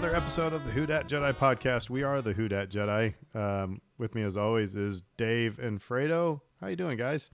another 0.00 0.16
episode 0.16 0.54
of 0.54 0.64
the 0.64 0.70
Who 0.70 0.86
Dat 0.86 1.10
Jedi 1.10 1.30
podcast. 1.34 1.90
We 1.90 2.02
are 2.04 2.22
the 2.22 2.32
Who 2.32 2.48
Dat 2.48 2.70
Jedi. 2.70 3.12
Um, 3.34 3.82
with 3.98 4.14
me, 4.14 4.22
as 4.22 4.34
always, 4.34 4.74
is 4.74 5.02
Dave 5.18 5.58
and 5.58 5.78
Fredo. 5.78 6.40
How 6.58 6.68
you 6.68 6.76
doing, 6.76 6.96
guys? 6.96 7.28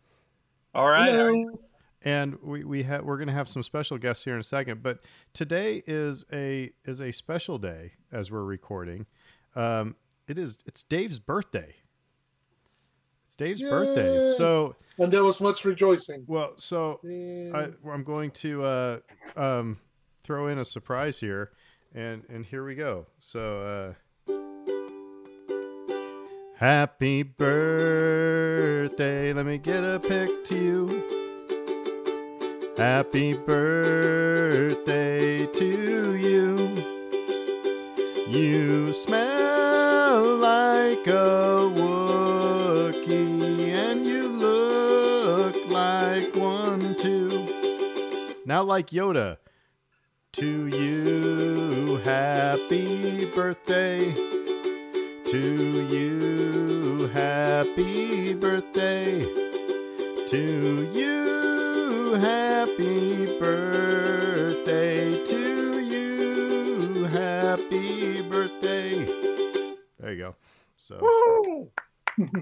All 0.74 0.88
right. 0.88 1.12
Hello. 1.12 1.60
And 2.02 2.36
we 2.42 2.64
we 2.64 2.82
ha- 2.82 3.02
we're 3.04 3.18
going 3.18 3.28
to 3.28 3.34
have 3.34 3.48
some 3.48 3.62
special 3.62 3.98
guests 3.98 4.24
here 4.24 4.34
in 4.34 4.40
a 4.40 4.42
second, 4.42 4.82
but 4.82 4.98
today 5.32 5.84
is 5.86 6.24
a 6.32 6.72
is 6.84 7.00
a 7.00 7.12
special 7.12 7.56
day 7.58 7.92
as 8.10 8.32
we're 8.32 8.42
recording. 8.42 9.06
Um, 9.54 9.94
it 10.26 10.36
is 10.36 10.58
it's 10.66 10.82
Dave's 10.82 11.20
birthday. 11.20 11.76
It's 13.26 13.36
Dave's 13.36 13.62
birthday. 13.62 14.34
So 14.36 14.74
And 14.98 15.12
there 15.12 15.22
was 15.22 15.40
much 15.40 15.64
rejoicing. 15.64 16.24
well, 16.26 16.54
so 16.56 16.98
I, 17.54 17.68
I'm 17.88 18.02
going 18.02 18.32
to 18.32 18.64
uh, 18.64 18.98
um, 19.36 19.78
throw 20.24 20.48
in 20.48 20.58
a 20.58 20.64
surprise 20.64 21.20
here, 21.20 21.52
and 21.96 22.22
and 22.28 22.44
here 22.44 22.64
we 22.64 22.74
go. 22.76 23.06
So, 23.18 23.94
uh, 24.28 24.34
happy 26.56 27.22
birthday! 27.22 28.52
Let 29.32 29.46
me 29.46 29.56
get 29.58 29.82
a 29.82 29.98
pic 29.98 30.44
to 30.44 30.54
you. 30.54 31.02
Happy 32.76 33.32
birthday 33.34 34.36
to 35.46 36.14
you. 36.16 36.56
You 38.28 38.92
smell 38.92 40.36
like 40.36 41.06
a 41.06 41.70
Wookiee, 41.74 43.70
and 43.70 44.04
you 44.04 44.28
look 44.28 45.56
like 45.70 46.36
one 46.36 46.94
too. 46.96 47.46
Now, 48.44 48.62
like 48.62 48.90
Yoda, 48.90 49.38
to 50.36 50.66
you, 50.66 51.96
happy 52.04 53.24
birthday. 53.34 54.12
To 55.30 55.88
you, 55.88 57.06
happy 57.08 58.34
birthday. 58.34 59.22
To 60.28 60.90
you, 60.92 62.12
happy 62.20 63.38
birthday. 63.38 65.24
To 65.24 65.80
you, 65.80 67.04
happy 67.04 68.20
birthday. 68.20 69.06
There 69.98 70.12
you 70.12 70.18
go. 70.18 70.34
So 70.76 70.98
there's, 72.18 72.38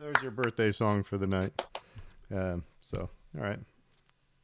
there's 0.00 0.22
your 0.22 0.32
birthday 0.32 0.70
song 0.70 1.02
for 1.02 1.16
the 1.16 1.26
night. 1.26 1.62
Um, 2.30 2.62
so, 2.82 3.08
all 3.38 3.42
right. 3.42 3.58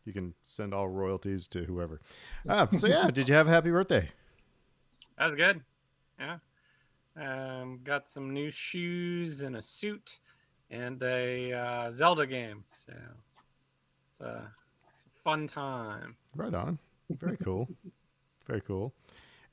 You 0.06 0.12
can 0.12 0.34
send 0.42 0.72
all 0.72 0.88
royalties 0.88 1.46
to 1.48 1.64
whoever. 1.64 2.00
Ah, 2.48 2.68
so, 2.72 2.86
yeah, 2.86 3.10
did 3.14 3.28
you 3.28 3.34
have 3.34 3.48
a 3.48 3.50
happy 3.50 3.70
birthday? 3.70 4.08
That 5.18 5.26
was 5.26 5.34
good. 5.34 5.60
Yeah. 6.18 6.38
Um, 7.18 7.80
got 7.82 8.06
some 8.06 8.32
new 8.32 8.50
shoes 8.50 9.40
and 9.40 9.56
a 9.56 9.62
suit 9.62 10.20
and 10.70 11.02
a 11.02 11.52
uh, 11.52 11.90
Zelda 11.90 12.26
game. 12.26 12.64
So 12.72 12.92
it's 14.10 14.20
a, 14.20 14.50
it's 14.88 15.06
a 15.06 15.22
fun 15.24 15.46
time. 15.46 16.16
Right 16.34 16.54
on. 16.54 16.78
Very 17.10 17.36
cool. 17.38 17.68
Very 18.46 18.60
cool. 18.60 18.92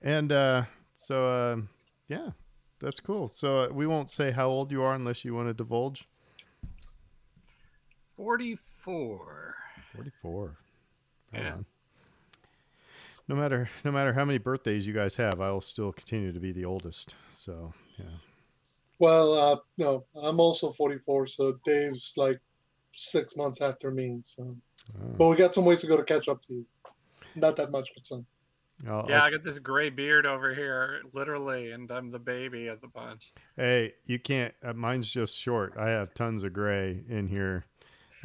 And 0.01 0.31
uh, 0.31 0.63
so, 0.95 1.53
um, 1.53 1.69
yeah, 2.07 2.31
that's 2.79 2.99
cool. 2.99 3.27
So, 3.27 3.59
uh, 3.59 3.67
we 3.71 3.87
won't 3.87 4.11
say 4.11 4.31
how 4.31 4.49
old 4.49 4.71
you 4.71 4.83
are 4.83 4.93
unless 4.93 5.25
you 5.25 5.33
want 5.33 5.47
to 5.47 5.53
divulge. 5.53 6.05
44. 8.17 9.55
44. 9.93 10.57
Right 11.33 11.43
Yeah. 11.43 11.53
on. 11.53 11.65
No 13.27 13.35
matter 13.35 13.69
no 13.85 13.91
matter 13.91 14.11
how 14.13 14.25
many 14.25 14.37
birthdays 14.37 14.85
you 14.85 14.93
guys 14.93 15.15
have, 15.15 15.39
I 15.39 15.49
will 15.51 15.61
still 15.61 15.93
continue 15.93 16.31
to 16.33 16.39
be 16.39 16.51
the 16.51 16.65
oldest. 16.65 17.15
So 17.33 17.73
yeah. 17.97 18.05
Well, 18.99 19.33
uh, 19.33 19.57
no, 19.77 20.05
I'm 20.15 20.39
also 20.39 20.71
44, 20.71 21.27
so 21.27 21.59
Dave's 21.65 22.13
like 22.15 22.39
six 22.91 23.35
months 23.35 23.61
after 23.61 23.91
me. 23.91 24.19
So, 24.23 24.55
Oh. 25.01 25.07
but 25.17 25.27
we 25.29 25.35
got 25.35 25.53
some 25.53 25.65
ways 25.65 25.81
to 25.81 25.87
go 25.87 25.97
to 25.97 26.03
catch 26.03 26.27
up 26.27 26.41
to 26.43 26.53
you. 26.53 26.65
Not 27.35 27.55
that 27.55 27.71
much, 27.71 27.91
but 27.95 28.05
some. 28.05 28.25
I'll- 28.87 29.05
Yeah, 29.09 29.19
I'll- 29.21 29.27
I 29.27 29.31
got 29.31 29.43
this 29.43 29.57
gray 29.59 29.89
beard 29.89 30.25
over 30.25 30.53
here, 30.53 31.01
literally, 31.13 31.71
and 31.71 31.89
I'm 31.91 32.11
the 32.11 32.19
baby 32.19 32.67
of 32.67 32.81
the 32.81 32.87
bunch. 32.87 33.33
hey, 33.55 33.95
you 34.05 34.19
can't. 34.19 34.53
Uh, 34.61 34.73
mine's 34.73 35.09
just 35.11 35.37
short. 35.37 35.73
I 35.77 35.89
have 35.89 36.13
tons 36.13 36.43
of 36.43 36.53
gray 36.53 37.03
in 37.07 37.27
here. 37.27 37.65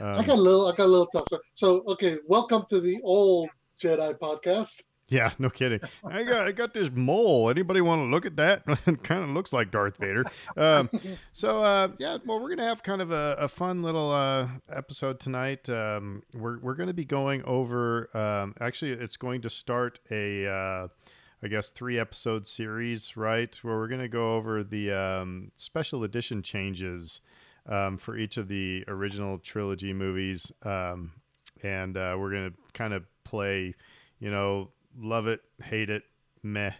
I 0.00 0.18
Um, 0.18 0.24
got 0.26 0.38
a 0.38 0.40
little, 0.40 0.66
I 0.68 0.74
got 0.74 0.84
a 0.84 0.86
little 0.86 1.06
tough. 1.06 1.24
So, 1.30 1.38
so, 1.54 1.82
okay, 1.88 2.18
welcome 2.26 2.64
to 2.68 2.80
the 2.80 3.00
old 3.02 3.48
Jedi 3.82 4.18
podcast. 4.18 4.82
yeah, 5.08 5.32
no 5.38 5.48
kidding. 5.50 5.80
I 6.04 6.22
got 6.22 6.46
I 6.48 6.52
got 6.52 6.74
this 6.74 6.90
mole. 6.92 7.48
Anybody 7.50 7.80
want 7.80 8.00
to 8.00 8.04
look 8.04 8.26
at 8.26 8.36
that? 8.36 8.62
it 8.86 9.02
kind 9.02 9.22
of 9.24 9.30
looks 9.30 9.52
like 9.52 9.70
Darth 9.70 9.96
Vader. 9.96 10.24
Um, 10.56 10.90
so 11.32 11.62
uh, 11.62 11.88
yeah, 11.98 12.18
well, 12.26 12.40
we're 12.40 12.50
gonna 12.50 12.68
have 12.68 12.82
kind 12.82 13.00
of 13.00 13.10
a, 13.10 13.36
a 13.38 13.48
fun 13.48 13.82
little 13.82 14.10
uh, 14.10 14.48
episode 14.70 15.18
tonight. 15.20 15.68
Um, 15.68 16.22
we're 16.34 16.58
we're 16.58 16.74
gonna 16.74 16.92
be 16.94 17.04
going 17.06 17.42
over. 17.44 18.08
Um, 18.16 18.54
actually, 18.60 18.92
it's 18.92 19.16
going 19.16 19.40
to 19.42 19.50
start 19.50 19.98
a. 20.10 20.46
Uh, 20.46 20.88
I 21.40 21.46
guess 21.46 21.70
three 21.70 22.00
episode 22.00 22.48
series, 22.48 23.16
right? 23.16 23.56
Where 23.62 23.76
we're 23.76 23.86
gonna 23.86 24.08
go 24.08 24.34
over 24.34 24.64
the 24.64 24.90
um, 24.92 25.50
special 25.54 26.02
edition 26.02 26.42
changes 26.42 27.20
um, 27.68 27.98
for 27.98 28.16
each 28.16 28.36
of 28.36 28.48
the 28.48 28.84
original 28.88 29.38
trilogy 29.38 29.92
movies, 29.92 30.50
um, 30.62 31.12
and 31.62 31.96
uh, 31.96 32.16
we're 32.18 32.30
gonna 32.30 32.52
kind 32.72 32.92
of 32.92 33.04
play, 33.24 33.74
you 34.18 34.30
know, 34.30 34.70
love 34.98 35.26
it, 35.26 35.40
hate 35.62 35.90
it, 35.90 36.04
meh, 36.42 36.72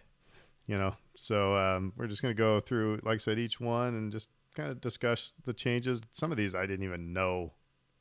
you 0.65 0.77
know. 0.77 0.95
So 1.15 1.55
um, 1.55 1.93
we're 1.95 2.07
just 2.07 2.21
gonna 2.21 2.33
go 2.33 2.59
through, 2.59 3.01
like 3.03 3.15
I 3.15 3.17
said, 3.17 3.39
each 3.39 3.59
one 3.59 3.89
and 3.89 4.11
just 4.11 4.29
kind 4.55 4.71
of 4.71 4.81
discuss 4.81 5.35
the 5.45 5.53
changes. 5.53 6.01
Some 6.11 6.31
of 6.31 6.37
these 6.37 6.55
I 6.55 6.65
didn't 6.65 6.85
even 6.85 7.13
know. 7.13 7.53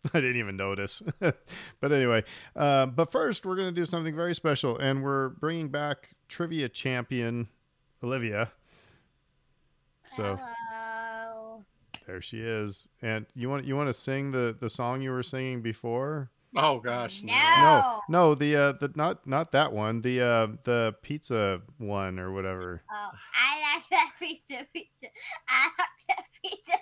I 0.15 0.21
didn't 0.21 0.37
even 0.37 0.57
notice. 0.57 1.03
but 1.21 1.93
anyway, 1.93 2.25
uh, 2.57 2.87
but 2.87 3.13
first 3.13 3.45
we're 3.45 3.57
going 3.57 3.73
to 3.75 3.81
do 3.81 3.85
something 3.85 4.15
very 4.15 4.35
special, 4.35 4.79
and 4.79 5.03
we're 5.03 5.31
bringing 5.31 5.69
back 5.69 6.11
trivia 6.29 6.69
champion 6.69 7.49
Olivia. 8.03 8.53
So 10.07 10.23
Hello. 10.37 10.88
There 12.09 12.23
she 12.23 12.41
is. 12.41 12.89
And 13.03 13.27
you 13.35 13.49
want 13.49 13.67
you 13.67 13.77
want 13.77 13.89
to 13.89 13.95
sing 13.95 14.33
the 14.33 14.57
the 14.59 14.71
song 14.71 15.03
you 15.03 15.11
were 15.11 15.23
singing 15.23 15.63
before? 15.63 16.31
Oh, 16.57 16.81
gosh. 16.81 17.23
No. 17.23 17.35
No, 17.35 18.01
no, 18.09 18.35
the 18.35 18.57
uh, 18.57 18.73
the 18.73 18.91
not 18.97 19.27
not 19.27 19.53
that 19.53 19.73
one. 19.73 20.01
The 20.01 20.23
uh, 20.23 20.47
the 20.65 20.95
pizza 21.03 21.61
one 21.77 22.19
or 22.19 22.33
whatever. 22.33 22.83
Oh, 22.91 23.11
I 23.37 23.75
like 23.77 23.85
that 23.91 24.13
pizza 24.19 24.67
pizza. 24.73 25.09
I 25.49 25.69
like 25.79 25.89
that 26.09 26.25
pizza. 26.43 26.79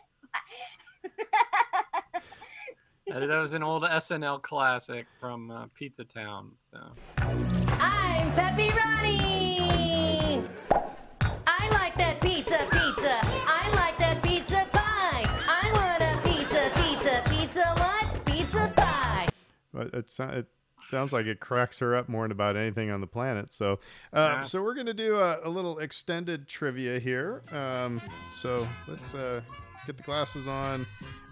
That 3.09 3.41
was 3.41 3.55
an 3.55 3.63
old 3.63 3.85
SNL 3.85 4.43
classic 4.43 5.07
from 5.21 5.51
uh, 5.53 5.67
Pizza 5.75 6.05
Town. 6.05 6.51
So. 6.59 6.79
I'm 7.19 8.33
Pepperoni. 8.33 9.36
It, 19.79 20.11
so- 20.11 20.29
it 20.29 20.47
sounds 20.83 21.13
like 21.13 21.27
it 21.27 21.41
cracks 21.41 21.79
her 21.79 21.97
up 21.97 22.09
more 22.09 22.25
than 22.25 22.33
about 22.33 22.55
anything 22.57 22.91
on 22.91 23.01
the 23.01 23.07
planet. 23.07 23.53
So, 23.53 23.81
uh, 24.13 24.39
Yeah. 24.41 24.43
so 24.45 24.63
we're 24.63 24.75
gonna 24.75 24.93
do 24.95 25.17
a, 25.17 25.41
a 25.43 25.49
little 25.49 25.79
extended 25.79 26.49
trivia 26.49 26.99
here. 26.99 27.43
Um, 27.51 28.01
so 28.31 28.67
let's 28.87 29.15
uh, 29.15 29.41
get 29.87 29.97
the 29.97 30.03
glasses 30.03 30.47
on, 30.47 30.87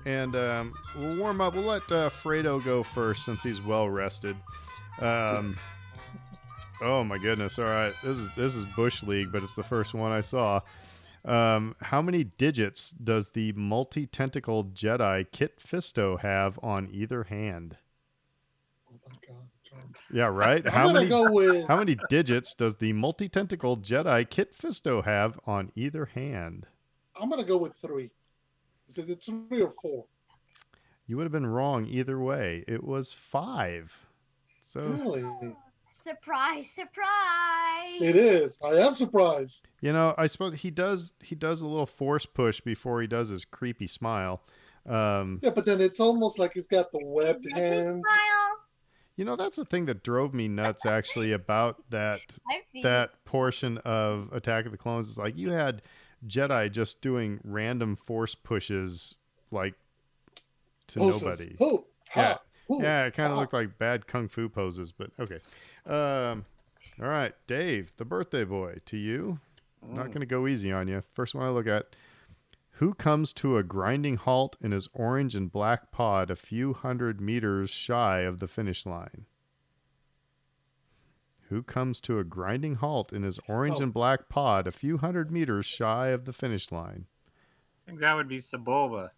and 0.06 0.35
um, 0.35 0.75
we'll 0.99 1.17
warm 1.19 1.41
up. 1.43 1.55
We'll 1.55 1.64
let 1.64 1.82
uh, 1.93 2.08
Fredo 2.08 2.64
go 2.64 2.82
first 2.82 3.25
since 3.26 3.43
he's 3.43 3.61
well 3.61 3.88
rested. 3.91 4.35
Um, 5.00 5.58
oh 6.81 7.05
my 7.05 7.19
goodness! 7.19 7.58
All 7.58 7.64
right, 7.67 7.93
this 8.02 8.17
is 8.19 8.35
this 8.37 8.55
is 8.55 8.64
Bush 8.76 9.02
League, 9.02 9.31
but 9.31 9.43
it's 9.43 9.55
the 9.56 9.62
first 9.62 9.93
one 9.93 10.11
I 10.12 10.20
saw. 10.23 10.61
Um, 11.25 11.75
how 11.81 12.00
many 12.02 12.25
digits 12.25 12.90
does 12.90 13.31
the 13.31 13.52
multi-tentacled 13.52 14.75
Jedi 14.75 15.26
Kit 15.32 15.58
Fisto 15.58 16.20
have 16.20 16.58
on 16.62 16.88
either 16.93 17.25
hand? 17.25 17.79
Oh 18.90 18.97
my 19.08 19.14
God. 19.26 19.37
John. 19.63 19.63
Yeah, 20.12 20.26
right. 20.26 20.65
I'm 20.67 20.73
How 20.73 20.93
many 20.93 21.09
go 21.09 21.31
with 21.32 21.67
how 21.69 21.76
many 21.79 21.97
digits 22.09 22.55
does 22.55 22.76
the 22.76 22.93
multi-tentacled 22.93 23.82
Jedi 23.82 24.29
Kit 24.29 24.56
Fisto 24.56 25.05
have 25.05 25.38
on 25.47 25.71
either 25.75 26.06
hand? 26.06 26.67
I'm 27.21 27.31
gonna 27.31 27.44
go 27.44 27.56
with 27.56 27.75
three. 27.75 28.11
Is 28.88 28.99
it 28.99 29.21
three 29.21 29.62
or 29.62 29.73
four? 29.81 30.05
You 31.06 31.17
would 31.17 31.25
have 31.25 31.32
been 31.32 31.47
wrong 31.47 31.87
either 31.87 32.19
way. 32.19 32.65
It 32.67 32.82
was 32.85 33.12
five. 33.12 33.93
So 34.62 34.81
Really? 34.82 35.25
surprise, 36.03 36.71
surprise. 36.71 38.00
It 38.00 38.17
is. 38.17 38.59
I 38.65 38.71
am 38.75 38.94
surprised. 38.94 39.67
you 39.81 39.93
know, 39.93 40.15
I 40.19 40.26
suppose 40.26 40.55
he 40.55 40.71
does 40.71 41.12
he 41.23 41.35
does 41.35 41.61
a 41.61 41.67
little 41.67 41.87
force 41.87 42.26
push 42.26 42.61
before 42.61 43.00
he 43.00 43.06
does 43.06 43.29
his 43.29 43.44
creepy 43.44 43.87
smile. 43.87 44.43
Um, 44.87 45.41
Yeah, 45.43 45.50
but 45.50 45.65
then 45.65 45.81
it's 45.81 46.00
almost 46.00 46.38
like 46.38 46.53
he's 46.55 46.67
got 46.67 46.91
the 46.93 47.00
webbed 47.03 47.47
hands. 47.55 48.03
Smile. 48.06 48.56
You 49.16 49.25
know, 49.25 49.37
that's 49.37 49.56
the 49.56 49.64
thing 49.64 49.87
that 49.87 50.02
drove 50.02 50.34
me 50.34 50.49
nuts 50.49 50.84
actually 50.87 51.32
about 51.32 51.88
that 51.90 52.20
that 52.82 53.11
portion 53.25 53.78
of 53.78 54.28
Attack 54.32 54.66
of 54.66 54.72
the 54.72 54.78
Clones 54.78 55.08
is 55.08 55.19
like 55.19 55.37
you 55.37 55.52
had 55.52 55.82
Jedi 56.26 56.70
just 56.70 57.00
doing 57.00 57.40
random 57.44 57.96
force 57.96 58.34
pushes 58.34 59.14
like 59.50 59.75
to 60.88 60.99
Poses. 60.99 61.22
nobody. 61.22 61.56
Oh, 61.61 61.84
Yeah. 62.16 62.34
ha, 62.34 62.40
ooh, 62.72 62.82
Yeah, 62.82 63.06
it 63.06 63.14
kind 63.14 63.32
of 63.32 63.38
ah. 63.38 63.40
looked 63.40 63.52
like 63.52 63.78
bad 63.78 64.06
kung 64.06 64.28
fu 64.28 64.49
poses, 64.49 64.93
but 64.93 65.11
okay. 65.20 65.38
Um, 65.87 66.44
all 67.00 67.08
right, 67.08 67.32
Dave, 67.46 67.93
the 67.96 68.05
birthday 68.05 68.44
boy, 68.44 68.78
to 68.87 68.96
you. 68.96 69.38
Not 69.87 70.06
going 70.06 70.20
to 70.20 70.26
go 70.26 70.46
easy 70.46 70.72
on 70.72 70.88
you. 70.88 71.02
First 71.12 71.34
one 71.34 71.44
I 71.44 71.50
look 71.50 71.66
at. 71.66 71.94
Who 72.79 72.93
comes 72.94 73.32
to 73.35 73.56
a 73.56 73.62
grinding 73.62 74.17
halt 74.17 74.56
in 74.61 74.73
his 74.73 74.88
orange 74.93 75.37
and 75.37 75.50
black 75.50 75.93
pod 75.93 76.29
a 76.29 76.37
few 76.37 76.73
hundred 76.73 77.21
meters 77.21 77.71
shy 77.71 78.21
of 78.21 78.41
the 78.41 78.49
finish 78.49 78.85
line? 78.85 79.26
Who 81.50 81.62
comes 81.62 82.00
to 82.00 82.19
a 82.19 82.25
grinding 82.25 82.76
halt 82.76 83.12
in 83.12 83.23
his 83.23 83.38
orange 83.47 83.76
Oh. 83.79 83.85
and 83.85 83.94
black 83.94 84.29
pod 84.29 84.67
a 84.67 84.73
few 84.73 84.99
hundred 84.99 85.31
meters 85.31 85.67
shy 85.67 86.09
of 86.09 86.25
the 86.25 86.32
finish 86.32 86.73
line? 86.73 87.06
I 87.85 87.87
think 87.87 88.00
that 88.00 88.15
would 88.15 88.29
be 88.29 88.38
Saboba. 88.38 89.11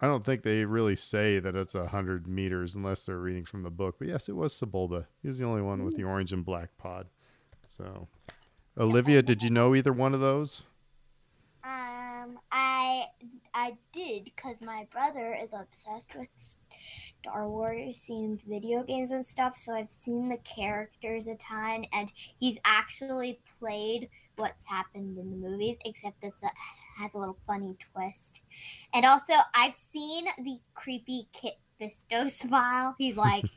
I 0.00 0.06
don't 0.06 0.24
think 0.24 0.42
they 0.42 0.64
really 0.64 0.94
say 0.94 1.40
that 1.40 1.56
it's 1.56 1.74
a 1.74 1.88
hundred 1.88 2.28
meters 2.28 2.76
unless 2.76 3.06
they're 3.06 3.18
reading 3.18 3.44
from 3.44 3.64
the 3.64 3.70
book. 3.70 3.96
But 3.98 4.08
yes, 4.08 4.28
it 4.28 4.36
was 4.36 4.54
Sebulba. 4.54 5.06
He 5.20 5.26
was 5.26 5.38
the 5.38 5.46
only 5.46 5.62
one 5.62 5.84
with 5.84 5.96
the 5.96 6.02
hmm. 6.02 6.10
orange 6.10 6.32
and 6.32 6.44
black 6.44 6.76
pod. 6.78 7.08
So, 7.66 8.06
Olivia, 8.78 9.22
did 9.22 9.42
you 9.42 9.50
know 9.50 9.74
either 9.74 9.92
one 9.92 10.14
of 10.14 10.20
those? 10.20 10.64
I 13.54 13.74
did 13.92 14.24
because 14.24 14.60
my 14.60 14.86
brother 14.92 15.36
is 15.40 15.50
obsessed 15.52 16.14
with 16.16 16.28
Star 17.20 17.48
Wars 17.48 18.06
themed 18.08 18.42
video 18.42 18.82
games 18.82 19.12
and 19.12 19.24
stuff. 19.24 19.58
So 19.58 19.74
I've 19.74 19.90
seen 19.90 20.28
the 20.28 20.38
characters 20.38 21.26
a 21.26 21.36
ton, 21.36 21.86
and 21.92 22.12
he's 22.38 22.58
actually 22.64 23.40
played 23.58 24.08
what's 24.36 24.64
happened 24.66 25.16
in 25.16 25.30
the 25.30 25.48
movies, 25.48 25.76
except 25.84 26.20
that 26.22 26.32
it 26.42 26.52
has 26.98 27.14
a 27.14 27.18
little 27.18 27.38
funny 27.46 27.76
twist. 27.92 28.40
And 28.92 29.06
also, 29.06 29.34
I've 29.54 29.76
seen 29.76 30.26
the 30.42 30.58
creepy 30.74 31.28
Kit 31.32 31.54
Fisto 31.80 32.30
smile. 32.30 32.94
He's 32.98 33.16
like, 33.16 33.44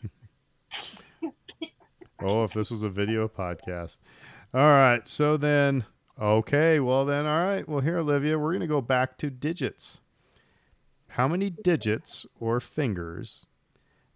Oh, 2.19 2.43
if 2.43 2.53
this 2.53 2.71
was 2.71 2.83
a 2.83 2.89
video 2.89 3.27
podcast. 3.27 3.99
All 4.53 4.61
right. 4.61 5.07
So 5.07 5.37
then, 5.37 5.85
okay. 6.19 6.79
Well, 6.79 7.05
then, 7.05 7.25
all 7.25 7.43
right. 7.43 7.67
Well, 7.67 7.81
here, 7.81 7.97
Olivia, 7.97 8.37
we're 8.37 8.51
going 8.51 8.61
to 8.61 8.67
go 8.67 8.81
back 8.81 9.17
to 9.19 9.29
digits. 9.29 10.01
How 11.09 11.27
many 11.27 11.49
digits 11.49 12.25
or 12.39 12.59
fingers 12.59 13.45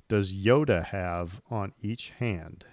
does 0.07 0.35
Yoda 0.35 0.85
have 0.85 1.41
on 1.49 1.73
each 1.81 2.11
hand? 2.19 2.65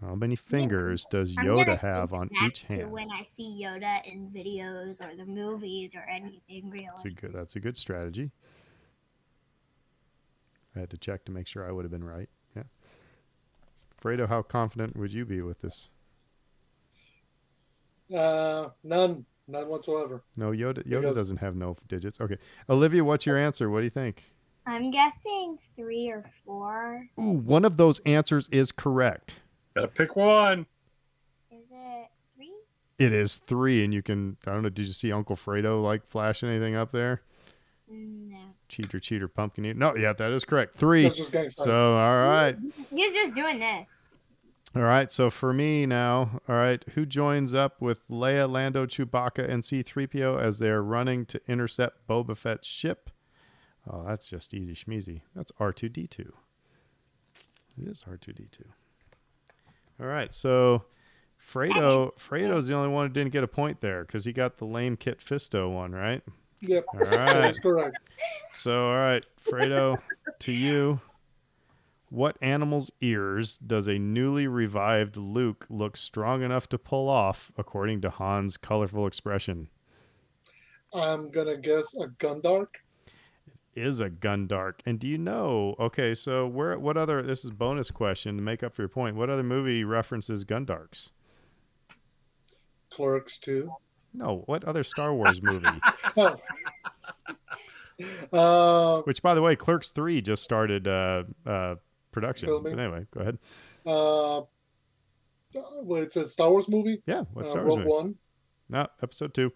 How 0.00 0.14
many 0.14 0.36
fingers 0.36 1.06
does 1.10 1.34
Yoda 1.36 1.78
have 1.78 2.12
on 2.12 2.28
each 2.44 2.62
hand? 2.62 2.90
when 2.90 3.10
I 3.10 3.22
see 3.22 3.62
Yoda 3.62 4.04
in 4.04 4.28
videos 4.30 5.00
or 5.00 5.16
the 5.16 5.24
movies 5.24 5.94
or 5.94 6.02
anything 6.10 6.70
really. 6.70 6.88
That's 6.90 7.04
a 7.04 7.10
good. 7.10 7.32
That's 7.32 7.56
a 7.56 7.60
good 7.60 7.78
strategy. 7.78 8.30
I 10.76 10.80
had 10.80 10.90
to 10.90 10.98
check 10.98 11.24
to 11.24 11.32
make 11.32 11.46
sure 11.46 11.66
I 11.66 11.72
would 11.72 11.84
have 11.84 11.92
been 11.92 12.04
right. 12.04 12.28
Yeah. 12.56 12.64
Fredo, 14.02 14.28
how 14.28 14.42
confident 14.42 14.96
would 14.96 15.12
you 15.12 15.24
be 15.24 15.40
with 15.40 15.60
this? 15.60 15.88
Uh, 18.14 18.68
none, 18.82 19.24
none 19.48 19.68
whatsoever. 19.68 20.22
No, 20.36 20.50
Yoda. 20.50 20.86
Yoda 20.86 21.00
Because- 21.00 21.16
doesn't 21.16 21.36
have 21.38 21.56
no 21.56 21.76
digits. 21.88 22.20
Okay, 22.20 22.38
Olivia, 22.68 23.04
what's 23.04 23.26
your 23.26 23.38
answer? 23.38 23.70
What 23.70 23.80
do 23.80 23.84
you 23.84 23.90
think? 23.90 24.24
I'm 24.66 24.90
guessing 24.90 25.58
three 25.76 26.08
or 26.10 26.24
four. 26.44 27.06
Ooh, 27.20 27.32
one 27.32 27.64
of 27.64 27.76
those 27.76 28.00
answers 28.00 28.48
is 28.48 28.72
correct. 28.72 29.36
Gotta 29.74 29.88
pick 29.88 30.16
one. 30.16 30.66
Is 31.50 31.64
it 31.70 32.08
three? 32.34 32.52
It 32.98 33.12
is 33.12 33.36
three, 33.38 33.84
and 33.84 33.92
you 33.92 34.02
can. 34.02 34.36
I 34.46 34.52
don't 34.52 34.62
know. 34.62 34.70
Did 34.70 34.86
you 34.86 34.92
see 34.94 35.12
Uncle 35.12 35.36
Fredo 35.36 35.82
like 35.82 36.06
flash 36.06 36.42
anything 36.42 36.74
up 36.76 36.92
there? 36.92 37.22
No. 37.88 38.38
Cheater, 38.68 38.98
cheater, 38.98 39.28
pumpkin 39.28 39.66
eater. 39.66 39.78
No, 39.78 39.94
yeah, 39.94 40.14
that 40.14 40.32
is 40.32 40.44
correct. 40.44 40.76
Three. 40.76 41.10
Just. 41.10 41.32
So, 41.58 41.96
all 41.96 42.26
right. 42.26 42.56
He's 42.90 43.12
just 43.12 43.34
doing 43.34 43.58
this. 43.58 44.02
All 44.76 44.82
right, 44.82 45.10
so 45.12 45.30
for 45.30 45.52
me 45.52 45.86
now, 45.86 46.40
all 46.48 46.56
right, 46.56 46.84
who 46.94 47.06
joins 47.06 47.54
up 47.54 47.80
with 47.80 48.08
Leia, 48.08 48.50
Lando, 48.50 48.86
Chewbacca, 48.86 49.48
and 49.48 49.62
C3PO 49.62 50.40
as 50.40 50.58
they're 50.58 50.82
running 50.82 51.26
to 51.26 51.40
intercept 51.46 52.08
Boba 52.08 52.36
Fett's 52.36 52.66
ship? 52.66 53.10
Oh, 53.88 54.04
that's 54.04 54.28
just 54.28 54.52
easy 54.52 54.74
schmeezy. 54.74 55.20
That's 55.36 55.52
R2D2. 55.60 56.32
It 57.78 57.88
is 57.88 58.04
R2D2. 58.08 58.62
All 60.00 60.06
right, 60.06 60.34
so 60.34 60.86
Fredo, 61.40 62.12
Fredo's 62.18 62.66
the 62.66 62.74
only 62.74 62.88
one 62.88 63.06
who 63.06 63.12
didn't 63.12 63.32
get 63.32 63.44
a 63.44 63.48
point 63.48 63.80
there 63.80 64.04
because 64.04 64.24
he 64.24 64.32
got 64.32 64.58
the 64.58 64.64
lame 64.64 64.96
Kit 64.96 65.20
Fisto 65.20 65.72
one, 65.72 65.92
right? 65.92 66.22
Yep, 66.62 66.86
All 66.94 67.00
right. 67.00 67.08
that's 67.10 67.60
correct. 67.60 67.98
So, 68.56 68.88
all 68.88 68.96
right, 68.96 69.24
Fredo, 69.46 70.00
to 70.40 70.50
you. 70.52 71.00
What 72.14 72.36
animal's 72.40 72.92
ears 73.00 73.58
does 73.58 73.88
a 73.88 73.98
newly 73.98 74.46
revived 74.46 75.16
Luke 75.16 75.66
look 75.68 75.96
strong 75.96 76.42
enough 76.42 76.68
to 76.68 76.78
pull 76.78 77.08
off, 77.08 77.50
according 77.58 78.02
to 78.02 78.10
Han's 78.10 78.56
colorful 78.56 79.08
expression? 79.08 79.68
I'm 80.94 81.28
gonna 81.32 81.56
guess 81.56 81.92
a 81.96 82.06
Gundark. 82.06 82.76
It 83.74 83.82
is 83.82 83.98
a 83.98 84.10
Gundark. 84.10 84.74
And 84.86 85.00
do 85.00 85.08
you 85.08 85.18
know? 85.18 85.74
Okay, 85.80 86.14
so 86.14 86.46
where? 86.46 86.78
What 86.78 86.96
other? 86.96 87.20
This 87.20 87.44
is 87.44 87.50
bonus 87.50 87.90
question 87.90 88.36
to 88.36 88.42
make 88.44 88.62
up 88.62 88.72
for 88.74 88.82
your 88.82 88.88
point. 88.88 89.16
What 89.16 89.28
other 89.28 89.42
movie 89.42 89.82
references 89.82 90.44
Gundarks? 90.44 91.10
Clerks 92.90 93.40
Two. 93.40 93.72
No. 94.12 94.44
What 94.46 94.62
other 94.62 94.84
Star 94.84 95.12
Wars 95.12 95.42
movie? 95.42 95.66
Oh. 98.32 98.98
uh, 98.98 99.02
Which, 99.02 99.20
by 99.20 99.34
the 99.34 99.42
way, 99.42 99.56
Clerks 99.56 99.90
Three 99.90 100.20
just 100.20 100.44
started 100.44 100.86
uh, 100.86 101.24
uh, 101.44 101.74
production. 102.14 102.48
Filming. 102.48 102.74
But 102.76 102.82
anyway, 102.82 103.06
go 103.12 103.20
ahead. 103.20 103.38
uh, 103.86 104.42
well, 105.82 106.02
it's 106.02 106.16
a 106.16 106.26
Star 106.26 106.50
Wars 106.50 106.68
movie. 106.68 107.02
Yeah. 107.06 107.24
What 107.32 107.44
uh, 107.44 107.48
Star 107.48 107.62
Wars 107.64 107.68
Rogue 107.68 107.78
movie? 107.80 107.90
One. 107.90 108.14
No, 108.68 108.86
episode 109.02 109.34
two. 109.34 109.52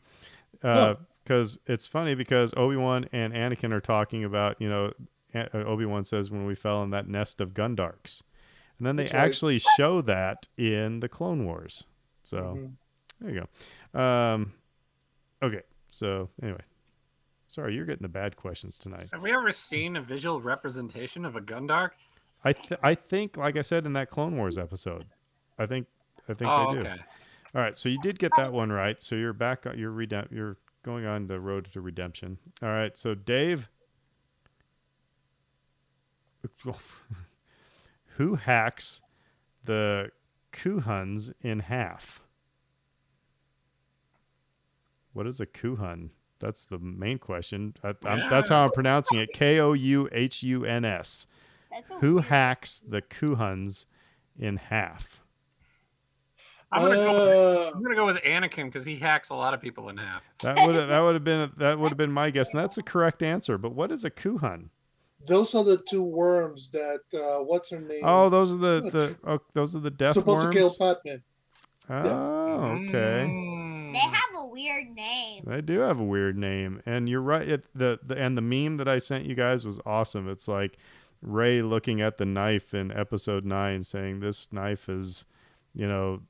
Oh. 0.63 0.97
Because 1.25 1.59
it's 1.67 1.87
funny 1.87 2.15
because 2.15 2.55
Obi 2.57 2.77
Wan 2.77 3.07
and 3.13 3.35
Anakin 3.35 3.73
are 3.73 3.81
talking 3.81 4.25
about, 4.25 4.57
you 4.61 4.69
know, 4.69 4.93
Obi 5.53 5.85
Wan 5.85 6.05
says 6.05 6.31
when 6.31 6.47
we 6.47 6.55
fell 6.55 6.83
in 6.83 6.91
that 6.91 7.07
nest 7.07 7.41
of 7.41 7.53
Gundarks. 7.53 8.23
And 8.79 8.87
then 8.87 8.97
they 8.97 9.05
That's 9.05 9.15
right. 9.15 9.25
actually 9.25 9.59
show 9.77 10.01
that 10.03 10.49
in 10.57 11.01
the 11.01 11.09
Clone 11.09 11.45
Wars. 11.45 11.85
So 12.25 12.39
Mhm. 12.39 12.73
there 13.21 13.31
you 13.31 13.47
go. 13.95 14.01
Um, 14.01 14.53
okay. 15.43 15.63
So 15.91 16.31
anyway, 16.43 16.63
sorry, 17.49 17.75
you're 17.75 17.85
getting 17.85 18.03
the 18.05 18.09
bad 18.09 18.37
questions 18.37 18.79
tonight. 18.79 19.09
Have 19.13 19.21
we 19.21 19.33
ever 19.35 19.53
seen 19.53 19.97
a 19.97 20.01
visual 20.03 20.41
representation 20.41 21.25
of 21.27 21.37
a 21.37 21.41
Gundark? 21.43 21.91
I 22.45 22.53
th- 22.53 22.81
I 22.83 22.95
think, 22.95 23.37
like 23.37 23.57
I 23.57 23.63
said 23.63 23.85
in 23.87 23.93
that 23.95 24.11
Clone 24.11 24.37
Wars 24.37 24.57
episode, 24.59 25.07
I 25.59 25.67
think 25.67 25.87
I 26.29 26.35
think 26.35 26.51
Oh, 26.51 26.75
they 26.75 26.81
do. 26.83 26.87
okay. 26.89 27.01
All 27.55 27.63
right, 27.63 27.77
so 27.77 27.89
you 27.89 27.99
did 28.03 28.19
get 28.19 28.31
that 28.37 28.53
one 28.53 28.71
right. 28.71 29.01
So 29.03 29.15
you're 29.17 29.33
back. 29.33 29.65
You're 29.77 29.91
redem- 29.93 30.31
You're 30.31 30.59
going 30.85 31.07
on 31.07 31.27
the 31.27 31.41
road 31.41 31.69
to 31.73 31.81
redemption. 31.81 32.39
All 32.63 32.69
right, 32.69 32.97
so 32.97 33.15
Dave, 33.15 33.69
who 38.17 38.35
hacks 38.37 39.01
the 39.65 40.11
Kouhuns 40.53 41.33
in 41.41 41.61
half? 41.61 42.21
What 45.13 45.27
is 45.27 45.41
a 45.41 45.47
Kouhun? 45.47 46.11
That's 46.39 46.67
the 46.67 46.79
main 46.79 47.19
question. 47.19 47.75
I, 47.83 47.95
that's 48.03 48.49
how 48.51 48.65
I'm 48.65 48.71
pronouncing 48.71 49.19
it. 49.19 49.31
K 49.35 49.59
O 49.59 49.73
U 49.73 50.09
H 50.13 50.43
U 50.45 50.65
N 50.65 50.85
S. 50.85 51.27
That's 51.71 51.87
Who 52.01 52.15
weird- 52.15 52.27
hacks 52.27 52.81
the 52.87 53.03
Kouhuns 53.03 53.85
in 54.39 54.57
half? 54.57 55.21
I'm 56.71 56.83
gonna 56.83 56.95
go. 56.97 57.13
With, 57.13 57.29
Uh, 57.69 57.71
I'm 57.77 57.83
gonna 57.83 57.95
go 57.95 58.07
with 58.07 58.17
Anakin 58.19 58.67
because 58.67 58.85
he 58.85 58.97
hacks 58.97 59.31
a 59.31 59.35
lot 59.35 59.55
of 59.55 59.61
people 59.61 59.89
in 59.89 59.97
half. 59.97 60.23
That 60.43 60.67
would 60.67 60.77
that 60.77 61.01
would 61.01 61.15
have 61.15 61.25
been 61.25 61.51
that 61.57 61.79
would 61.79 61.89
have 61.89 61.97
been 61.97 62.13
my 62.13 62.31
guess, 62.31 62.51
and 62.51 62.61
that's 62.61 62.77
a 62.77 62.83
correct 62.83 63.23
answer. 63.23 63.57
But 63.57 63.73
what 63.73 63.91
is 63.91 64.05
a 64.05 64.11
kouhun? 64.11 64.69
those 65.27 65.53
are 65.55 65.65
the 65.65 65.77
two 65.91 66.03
worms 66.05 66.71
that 66.71 67.01
uh, 67.13 67.43
what's 67.43 67.71
her 67.71 67.81
name? 67.81 68.03
Oh, 68.05 68.29
those 68.29 68.53
are 68.53 68.57
the 68.57 68.91
the 68.91 69.19
oh, 69.27 69.41
those 69.55 69.75
are 69.75 69.81
the 69.81 69.91
death 69.91 70.13
supposed 70.15 70.45
worms. 70.45 70.55
to 70.55 70.61
kill 70.61 70.75
Padme. 70.79 71.23
Oh, 71.91 72.79
okay. 72.87 73.27
Mm. 73.29 73.93
They 73.95 73.99
have 73.99 74.31
a 74.37 74.47
weird 74.47 74.91
name. 74.95 75.45
They 75.47 75.63
do 75.63 75.79
have 75.81 75.99
a 75.99 76.05
weird 76.05 76.37
name, 76.37 76.83
and 76.85 77.09
you're 77.09 77.23
right. 77.23 77.49
It, 77.49 77.65
the, 77.75 77.99
the 78.05 78.17
and 78.19 78.37
the 78.37 78.43
meme 78.43 78.77
that 78.77 78.89
I 78.89 78.99
sent 78.99 79.25
you 79.25 79.35
guys 79.35 79.65
was 79.65 79.81
awesome. 79.87 80.29
It's 80.29 80.47
like 80.47 80.77
Rey 81.21 81.63
looking 81.63 82.01
at 82.01 82.19
the 82.19 82.27
knife 82.27 82.75
in 82.75 82.93
Episode 82.93 83.45
Nine, 83.45 83.83
saying, 83.83 84.21
"This 84.21 84.53
knife 84.53 84.89
is, 84.89 85.25
you 85.75 85.87
know, 85.87 86.23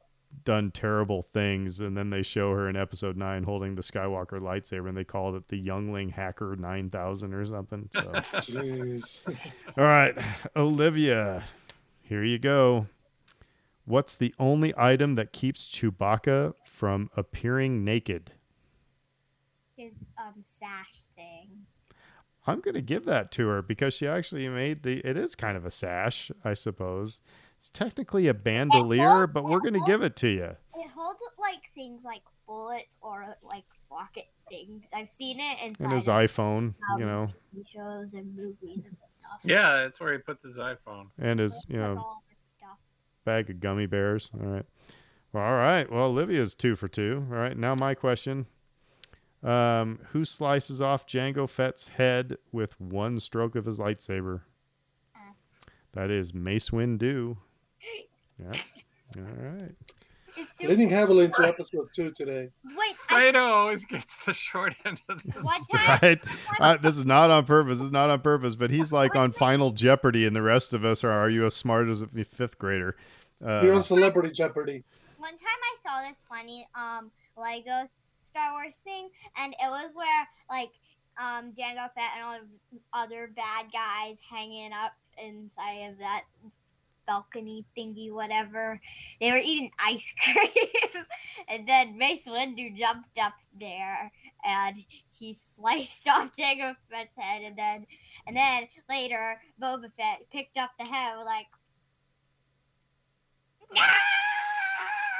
done 0.45 0.71
terrible 0.71 1.23
things, 1.23 1.81
and 1.81 1.97
then 1.97 2.11
they 2.11 2.23
show 2.23 2.53
her 2.53 2.69
in 2.69 2.77
episode 2.77 3.17
nine 3.17 3.43
holding 3.43 3.75
the 3.75 3.83
Skywalker 3.83 4.39
lightsaber, 4.41 4.89
and 4.89 4.97
they 4.97 5.05
called 5.05 5.35
it 5.35 5.49
the 5.49 5.59
Youngling 5.59 6.11
Hacker 6.11 6.57
Nine 6.57 6.91
Thousand 6.91 7.35
or 7.35 7.45
something. 7.45 7.89
So, 7.93 8.01
Jeez. 8.03 9.27
all 9.77 9.85
right, 9.85 10.17
Olivia, 10.57 11.45
here 12.03 12.25
you 12.25 12.39
go. 12.39 12.87
What's 13.85 14.17
the 14.17 14.35
only 14.39 14.75
item 14.77 15.15
that 15.15 15.33
keeps 15.33 15.67
Chewbacca 15.67 16.55
from 16.67 17.11
appearing 17.17 17.85
naked? 17.85 18.33
His 19.77 19.93
um 20.19 20.35
sash 20.61 21.08
thing. 22.49 22.55
I'm 22.55 22.61
gonna 22.61 22.81
give 22.81 23.05
that 23.05 23.31
to 23.33 23.49
her 23.49 23.63
because 23.63 23.95
she 23.95 24.07
actually 24.07 24.49
made 24.49 24.83
the. 24.83 24.99
It 24.99 25.17
is 25.17 25.35
kind 25.35 25.57
of 25.57 25.65
a 25.65 25.71
sash, 25.71 26.31
I 26.45 26.55
suppose. 26.55 27.23
It's 27.59 27.71
technically 27.71 28.29
a 28.29 28.35
bandolier, 28.35 29.27
but 29.27 29.45
we're 29.45 29.61
gonna 29.61 29.85
give 29.87 30.03
it 30.03 30.17
to 30.17 30.29
you. 30.29 30.57
It 30.75 30.91
holds 30.95 31.21
like 31.39 31.63
things 31.75 32.05
like 32.05 32.23
bullets 32.47 32.97
or 33.01 33.37
like 33.43 33.65
rocket 33.91 34.27
things. 34.49 34.85
I've 34.95 35.11
seen 35.11 35.41
it 35.41 35.59
inside 35.65 35.85
And 35.85 35.93
his 35.93 36.09
of 36.09 36.15
iPhone, 36.15 36.75
you 36.99 37.05
um, 37.05 37.11
know, 37.11 37.29
TV 37.55 37.65
shows 37.69 38.15
and 38.15 38.35
movies 38.35 38.87
and 38.87 38.97
stuff. 39.05 39.41
Yeah, 39.45 39.83
that's 39.83 40.01
where 40.01 40.13
he 40.13 40.19
puts 40.19 40.45
his 40.45 40.59
iPhone. 40.59 41.09
and 41.19 41.41
his, 41.41 41.65
you 41.69 41.77
know, 41.77 42.17
his 42.29 42.45
stuff. 42.57 42.79
bag 43.25 43.51
of 43.51 43.61
gummy 43.61 43.87
bears. 43.87 44.31
All 44.41 44.49
right. 44.49 44.67
Well, 45.33 45.45
all 45.45 45.53
right. 45.53 45.91
Well, 45.91 46.07
Olivia's 46.07 46.55
two 46.55 46.77
for 46.77 46.89
two. 46.89 47.27
All 47.31 47.39
right. 47.39 47.57
Now 47.57 47.75
my 47.75 47.95
question: 47.95 48.47
um, 49.43 50.01
Who 50.13 50.25
slices 50.25 50.81
off 50.81 51.07
Jango 51.07 51.49
Fett's 51.49 51.89
head 51.89 52.37
with 52.53 52.81
one 52.81 53.21
stroke 53.21 53.55
of 53.55 53.65
his 53.67 53.79
lightsaber? 53.79 54.41
Uh. 55.15 55.33
That 55.93 56.11
is 56.11 56.33
Mace 56.35 56.71
Windu. 56.71 57.37
Yeah. 58.41 58.53
All 59.17 59.23
right. 59.37 59.75
It's 60.37 60.59
super. 60.59 60.71
Leaning 60.71 60.89
heavily 60.91 61.25
into 61.25 61.43
episode 61.45 61.89
two 61.93 62.13
today. 62.13 62.51
Wait, 62.65 62.95
I, 63.11 63.23
Fredo 63.33 63.43
always 63.51 63.85
gets 63.85 64.25
the 64.25 64.33
short 64.33 64.77
end 64.85 65.01
of 65.09 65.21
this. 65.25 65.43
one 65.43 65.61
time, 65.75 65.99
Right. 66.01 66.21
Uh, 66.61 66.77
this 66.77 66.97
is 66.97 67.05
not 67.05 67.31
on 67.33 67.45
purpose. 67.47 67.79
This 67.79 67.87
is 67.87 67.91
not 67.91 68.11
on 68.11 68.21
purpose. 68.21 68.55
But 68.55 68.71
he's 68.71 68.93
like 68.93 69.17
on 69.17 69.33
Final 69.33 69.73
Jeopardy, 69.73 70.25
and 70.25 70.37
the 70.37 70.43
rest 70.43 70.73
of 70.73 70.85
us 70.85 71.03
are. 71.03 71.11
Are 71.11 71.29
you 71.29 71.47
as 71.47 71.57
smart 71.57 71.89
as 71.89 72.03
a 72.03 72.07
fifth 72.25 72.59
grader? 72.59 72.95
You're 73.41 73.73
Uh, 73.73 73.77
on 73.79 73.83
Celebrity 73.83 74.31
Jeopardy. 74.31 74.85
one 75.17 75.33
time 75.33 75.41
I 75.41 75.77
saw 75.83 76.09
this 76.09 76.23
funny 76.29 76.69
um 76.77 77.11
Lego 77.37 77.89
Star 78.29 78.53
Wars 78.53 78.77
thing, 78.85 79.09
and 79.37 79.55
it 79.55 79.69
was 79.69 79.91
where 79.95 80.29
like 80.51 80.71
um 81.21 81.53
Jango 81.53 81.91
Fett 81.95 82.15
and 82.17 82.25
all 82.25 82.39
the 82.39 82.79
other 82.93 83.31
bad 83.35 83.67
guys 83.73 84.17
hanging 84.31 84.73
up 84.73 84.93
inside 85.23 85.91
of 85.91 85.99
that 85.99 86.25
balcony 87.07 87.65
thingy, 87.77 88.13
whatever. 88.13 88.81
They 89.21 89.31
were 89.31 89.39
eating 89.43 89.71
ice 89.79 90.15
cream, 90.23 91.05
and 91.49 91.67
then 91.67 91.97
Mace 91.97 92.27
Windu 92.27 92.77
jumped 92.77 93.19
up 93.19 93.35
there 93.59 94.13
and 94.45 94.77
he 95.13 95.35
sliced 95.35 96.07
off 96.09 96.37
Jango 96.37 96.77
Fett's 96.91 97.17
head, 97.17 97.43
and 97.43 97.57
then 97.57 97.87
and 98.27 98.37
then 98.37 98.69
later 98.89 99.41
Boba 99.61 99.91
Fett 99.97 100.31
picked 100.31 100.59
up 100.59 100.71
the 100.79 100.85
head 100.85 101.17
like. 101.25 101.47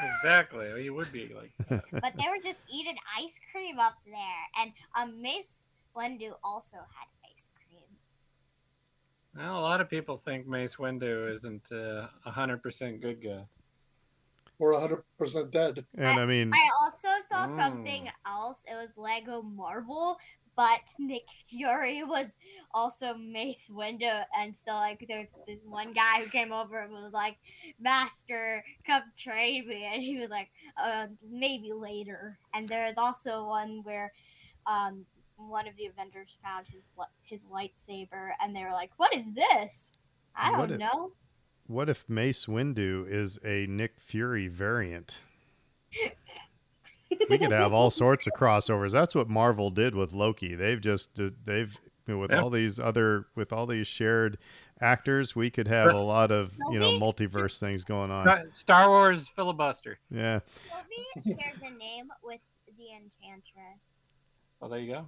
Exactly. 0.05 0.69
Well, 0.69 0.79
you 0.79 0.95
would 0.95 1.13
be 1.13 1.31
like 1.35 1.53
that. 1.69 1.85
but 1.93 2.13
they 2.17 2.29
were 2.29 2.43
just 2.43 2.63
eating 2.73 2.97
ice 3.19 3.39
cream 3.53 3.79
up 3.79 3.95
there. 4.07 4.61
And 4.61 4.73
um, 4.97 5.21
Mace 5.21 5.67
Windu 5.97 6.33
also 6.45 6.77
had 6.77 7.09
ice 7.33 7.51
cream. 7.57 7.83
Well, 9.37 9.59
a 9.59 9.61
lot 9.61 9.81
of 9.81 9.89
people 9.89 10.17
think 10.17 10.47
Mace 10.47 10.77
Windu 10.77 11.33
isn't 11.35 11.71
uh, 11.73 12.07
a 12.27 12.31
hundred 12.31 12.63
percent 12.63 13.01
good 13.01 13.23
guy. 13.23 13.45
Or 14.61 14.73
100% 14.73 15.53
dead. 15.53 15.87
and 15.97 16.19
I 16.19 16.27
mean, 16.27 16.51
I 16.53 16.69
also 16.83 17.09
saw 17.31 17.47
something 17.57 18.07
Mm. 18.07 18.13
else. 18.27 18.65
It 18.67 18.75
was 18.75 18.89
Lego 18.97 19.41
Marvel, 19.41 20.19
but 20.59 20.81
Nick 20.99 21.23
Fury 21.47 22.03
was 22.03 22.27
also 22.75 23.15
Mace 23.15 23.71
Windu, 23.71 24.25
and 24.37 24.57
so 24.57 24.73
like 24.73 25.05
there's 25.09 25.29
this 25.47 25.61
one 25.65 25.93
guy 25.93 26.21
who 26.21 26.29
came 26.31 26.53
over 26.53 26.81
and 26.81 26.93
was 26.93 27.13
like, 27.13 27.37
"Master, 27.79 28.65
come 28.85 29.03
train 29.17 29.69
me," 29.69 29.85
and 29.85 30.03
he 30.03 30.19
was 30.19 30.31
like, 30.31 30.51
uh, 30.77 31.07
"Maybe 31.31 31.73
later." 31.73 32.41
And 32.53 32.69
there 32.69 32.89
is 32.89 32.99
also 32.99 33.47
one 33.47 33.83
where, 33.85 34.13
um, 34.67 35.07
one 35.37 35.69
of 35.69 35.77
the 35.77 35.87
Avengers 35.87 36.39
found 36.43 36.67
his 36.67 36.83
his 37.23 37.45
lightsaber, 37.45 38.31
and 38.43 38.55
they 38.55 38.65
were 38.65 38.73
like, 38.73 38.91
"What 38.97 39.15
is 39.15 39.25
this?" 39.33 39.93
I 40.35 40.51
don't 40.51 40.73
if- 40.73 40.81
know. 40.81 41.13
what 41.69 41.89
if 41.89 42.05
Mace 42.09 42.47
Windu 42.47 43.07
is 43.09 43.39
a 43.45 43.67
Nick 43.69 44.01
Fury 44.01 44.49
variant? 44.49 45.19
we 47.31 47.39
could 47.39 47.53
have 47.53 47.73
all 47.73 47.91
sorts 47.91 48.27
of 48.27 48.33
crossovers. 48.35 48.93
That's 48.93 49.15
what 49.15 49.29
Marvel 49.29 49.71
did 49.71 49.95
with 49.95 50.13
Loki. 50.13 50.55
They've 50.55 50.81
just 50.81 51.19
they've 51.45 51.77
with 52.07 52.31
Yeah. 52.31 52.41
all 52.43 52.51
these 52.51 52.79
other 52.81 53.27
with 53.35 53.53
all 53.53 53.67
these 53.67 53.87
shared 53.87 54.39
actors, 54.81 55.35
we 55.37 55.51
could 55.51 55.69
have 55.69 55.89
a 55.95 55.99
lot 56.01 56.31
of 56.31 56.53
you 56.71 56.79
know 56.79 56.99
multiverse 56.99 57.59
things 57.59 57.85
going 57.85 58.11
on. 58.11 58.25
Star- 58.25 58.51
Star 58.51 58.89
Wars 58.89 59.29
filibuster. 59.29 59.99
Yeah. 60.11 60.41
Sylvie 61.23 61.37
shares 61.41 61.59
a 61.63 61.71
name 61.77 62.09
with 62.23 62.41
the 62.79 62.85
Enchantress. 62.95 63.81
Well, 64.61 64.71
there 64.71 64.79
you 64.81 64.93
go. 64.93 65.07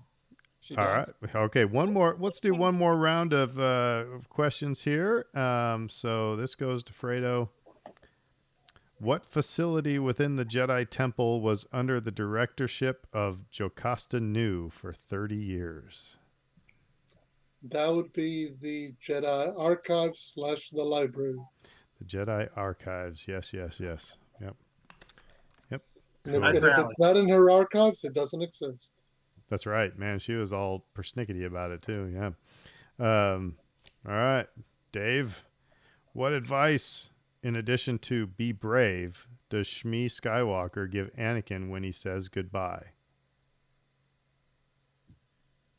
She 0.63 0.77
All 0.77 0.85
right. 0.85 1.07
does. 1.23 1.35
Okay. 1.35 1.65
One 1.65 1.91
more. 1.93 2.17
Let's 2.19 2.39
do 2.39 2.53
one 2.53 2.75
more 2.75 2.97
round 2.99 3.33
of, 3.33 3.59
uh, 3.59 4.05
of 4.15 4.29
questions 4.29 4.83
here. 4.83 5.25
Um, 5.35 5.89
so 5.89 6.37
this 6.37 6.55
goes 6.55 6.83
to 6.85 6.93
Fredo. 6.93 7.49
What 9.01 9.25
facility 9.25 9.99
within 9.99 10.37
the 10.37 10.45
Jedi 10.45 10.89
Temple 10.89 11.41
was 11.41 11.67
under 11.73 12.01
the 12.01 12.11
directorship 12.11 13.07
of 13.13 13.51
Jocasta 13.51 14.21
Nu 14.21 14.69
for 14.69 14.93
30 14.93 15.37
years? 15.37 16.17
That 17.63 17.93
would 17.93 18.13
be 18.13 18.51
the 18.61 18.93
Jedi 19.03 19.59
Archives 19.59 20.33
slash 20.35 20.69
the 20.69 20.85
library. 20.85 21.39
The 21.99 22.05
Jedi 22.05 22.49
Archives. 22.55 23.25
Yes, 23.27 23.53
yes, 23.55 23.81
yes. 23.81 24.17
Yep. 24.41 24.55
And 26.25 26.35
if, 26.35 26.43
and 26.43 26.57
if 26.59 26.79
it's 26.79 26.99
not 26.99 27.17
in 27.17 27.29
her 27.29 27.51
archives, 27.51 28.05
it 28.05 28.13
doesn't 28.13 28.43
exist. 28.43 29.03
That's 29.49 29.67
right, 29.67 29.97
man. 29.99 30.19
She 30.19 30.35
was 30.35 30.53
all 30.53 30.85
persnickety 30.95 31.47
about 31.47 31.71
it 31.71 31.83
too. 31.83 32.11
Yeah. 32.13 32.31
Um, 32.99 33.57
all 34.07 34.15
right, 34.15 34.47
Dave. 34.93 35.43
What 36.13 36.33
advice, 36.33 37.11
in 37.43 37.57
addition 37.57 37.99
to 37.99 38.27
be 38.27 38.53
brave, 38.53 39.27
does 39.49 39.67
Shmi 39.67 40.07
Skywalker 40.07 40.91
give 40.91 41.13
Anakin 41.17 41.71
when 41.71 41.83
he 41.83 41.93
says 41.93 42.29
goodbye? 42.29 42.87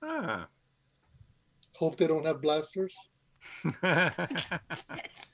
Ah. 0.04 0.48
Hope 1.76 1.98
they 1.98 2.08
don't 2.08 2.26
have 2.26 2.42
blasters. 2.42 2.96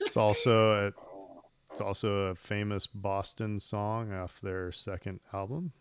It's 0.00 0.16
also 0.16 0.86
a, 0.86 0.92
it's 1.70 1.80
also 1.80 2.30
a 2.30 2.34
famous 2.34 2.86
Boston 2.86 3.60
song 3.60 4.14
off 4.14 4.40
their 4.40 4.72
second 4.72 5.20
album. 5.34 5.72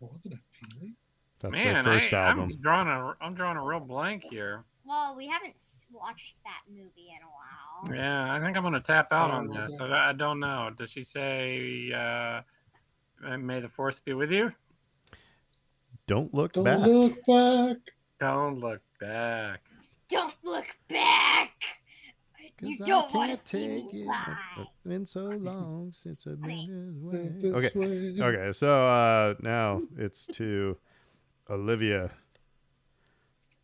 More 0.00 0.12
than 0.22 0.32
a 0.32 0.38
feeling. 0.50 0.96
That's 1.40 1.52
Man, 1.52 1.84
their 1.84 1.92
first 1.92 2.12
I, 2.14 2.28
album. 2.28 2.50
I'm 2.50 2.56
drawing 2.62 2.88
a 2.88 3.14
I'm 3.20 3.34
drawing 3.34 3.58
a 3.58 3.62
real 3.62 3.80
blank 3.80 4.24
here. 4.24 4.64
Well, 4.86 5.16
we 5.16 5.26
haven't 5.26 5.54
watched 5.90 6.36
that 6.44 6.62
movie 6.68 7.10
in 7.10 7.22
a 7.22 7.26
while. 7.26 7.96
Yeah, 7.96 8.32
I 8.34 8.40
think 8.40 8.56
I'm 8.56 8.62
gonna 8.62 8.80
tap 8.80 9.12
out 9.12 9.30
on 9.30 9.48
this. 9.48 9.78
okay. 9.80 9.92
I, 9.92 10.10
I 10.10 10.12
don't 10.12 10.38
know. 10.40 10.70
Does 10.76 10.90
she 10.90 11.02
say, 11.04 11.92
uh, 11.92 12.42
"May 13.36 13.60
the 13.60 13.68
force 13.68 13.98
be 14.00 14.12
with 14.12 14.30
you"? 14.30 14.52
Don't 16.06 16.32
look 16.32 16.52
Don't 16.52 16.64
back. 16.64 16.86
look 16.86 17.14
back. 17.26 17.76
Don't 18.20 18.60
look 18.60 18.80
back. 19.00 19.62
Don't 20.08 20.34
look 20.44 20.66
back. 20.88 21.52
You 22.60 22.78
'Cause 22.78 22.86
don't 22.86 23.14
I 23.14 23.18
want 23.18 23.30
to 23.30 23.36
can't 23.36 23.48
see 23.48 23.58
take 23.90 23.94
it. 24.02 24.06
cry. 24.06 24.36
It's 24.60 24.70
been 24.86 25.04
so 25.04 25.24
long 25.28 25.92
since 25.92 26.26
I've 26.26 26.40
been 26.40 27.02
this 27.42 27.42
This 27.42 27.74
way. 27.74 27.90
Okay. 28.16 28.22
Okay, 28.22 28.52
so 28.52 28.68
uh, 28.68 29.34
now 29.40 29.82
it's 29.98 30.26
to 30.26 30.78
Olivia. 31.50 32.12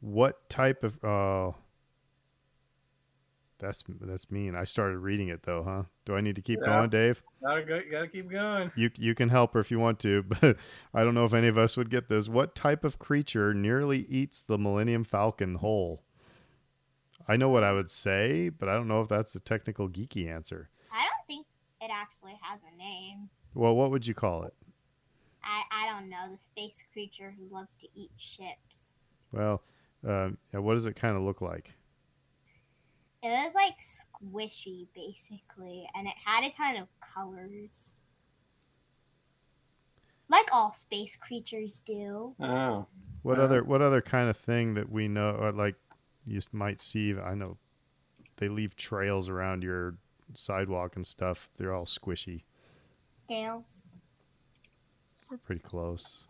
What 0.03 0.51
type 0.51 0.83
of 0.83 1.03
oh 1.05 1.55
that's 3.61 3.85
that's 4.01 4.31
mean. 4.31 4.57
I 4.57 4.65
started 4.65 4.99
reading 4.99 5.29
it 5.29 5.45
though, 5.45 5.63
huh? 5.63 5.85
Do 6.05 6.17
I 6.17 6.21
need 6.21 6.35
to 6.35 6.43
keep 6.43 6.59
Yeah. 6.59 6.67
going, 6.67 6.91
Dave? 6.91 7.23
Gotta 7.41 7.63
go. 7.63 7.81
Gotta 7.89 8.09
keep 8.09 8.29
going. 8.29 8.73
You 8.75 8.91
you 8.97 9.15
can 9.15 9.29
help 9.29 9.55
her 9.55 9.61
if 9.61 9.71
you 9.71 9.79
want 9.79 10.01
to, 10.01 10.23
but 10.41 10.57
I 10.93 11.05
don't 11.05 11.15
know 11.15 11.25
if 11.25 11.33
any 11.33 11.47
of 11.47 11.57
us 11.57 11.77
would 11.77 11.89
get 11.89 12.09
this. 12.09 12.29
What 12.29 12.57
type 12.57 12.83
of 12.83 12.99
creature 12.99 13.55
nearly 13.55 14.01
eats 14.01 14.43
the 14.43 14.59
Millennium 14.59 15.05
Falcon 15.05 15.55
whole? 15.57 16.03
I 17.29 17.37
know 17.37 17.49
what 17.49 17.63
I 17.63 17.71
would 17.71 17.89
say, 17.89 18.49
but 18.49 18.69
I 18.69 18.75
don't 18.75 18.89
know 18.89 19.01
if 19.01 19.09
that's 19.09 19.33
the 19.33 19.39
technical 19.41 19.89
geeky 19.89 20.29
answer. 20.29 20.69
I 20.91 21.05
don't 21.05 21.27
think 21.29 21.47
it 21.81 21.91
actually 21.93 22.37
has 22.43 22.59
a 22.73 22.77
name. 22.77 23.31
Well, 23.55 23.77
what 23.77 23.93
would 23.93 24.05
you 24.09 24.15
call 24.15 24.43
it? 24.43 24.55
I, 25.45 25.63
I 25.71 25.87
don't 25.87 26.11
know. 26.11 26.33
The 26.33 26.39
space 26.39 26.75
creature 26.93 27.33
who 27.39 27.55
loves 27.55 27.77
to 27.77 27.87
eat 27.95 28.11
ships. 28.17 28.97
Well, 29.31 29.63
uh, 30.07 30.31
yeah, 30.53 30.61
what 30.61 30.75
does 30.75 30.87
it 30.87 30.97
kind 30.97 31.17
of 31.17 31.23
look 31.23 31.41
like? 31.41 31.73
It 33.23 33.29
was 33.29 33.55
like 33.55 33.77
squishy, 33.79 34.89
basically, 34.95 35.89
and 35.95 36.07
it 36.09 36.15
had 36.25 36.45
a 36.45 36.51
ton 36.51 36.77
of 36.77 36.89
colors. 37.01 37.95
Like 40.29 40.47
all 40.51 40.73
space 40.75 41.17
creatures 41.17 41.83
do. 41.87 42.35
Oh. 42.41 42.87
What 43.23 43.39
Uh, 43.39 43.43
other 43.43 43.65
what 43.65 43.83
other 43.83 44.01
kind 44.01 44.29
of 44.29 44.37
thing 44.37 44.75
that 44.75 44.91
we 44.91 45.07
know 45.07 45.31
or 45.33 45.53
like 45.53 45.77
you 46.27 46.41
might 46.53 46.81
see? 46.81 47.15
I 47.17 47.35
know 47.35 47.59
they 48.39 48.49
leave 48.49 48.75
trails 48.75 49.29
around 49.29 49.63
your 49.63 49.97
sidewalk 50.35 50.97
and 50.97 51.07
stuff. 51.07 51.51
They're 51.59 51.75
all 51.75 51.85
squishy. 51.87 52.45
Snails. 53.15 53.87
We're 55.31 55.37
pretty 55.39 55.61
close. 55.63 56.25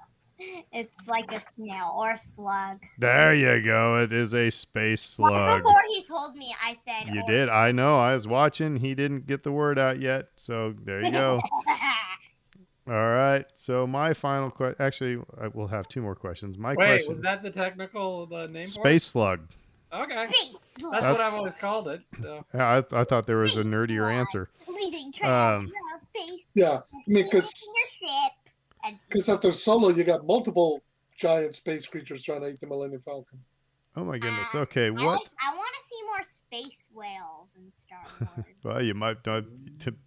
It's 0.73 1.09
like 1.09 1.33
a 1.33 1.41
snail 1.57 1.93
or 1.97 2.13
a 2.13 2.19
slug. 2.19 2.79
There 2.99 3.35
you 3.35 3.61
go. 3.63 3.99
It 4.03 4.13
is 4.13 4.35
a 4.35 4.51
space 4.51 5.19
Well, 5.19 5.31
slug. 5.31 5.63
Before 5.63 5.83
he 5.89 6.05
told 6.05 6.37
me, 6.37 6.55
I 6.63 6.77
said, 6.87 7.15
You 7.15 7.23
"Oh, 7.25 7.29
did. 7.29 7.49
I 7.49 7.73
know. 7.73 7.99
I 7.99 8.15
was 8.15 8.27
watching. 8.27 8.77
He 8.77 8.95
didn't 8.95 9.27
get 9.27 9.43
the 9.43 9.53
word 9.53 9.79
out 9.79 10.01
yet. 10.01 10.29
So 10.37 10.75
there 10.85 11.05
you 11.05 11.13
go. 11.13 11.41
All 12.89 12.95
right. 12.95 13.45
So 13.55 13.87
my 13.87 14.13
final 14.13 14.51
question. 14.51 14.77
Actually, 14.81 15.23
I 15.41 15.49
will 15.49 15.69
have 15.69 15.87
two 15.89 16.03
more 16.03 16.15
questions. 16.17 16.59
My 16.59 16.71
Wait, 16.75 16.77
question. 16.87 17.09
was 17.11 17.21
that 17.21 17.43
the 17.43 17.51
technical 17.51 18.29
uh, 18.35 18.47
name 18.47 18.67
Space 18.67 19.05
slug. 19.05 19.41
for 19.91 19.99
it? 19.99 20.03
Okay. 20.03 20.27
Space 20.33 20.57
slug. 20.79 20.93
That's 20.93 21.07
what 21.07 21.21
I've 21.21 21.35
always 21.35 21.55
called 21.55 21.87
it. 21.89 22.01
So 22.21 22.45
Yeah, 22.55 22.83
I, 22.93 23.01
I 23.01 23.05
thought 23.05 23.27
there 23.27 23.37
was 23.39 23.57
a 23.57 23.63
nerdier 23.63 23.99
slug. 24.09 24.13
answer. 24.13 24.49
Leaving 24.67 25.13
trash 25.13 25.59
Um, 25.59 25.73
space. 26.15 26.41
Yeah, 26.55 26.81
because 27.07 27.53
Your 28.03 28.11
ship. 28.11 28.33
And 28.33 28.42
because 29.09 29.29
after 29.29 29.53
Solo, 29.53 29.89
you 29.91 30.05
got 30.05 30.27
multiple 30.27 30.83
giant 31.17 31.55
space 31.55 31.87
creatures 31.87 32.23
trying 32.23 32.41
to 32.41 32.49
eat 32.49 32.61
the 32.61 32.67
Millennium 32.67 33.01
Falcon. 33.01 33.39
Oh 33.97 34.05
my 34.05 34.19
goodness. 34.19 34.49
Ah, 34.55 34.59
Okay. 34.61 34.87
I, 34.87 34.91
What? 34.91 35.01
like, 35.03 35.31
I 35.47 35.55
want 35.55 35.71
to 35.75 35.89
see 35.89 36.03
more 36.07 36.23
space 36.25 36.89
whales 36.95 37.51
in 37.57 37.73
Star 37.73 38.01
Wars. 38.37 38.47
Well, 38.65 38.83
you 38.83 38.95
might. 38.95 39.27
Uh, 39.29 39.43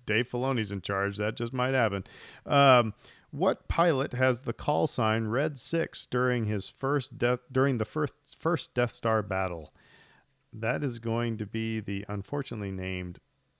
Dave 0.05 0.29
Filoni's 0.29 0.71
in 0.71 0.81
charge. 0.81 1.17
That 1.17 1.35
just 1.35 1.53
might 1.53 1.73
happen. 1.73 2.03
Um, 2.45 2.93
what 3.31 3.67
pilot 3.67 4.13
has 4.13 4.41
the 4.41 4.53
call 4.53 4.87
sign 4.87 5.27
Red 5.27 5.59
Six 5.59 6.05
during 6.05 6.45
his 6.45 6.67
first 6.69 7.17
death 7.17 7.39
during 7.51 7.77
the 7.77 7.85
first 7.85 8.13
first 8.39 8.73
Death 8.73 8.93
Star 8.93 9.21
battle? 9.21 9.73
That 10.51 10.83
is 10.83 10.99
going 10.99 11.37
to 11.37 11.45
be 11.45 11.79
the 11.79 12.05
unfortunately 12.07 12.71
named 12.71 13.19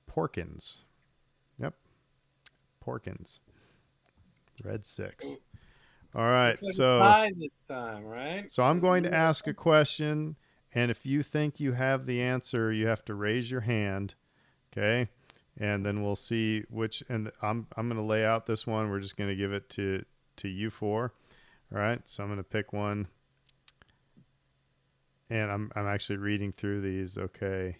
Porkins. 0.09 0.79
Yep, 1.59 1.73
Porkins. 2.83 3.39
Red 4.63 4.85
Six. 4.85 5.37
All 6.15 6.23
right, 6.23 6.57
like 6.61 6.73
so 6.73 7.29
this 7.37 7.49
time, 7.67 8.05
right? 8.05 8.49
so 8.49 8.63
I'm 8.63 8.79
going 8.79 9.03
to 9.03 9.13
ask 9.13 9.47
a 9.47 9.53
question, 9.53 10.37
and 10.73 10.89
if 10.89 11.05
you 11.05 11.23
think 11.23 11.59
you 11.59 11.73
have 11.73 12.05
the 12.05 12.21
answer, 12.21 12.71
you 12.71 12.87
have 12.87 13.03
to 13.05 13.13
raise 13.13 13.51
your 13.51 13.61
hand. 13.61 14.15
Okay, 14.71 15.09
and 15.57 15.85
then 15.85 16.03
we'll 16.03 16.15
see 16.15 16.63
which. 16.69 17.03
And 17.09 17.31
I'm 17.41 17.67
I'm 17.75 17.89
going 17.89 17.99
to 17.99 18.05
lay 18.05 18.25
out 18.25 18.45
this 18.45 18.65
one. 18.65 18.89
We're 18.89 19.01
just 19.01 19.17
going 19.17 19.29
to 19.29 19.35
give 19.35 19.51
it 19.51 19.69
to 19.71 20.05
to 20.37 20.47
you 20.47 20.69
four. 20.69 21.13
All 21.73 21.79
right. 21.79 21.99
So 22.05 22.23
I'm 22.23 22.29
going 22.29 22.37
to 22.37 22.43
pick 22.43 22.71
one, 22.71 23.07
and 25.29 25.51
I'm 25.51 25.71
I'm 25.75 25.87
actually 25.87 26.17
reading 26.17 26.51
through 26.51 26.81
these. 26.81 27.17
Okay. 27.17 27.79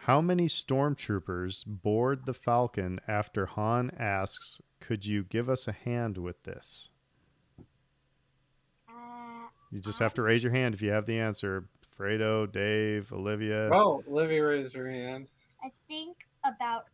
How 0.00 0.20
many 0.20 0.46
stormtroopers 0.46 1.64
board 1.66 2.26
the 2.26 2.34
Falcon 2.34 3.00
after 3.08 3.46
Han 3.46 3.90
asks, 3.98 4.60
"Could 4.80 5.06
you 5.06 5.24
give 5.24 5.48
us 5.48 5.66
a 5.66 5.72
hand 5.72 6.18
with 6.18 6.42
this?" 6.44 6.90
Uh, 8.88 9.48
You 9.70 9.80
just 9.80 9.98
have 9.98 10.14
to 10.14 10.22
raise 10.22 10.42
your 10.42 10.52
hand 10.52 10.74
if 10.74 10.82
you 10.82 10.90
have 10.90 11.06
the 11.06 11.18
answer. 11.18 11.68
Fredo, 11.98 12.50
Dave, 12.50 13.10
Olivia. 13.12 13.70
Oh, 13.72 14.02
Livy 14.06 14.40
raised 14.40 14.74
her 14.74 14.90
hand. 14.90 15.32
I 15.64 15.72
think 15.88 16.26
about 16.44 16.88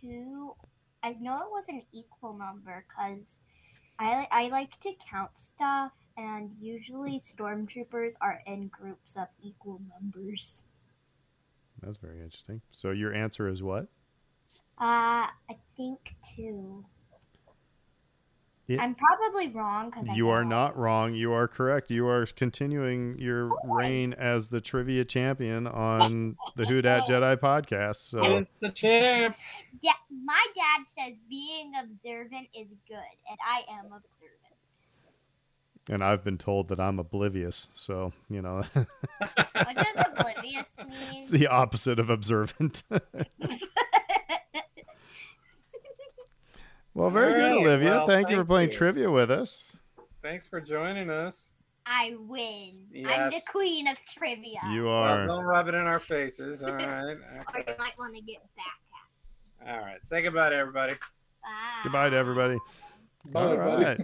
two. 0.00 0.54
I 1.02 1.12
know 1.20 1.42
it 1.42 1.50
was 1.50 1.68
an 1.68 1.82
equal 1.92 2.32
number 2.32 2.84
because 2.88 3.40
I 3.98 4.26
I 4.30 4.48
like 4.48 4.80
to 4.80 4.94
count 4.94 5.36
stuff, 5.36 5.92
and 6.16 6.50
usually 6.58 7.20
stormtroopers 7.20 8.14
are 8.20 8.40
in 8.46 8.68
groups 8.68 9.16
of 9.16 9.28
equal 9.42 9.80
numbers. 10.00 10.66
That's 11.82 11.98
very 11.98 12.22
interesting. 12.22 12.62
So 12.72 12.90
your 12.90 13.12
answer 13.12 13.48
is 13.48 13.62
what? 13.62 13.84
Uh, 14.80 15.28
I 15.28 15.56
think 15.76 16.14
two. 16.34 16.84
It- 18.68 18.78
I'm 18.80 18.94
probably 18.94 19.48
wrong 19.48 19.88
because 19.90 20.06
You 20.14 20.28
are 20.28 20.44
not 20.44 20.76
wrong. 20.76 21.14
You 21.14 21.32
are 21.32 21.48
correct. 21.48 21.90
You 21.90 22.06
are 22.06 22.26
continuing 22.26 23.18
your 23.18 23.50
oh, 23.50 23.58
reign 23.74 24.12
as 24.12 24.48
the 24.48 24.60
trivia 24.60 25.06
champion 25.06 25.66
on 25.66 26.36
the 26.56 26.66
Who 26.66 26.82
Dat 26.82 27.04
Jedi 27.08 27.36
podcast. 27.38 27.96
So 28.10 28.20
It's 28.36 28.52
the 28.52 28.68
champ. 28.68 29.36
Yeah, 29.80 29.92
my 30.24 30.44
dad 30.54 30.84
says 30.86 31.16
being 31.30 31.72
observant 31.82 32.48
is 32.54 32.68
good, 32.86 32.98
and 33.30 33.38
I 33.42 33.62
am 33.70 33.86
observant. 33.86 34.34
and 35.88 36.04
I've 36.04 36.22
been 36.22 36.36
told 36.36 36.68
that 36.68 36.78
I'm 36.78 36.98
oblivious. 36.98 37.68
So, 37.72 38.12
you 38.28 38.42
know, 38.42 38.64
What 38.74 39.76
does 39.76 39.86
oblivious 40.18 40.66
mean? 40.78 41.22
it's 41.22 41.30
the 41.30 41.46
opposite 41.46 41.98
of 41.98 42.10
observant. 42.10 42.82
well, 46.98 47.10
very 47.10 47.32
All 47.32 47.38
good, 47.38 47.56
right. 47.58 47.66
Olivia. 47.66 47.90
Well, 47.90 48.06
thank, 48.06 48.28
you 48.30 48.36
for 48.36 48.44
playing 48.44 48.70
you. 48.70 48.76
trivia 48.76 49.10
with 49.10 49.30
us. 49.30 49.76
Thanks 50.22 50.48
for 50.48 50.60
joining 50.60 51.10
us. 51.10 51.52
I 51.86 52.14
win. 52.18 52.74
I'm 53.06 53.30
the 53.30 53.40
queen 53.50 53.86
of 53.88 53.96
trivia. 54.12 54.60
You 54.70 54.84
Well, 54.84 54.92
are. 54.92 55.26
don't 55.26 55.44
rub 55.44 55.68
it 55.68 55.74
in 55.74 55.86
our 55.86 56.00
faces. 56.00 56.62
All 56.62 56.72
right. 56.74 56.84
Or 57.54 57.58
you 57.60 57.74
might 57.78 57.96
want 57.98 58.14
to 58.14 58.20
get 58.20 58.40
back 58.56 59.68
at. 59.68 59.74
All 59.78 59.84
right. 59.86 60.04
Say 60.04 60.22
goodbye 60.22 60.50
to 60.50 60.56
everybody. 60.56 60.92
Bye. 60.94 61.80
Goodbye 61.84 62.10
to 62.10 62.16
everybody. 62.16 62.58
Bye, 63.26 63.40
All 63.42 63.52
everybody. 63.52 63.84
right. 63.84 64.00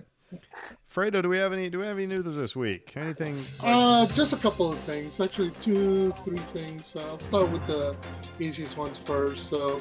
Fredo, 0.93 1.23
do 1.23 1.29
we 1.29 1.37
have 1.39 1.53
any? 1.53 1.69
Do 1.69 1.81
we 1.81 1.87
have 1.87 1.97
any 1.97 2.07
news 2.07 2.25
this 2.25 2.57
week? 2.57 2.93
Anything? 2.97 3.39
Uh, 3.61 4.07
just 4.07 4.33
a 4.33 4.37
couple 4.37 4.73
of 4.73 4.79
things. 4.81 5.21
Actually, 5.21 5.51
two, 5.61 6.11
three 6.25 6.39
things. 6.53 6.97
Uh, 6.97 7.07
I'll 7.09 7.19
start 7.19 7.51
with 7.51 7.65
the 7.67 7.95
easiest 8.41 8.77
ones 8.79 8.99
first. 8.99 9.49
So, 9.49 9.81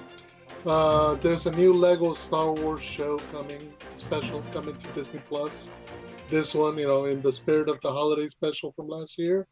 uh, 0.65 1.15
there's 1.15 1.45
a 1.45 1.52
new 1.52 1.73
Lego 1.73 2.13
Star 2.13 2.54
Wars 2.54 2.84
show 2.84 3.17
coming, 3.32 3.73
special 3.97 4.43
coming 4.52 4.78
to 4.78 4.88
Disney 4.89 5.21
Plus. 5.28 5.71
This 6.30 6.56
one, 6.56 6.78
you 6.78 6.88
know, 6.88 7.06
in 7.06 7.21
the 7.21 7.32
spirit 7.32 7.69
of 7.69 7.80
the 7.82 7.91
holiday 7.91 8.28
special 8.28 8.71
from 8.71 8.88
last 8.88 9.17
year, 9.17 9.47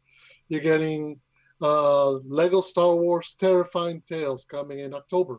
you're 0.48 0.60
getting 0.60 1.20
uh, 1.60 2.12
Lego 2.26 2.60
Star 2.60 2.96
Wars 2.96 3.34
Terrifying 3.38 4.02
Tales 4.06 4.44
coming 4.44 4.80
in 4.80 4.94
October. 4.94 5.38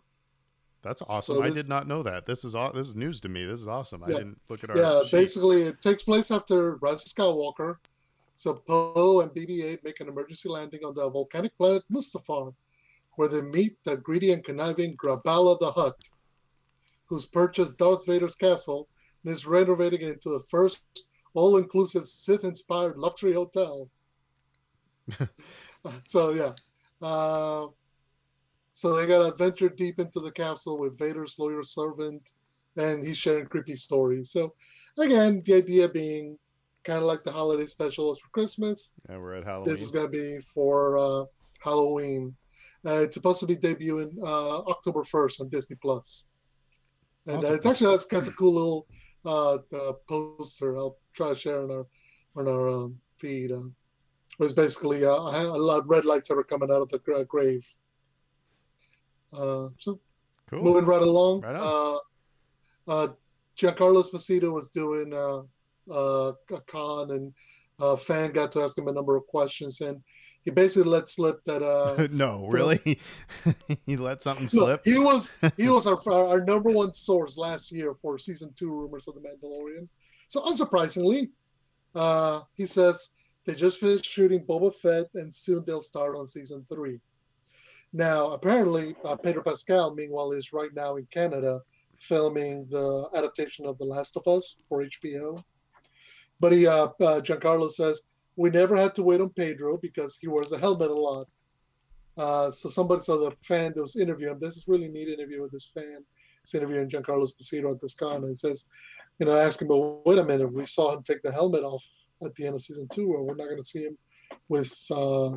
That's 0.83 1.01
awesome. 1.07 1.37
So 1.37 1.43
I 1.43 1.49
did 1.49 1.69
not 1.69 1.87
know 1.87 2.03
that. 2.03 2.25
This 2.25 2.43
is 2.43 2.55
aw- 2.55 2.71
this 2.71 2.89
is 2.89 2.95
news 2.95 3.19
to 3.21 3.29
me. 3.29 3.45
This 3.45 3.61
is 3.61 3.67
awesome. 3.67 4.03
I 4.03 4.07
didn't 4.07 4.39
look 4.49 4.63
at 4.63 4.69
our. 4.69 4.77
Yeah, 4.77 5.01
sheet. 5.03 5.11
basically, 5.11 5.61
it 5.63 5.81
takes 5.81 6.03
place 6.03 6.29
after 6.29 6.75
Rise 6.77 7.05
of 7.05 7.11
Skywalker. 7.11 7.75
So 8.35 8.55
Poe 8.55 9.21
and 9.21 9.31
BB-8 9.31 9.83
make 9.83 9.99
an 10.01 10.09
emergency 10.09 10.49
landing 10.49 10.81
on 10.83 10.93
the 10.93 11.09
volcanic 11.09 11.55
planet 11.55 11.83
Mustafar, 11.91 12.53
where 13.15 13.27
they 13.27 13.41
meet 13.41 13.77
the 13.83 13.97
greedy 13.97 14.31
and 14.31 14.43
conniving 14.43 14.97
Graballa 14.97 15.59
the 15.59 15.71
Hutt, 15.71 15.97
who's 17.05 17.25
purchased 17.25 17.77
Darth 17.77 18.05
Vader's 18.05 18.35
castle 18.35 18.87
and 19.23 19.33
is 19.33 19.45
renovating 19.45 20.01
it 20.01 20.13
into 20.13 20.29
the 20.29 20.43
first 20.49 20.83
all-inclusive 21.33 22.07
Sith-inspired 22.07 22.97
luxury 22.97 23.33
hotel. 23.33 23.89
so 26.07 26.31
yeah, 26.31 26.53
uh, 27.01 27.67
so 28.71 28.95
they 28.95 29.05
got 29.05 29.29
to 29.29 29.35
venture 29.35 29.69
deep 29.69 29.99
into 29.99 30.19
the 30.19 30.31
castle 30.31 30.79
with 30.79 30.97
Vader's 30.97 31.37
loyal 31.37 31.63
servant, 31.63 32.31
and 32.77 33.05
he's 33.05 33.17
sharing 33.17 33.45
creepy 33.45 33.75
stories. 33.75 34.31
So 34.31 34.53
again, 34.97 35.41
the 35.45 35.55
idea 35.55 35.89
being 35.89 36.37
kind 36.83 36.99
of 36.99 37.05
like 37.05 37.23
the 37.23 37.31
holiday 37.31 37.65
special 37.65 38.11
is 38.11 38.19
for 38.19 38.29
Christmas. 38.29 38.95
Yeah, 39.09 39.17
we're 39.17 39.35
at 39.35 39.43
Halloween. 39.43 39.73
This 39.73 39.81
is 39.81 39.91
going 39.91 40.05
to 40.05 40.11
be 40.11 40.39
for 40.39 40.97
uh, 40.97 41.25
Halloween. 41.59 42.35
Uh, 42.85 43.01
it's 43.01 43.15
supposed 43.15 43.39
to 43.39 43.45
be 43.45 43.55
debuting 43.55 44.11
uh, 44.21 44.59
October 44.69 45.03
1st 45.03 45.41
on 45.41 45.49
Disney 45.49 45.77
Plus. 45.81 46.29
And 47.27 47.37
uh, 47.37 47.47
Awesome. 47.47 47.55
it's 47.55 47.65
actually 47.65 47.91
has, 47.91 48.07
has 48.11 48.27
a 48.27 48.33
cool 48.33 48.53
little 48.53 48.87
uh, 49.25 49.53
uh, 49.75 49.93
poster. 50.07 50.77
I'll 50.77 50.97
try 51.13 51.29
to 51.29 51.35
share 51.35 51.63
on 51.63 51.71
our 51.71 51.85
on 52.35 52.47
our 52.47 52.67
um, 52.67 52.99
feed. 53.19 53.51
Uh, 53.51 53.61
where 54.37 54.45
it's 54.45 54.53
basically 54.53 55.05
uh, 55.05 55.11
a 55.11 55.57
lot 55.57 55.79
of 55.79 55.89
red 55.89 56.05
lights 56.05 56.27
that 56.29 56.37
are 56.37 56.43
coming 56.43 56.71
out 56.71 56.81
of 56.81 56.89
the 56.89 56.99
gra- 56.99 57.23
grave. 57.25 57.65
Uh, 59.31 59.69
so 59.77 59.99
cool. 60.49 60.63
moving 60.63 60.85
right 60.85 61.01
along. 61.01 61.41
Right 61.41 61.55
uh, 61.55 61.97
uh, 62.87 63.07
Giancarlo 63.57 64.03
Esposito 64.03 64.51
was 64.51 64.71
doing 64.71 65.13
uh, 65.13 65.41
uh, 65.91 66.33
a 66.51 66.61
con, 66.65 67.11
and 67.11 67.33
a 67.81 67.97
fan 67.97 68.31
got 68.31 68.51
to 68.51 68.61
ask 68.61 68.77
him 68.77 68.87
a 68.87 68.91
number 68.91 69.15
of 69.15 69.25
questions, 69.25 69.81
and 69.81 70.01
he 70.43 70.51
basically 70.51 70.89
let 70.89 71.09
slip 71.09 71.43
that. 71.45 71.63
Uh, 71.63 72.07
no, 72.11 72.47
really? 72.49 72.99
he 73.85 73.97
let 73.97 74.21
something 74.21 74.49
no, 74.53 74.65
slip. 74.65 74.81
he 74.85 74.99
was 74.99 75.35
he 75.57 75.69
was 75.69 75.87
our 75.87 75.99
our 76.11 76.43
number 76.45 76.71
one 76.71 76.93
source 76.93 77.37
last 77.37 77.71
year 77.71 77.93
for 78.01 78.17
season 78.17 78.51
two 78.55 78.71
rumors 78.71 79.07
of 79.07 79.15
the 79.15 79.21
Mandalorian. 79.21 79.87
So 80.27 80.41
unsurprisingly, 80.41 81.29
uh, 81.95 82.41
he 82.53 82.65
says 82.65 83.15
they 83.45 83.55
just 83.55 83.79
finished 83.79 84.05
shooting 84.05 84.45
Boba 84.45 84.73
Fett, 84.73 85.07
and 85.15 85.33
soon 85.33 85.63
they'll 85.65 85.81
start 85.81 86.15
on 86.15 86.25
season 86.25 86.63
three. 86.63 86.99
Now, 87.91 88.31
apparently, 88.31 88.95
uh, 89.05 89.15
Pedro 89.15 89.43
Pascal, 89.43 89.93
meanwhile, 89.93 90.31
is 90.31 90.51
right 90.51 90.73
now 90.73 90.95
in 90.95 91.05
Canada 91.11 91.61
filming 91.99 92.65
the 92.69 93.07
adaptation 93.15 93.65
of 93.65 93.77
The 93.77 93.85
Last 93.85 94.17
of 94.17 94.27
Us 94.27 94.63
for 94.67 94.83
HBO. 94.83 95.43
But 96.39 96.51
he, 96.51 96.67
uh, 96.67 96.85
uh, 96.85 97.21
Giancarlo 97.21 97.69
says, 97.69 98.07
we 98.35 98.49
never 98.49 98.75
had 98.75 98.95
to 98.95 99.03
wait 99.03 99.21
on 99.21 99.29
Pedro 99.29 99.77
because 99.77 100.17
he 100.17 100.27
wears 100.27 100.51
a 100.51 100.57
helmet 100.57 100.89
a 100.89 100.93
lot. 100.93 101.27
Uh, 102.17 102.49
so 102.51 102.69
somebody 102.69 103.01
saw 103.01 103.17
the 103.17 103.31
fan 103.41 103.73
that 103.75 103.81
was 103.81 103.95
interviewing 103.95 104.33
him. 104.33 104.39
This 104.39 104.57
is 104.57 104.67
really 104.67 104.89
neat 104.89 105.09
interview 105.09 105.41
with 105.41 105.51
this 105.51 105.71
fan. 105.73 106.03
He's 106.43 106.53
interviewing 106.53 106.89
Giancarlo 106.89 107.27
Esposito 107.27 107.71
at 107.71 107.79
this 107.79 107.95
con, 107.95 108.17
and 108.17 108.27
he 108.27 108.33
says, 108.33 108.69
you 109.19 109.25
know, 109.25 109.35
ask 109.35 109.61
him, 109.61 109.67
but 109.67 110.05
wait 110.05 110.19
a 110.19 110.23
minute, 110.23 110.51
we 110.51 110.65
saw 110.65 110.93
him 110.93 111.03
take 111.03 111.21
the 111.21 111.31
helmet 111.31 111.63
off 111.63 111.83
at 112.23 112.35
the 112.35 112.45
end 112.45 112.55
of 112.55 112.61
season 112.61 112.87
two, 112.91 113.11
or 113.11 113.23
we're 113.23 113.35
not 113.35 113.45
going 113.45 113.57
to 113.57 113.63
see 113.63 113.83
him 113.83 113.97
with 114.49 114.75
uh, 114.91 115.31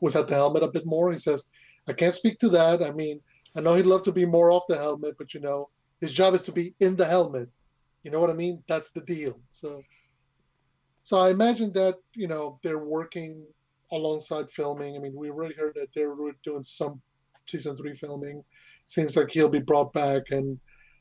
without 0.00 0.28
the 0.28 0.34
helmet 0.34 0.62
a 0.62 0.68
bit 0.68 0.86
more. 0.86 1.10
He 1.10 1.18
says, 1.18 1.48
I 1.88 1.92
can't 1.92 2.14
speak 2.14 2.38
to 2.38 2.48
that. 2.50 2.82
I 2.82 2.90
mean, 2.90 3.20
I 3.56 3.60
know 3.60 3.74
he'd 3.74 3.86
love 3.86 4.02
to 4.04 4.12
be 4.12 4.24
more 4.24 4.50
off 4.50 4.64
the 4.68 4.76
helmet, 4.76 5.16
but 5.18 5.34
you 5.34 5.40
know, 5.40 5.68
his 6.00 6.12
job 6.12 6.34
is 6.34 6.42
to 6.44 6.52
be 6.52 6.74
in 6.80 6.96
the 6.96 7.04
helmet. 7.04 7.48
You 8.02 8.10
know 8.10 8.20
what 8.20 8.30
I 8.30 8.34
mean? 8.34 8.62
That's 8.66 8.90
the 8.90 9.02
deal. 9.02 9.38
So, 9.50 9.82
so 11.02 11.18
I 11.18 11.30
imagine 11.30 11.72
that 11.72 11.96
you 12.14 12.28
know 12.28 12.58
they're 12.62 12.84
working 12.84 13.44
alongside 13.90 14.50
filming. 14.50 14.96
I 14.96 14.98
mean, 14.98 15.14
we 15.14 15.30
already 15.30 15.54
heard 15.54 15.74
that 15.74 15.88
they're 15.94 16.14
doing 16.44 16.64
some 16.64 17.00
season 17.46 17.76
three 17.76 17.94
filming. 17.94 18.42
Seems 18.86 19.16
like 19.16 19.30
he'll 19.30 19.48
be 19.48 19.58
brought 19.60 19.92
back, 19.92 20.30
and 20.30 20.58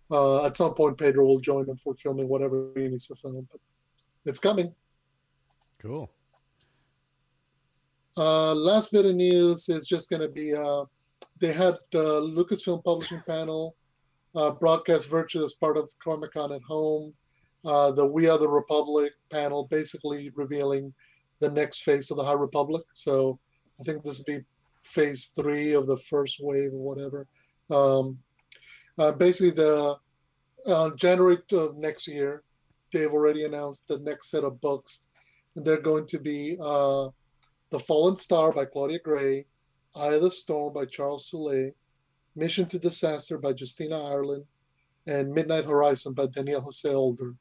uh, 0.10 0.46
at 0.46 0.58
some 0.58 0.74
point 0.74 0.98
Pedro 0.98 1.26
will 1.26 1.40
join 1.40 1.66
them 1.66 1.78
for 1.78 1.96
filming 1.96 2.28
whatever 2.28 2.72
he 2.76 2.88
needs 2.88 3.08
to 3.08 3.16
film. 3.16 3.48
But 3.52 3.62
it's 4.26 4.40
coming. 4.40 4.74
Cool. 5.80 6.12
Uh, 8.18 8.54
last 8.54 8.92
bit 8.92 9.06
of 9.06 9.16
news 9.16 9.70
is 9.70 9.88
just 9.88 10.10
going 10.10 10.22
to 10.22 10.28
be 10.28 10.54
uh, 10.54 10.84
they 11.40 11.54
had 11.54 11.78
the 11.92 12.22
Lucasfilm 12.22 12.84
Publishing 12.84 13.22
panel 13.26 13.76
uh, 14.36 14.52
broadcast 14.52 15.10
virtually 15.10 15.46
as 15.46 15.54
part 15.54 15.78
of 15.78 15.92
Comic 16.04 16.32
Con 16.32 16.52
at 16.52 16.62
Home. 16.64 17.14
Uh, 17.64 17.92
the 17.92 18.06
We 18.06 18.28
Are 18.28 18.38
the 18.38 18.50
Republic 18.50 19.14
panel, 19.30 19.68
basically 19.70 20.32
revealing 20.36 20.94
the 21.40 21.52
next 21.52 21.84
phase 21.84 22.10
of 22.12 22.18
the 22.18 22.24
High 22.24 22.34
Republic. 22.34 22.84
So 22.94 23.40
I 23.80 23.84
think 23.84 24.04
this 24.04 24.20
would 24.20 24.26
be 24.26 24.46
phase 24.84 25.28
three 25.28 25.74
of 25.74 25.88
the 25.88 25.98
first 25.98 26.40
wave 26.42 26.74
or 26.74 26.80
whatever. 26.80 27.28
Um, 27.70 28.18
uh, 28.98 29.12
basically, 29.12 29.52
the 29.52 29.96
uh, 30.66 30.90
January 30.96 31.38
of 31.54 31.78
next 31.78 32.08
year, 32.08 32.44
they've 32.92 33.12
already 33.12 33.46
announced 33.46 33.88
the 33.88 34.00
next 34.00 34.30
set 34.30 34.44
of 34.44 34.60
books, 34.62 35.06
and 35.56 35.66
they're 35.66 35.82
going 35.82 36.08
to 36.08 36.20
be 36.20 36.58
uh, 36.60 37.10
The 37.70 37.80
Fallen 37.80 38.16
Star 38.16 38.52
by 38.52 38.66
Claudia 38.66 39.00
Gray, 39.00 39.46
Eye 39.96 40.14
of 40.14 40.22
the 40.22 40.32
Storm 40.32 40.74
by 40.74 40.86
Charles 40.86 41.28
Soule, 41.28 41.72
Mission 42.36 42.66
to 42.68 42.80
Disaster 42.80 43.38
by 43.38 43.54
Justina 43.58 44.04
Ireland, 44.04 44.46
and 45.08 45.34
Midnight 45.34 45.66
Horizon 45.66 46.14
by 46.14 46.28
Daniel 46.28 46.62
Jose 46.62 46.90
Older. 46.90 47.34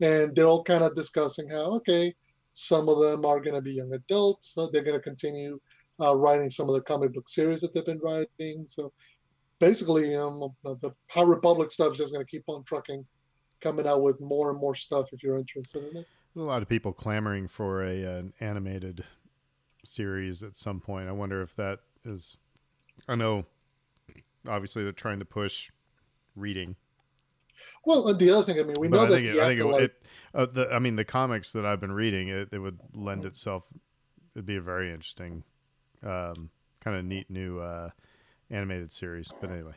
And 0.00 0.34
they're 0.34 0.46
all 0.46 0.64
kind 0.64 0.82
of 0.82 0.94
discussing 0.94 1.48
how, 1.48 1.72
okay, 1.76 2.14
some 2.52 2.88
of 2.88 3.00
them 3.00 3.24
are 3.24 3.40
going 3.40 3.54
to 3.54 3.62
be 3.62 3.72
young 3.72 3.92
adults, 3.94 4.48
so 4.48 4.66
they're 4.66 4.82
going 4.82 4.96
to 4.96 5.02
continue 5.02 5.58
uh, 6.00 6.14
writing 6.16 6.50
some 6.50 6.68
of 6.68 6.74
the 6.74 6.80
comic 6.80 7.12
book 7.12 7.28
series 7.28 7.60
that 7.60 7.72
they've 7.72 7.86
been 7.86 8.00
writing. 8.00 8.66
So 8.66 8.92
basically, 9.58 10.16
um, 10.16 10.52
the 10.64 10.92
High 11.08 11.22
Republic 11.22 11.70
stuff 11.70 11.92
is 11.92 11.98
just 11.98 12.12
going 12.12 12.24
to 12.24 12.30
keep 12.30 12.44
on 12.48 12.64
trucking, 12.64 13.06
coming 13.60 13.86
out 13.86 14.02
with 14.02 14.20
more 14.20 14.50
and 14.50 14.58
more 14.58 14.74
stuff 14.74 15.06
if 15.12 15.22
you're 15.22 15.38
interested 15.38 15.84
in 15.90 15.98
it. 15.98 16.06
A 16.36 16.40
lot 16.40 16.62
of 16.62 16.68
people 16.68 16.92
clamoring 16.92 17.46
for 17.46 17.82
a 17.82 18.02
an 18.02 18.32
animated 18.40 19.04
series 19.84 20.42
at 20.42 20.56
some 20.56 20.80
point. 20.80 21.08
I 21.08 21.12
wonder 21.12 21.42
if 21.42 21.54
that 21.56 21.80
is. 22.04 22.36
I 23.08 23.14
know, 23.14 23.44
obviously, 24.48 24.82
they're 24.82 24.92
trying 24.92 25.18
to 25.18 25.24
push 25.24 25.70
reading. 26.34 26.76
Well, 27.84 28.08
and 28.08 28.18
the 28.18 28.30
other 28.30 28.44
thing, 28.44 28.58
I 28.58 28.62
mean, 28.62 28.76
we 28.78 28.88
but 28.88 28.96
know 28.96 29.02
I 29.02 29.06
that 29.08 29.14
think, 29.14 29.26
it, 29.26 29.32
the 29.34 29.42
I 29.42 29.48
think 29.48 29.60
it, 29.60 29.82
it 29.82 30.06
uh, 30.34 30.46
the, 30.46 30.72
I 30.72 30.78
mean, 30.78 30.96
the 30.96 31.04
comics 31.04 31.52
that 31.52 31.66
I've 31.66 31.80
been 31.80 31.92
reading, 31.92 32.28
it, 32.28 32.48
it 32.52 32.58
would 32.58 32.78
lend 32.94 33.24
itself. 33.24 33.64
It'd 34.34 34.46
be 34.46 34.56
a 34.56 34.62
very 34.62 34.90
interesting, 34.90 35.44
um, 36.02 36.50
kind 36.80 36.96
of 36.96 37.04
neat 37.04 37.28
new 37.30 37.60
uh, 37.60 37.90
animated 38.50 38.92
series. 38.92 39.32
But 39.40 39.50
anyway, 39.50 39.74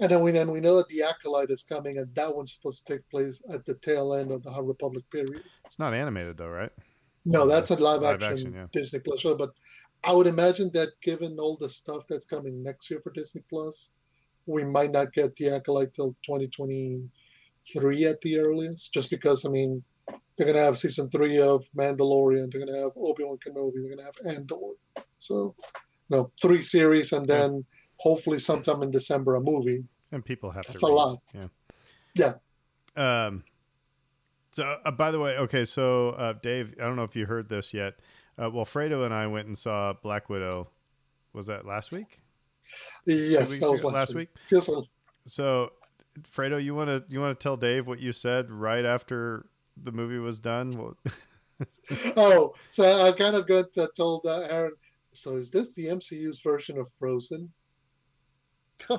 And 0.00 0.10
then 0.10 0.20
we 0.22 0.36
and 0.36 0.50
we 0.50 0.60
know 0.60 0.76
that 0.76 0.88
the 0.88 1.02
Acolyte 1.02 1.50
is 1.50 1.62
coming, 1.62 1.98
and 1.98 2.12
that 2.14 2.34
one's 2.34 2.52
supposed 2.52 2.86
to 2.86 2.94
take 2.94 3.08
place 3.10 3.42
at 3.52 3.64
the 3.64 3.74
tail 3.74 4.14
end 4.14 4.30
of 4.30 4.42
the 4.42 4.52
High 4.52 4.60
Republic 4.60 5.04
period. 5.10 5.42
it's 5.64 5.78
not 5.78 5.94
animated 5.94 6.36
though, 6.36 6.48
right? 6.48 6.72
No, 7.24 7.46
that's 7.46 7.70
a 7.70 7.76
live, 7.76 8.02
Live 8.02 8.16
action, 8.16 8.32
action, 8.32 8.54
yeah. 8.54 8.66
Disney 8.72 8.98
Plus 8.98 9.20
show. 9.20 9.36
But 9.36 9.50
I 10.02 10.12
would 10.12 10.26
imagine 10.26 10.70
that 10.72 10.88
given 11.02 11.38
all 11.38 11.56
the 11.56 11.68
stuff 11.68 12.06
that's 12.08 12.24
coming 12.24 12.62
next 12.62 12.90
year 12.90 13.00
for 13.00 13.10
Disney 13.12 13.42
Plus, 13.48 13.90
we 14.46 14.64
might 14.64 14.90
not 14.92 15.12
get 15.12 15.34
the 15.36 15.50
Acolyte 15.50 15.92
till 15.92 16.16
2023 16.24 18.04
at 18.04 18.20
the 18.20 18.38
earliest. 18.38 18.92
Just 18.92 19.10
because 19.10 19.44
I 19.44 19.50
mean, 19.50 19.82
they're 20.36 20.46
gonna 20.46 20.64
have 20.64 20.78
season 20.78 21.08
three 21.10 21.38
of 21.40 21.64
Mandalorian, 21.76 22.50
they're 22.50 22.64
gonna 22.64 22.80
have 22.80 22.92
Obi 22.96 23.24
Wan 23.24 23.38
Kenobi, 23.38 23.74
they're 23.76 23.96
gonna 23.96 24.04
have 24.04 24.36
Andor. 24.36 24.56
So, 25.18 25.54
no, 26.10 26.30
three 26.40 26.62
series, 26.62 27.12
and 27.12 27.28
then 27.28 27.64
hopefully 27.96 28.38
sometime 28.38 28.82
in 28.82 28.90
December 28.90 29.36
a 29.36 29.40
movie. 29.40 29.84
And 30.10 30.24
people 30.24 30.50
have 30.50 30.66
That's 30.66 30.80
to. 30.80 30.86
a 30.86 30.88
read. 30.88 30.94
lot. 30.94 31.18
Yeah. 31.34 32.34
Yeah. 32.96 33.26
Um. 33.26 33.44
So, 34.50 34.76
uh, 34.84 34.90
by 34.90 35.10
the 35.10 35.18
way, 35.18 35.38
okay, 35.38 35.64
so 35.64 36.10
uh, 36.10 36.34
Dave, 36.34 36.74
I 36.78 36.82
don't 36.82 36.96
know 36.96 37.04
if 37.04 37.16
you 37.16 37.24
heard 37.24 37.48
this 37.48 37.72
yet. 37.72 37.94
Uh, 38.38 38.50
well, 38.50 38.66
Fredo 38.66 39.04
and 39.04 39.14
I 39.14 39.26
went 39.26 39.46
and 39.46 39.56
saw 39.56 39.94
Black 39.94 40.28
Widow. 40.28 40.68
Was 41.32 41.46
that 41.46 41.64
last 41.64 41.92
week? 41.92 42.20
Yes, 43.06 43.58
that 43.58 43.70
was 43.70 43.82
last, 43.84 43.94
last 43.94 44.14
week. 44.14 44.28
week? 44.34 44.48
Feels 44.48 44.70
So, 45.26 45.70
Fredo, 46.34 46.62
you 46.62 46.74
want 46.74 46.88
to 46.88 47.04
you 47.08 47.20
want 47.20 47.38
to 47.38 47.42
tell 47.42 47.56
Dave 47.56 47.86
what 47.86 47.98
you 48.00 48.12
said 48.12 48.50
right 48.50 48.84
after 48.84 49.46
the 49.82 49.92
movie 49.92 50.18
was 50.18 50.38
done? 50.40 50.94
Oh, 52.16 52.54
so 52.70 53.06
I 53.06 53.12
kind 53.12 53.36
of 53.36 53.46
got 53.46 53.66
uh, 53.78 53.86
told 53.96 54.26
uh, 54.26 54.46
Aaron. 54.50 54.72
So 55.12 55.36
is 55.36 55.50
this 55.50 55.74
the 55.74 55.86
MCU's 55.86 56.40
version 56.40 56.76
of 56.78 56.88
Frozen? 56.98 57.52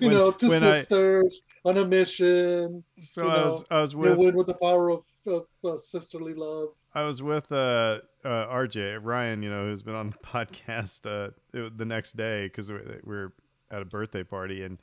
You 0.00 0.08
When- 0.08 0.16
know, 0.16 0.30
two 0.32 0.48
when 0.48 0.64
I- 0.64 0.78
sisters 0.78 1.44
on 1.64 1.78
a 1.78 1.84
mission. 1.84 2.82
so 3.00 3.28
I 3.28 3.44
was 3.44 3.64
I 3.70 3.80
was 3.82 3.92
They 3.92 3.98
with 3.98 4.18
win 4.18 4.34
with 4.36 4.46
the 4.48 4.54
power 4.54 4.90
of, 4.90 5.04
of 5.26 5.46
uh, 5.64 5.76
sisterly 5.76 6.34
love. 6.34 6.70
I 6.94 7.02
was 7.04 7.22
with 7.22 7.50
uh, 7.52 8.00
uh, 8.24 8.46
RJ 8.46 8.98
Ryan, 9.02 9.42
you 9.42 9.50
know, 9.50 9.64
who's 9.64 9.82
been 9.82 9.94
on 9.94 10.10
the 10.10 10.16
podcast 10.26 11.06
uh, 11.06 11.30
it- 11.52 11.76
the 11.76 11.84
next 11.84 12.16
day 12.16 12.46
because 12.46 12.70
we 12.70 12.78
we 13.04 13.14
were 13.16 13.32
at 13.70 13.82
a 13.82 13.84
birthday 13.86 14.22
party, 14.22 14.62
and 14.64 14.78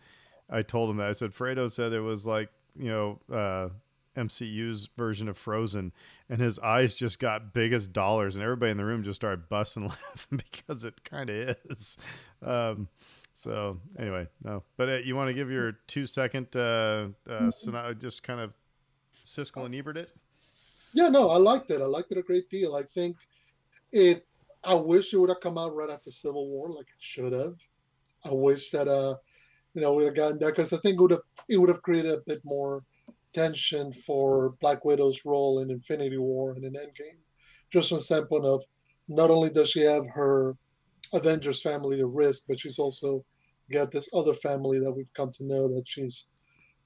I 0.50 0.62
told 0.64 0.90
him 0.90 0.98
that 0.98 1.08
I 1.10 1.14
said 1.14 1.32
Fredo 1.34 1.72
said 1.72 1.94
it 1.94 2.00
was 2.02 2.26
like 2.26 2.50
you 2.78 2.90
know 2.90 3.20
uh, 3.32 3.70
MCU's 4.20 4.90
version 4.98 5.30
of 5.30 5.38
Frozen, 5.38 5.92
and 6.30 6.42
his 6.42 6.58
eyes 6.60 6.96
just 6.96 7.20
got 7.20 7.54
big 7.54 7.74
as 7.74 7.88
dollars, 7.88 8.36
and 8.36 8.44
everybody 8.44 8.72
in 8.72 8.78
the 8.78 8.86
room 8.86 9.04
just 9.04 9.20
started 9.22 9.48
busting 9.50 9.88
laughing 9.88 10.42
because 10.52 10.84
it 10.86 11.04
kind 11.04 11.30
of 11.30 11.56
is. 11.70 11.98
Um, 12.42 12.88
so 13.34 13.80
anyway, 14.00 14.28
no, 14.44 14.64
but 14.78 14.90
uh, 14.90 14.94
you 14.98 15.16
want 15.16 15.30
to 15.30 15.34
give 15.36 15.52
your 15.52 15.74
two 15.88 16.08
second 16.08 16.48
uh, 16.56 16.60
uh, 16.60 17.52
syno- 17.52 17.98
just 18.00 18.24
kind 18.24 18.40
of 18.40 18.52
Siskel 19.14 19.66
and 19.66 19.76
Ebert 19.76 19.98
it. 19.98 20.12
Yeah, 20.94 21.10
no, 21.10 21.30
I 21.30 21.38
liked 21.38 21.72
it. 21.72 21.82
I 21.82 21.86
liked 21.86 22.12
it 22.12 22.18
a 22.18 22.24
great 22.24 22.50
deal. 22.50 22.76
I 22.76 22.84
think 22.84 23.18
it. 23.92 24.26
I 24.64 24.74
wish 24.74 25.14
it 25.14 25.18
would 25.18 25.30
have 25.30 25.40
come 25.40 25.58
out 25.58 25.74
right 25.76 25.90
after 25.90 26.12
Civil 26.12 26.50
War, 26.50 26.70
like 26.70 26.88
it 26.88 27.00
should 27.00 27.32
have. 27.32 27.56
I 28.26 28.34
wish 28.34 28.72
that 28.72 28.88
uh, 28.90 29.16
you 29.74 29.82
know, 29.82 29.94
we'd 29.94 30.06
have 30.06 30.16
gotten 30.16 30.40
that 30.40 30.48
because 30.48 30.74
I 30.74 30.78
think 30.78 30.96
it 30.96 31.02
would 31.02 31.12
have 31.12 31.22
it 31.48 31.58
would 31.58 31.70
have 31.70 31.82
created 31.82 32.12
a 32.12 32.22
bit 32.26 32.42
more 32.44 32.84
tension 33.34 33.92
for 33.94 34.56
Black 34.60 34.84
Widow's 34.84 35.24
role 35.26 35.60
in 35.60 35.70
Infinity 35.70 36.18
War 36.18 36.54
and 36.54 36.66
in 36.66 36.74
Endgame, 36.74 37.20
just 37.72 37.90
from 37.90 38.00
standpoint 38.00 38.46
of 38.46 38.64
not 39.08 39.30
only 39.30 39.50
does 39.50 39.70
she 39.70 39.82
have 39.82 40.08
her 40.08 40.56
Avengers 41.14 41.62
family 41.62 41.98
to 41.98 42.06
risk, 42.06 42.44
but 42.48 42.60
she's 42.60 42.80
also 42.80 43.24
got 43.72 43.92
this 43.92 44.10
other 44.14 44.34
family 44.34 44.80
that 44.80 44.92
we've 44.92 45.14
come 45.14 45.32
to 45.34 45.44
know 45.44 45.68
that 45.68 45.88
she's 45.88 46.28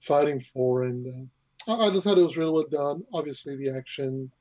fighting 0.02 0.42
for, 0.42 0.84
and 0.84 1.08
uh, 1.08 1.26
I, 1.68 1.74
I 1.74 1.90
just 1.90 2.04
thought 2.04 2.18
it 2.18 2.24
was 2.24 2.38
really 2.38 2.52
well 2.52 2.68
done. 2.70 3.04
Obviously, 3.14 3.56
the 3.56 3.76
action 3.76 4.32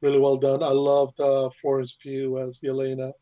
really 0.00 0.18
well 0.18 0.36
done. 0.36 0.62
I 0.62 0.68
loved 0.68 1.20
uh, 1.20 1.50
Florence 1.50 1.92
Pugh 1.94 2.38
as 2.38 2.60
Yelena. 2.60 3.12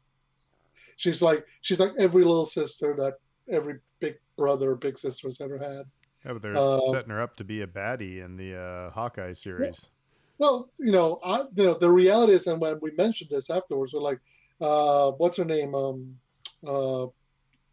She's 0.97 1.23
like 1.23 1.47
she's 1.61 1.81
like 1.81 1.93
every 1.99 2.25
little 2.25 2.47
sister 2.47 2.95
that 2.99 3.15
every 3.51 3.79
big 4.01 4.17
brother 4.37 4.73
or 4.73 4.77
big 4.77 4.99
sister 4.99 5.29
has 5.29 5.41
ever 5.41 5.59
had. 5.59 5.85
Yeah, 6.25 6.33
but 6.35 6.43
they're 6.43 6.57
Uh, 6.57 6.81
setting 6.91 7.11
her 7.11 7.21
up 7.21 7.37
to 7.37 7.45
be 7.45 7.63
a 7.63 7.67
baddie 7.67 8.23
in 8.23 8.37
the 8.37 8.57
uh, 8.57 8.91
Hawkeye 8.91 9.33
series. 9.33 9.91
Well, 10.39 10.71
you 10.79 10.93
know, 10.93 11.19
I 11.25 11.45
you 11.55 11.65
know 11.65 11.75
the 11.75 11.91
reality 11.91 12.33
is, 12.33 12.47
and 12.47 12.61
when 12.61 12.79
we 12.81 12.93
mentioned 12.93 13.31
this 13.31 13.51
afterwards, 13.51 13.93
we're 13.93 14.01
like, 14.01 14.21
uh, 14.61 15.13
what's 15.13 15.37
her 15.39 15.45
name? 15.45 15.75
Um, 15.75 16.19
uh, 16.67 17.07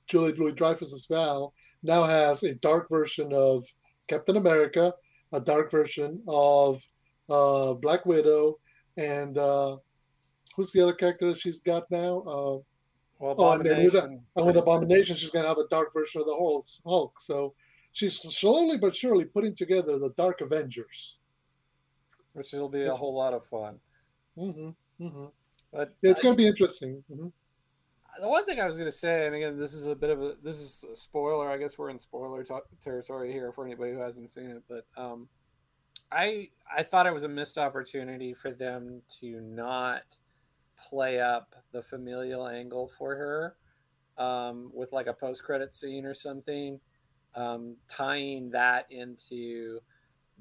Julie 0.08 0.34
Louis 0.34 0.54
Dreyfus's 0.54 1.06
Val 1.06 1.54
now 1.84 2.04
has 2.04 2.44
a 2.44 2.56
dark 2.56 2.90
version 2.90 3.34
of 3.34 3.66
Captain 4.08 4.38
America, 4.38 4.94
a 5.34 5.40
dark 5.42 5.70
version 5.72 6.22
of 6.28 6.82
uh, 7.30 7.74
Black 7.74 8.06
Widow, 8.06 8.60
and 8.98 9.38
uh, 9.38 9.78
who's 10.56 10.72
the 10.72 10.82
other 10.82 10.94
character 10.94 11.28
that 11.30 11.40
she's 11.40 11.60
got 11.60 11.90
now? 11.92 12.20
Uh, 12.22 12.58
Well, 13.20 13.36
Oh, 13.40 13.52
and 13.52 13.66
then 13.66 13.84
with 13.84 13.96
Abomination. 13.96 14.26
And 14.36 14.46
with 14.46 14.58
Abomination, 14.58 15.16
she's 15.16 15.32
going 15.32 15.44
to 15.44 15.50
have 15.50 15.58
a 15.58 15.68
dark 15.70 15.90
version 15.94 16.22
of 16.22 16.28
the 16.28 16.36
Hulk. 16.36 16.66
Hulk. 16.86 17.20
So 17.20 17.54
she's 17.92 18.16
slowly 18.22 18.78
but 18.78 18.96
surely 18.96 19.26
putting 19.26 19.56
together 19.56 19.98
the 19.98 20.12
Dark 20.12 20.42
Avengers. 20.42 21.18
which 22.34 22.52
will 22.54 22.70
be 22.70 22.84
a 22.86 22.94
whole 22.94 23.16
lot 23.16 23.34
of 23.34 23.44
fun. 23.48 23.80
Mm-hmm, 24.38 24.70
mm-hmm. 25.04 25.26
But 25.74 25.96
It's 26.04 26.22
going 26.22 26.36
to 26.38 26.42
be 26.44 26.48
interesting. 26.48 27.04
hmm 27.12 27.30
the 28.22 28.28
one 28.28 28.46
thing 28.46 28.60
I 28.60 28.66
was 28.66 28.78
going 28.78 28.90
to 28.90 28.96
say, 28.96 29.26
and 29.26 29.36
again, 29.36 29.58
this 29.58 29.74
is 29.74 29.88
a 29.88 29.96
bit 29.96 30.10
of 30.10 30.22
a 30.22 30.36
this 30.44 30.58
is 30.58 30.86
a 30.92 30.96
spoiler. 30.96 31.50
I 31.50 31.58
guess 31.58 31.78
we're 31.78 31.90
in 31.90 32.00
spoiler 32.00 32.44
t- 32.44 32.54
territory 32.82 33.32
here 33.32 33.52
for 33.52 33.66
anybody 33.66 33.94
who 33.94 34.00
hasn't 34.00 34.30
seen 34.30 34.52
it. 34.52 34.64
But 34.68 34.86
um, 35.02 35.28
I 36.12 36.50
I 36.76 36.84
thought 36.84 37.08
it 37.08 37.14
was 37.14 37.24
a 37.24 37.30
missed 37.30 37.58
opportunity 37.58 38.34
for 38.34 38.52
them 38.52 39.02
to 39.20 39.42
not 39.42 40.04
play 40.90 41.20
up 41.20 41.56
the 41.72 41.82
familial 41.82 42.48
angle 42.48 42.92
for 42.98 43.16
her 43.16 43.56
um, 44.18 44.72
with 44.74 44.92
like 44.92 45.08
a 45.08 45.14
post 45.14 45.44
credit 45.44 45.74
scene 45.74 46.06
or 46.06 46.14
something, 46.14 46.80
um, 47.36 47.76
tying 47.88 48.50
that 48.52 48.88
into 48.90 49.80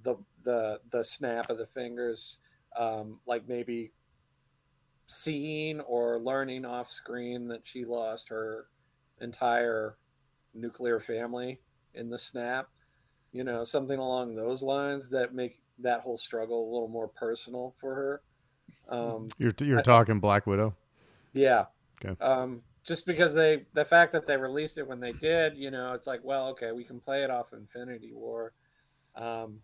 the 0.02 0.16
the 0.44 0.80
the 0.90 1.02
snap 1.02 1.50
of 1.50 1.58
the 1.58 1.66
fingers, 1.66 2.38
um, 2.78 3.20
like 3.26 3.48
maybe 3.48 3.92
seeing 5.06 5.80
or 5.80 6.18
learning 6.18 6.64
off 6.64 6.90
screen 6.90 7.48
that 7.48 7.66
she 7.66 7.84
lost 7.84 8.28
her 8.28 8.66
entire 9.20 9.96
nuclear 10.54 10.98
family 11.00 11.60
in 11.94 12.10
the 12.10 12.18
snap 12.18 12.68
you 13.32 13.44
know 13.44 13.62
something 13.64 13.98
along 13.98 14.34
those 14.34 14.62
lines 14.62 15.08
that 15.08 15.34
make 15.34 15.60
that 15.78 16.00
whole 16.00 16.16
struggle 16.16 16.62
a 16.64 16.72
little 16.72 16.88
more 16.88 17.08
personal 17.08 17.74
for 17.78 17.94
her 17.94 18.22
um 18.88 19.28
You're 19.38 19.54
you're 19.60 19.78
I- 19.78 19.82
talking 19.82 20.20
Black 20.20 20.46
Widow. 20.46 20.74
yeah 21.32 21.66
Okay. 22.04 22.20
um 22.24 22.62
just 22.84 23.04
because 23.06 23.34
they 23.34 23.64
the 23.74 23.84
fact 23.84 24.12
that 24.12 24.26
they 24.26 24.36
released 24.36 24.78
it 24.78 24.86
when 24.86 25.00
they 25.00 25.12
did 25.12 25.56
you 25.56 25.70
know 25.70 25.92
it's 25.92 26.06
like 26.06 26.20
well 26.24 26.48
okay 26.48 26.72
we 26.72 26.84
can 26.84 27.00
play 27.00 27.22
it 27.22 27.30
off 27.30 27.52
infinity 27.52 28.12
war 28.12 28.52
um 29.16 29.60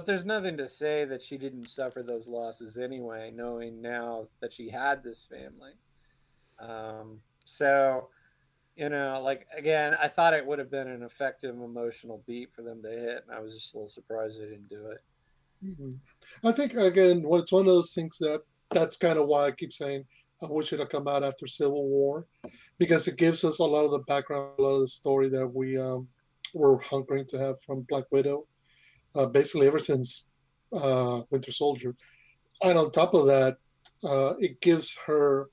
but 0.00 0.06
there's 0.06 0.24
nothing 0.24 0.56
to 0.56 0.66
say 0.66 1.04
that 1.04 1.20
she 1.20 1.36
didn't 1.36 1.68
suffer 1.68 2.02
those 2.02 2.26
losses 2.26 2.78
anyway 2.78 3.30
knowing 3.34 3.82
now 3.82 4.26
that 4.40 4.50
she 4.50 4.70
had 4.70 5.04
this 5.04 5.26
family. 5.26 5.72
Um 6.58 7.20
so 7.44 8.08
you 8.76 8.88
know 8.88 9.20
like 9.22 9.46
again 9.54 9.94
i 10.00 10.08
thought 10.08 10.32
it 10.32 10.46
would 10.46 10.58
have 10.58 10.70
been 10.70 10.88
an 10.88 11.02
effective 11.02 11.54
emotional 11.54 12.22
beat 12.26 12.48
for 12.54 12.62
them 12.62 12.80
to 12.80 12.88
hit 12.88 13.24
and 13.26 13.36
i 13.36 13.40
was 13.40 13.52
just 13.52 13.74
a 13.74 13.76
little 13.76 13.88
surprised 13.88 14.40
they 14.40 14.46
didn't 14.46 14.70
do 14.70 14.86
it. 14.86 15.00
Hmm 15.76 15.92
I 16.44 16.52
think 16.52 16.72
again, 16.74 17.22
well, 17.22 17.42
it's 17.42 17.52
one 17.52 17.60
of 17.60 17.66
those 17.66 17.92
things 17.92 18.16
that 18.18 18.42
that's 18.70 18.96
kind 18.96 19.18
of 19.18 19.26
why 19.26 19.44
I 19.44 19.50
keep 19.50 19.72
saying 19.72 20.06
I 20.42 20.46
wish 20.46 20.72
it 20.72 20.78
had 20.78 20.88
come 20.88 21.08
out 21.08 21.22
after 21.22 21.46
Civil 21.46 21.86
War, 21.86 22.24
because 22.78 23.06
it 23.06 23.18
gives 23.18 23.44
us 23.44 23.58
a 23.58 23.64
lot 23.64 23.84
of 23.84 23.90
the 23.90 23.98
background, 23.98 24.52
a 24.58 24.62
lot 24.62 24.70
of 24.70 24.80
the 24.80 24.86
story 24.86 25.28
that 25.28 25.46
we 25.46 25.76
um, 25.76 26.08
were 26.54 26.78
hunkering 26.78 27.26
to 27.28 27.38
have 27.38 27.60
from 27.60 27.82
Black 27.82 28.04
Widow, 28.10 28.46
uh, 29.14 29.26
basically 29.26 29.66
ever 29.66 29.78
since 29.78 30.28
uh, 30.72 31.22
Winter 31.30 31.52
Soldier, 31.52 31.94
and 32.62 32.78
on 32.78 32.90
top 32.90 33.14
of 33.14 33.26
that, 33.26 33.56
uh, 34.04 34.34
it 34.38 34.60
gives 34.60 34.96
her 35.06 35.48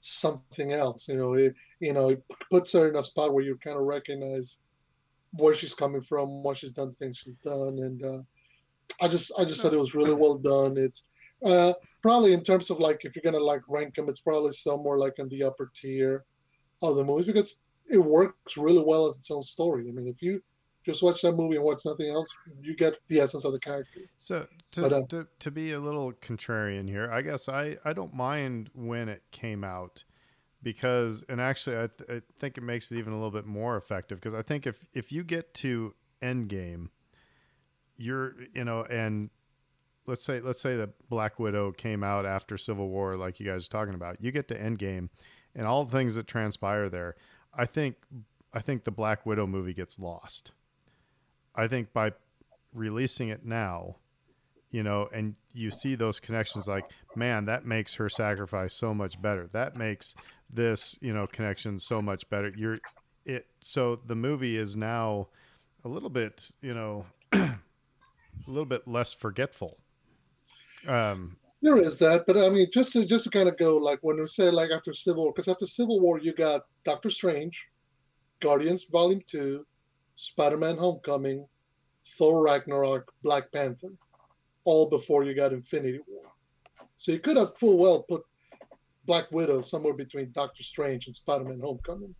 something 0.00 0.72
else. 0.72 1.08
You 1.08 1.16
know, 1.16 1.34
it 1.34 1.54
you 1.80 1.92
know 1.92 2.10
it 2.10 2.22
puts 2.50 2.72
her 2.72 2.88
in 2.88 2.96
a 2.96 3.02
spot 3.02 3.32
where 3.32 3.44
you 3.44 3.56
kind 3.56 3.76
of 3.76 3.84
recognize 3.84 4.62
where 5.32 5.54
she's 5.54 5.74
coming 5.74 6.02
from, 6.02 6.42
what 6.42 6.58
she's 6.58 6.72
done, 6.72 6.94
things 6.98 7.18
she's 7.18 7.36
done, 7.36 7.78
and. 7.78 8.02
Uh, 8.02 8.22
I 9.00 9.08
just 9.08 9.32
I 9.38 9.44
just 9.44 9.62
thought 9.62 9.74
it 9.74 9.80
was 9.80 9.94
really 9.94 10.14
well 10.14 10.36
done. 10.36 10.76
It's 10.76 11.08
uh, 11.44 11.72
probably 12.02 12.32
in 12.32 12.42
terms 12.42 12.70
of 12.70 12.78
like 12.78 13.04
if 13.04 13.16
you're 13.16 13.22
gonna 13.22 13.42
like 13.42 13.62
rank 13.68 13.94
them, 13.94 14.08
it's 14.08 14.20
probably 14.20 14.52
somewhere 14.52 14.98
like 14.98 15.18
in 15.18 15.28
the 15.28 15.44
upper 15.44 15.70
tier 15.74 16.24
of 16.82 16.96
the 16.96 17.04
movies 17.04 17.26
because 17.26 17.62
it 17.90 17.98
works 17.98 18.56
really 18.56 18.82
well 18.84 19.06
as 19.06 19.18
its 19.18 19.30
own 19.30 19.42
story. 19.42 19.88
I 19.88 19.92
mean, 19.92 20.06
if 20.06 20.22
you 20.22 20.42
just 20.84 21.02
watch 21.02 21.22
that 21.22 21.32
movie 21.32 21.56
and 21.56 21.64
watch 21.64 21.82
nothing 21.84 22.08
else, 22.08 22.28
you 22.60 22.74
get 22.74 22.98
the 23.08 23.20
essence 23.20 23.44
of 23.44 23.52
the 23.52 23.60
character. 23.60 24.00
So 24.18 24.46
to, 24.72 24.80
But, 24.82 24.92
uh, 24.92 25.06
to 25.08 25.26
to 25.40 25.50
be 25.50 25.72
a 25.72 25.80
little 25.80 26.12
contrarian 26.12 26.88
here, 26.88 27.10
I 27.10 27.22
guess 27.22 27.48
I 27.48 27.76
I 27.84 27.92
don't 27.92 28.14
mind 28.14 28.70
when 28.74 29.08
it 29.08 29.22
came 29.30 29.64
out 29.64 30.04
because 30.62 31.24
and 31.28 31.40
actually 31.40 31.76
I, 31.76 31.88
th- 31.88 32.10
I 32.10 32.22
think 32.38 32.56
it 32.58 32.62
makes 32.62 32.90
it 32.90 32.98
even 32.98 33.12
a 33.12 33.16
little 33.16 33.30
bit 33.30 33.46
more 33.46 33.76
effective 33.76 34.20
because 34.20 34.34
I 34.34 34.42
think 34.42 34.66
if 34.66 34.84
if 34.92 35.12
you 35.12 35.24
get 35.24 35.54
to 35.54 35.94
Endgame, 36.22 36.88
you're 37.96 38.34
you 38.52 38.64
know 38.64 38.84
and 38.84 39.30
let's 40.06 40.24
say 40.24 40.40
let's 40.40 40.60
say 40.60 40.76
that 40.76 41.08
Black 41.08 41.38
Widow 41.38 41.72
came 41.72 42.02
out 42.02 42.26
after 42.26 42.58
Civil 42.58 42.88
War 42.88 43.16
like 43.16 43.40
you 43.40 43.46
guys 43.46 43.66
are 43.66 43.70
talking 43.70 43.94
about, 43.94 44.22
you 44.22 44.32
get 44.32 44.48
to 44.48 44.58
Endgame 44.58 45.08
and 45.54 45.66
all 45.66 45.84
the 45.84 45.96
things 45.96 46.14
that 46.14 46.26
transpire 46.26 46.88
there. 46.88 47.16
I 47.54 47.66
think 47.66 47.96
I 48.54 48.60
think 48.60 48.84
the 48.84 48.90
Black 48.90 49.24
Widow 49.26 49.46
movie 49.46 49.74
gets 49.74 49.98
lost. 49.98 50.52
I 51.54 51.68
think 51.68 51.92
by 51.92 52.12
releasing 52.74 53.28
it 53.28 53.44
now, 53.44 53.96
you 54.70 54.82
know, 54.82 55.08
and 55.12 55.34
you 55.52 55.70
see 55.70 55.94
those 55.94 56.18
connections 56.18 56.66
like, 56.66 56.90
man, 57.14 57.44
that 57.44 57.66
makes 57.66 57.94
her 57.94 58.08
sacrifice 58.08 58.72
so 58.74 58.94
much 58.94 59.20
better. 59.20 59.48
That 59.52 59.76
makes 59.76 60.14
this, 60.50 60.96
you 61.00 61.12
know, 61.12 61.26
connection 61.26 61.78
so 61.78 62.00
much 62.00 62.28
better. 62.30 62.52
You're 62.56 62.78
it 63.24 63.46
so 63.60 63.96
the 63.96 64.16
movie 64.16 64.56
is 64.56 64.76
now 64.76 65.28
a 65.84 65.88
little 65.88 66.10
bit, 66.10 66.50
you 66.60 66.74
know, 66.74 67.06
a 67.32 67.58
little 68.46 68.64
bit 68.66 68.88
less 68.88 69.12
forgetful. 69.12 69.78
Um 70.88 71.36
There 71.60 71.76
is 71.76 71.98
that, 72.00 72.24
but 72.26 72.36
I 72.36 72.48
mean, 72.48 72.66
just 72.72 72.92
to 72.94 73.04
just 73.04 73.24
to 73.24 73.30
kind 73.30 73.48
of 73.48 73.58
go 73.58 73.76
like 73.76 73.98
when 74.02 74.16
we 74.16 74.26
say 74.26 74.50
like 74.50 74.70
after 74.70 74.92
Civil 74.92 75.24
War, 75.24 75.32
because 75.32 75.48
after 75.48 75.66
Civil 75.66 76.00
War 76.00 76.18
you 76.18 76.32
got 76.32 76.62
Doctor 76.82 77.10
Strange, 77.10 77.68
Guardians 78.40 78.86
Volume 78.90 79.22
Two, 79.26 79.66
Spider-Man: 80.16 80.76
Homecoming, 80.76 81.46
Thor: 82.18 82.42
Ragnarok, 82.42 83.12
Black 83.22 83.50
Panther, 83.52 83.92
all 84.64 84.88
before 84.88 85.24
you 85.24 85.34
got 85.34 85.52
Infinity 85.52 86.00
War. 86.06 86.24
So 86.96 87.12
you 87.12 87.18
could 87.18 87.36
have 87.36 87.58
full 87.58 87.78
well 87.78 88.02
put 88.02 88.22
Black 89.04 89.30
Widow 89.32 89.60
somewhere 89.60 89.94
between 89.94 90.32
Doctor 90.32 90.62
Strange 90.62 91.06
and 91.06 91.16
Spider-Man: 91.16 91.60
Homecoming, 91.60 92.14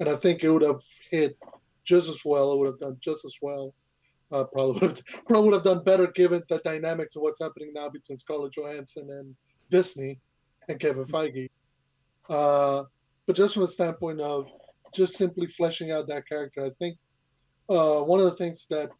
and 0.00 0.08
I 0.08 0.16
think 0.16 0.42
it 0.44 0.50
would 0.50 0.62
have 0.62 0.82
hit 1.10 1.36
just 1.84 2.08
as 2.08 2.22
well. 2.24 2.52
It 2.52 2.58
would 2.58 2.66
have 2.68 2.78
done 2.78 2.96
just 3.00 3.24
as 3.24 3.36
well. 3.40 3.74
Uh, 4.32 4.44
probably 4.44 4.80
would 4.80 4.96
have 4.96 5.00
probably 5.28 5.50
would 5.50 5.54
have 5.54 5.64
done 5.64 5.84
better 5.84 6.06
given 6.08 6.42
the 6.48 6.58
dynamics 6.58 7.16
of 7.16 7.22
what's 7.22 7.42
happening 7.42 7.72
now 7.74 7.88
between 7.88 8.16
Scarlett 8.16 8.54
Johansson 8.54 9.08
and 9.10 9.34
Disney 9.70 10.18
and 10.68 10.80
Kevin 10.80 11.04
Feige. 11.04 11.50
Uh, 12.28 12.84
but 13.26 13.36
just 13.36 13.54
from 13.54 13.62
the 13.62 13.68
standpoint 13.68 14.20
of 14.20 14.48
just 14.94 15.16
simply 15.16 15.46
fleshing 15.46 15.90
out 15.90 16.08
that 16.08 16.28
character, 16.28 16.62
I 16.64 16.70
think 16.78 16.96
uh, 17.68 18.00
one 18.00 18.20
of 18.20 18.26
the 18.26 18.34
things 18.34 18.66
that 18.68 18.90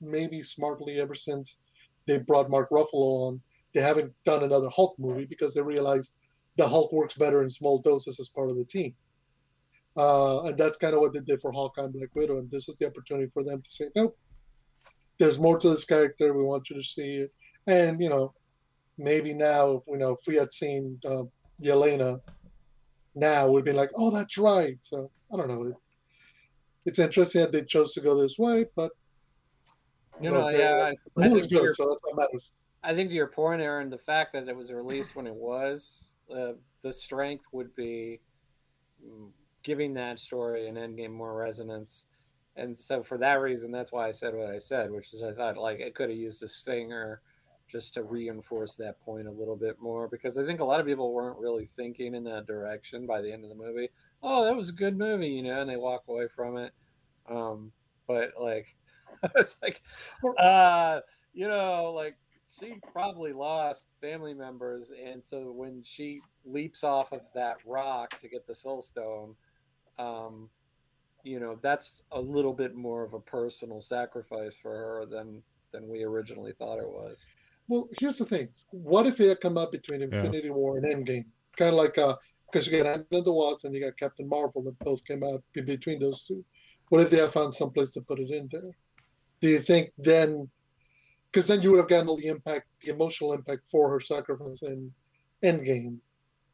maybe 0.00 0.42
smartly 0.42 1.00
ever 1.00 1.14
since 1.14 1.60
they 2.06 2.18
brought 2.18 2.50
Mark 2.50 2.70
Ruffalo 2.70 3.28
on, 3.28 3.40
they 3.74 3.80
haven't 3.80 4.12
done 4.24 4.42
another 4.42 4.68
Hulk 4.70 4.94
movie 4.98 5.26
because 5.26 5.54
they 5.54 5.62
realized 5.62 6.14
the 6.56 6.66
Hulk 6.66 6.92
works 6.92 7.14
better 7.14 7.42
in 7.42 7.50
small 7.50 7.78
doses 7.78 8.18
as 8.18 8.28
part 8.28 8.50
of 8.50 8.56
the 8.56 8.64
team. 8.64 8.94
Uh, 9.96 10.42
and 10.44 10.58
that's 10.58 10.78
kind 10.78 10.94
of 10.94 11.00
what 11.00 11.12
they 11.12 11.20
did 11.20 11.40
for 11.40 11.52
Hawkeye 11.52 11.82
and 11.82 11.92
Black 11.92 12.14
Widow. 12.14 12.38
And 12.38 12.50
this 12.50 12.66
was 12.66 12.76
the 12.76 12.86
opportunity 12.86 13.28
for 13.32 13.42
them 13.42 13.60
to 13.60 13.70
say, 13.70 13.86
nope, 13.96 14.16
there's 15.18 15.38
more 15.38 15.58
to 15.58 15.70
this 15.70 15.84
character. 15.84 16.32
We 16.32 16.44
want 16.44 16.70
you 16.70 16.76
to 16.76 16.82
see 16.82 17.16
it. 17.16 17.32
And, 17.66 18.00
you 18.00 18.08
know, 18.08 18.32
maybe 18.96 19.34
now, 19.34 19.82
you 19.88 19.98
know, 19.98 20.12
if 20.12 20.26
we 20.26 20.36
had 20.36 20.52
seen 20.52 20.98
uh, 21.04 21.24
Yelena 21.62 22.20
now, 23.14 23.48
we'd 23.48 23.64
be 23.64 23.72
like, 23.72 23.90
oh, 23.96 24.10
that's 24.10 24.38
right. 24.38 24.78
So 24.80 25.10
I 25.32 25.36
don't 25.36 25.48
know. 25.48 25.72
It, 26.88 26.92
it's 26.92 26.98
interesting 26.98 27.42
that 27.42 27.52
they 27.52 27.62
chose 27.62 27.92
to 27.94 28.00
go 28.00 28.18
this 28.20 28.38
way, 28.38 28.64
but 28.74 28.92
you 30.20 30.30
know 30.30 30.50
they're- 30.50 30.58
yeah 30.60 30.92
I, 31.16 31.22
I 31.22 31.28
think 31.28 31.48
to 31.48 31.54
your 31.54 31.66
good, 31.66 31.74
so 31.74 31.88
that's 31.88 32.02
what 32.02 32.16
matters. 32.16 32.52
I 32.82 32.94
think 32.94 33.10
to 33.10 33.16
your 33.16 33.26
point, 33.26 33.60
Aaron, 33.60 33.90
the 33.90 33.98
fact 33.98 34.32
that 34.32 34.48
it 34.48 34.56
was 34.56 34.72
released 34.72 35.16
when 35.16 35.26
it 35.26 35.34
was, 35.34 36.10
uh, 36.34 36.52
the 36.82 36.92
strength 36.92 37.44
would 37.52 37.74
be 37.74 38.20
giving 39.64 39.94
that 39.94 40.20
story 40.20 40.68
an 40.68 40.76
endgame 40.76 41.10
more 41.10 41.34
resonance. 41.36 42.06
And 42.56 42.76
so 42.76 43.02
for 43.02 43.18
that 43.18 43.40
reason, 43.40 43.70
that's 43.72 43.92
why 43.92 44.06
I 44.06 44.12
said 44.12 44.34
what 44.34 44.48
I 44.50 44.58
said, 44.58 44.90
which 44.90 45.12
is 45.12 45.22
I 45.22 45.32
thought 45.32 45.56
like 45.56 45.80
it 45.80 45.94
could 45.94 46.08
have 46.08 46.18
used 46.18 46.42
a 46.42 46.48
stinger 46.48 47.20
just 47.68 47.94
to 47.94 48.02
reinforce 48.04 48.76
that 48.76 49.00
point 49.00 49.26
a 49.26 49.32
little 49.32 49.56
bit 49.56 49.80
more 49.80 50.08
because 50.08 50.38
I 50.38 50.46
think 50.46 50.60
a 50.60 50.64
lot 50.64 50.80
of 50.80 50.86
people 50.86 51.12
weren't 51.12 51.38
really 51.38 51.66
thinking 51.66 52.14
in 52.14 52.24
that 52.24 52.46
direction 52.46 53.06
by 53.06 53.20
the 53.20 53.30
end 53.32 53.44
of 53.44 53.50
the 53.50 53.56
movie. 53.56 53.90
Oh, 54.22 54.44
that 54.44 54.56
was 54.56 54.68
a 54.68 54.72
good 54.72 54.96
movie, 54.96 55.28
you 55.28 55.42
know, 55.42 55.60
and 55.60 55.70
they 55.70 55.76
walk 55.76 56.04
away 56.08 56.26
from 56.34 56.56
it. 56.56 56.72
Um, 57.28 57.72
but 58.06 58.32
like, 58.40 58.74
it's 59.36 59.56
like, 59.62 59.82
uh, 60.38 61.00
you 61.32 61.48
know, 61.48 61.92
like 61.94 62.16
she 62.48 62.74
probably 62.92 63.32
lost 63.32 63.94
family 64.00 64.34
members, 64.34 64.92
and 65.04 65.22
so 65.22 65.52
when 65.52 65.82
she 65.82 66.20
leaps 66.44 66.82
off 66.82 67.12
of 67.12 67.20
that 67.34 67.56
rock 67.66 68.18
to 68.20 68.28
get 68.28 68.46
the 68.46 68.54
soul 68.54 68.82
stone, 68.82 69.34
um, 69.98 70.48
you 71.22 71.38
know, 71.38 71.58
that's 71.62 72.04
a 72.12 72.20
little 72.20 72.54
bit 72.54 72.74
more 72.74 73.04
of 73.04 73.12
a 73.12 73.20
personal 73.20 73.80
sacrifice 73.80 74.54
for 74.54 74.70
her 74.70 75.06
than 75.06 75.42
than 75.72 75.88
we 75.88 76.02
originally 76.02 76.52
thought 76.58 76.78
it 76.78 76.88
was. 76.88 77.26
Well, 77.68 77.88
here's 78.00 78.18
the 78.18 78.24
thing. 78.24 78.48
What 78.70 79.06
if 79.06 79.20
it 79.20 79.28
had 79.28 79.40
come 79.40 79.58
up 79.58 79.70
between 79.72 80.00
Infinity 80.00 80.48
War 80.48 80.78
and 80.78 80.86
Endgame? 80.86 81.26
Kind 81.56 81.70
of 81.70 81.74
like 81.74 81.98
uh, 81.98 82.16
because 82.50 82.66
you 82.66 82.78
got 82.78 82.86
Ant-Man 82.86 83.18
and 83.18 83.24
the 83.24 83.32
Wasp 83.32 83.64
and 83.64 83.74
you 83.74 83.84
got 83.84 83.96
Captain 83.96 84.28
Marvel 84.28 84.62
that 84.62 84.78
both 84.78 85.04
came 85.04 85.22
out 85.22 85.42
in 85.54 85.64
between 85.64 85.98
those 85.98 86.24
two. 86.24 86.44
What 86.88 87.02
if 87.02 87.10
they 87.10 87.18
have 87.18 87.32
found 87.32 87.52
some 87.52 87.70
place 87.70 87.90
to 87.92 88.00
put 88.00 88.18
it 88.18 88.30
in 88.30 88.48
there? 88.50 88.70
Do 89.40 89.48
you 89.48 89.60
think 89.60 89.92
then? 89.98 90.50
Because 91.30 91.46
then 91.46 91.60
you 91.60 91.72
would 91.72 91.78
have 91.78 91.88
gotten 91.88 92.08
all 92.08 92.16
the 92.16 92.26
impact, 92.26 92.66
the 92.82 92.90
emotional 92.90 93.34
impact 93.34 93.66
for 93.66 93.90
her 93.90 94.00
sacrifice 94.00 94.62
in 94.62 94.90
Endgame, 95.44 95.98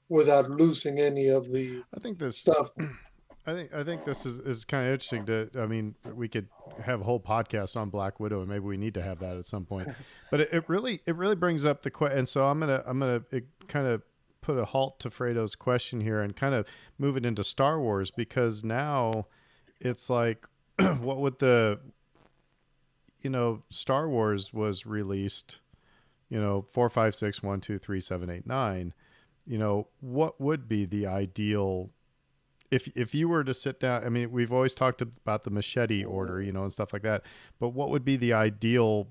without 0.09 0.51
losing 0.51 0.99
any 0.99 1.29
of 1.29 1.51
the 1.53 1.83
I 1.95 2.01
think 2.01 2.19
this 2.19 2.39
stuff. 2.39 2.71
I 3.47 3.53
think 3.53 3.75
I 3.75 3.85
think 3.85 4.05
this 4.05 4.25
is, 4.25 4.41
is 4.41 4.65
kind 4.65 4.87
of 4.87 4.93
interesting 4.95 5.27
to 5.27 5.51
I 5.59 5.67
mean 5.67 5.95
we 6.15 6.29
could 6.29 6.49
have 6.83 7.01
a 7.01 7.05
whole 7.05 7.21
podcast 7.21 7.77
on 7.77 7.91
Black 7.91 8.19
Widow 8.19 8.41
and 8.41 8.49
maybe 8.49 8.65
we 8.65 8.77
need 8.77 8.95
to 8.95 9.03
have 9.03 9.21
that 9.21 9.37
at 9.37 9.47
some 9.47 9.65
point. 9.65 9.89
But 10.31 10.41
it, 10.41 10.49
it 10.53 10.65
really 10.69 11.01
it 11.07 11.15
really 11.15 11.37
brings 11.37 11.65
up 11.65 11.83
the 11.83 11.93
question 11.93 12.19
and 12.19 12.29
so 12.29 12.45
I'm 12.49 12.61
to 12.63 12.83
I'm 12.89 12.99
going 12.99 13.25
to 13.31 13.43
kind 13.69 13.87
of 13.87 14.03
put 14.45 14.59
a 14.59 14.67
halt 14.67 15.01
to 15.01 15.09
Fredo's 15.09 15.55
question 15.55 16.03
here 16.03 16.21
and 16.21 16.37
kind 16.37 16.55
of 16.55 16.67
move 16.99 17.17
it 17.17 17.25
into 17.25 17.43
Star 17.43 17.81
Wars 17.81 18.11
because 18.11 18.63
now 18.63 19.27
it's 19.81 20.11
like 20.11 20.47
what 21.01 21.19
would 21.19 21.39
the 21.39 21.81
you 23.21 23.31
know 23.31 23.63
Star 23.71 24.07
Wars 24.07 24.53
was 24.53 24.85
released 24.85 25.61
you 26.29 26.39
know 26.39 26.67
four 26.73 26.91
five 26.91 27.15
six 27.15 27.43
one 27.43 27.61
two 27.61 27.79
three 27.79 28.01
seven 28.01 28.29
eight 28.29 28.47
nine. 28.47 28.93
You 29.47 29.59
know 29.59 29.89
what 30.01 30.39
would 30.41 30.69
be 30.69 30.85
the 30.85 31.07
ideal 31.07 31.91
if 32.71 32.95
if 32.97 33.15
you 33.15 33.29
were 33.29 33.45
to 33.45 33.53
sit 33.53 33.79
down 33.79 34.03
i 34.05 34.09
mean 34.09 34.33
we've 34.33 34.51
always 34.51 34.75
talked 34.75 35.03
about 35.03 35.45
the 35.45 35.51
machete 35.51 36.03
order 36.03 36.41
you 36.41 36.51
know 36.51 36.63
and 36.63 36.73
stuff 36.73 36.95
like 36.95 37.03
that 37.03 37.23
but 37.61 37.69
what 37.69 37.91
would 37.91 38.07
be 38.07 38.17
the 38.17 38.33
ideal 38.33 39.07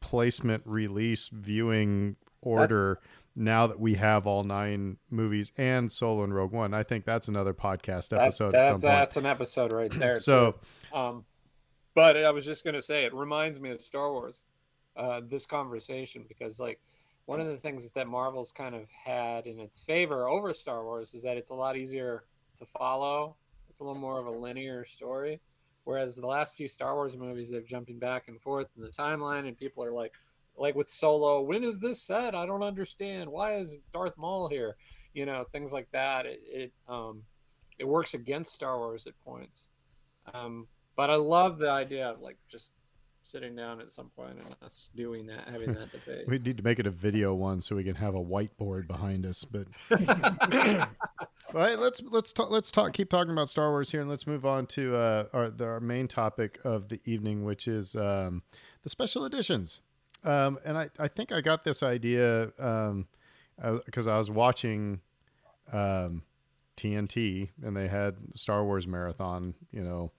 placement 0.00 0.62
release 0.64 1.28
viewing 1.28 2.14
order 2.40 3.00
now 3.34 3.66
that 3.66 3.80
we 3.80 3.94
have 3.94 4.26
all 4.26 4.44
nine 4.44 4.96
movies 5.10 5.52
and 5.56 5.90
solo 5.90 6.22
and 6.24 6.34
rogue 6.34 6.52
one 6.52 6.74
i 6.74 6.82
think 6.82 7.04
that's 7.04 7.28
another 7.28 7.54
podcast 7.54 8.10
That- 8.10 8.20
episode 8.22 8.54
at 8.54 8.66
some 8.66 8.80
that's, 8.80 8.82
that's 8.82 9.16
an 9.16 9.26
episode 9.26 9.72
right 9.72 9.90
there. 9.90 10.16
so 10.16 10.56
um, 10.92 11.24
but 11.94 12.16
I 12.16 12.30
was 12.30 12.44
just 12.44 12.64
gonna 12.64 12.82
say 12.82 13.04
it 13.04 13.14
reminds 13.14 13.60
me 13.60 13.70
of 13.70 13.80
Star 13.82 14.12
Wars, 14.12 14.44
uh, 14.96 15.20
this 15.26 15.46
conversation 15.46 16.24
because 16.28 16.58
like 16.58 16.80
one 17.26 17.40
of 17.40 17.46
the 17.46 17.56
things 17.56 17.90
that 17.90 18.06
Marvel's 18.08 18.50
kind 18.52 18.74
of 18.74 18.90
had 18.90 19.46
in 19.46 19.60
its 19.60 19.80
favor 19.80 20.28
over 20.28 20.52
Star 20.52 20.84
Wars 20.84 21.14
is 21.14 21.22
that 21.22 21.36
it's 21.36 21.50
a 21.50 21.54
lot 21.54 21.76
easier 21.76 22.24
to 22.58 22.66
follow. 22.66 23.36
It's 23.70 23.80
a 23.80 23.84
little 23.84 24.00
more 24.00 24.18
of 24.18 24.26
a 24.26 24.30
linear 24.30 24.84
story, 24.84 25.40
whereas 25.84 26.16
the 26.16 26.26
last 26.26 26.56
few 26.56 26.66
Star 26.68 26.94
Wars 26.94 27.16
movies 27.16 27.48
they're 27.50 27.60
jumping 27.62 27.98
back 27.98 28.28
and 28.28 28.40
forth 28.40 28.66
in 28.76 28.82
the 28.82 28.88
timeline, 28.90 29.46
and 29.48 29.56
people 29.56 29.82
are 29.84 29.92
like, 29.92 30.12
like 30.56 30.74
with 30.74 30.88
Solo, 30.88 31.42
when 31.42 31.64
is 31.64 31.78
this 31.78 32.02
set? 32.02 32.34
I 32.34 32.46
don't 32.46 32.62
understand. 32.62 33.30
Why 33.30 33.56
is 33.56 33.76
Darth 33.92 34.16
Maul 34.16 34.48
here? 34.48 34.76
You 35.14 35.26
know, 35.26 35.44
things 35.52 35.72
like 35.72 35.90
that. 35.92 36.26
It 36.26 36.40
it 36.46 36.72
um, 36.88 37.22
it 37.78 37.86
works 37.86 38.14
against 38.14 38.52
Star 38.52 38.78
Wars 38.78 39.06
at 39.06 39.18
points. 39.24 39.70
Um, 40.34 40.66
but 40.96 41.10
I 41.10 41.16
love 41.16 41.58
the 41.58 41.70
idea 41.70 42.08
of 42.08 42.20
like 42.20 42.36
just 42.48 42.70
sitting 43.24 43.54
down 43.54 43.80
at 43.80 43.90
some 43.90 44.10
point 44.16 44.36
and 44.38 44.54
us 44.62 44.88
doing 44.96 45.26
that, 45.26 45.48
having 45.48 45.72
that 45.72 45.92
debate. 46.04 46.26
we 46.26 46.38
need 46.38 46.56
to 46.56 46.62
make 46.62 46.78
it 46.78 46.86
a 46.86 46.90
video 46.90 47.34
one 47.34 47.60
so 47.60 47.76
we 47.76 47.84
can 47.84 47.94
have 47.94 48.14
a 48.16 48.20
whiteboard 48.20 48.88
behind 48.88 49.24
us 49.24 49.44
but 49.44 49.66
Well, 51.52 51.68
hey, 51.68 51.76
let's 51.76 52.02
let's 52.02 52.32
talk, 52.32 52.50
let's 52.50 52.70
talk. 52.70 52.94
Keep 52.94 53.10
talking 53.10 53.32
about 53.32 53.50
Star 53.50 53.70
Wars 53.70 53.90
here, 53.90 54.00
and 54.00 54.08
let's 54.08 54.26
move 54.26 54.46
on 54.46 54.66
to 54.68 54.96
uh, 54.96 55.24
our 55.34 55.52
our 55.60 55.80
main 55.80 56.08
topic 56.08 56.58
of 56.64 56.88
the 56.88 57.00
evening, 57.04 57.44
which 57.44 57.68
is 57.68 57.94
um, 57.94 58.42
the 58.82 58.88
special 58.88 59.26
editions. 59.26 59.80
Um, 60.24 60.58
and 60.64 60.78
I, 60.78 60.88
I 60.98 61.08
think 61.08 61.32
I 61.32 61.40
got 61.40 61.64
this 61.64 61.82
idea 61.82 62.52
because 63.84 64.06
I 64.06 64.18
was 64.18 64.30
watching 64.30 65.00
um, 65.72 66.22
TNT, 66.76 67.50
and 67.62 67.76
they 67.76 67.88
had 67.88 68.16
Star 68.34 68.64
Wars 68.64 68.86
marathon. 68.86 69.54
You 69.72 69.82
know, 69.82 70.12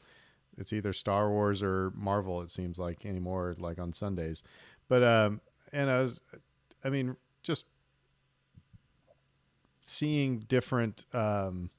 it's 0.58 0.74
either 0.74 0.94
Star 0.94 1.30
Wars 1.30 1.64
or 1.64 1.92
Marvel. 1.96 2.42
It 2.42 2.52
seems 2.52 2.80
like 2.80 3.06
anymore, 3.06 3.56
like 3.60 3.80
on 3.80 3.94
Sundays. 3.94 4.44
But 4.90 5.04
um, 5.04 5.42
and 5.72 5.90
I 5.90 6.02
was, 6.02 6.22
I 6.84 6.90
mean, 6.90 7.16
just 7.42 7.66
seeing 9.86 10.40
different 10.40 11.06
um, 11.14 11.70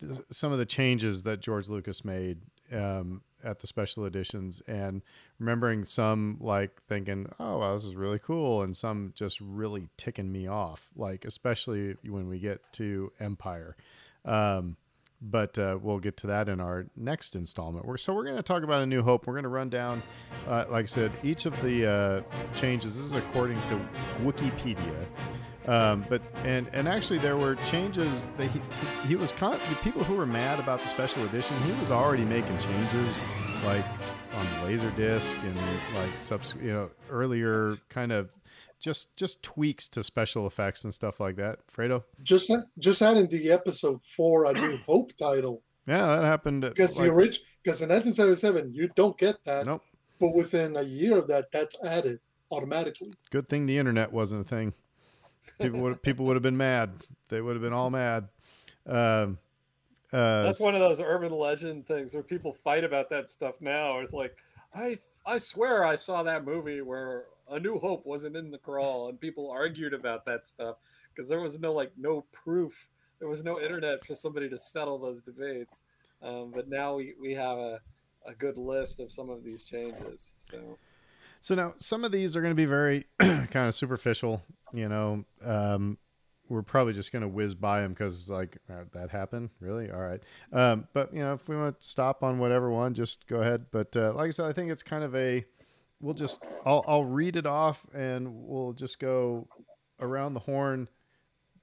th- 0.00 0.20
some 0.30 0.52
of 0.52 0.58
the 0.58 0.66
changes 0.66 1.22
that 1.24 1.40
George 1.40 1.68
Lucas 1.68 2.04
made 2.04 2.38
um, 2.72 3.22
at 3.44 3.60
the 3.60 3.66
special 3.66 4.04
editions, 4.04 4.62
and 4.66 5.02
remembering 5.38 5.84
some 5.84 6.38
like 6.40 6.82
thinking, 6.88 7.30
"Oh, 7.38 7.58
wow, 7.58 7.74
this 7.74 7.84
is 7.84 7.94
really 7.94 8.18
cool," 8.18 8.62
and 8.62 8.76
some 8.76 9.12
just 9.14 9.40
really 9.40 9.88
ticking 9.96 10.30
me 10.30 10.46
off. 10.46 10.88
Like 10.96 11.24
especially 11.24 11.96
when 12.04 12.28
we 12.28 12.38
get 12.38 12.60
to 12.74 13.12
Empire. 13.20 13.76
Um, 14.24 14.76
but 15.20 15.58
uh, 15.58 15.78
we'll 15.80 15.98
get 15.98 16.16
to 16.18 16.28
that 16.28 16.48
in 16.48 16.60
our 16.60 16.86
next 16.96 17.34
installment. 17.34 17.84
We're, 17.84 17.96
so 17.96 18.14
we're 18.14 18.24
going 18.24 18.36
to 18.36 18.42
talk 18.42 18.62
about 18.62 18.82
A 18.82 18.86
New 18.86 19.02
Hope. 19.02 19.26
We're 19.26 19.34
going 19.34 19.42
to 19.44 19.48
run 19.48 19.68
down, 19.68 20.02
uh, 20.46 20.66
like 20.70 20.84
I 20.84 20.86
said, 20.86 21.12
each 21.24 21.46
of 21.46 21.60
the 21.60 21.90
uh, 21.90 22.54
changes. 22.54 22.96
This 22.96 23.06
is 23.06 23.12
according 23.14 23.60
to 23.62 23.80
Wikipedia. 24.22 25.06
Um, 25.68 26.06
but 26.08 26.22
and 26.44 26.66
and 26.72 26.88
actually 26.88 27.18
there 27.18 27.36
were 27.36 27.54
changes 27.70 28.26
that 28.38 28.46
he 28.50 28.60
he 29.06 29.16
was 29.16 29.32
con- 29.32 29.58
the 29.68 29.76
people 29.82 30.02
who 30.02 30.14
were 30.14 30.26
mad 30.26 30.58
about 30.58 30.80
the 30.80 30.88
special 30.88 31.22
edition. 31.24 31.54
He 31.66 31.72
was 31.78 31.90
already 31.90 32.24
making 32.24 32.58
changes 32.58 33.16
like 33.64 33.84
on 34.34 34.46
Laserdisc 34.64 35.34
and 35.44 35.56
like 35.94 36.18
subs 36.18 36.54
you 36.62 36.72
know 36.72 36.90
earlier 37.10 37.76
kind 37.90 38.12
of 38.12 38.30
just 38.80 39.14
just 39.16 39.42
tweaks 39.42 39.88
to 39.88 40.02
special 40.02 40.46
effects 40.46 40.84
and 40.84 40.94
stuff 40.94 41.20
like 41.20 41.36
that. 41.36 41.58
Fredo, 41.66 42.02
Just 42.22 42.50
just 42.78 43.02
adding 43.02 43.26
the 43.28 43.50
episode 43.52 44.02
four 44.16 44.46
a 44.46 44.54
New 44.54 44.78
Hope 44.86 45.12
title 45.16 45.62
yeah, 45.86 46.06
that 46.16 46.24
happened. 46.24 46.62
because 46.62 46.98
like- 46.98 47.08
the 47.08 47.12
original 47.12 47.46
because 47.62 47.82
in 47.82 47.88
1977 47.90 48.72
you 48.72 48.88
don't 48.96 49.18
get 49.18 49.44
that, 49.44 49.66
nope. 49.66 49.82
but 50.18 50.34
within 50.34 50.76
a 50.76 50.82
year 50.82 51.18
of 51.18 51.26
that, 51.28 51.52
that's 51.52 51.76
added 51.84 52.20
automatically. 52.50 53.12
Good 53.30 53.48
thing 53.50 53.66
the 53.66 53.76
internet 53.76 54.12
wasn't 54.12 54.46
a 54.46 54.48
thing. 54.48 54.72
People 55.60 55.80
would 55.80 56.02
people 56.02 56.26
would 56.26 56.36
have 56.36 56.42
been 56.42 56.56
mad. 56.56 56.90
They 57.28 57.40
would 57.40 57.54
have 57.54 57.62
been 57.62 57.72
all 57.72 57.90
mad. 57.90 58.28
Um, 58.86 59.38
uh, 60.12 60.42
That's 60.44 60.60
one 60.60 60.74
of 60.74 60.80
those 60.80 61.00
urban 61.00 61.32
legend 61.32 61.86
things 61.86 62.14
where 62.14 62.22
people 62.22 62.52
fight 62.52 62.84
about 62.84 63.10
that 63.10 63.28
stuff 63.28 63.56
now. 63.60 63.98
It's 63.98 64.12
like, 64.12 64.36
I 64.74 64.96
I 65.26 65.38
swear 65.38 65.84
I 65.84 65.96
saw 65.96 66.22
that 66.22 66.44
movie 66.44 66.80
where 66.80 67.26
A 67.50 67.60
New 67.60 67.78
Hope 67.78 68.06
wasn't 68.06 68.36
in 68.36 68.50
the 68.50 68.58
crawl, 68.58 69.08
and 69.08 69.20
people 69.20 69.50
argued 69.50 69.92
about 69.92 70.24
that 70.24 70.44
stuff 70.44 70.76
because 71.14 71.28
there 71.28 71.40
was 71.40 71.58
no 71.58 71.72
like 71.72 71.92
no 71.98 72.24
proof. 72.32 72.88
There 73.18 73.28
was 73.28 73.44
no 73.44 73.60
internet 73.60 74.06
for 74.06 74.14
somebody 74.14 74.48
to 74.48 74.58
settle 74.58 74.98
those 74.98 75.20
debates. 75.20 75.82
Um, 76.22 76.52
but 76.54 76.68
now 76.68 76.96
we, 76.96 77.14
we 77.20 77.34
have 77.34 77.58
a, 77.58 77.80
a 78.26 78.34
good 78.34 78.58
list 78.58 79.00
of 79.00 79.12
some 79.12 79.30
of 79.30 79.44
these 79.44 79.64
changes. 79.64 80.34
So 80.36 80.78
So 81.40 81.54
now 81.54 81.74
some 81.76 82.04
of 82.04 82.12
these 82.12 82.36
are 82.36 82.40
going 82.40 82.52
to 82.52 82.56
be 82.56 82.66
very 82.66 83.06
kind 83.20 83.68
of 83.68 83.74
superficial. 83.74 84.42
You 84.72 84.88
know, 84.88 85.24
um, 85.44 85.98
we're 86.48 86.62
probably 86.62 86.92
just 86.92 87.12
going 87.12 87.22
to 87.22 87.28
whiz 87.28 87.54
by 87.54 87.80
them 87.80 87.92
because 87.92 88.28
like 88.28 88.58
uh, 88.70 88.84
that 88.92 89.10
happened. 89.10 89.50
Really? 89.60 89.90
All 89.90 90.00
right. 90.00 90.22
Um, 90.52 90.88
but 90.92 91.12
you 91.12 91.20
know, 91.20 91.34
if 91.34 91.46
we 91.48 91.56
want 91.56 91.80
to 91.80 91.86
stop 91.86 92.22
on 92.22 92.38
whatever 92.38 92.70
one, 92.70 92.94
just 92.94 93.26
go 93.26 93.40
ahead. 93.40 93.66
But 93.70 93.96
uh, 93.96 94.12
like 94.14 94.28
I 94.28 94.30
said, 94.30 94.46
I 94.46 94.52
think 94.52 94.70
it's 94.70 94.82
kind 94.82 95.04
of 95.04 95.14
a. 95.14 95.44
We'll 96.00 96.14
just 96.14 96.42
I'll 96.64 96.84
I'll 96.86 97.04
read 97.04 97.36
it 97.36 97.46
off 97.46 97.84
and 97.92 98.46
we'll 98.46 98.72
just 98.72 99.00
go 99.00 99.48
around 100.00 100.34
the 100.34 100.40
horn, 100.40 100.88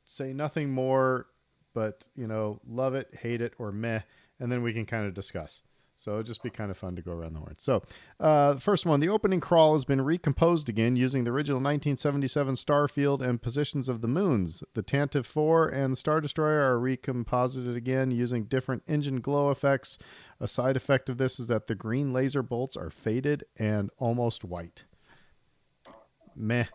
say 0.03 0.33
nothing 0.33 0.71
more, 0.71 1.27
but 1.73 2.07
you 2.15 2.27
know, 2.27 2.59
love 2.67 2.95
it, 2.95 3.15
hate 3.21 3.41
it, 3.41 3.53
or 3.57 3.71
meh, 3.71 4.01
and 4.39 4.51
then 4.51 4.61
we 4.61 4.73
can 4.73 4.85
kind 4.85 5.05
of 5.07 5.13
discuss. 5.13 5.61
So 5.97 6.11
it'll 6.11 6.23
just 6.23 6.43
be 6.43 6.49
kind 6.49 6.71
of 6.71 6.77
fun 6.77 6.95
to 6.97 7.01
go 7.01 7.13
around 7.13 7.33
the 7.33 7.39
horn. 7.39 7.55
So, 7.57 7.81
uh, 8.19 8.55
first 8.57 8.85
one, 8.85 8.99
the 8.99 9.07
opening 9.09 9.39
crawl 9.39 9.73
has 9.73 9.85
been 9.85 10.01
recomposed 10.01 10.67
again 10.67 10.97
using 10.97 11.23
the 11.23 11.31
original 11.31 11.57
1977 11.57 12.55
Starfield 12.55 13.21
and 13.21 13.41
positions 13.41 13.87
of 13.87 14.01
the 14.01 14.07
moons. 14.07 14.61
The 14.73 14.83
Tantive 14.83 15.25
4 15.25 15.69
and 15.69 15.93
the 15.93 15.97
Star 15.97 16.19
Destroyer 16.19 16.59
are 16.69 16.79
recomposited 16.79 17.77
again 17.77 18.11
using 18.11 18.43
different 18.43 18.83
engine 18.87 19.21
glow 19.21 19.51
effects. 19.51 19.97
A 20.39 20.49
side 20.49 20.75
effect 20.75 21.09
of 21.09 21.17
this 21.17 21.39
is 21.39 21.47
that 21.47 21.67
the 21.67 21.75
green 21.75 22.11
laser 22.11 22.43
bolts 22.43 22.75
are 22.75 22.89
faded 22.89 23.45
and 23.57 23.89
almost 23.97 24.43
white. 24.43 24.83
Meh. 26.35 26.65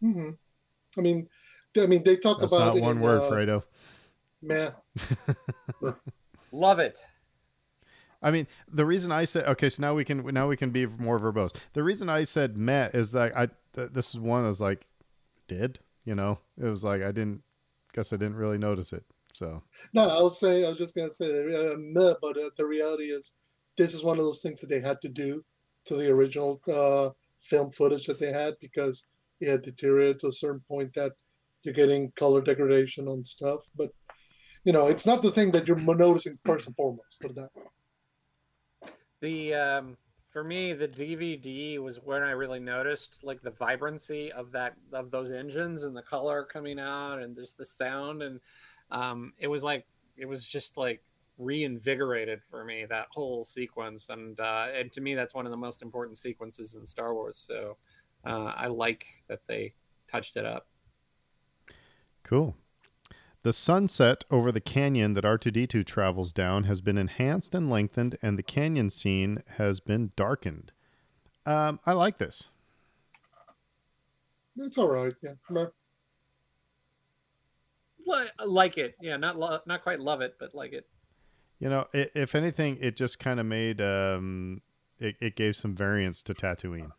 hmm 0.00 0.30
I 0.96 1.00
mean, 1.00 1.28
I 1.80 1.86
mean 1.86 2.04
they 2.04 2.16
talk 2.16 2.40
That's 2.40 2.52
about 2.52 2.66
not 2.66 2.76
it 2.76 2.82
one 2.82 2.96
in, 2.96 3.02
word, 3.02 3.22
uh, 3.22 3.30
Fredo. 3.30 3.62
Meh. 4.42 4.70
love 6.52 6.78
it. 6.78 6.98
I 8.24 8.30
mean, 8.30 8.46
the 8.72 8.86
reason 8.86 9.12
I 9.12 9.26
said 9.26 9.44
okay, 9.44 9.68
so 9.68 9.82
now 9.82 9.94
we 9.94 10.04
can 10.04 10.24
now 10.32 10.48
we 10.48 10.56
can 10.56 10.70
be 10.70 10.86
more 10.86 11.20
verbose. 11.20 11.54
The 11.74 11.82
reason 11.82 12.08
I 12.08 12.24
said 12.24 12.56
met 12.56 12.94
is 12.94 13.12
that 13.12 13.36
I 13.36 13.48
th- 13.74 13.90
this 13.92 14.08
is 14.08 14.18
one 14.18 14.44
I 14.44 14.48
was 14.48 14.62
like, 14.62 14.86
did 15.46 15.78
you 16.04 16.14
know? 16.14 16.38
It 16.58 16.64
was 16.64 16.82
like 16.82 17.02
I 17.02 17.12
didn't 17.12 17.42
guess 17.92 18.12
I 18.12 18.16
didn't 18.16 18.36
really 18.36 18.58
notice 18.58 18.92
it. 18.92 19.04
So 19.34 19.62
No, 19.92 20.08
I 20.08 20.22
was 20.22 20.40
saying 20.40 20.64
I 20.64 20.70
was 20.70 20.78
just 20.78 20.94
gonna 20.94 21.10
say 21.10 21.28
uh, 21.28 21.76
meh, 21.78 22.14
but 22.22 22.38
uh, 22.38 22.50
the 22.56 22.64
reality 22.64 23.04
is 23.04 23.34
this 23.76 23.92
is 23.92 24.02
one 24.02 24.18
of 24.18 24.24
those 24.24 24.40
things 24.40 24.60
that 24.60 24.70
they 24.70 24.80
had 24.80 25.00
to 25.02 25.08
do 25.08 25.44
to 25.84 25.96
the 25.96 26.10
original 26.10 26.62
uh, 26.72 27.10
film 27.38 27.70
footage 27.70 28.06
that 28.06 28.18
they 28.18 28.32
had 28.32 28.54
because 28.58 29.10
it 29.40 29.50
had 29.50 29.62
deteriorated 29.62 30.20
to 30.20 30.28
a 30.28 30.32
certain 30.32 30.62
point 30.66 30.94
that 30.94 31.12
you're 31.62 31.74
getting 31.74 32.10
color 32.12 32.40
degradation 32.40 33.06
on 33.06 33.22
stuff. 33.24 33.68
But 33.76 33.90
you 34.64 34.72
know, 34.72 34.86
it's 34.86 35.06
not 35.06 35.20
the 35.20 35.30
thing 35.30 35.50
that 35.50 35.68
you're 35.68 35.76
noticing 35.76 36.38
first 36.44 36.68
and 36.68 36.76
foremost. 36.76 37.20
Put 37.20 37.34
that 37.34 37.50
way. 37.54 37.64
The 39.24 39.54
um, 39.54 39.96
for 40.28 40.44
me, 40.44 40.74
the 40.74 40.86
DVD 40.86 41.78
was 41.78 41.96
when 41.96 42.22
I 42.22 42.32
really 42.32 42.60
noticed 42.60 43.24
like 43.24 43.40
the 43.40 43.52
vibrancy 43.52 44.30
of 44.30 44.52
that 44.52 44.74
of 44.92 45.10
those 45.10 45.32
engines 45.32 45.84
and 45.84 45.96
the 45.96 46.02
color 46.02 46.44
coming 46.44 46.78
out 46.78 47.20
and 47.20 47.34
just 47.34 47.56
the 47.56 47.64
sound 47.64 48.22
and 48.22 48.38
um, 48.90 49.32
it 49.38 49.48
was 49.48 49.64
like 49.64 49.86
it 50.18 50.26
was 50.26 50.44
just 50.44 50.76
like 50.76 51.02
reinvigorated 51.38 52.42
for 52.50 52.66
me 52.66 52.84
that 52.84 53.06
whole 53.10 53.46
sequence 53.46 54.10
and 54.10 54.38
uh, 54.40 54.66
and 54.78 54.92
to 54.92 55.00
me 55.00 55.14
that's 55.14 55.34
one 55.34 55.46
of 55.46 55.50
the 55.50 55.56
most 55.56 55.80
important 55.80 56.18
sequences 56.18 56.74
in 56.74 56.84
Star 56.84 57.14
Wars. 57.14 57.38
So 57.38 57.78
uh, 58.26 58.52
I 58.54 58.66
like 58.66 59.06
that 59.28 59.40
they 59.46 59.72
touched 60.06 60.36
it 60.36 60.44
up. 60.44 60.66
Cool. 62.24 62.54
The 63.44 63.52
sunset 63.52 64.24
over 64.30 64.50
the 64.50 64.60
canyon 64.60 65.12
that 65.14 65.24
R2D2 65.24 65.84
travels 65.84 66.32
down 66.32 66.64
has 66.64 66.80
been 66.80 66.96
enhanced 66.96 67.54
and 67.54 67.68
lengthened, 67.68 68.16
and 68.22 68.38
the 68.38 68.42
canyon 68.42 68.88
scene 68.88 69.42
has 69.58 69.80
been 69.80 70.12
darkened. 70.16 70.72
Um, 71.44 71.78
I 71.84 71.92
like 71.92 72.16
this. 72.16 72.48
That's 74.56 74.78
all 74.78 74.88
right. 74.88 75.12
Yeah. 75.22 75.34
Meh. 75.50 75.66
Like 78.46 78.78
it, 78.78 78.94
yeah, 79.02 79.18
not 79.18 79.36
lo- 79.38 79.60
not 79.66 79.82
quite 79.82 80.00
love 80.00 80.22
it, 80.22 80.36
but 80.40 80.54
like 80.54 80.72
it. 80.72 80.86
You 81.58 81.68
know, 81.68 81.86
i 81.92 82.08
if 82.14 82.34
anything, 82.34 82.78
it 82.80 82.96
just 82.96 83.18
kind 83.18 83.38
of 83.38 83.44
made 83.44 83.80
um, 83.82 84.62
it, 84.98 85.16
it 85.20 85.36
gave 85.36 85.54
some 85.54 85.74
variance 85.74 86.22
to 86.22 86.34
Tatooine. 86.34 86.92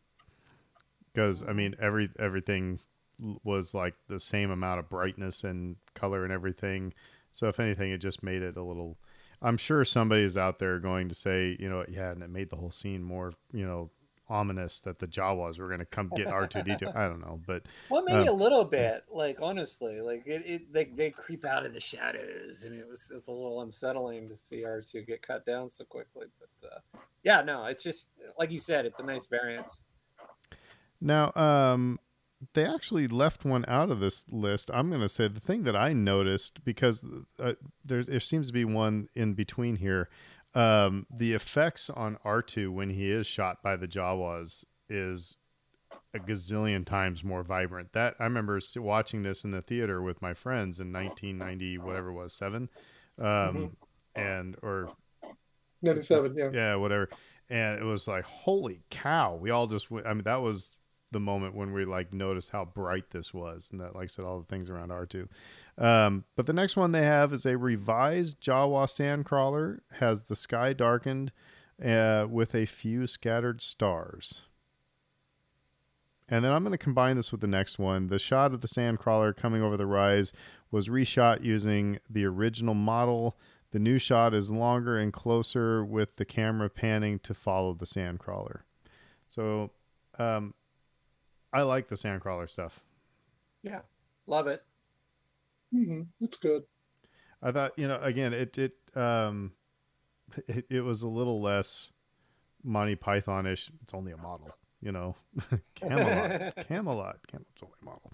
Because 1.11 1.41
I 1.41 1.53
mean, 1.53 1.75
every 1.79 2.09
everything 2.19 2.79
l- 2.79 2.94
was 3.43 3.73
like 3.73 3.95
the 4.07 4.19
same 4.19 4.51
amount 4.51 4.79
of 4.79 4.89
brightness 4.89 5.43
and 5.43 5.77
color 5.93 6.23
and 6.23 6.33
everything. 6.33 6.93
So 7.31 7.47
if 7.47 7.59
anything, 7.59 7.91
it 7.91 7.99
just 7.99 8.23
made 8.23 8.41
it 8.41 8.57
a 8.57 8.63
little. 8.63 8.97
I'm 9.41 9.57
sure 9.57 9.83
somebody 9.85 10.23
is 10.23 10.37
out 10.37 10.59
there 10.59 10.79
going 10.79 11.09
to 11.09 11.15
say, 11.15 11.57
you 11.59 11.69
know, 11.69 11.85
yeah, 11.89 12.11
and 12.11 12.23
it 12.23 12.29
made 12.29 12.49
the 12.49 12.55
whole 12.55 12.71
scene 12.71 13.03
more, 13.03 13.33
you 13.51 13.65
know, 13.65 13.91
ominous 14.27 14.79
that 14.79 14.97
the 14.97 15.07
Jawas 15.07 15.59
were 15.59 15.67
going 15.67 15.79
to 15.79 15.85
come 15.85 16.09
get 16.15 16.27
R2D2. 16.27 16.95
I 16.95 17.07
don't 17.07 17.21
know, 17.21 17.39
but 17.45 17.63
Well, 17.89 18.03
maybe 18.03 18.27
Um, 18.27 18.29
a 18.29 18.37
little 18.37 18.63
bit. 18.63 19.03
Like 19.11 19.39
honestly, 19.41 20.01
like 20.01 20.23
it, 20.25 20.43
it 20.45 20.73
they 20.73 20.85
they 20.85 21.11
creep 21.11 21.45
out 21.45 21.65
of 21.65 21.73
the 21.73 21.79
shadows, 21.79 22.63
and 22.63 22.73
it 22.73 22.87
was 22.89 23.11
it's 23.15 23.27
a 23.27 23.31
little 23.31 23.61
unsettling 23.61 24.29
to 24.29 24.35
see 24.35 24.63
R 24.63 24.81
two 24.81 25.01
get 25.03 25.21
cut 25.21 25.45
down 25.45 25.69
so 25.69 25.83
quickly. 25.83 26.27
But 26.39 26.69
uh, 26.71 26.99
yeah, 27.23 27.41
no, 27.41 27.65
it's 27.65 27.83
just 27.83 28.09
like 28.39 28.49
you 28.51 28.57
said, 28.57 28.85
it's 28.85 28.99
a 28.99 29.03
nice 29.03 29.25
variance. 29.25 29.83
Now, 31.01 31.31
um, 31.35 31.99
they 32.53 32.65
actually 32.65 33.07
left 33.07 33.45
one 33.45 33.65
out 33.67 33.89
of 33.89 33.99
this 33.99 34.25
list. 34.29 34.69
I'm 34.73 34.89
going 34.89 35.01
to 35.01 35.09
say 35.09 35.27
the 35.27 35.39
thing 35.39 35.63
that 35.63 35.75
I 35.75 35.93
noticed 35.93 36.63
because 36.63 37.03
uh, 37.39 37.53
there, 37.83 38.03
there 38.03 38.19
seems 38.19 38.47
to 38.47 38.53
be 38.53 38.65
one 38.65 39.07
in 39.15 39.33
between 39.33 39.77
here. 39.77 40.09
Um, 40.53 41.05
the 41.09 41.33
effects 41.33 41.89
on 41.89 42.17
R2 42.25 42.71
when 42.71 42.89
he 42.89 43.11
is 43.11 43.27
shot 43.27 43.61
by 43.61 43.75
the 43.75 43.87
Jawas 43.87 44.63
is 44.89 45.37
a 46.13 46.19
gazillion 46.19 46.85
times 46.85 47.23
more 47.23 47.43
vibrant. 47.43 47.91
That 47.93 48.15
I 48.19 48.23
remember 48.23 48.59
watching 48.77 49.23
this 49.23 49.43
in 49.43 49.51
the 49.51 49.61
theater 49.61 50.01
with 50.01 50.21
my 50.21 50.33
friends 50.33 50.79
in 50.79 50.93
1990, 50.93 51.77
whatever 51.79 52.09
it 52.09 52.13
was, 52.13 52.33
seven, 52.33 52.69
um, 53.19 53.75
and 54.15 54.55
or 54.61 54.91
97. 55.81 56.35
Yeah. 56.37 56.49
yeah, 56.53 56.75
whatever. 56.75 57.09
And 57.49 57.79
it 57.79 57.83
was 57.83 58.07
like, 58.07 58.23
holy 58.23 58.81
cow! 58.89 59.35
We 59.35 59.51
all 59.51 59.67
just, 59.67 59.87
I 59.91 60.13
mean, 60.13 60.23
that 60.23 60.41
was 60.41 60.77
the 61.15 61.19
moment 61.21 61.55
when 61.55 61.71
we 61.71 61.85
like 61.85 62.13
noticed 62.13 62.51
how 62.51 62.65
bright 62.65 63.09
this 63.11 63.33
was, 63.33 63.69
and 63.71 63.79
that, 63.79 63.95
like 63.95 64.03
I 64.03 64.07
said, 64.07 64.25
all 64.25 64.37
the 64.37 64.45
things 64.45 64.69
around 64.69 64.91
R 64.91 65.05
two. 65.05 65.29
Um, 65.77 66.25
but 66.35 66.45
the 66.45 66.53
next 66.53 66.75
one 66.75 66.91
they 66.91 67.03
have 67.03 67.31
is 67.31 67.45
a 67.45 67.57
revised 67.57 68.41
Jawa 68.41 68.85
sandcrawler, 68.85 69.79
has 69.99 70.25
the 70.25 70.35
sky 70.35 70.73
darkened, 70.73 71.31
uh, 71.83 72.27
with 72.29 72.53
a 72.53 72.65
few 72.65 73.07
scattered 73.07 73.61
stars. 73.61 74.41
And 76.27 76.43
then 76.43 76.51
I'm 76.51 76.63
going 76.63 76.71
to 76.71 76.77
combine 76.77 77.15
this 77.15 77.31
with 77.31 77.41
the 77.41 77.47
next 77.47 77.79
one. 77.79 78.07
The 78.07 78.19
shot 78.19 78.53
of 78.53 78.61
the 78.61 78.67
sandcrawler 78.67 79.35
coming 79.35 79.61
over 79.61 79.77
the 79.77 79.85
rise 79.85 80.33
was 80.71 80.89
reshot 80.89 81.43
using 81.43 81.99
the 82.09 82.25
original 82.25 82.73
model. 82.73 83.37
The 83.71 83.79
new 83.79 83.99
shot 83.99 84.33
is 84.33 84.49
longer 84.49 84.97
and 84.97 85.13
closer 85.13 85.85
with 85.85 86.15
the 86.15 86.25
camera 86.25 86.69
panning 86.69 87.19
to 87.19 87.33
follow 87.33 87.73
the 87.73 87.85
sandcrawler. 87.85 88.61
So, 89.27 89.71
um, 90.17 90.53
I 91.55 91.61
like 91.61 91.87
the 91.87 91.95
sandcrawler 91.95 92.49
stuff. 92.49 92.81
Yeah, 93.63 93.79
love 94.27 94.47
it. 94.47 94.61
hmm 95.71 96.01
It's 96.19 96.35
good. 96.35 96.63
I 97.41 97.53
thought, 97.53 97.71
you 97.77 97.87
know, 97.87 97.97
again, 98.01 98.33
it 98.33 98.57
it 98.57 98.73
um, 98.93 99.53
it, 100.49 100.65
it 100.69 100.81
was 100.81 101.01
a 101.03 101.07
little 101.07 101.41
less 101.41 101.93
Monty 102.61 102.95
Python-ish. 102.95 103.71
It's 103.83 103.93
only 103.93 104.11
a 104.11 104.17
model, 104.17 104.49
you 104.81 104.91
know. 104.91 105.15
Camelot, 105.75 106.55
Camelot, 106.67 107.19
Camelot's 107.25 107.63
only 107.63 107.77
a 107.81 107.85
model. 107.85 108.11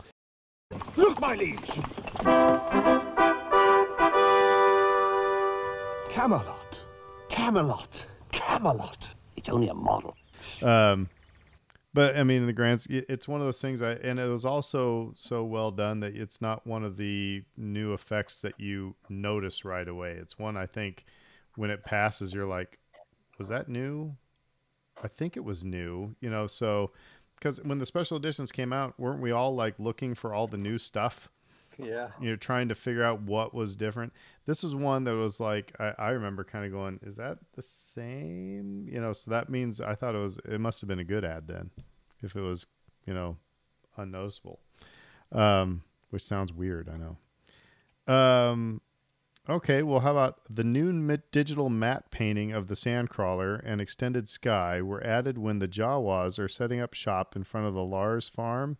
Look, 0.95 1.19
my 1.19 1.33
liege! 1.33 1.79
Camelot. 6.11 6.77
Camelot. 7.29 8.05
Camelot. 8.31 9.07
It's 9.35 9.49
only 9.49 9.69
a 9.69 9.73
model. 9.73 10.15
Um, 10.61 11.09
but 11.93 12.15
I 12.15 12.23
mean, 12.23 12.41
in 12.41 12.47
the 12.47 12.53
grand, 12.53 12.85
it- 12.89 13.05
it's 13.09 13.27
one 13.27 13.41
of 13.41 13.47
those 13.47 13.61
things. 13.61 13.81
I 13.81 13.93
and 13.93 14.19
it 14.19 14.27
was 14.27 14.45
also 14.45 15.13
so 15.15 15.43
well 15.43 15.71
done 15.71 15.99
that 16.01 16.15
it's 16.15 16.41
not 16.41 16.65
one 16.65 16.83
of 16.83 16.97
the 16.97 17.43
new 17.57 17.93
effects 17.93 18.41
that 18.41 18.59
you 18.59 18.95
notice 19.09 19.65
right 19.65 19.87
away. 19.87 20.13
It's 20.13 20.39
one 20.39 20.57
I 20.57 20.65
think 20.65 21.05
when 21.55 21.69
it 21.69 21.83
passes, 21.83 22.33
you're 22.33 22.45
like, 22.47 22.79
was 23.37 23.49
that 23.49 23.67
new? 23.69 24.15
I 25.03 25.07
think 25.07 25.35
it 25.37 25.43
was 25.45 25.63
new. 25.65 26.15
You 26.21 26.29
know, 26.29 26.47
so 26.47 26.91
because 27.35 27.61
when 27.63 27.79
the 27.79 27.85
special 27.85 28.17
editions 28.17 28.51
came 28.51 28.71
out, 28.73 28.99
weren't 28.99 29.21
we 29.21 29.31
all 29.31 29.55
like 29.55 29.79
looking 29.79 30.15
for 30.15 30.33
all 30.33 30.47
the 30.47 30.57
new 30.57 30.77
stuff? 30.77 31.29
Yeah, 31.85 32.09
you 32.19 32.31
know, 32.31 32.35
trying 32.35 32.69
to 32.69 32.75
figure 32.75 33.03
out 33.03 33.21
what 33.21 33.53
was 33.53 33.75
different. 33.75 34.13
This 34.45 34.63
was 34.63 34.75
one 34.75 35.03
that 35.05 35.15
was 35.15 35.39
like 35.39 35.73
I, 35.79 35.93
I 35.97 36.09
remember 36.11 36.43
kind 36.43 36.65
of 36.65 36.71
going, 36.71 36.99
"Is 37.03 37.17
that 37.17 37.39
the 37.55 37.61
same?" 37.61 38.87
You 38.89 39.01
know, 39.01 39.13
so 39.13 39.31
that 39.31 39.49
means 39.49 39.81
I 39.81 39.95
thought 39.95 40.15
it 40.15 40.19
was. 40.19 40.37
It 40.45 40.59
must 40.59 40.81
have 40.81 40.87
been 40.87 40.99
a 40.99 41.03
good 41.03 41.25
ad 41.25 41.47
then, 41.47 41.71
if 42.21 42.35
it 42.35 42.41
was, 42.41 42.65
you 43.05 43.13
know, 43.13 43.37
unnoticeable. 43.97 44.59
Um, 45.31 45.83
which 46.09 46.25
sounds 46.25 46.51
weird, 46.51 46.89
I 46.89 46.97
know. 46.97 47.17
Um, 48.13 48.81
okay, 49.49 49.81
well, 49.81 50.01
how 50.01 50.11
about 50.11 50.39
the 50.49 50.63
new 50.63 51.17
digital 51.31 51.69
matte 51.69 52.11
painting 52.11 52.51
of 52.51 52.67
the 52.67 52.75
Sandcrawler 52.75 53.61
and 53.63 53.79
Extended 53.79 54.27
Sky 54.29 54.81
were 54.81 55.03
added 55.03 55.37
when 55.37 55.59
the 55.59 55.67
Jawas 55.67 56.37
are 56.37 56.49
setting 56.49 56.79
up 56.79 56.93
shop 56.93 57.35
in 57.35 57.43
front 57.43 57.67
of 57.67 57.73
the 57.73 57.83
Lars 57.83 58.27
farm. 58.27 58.77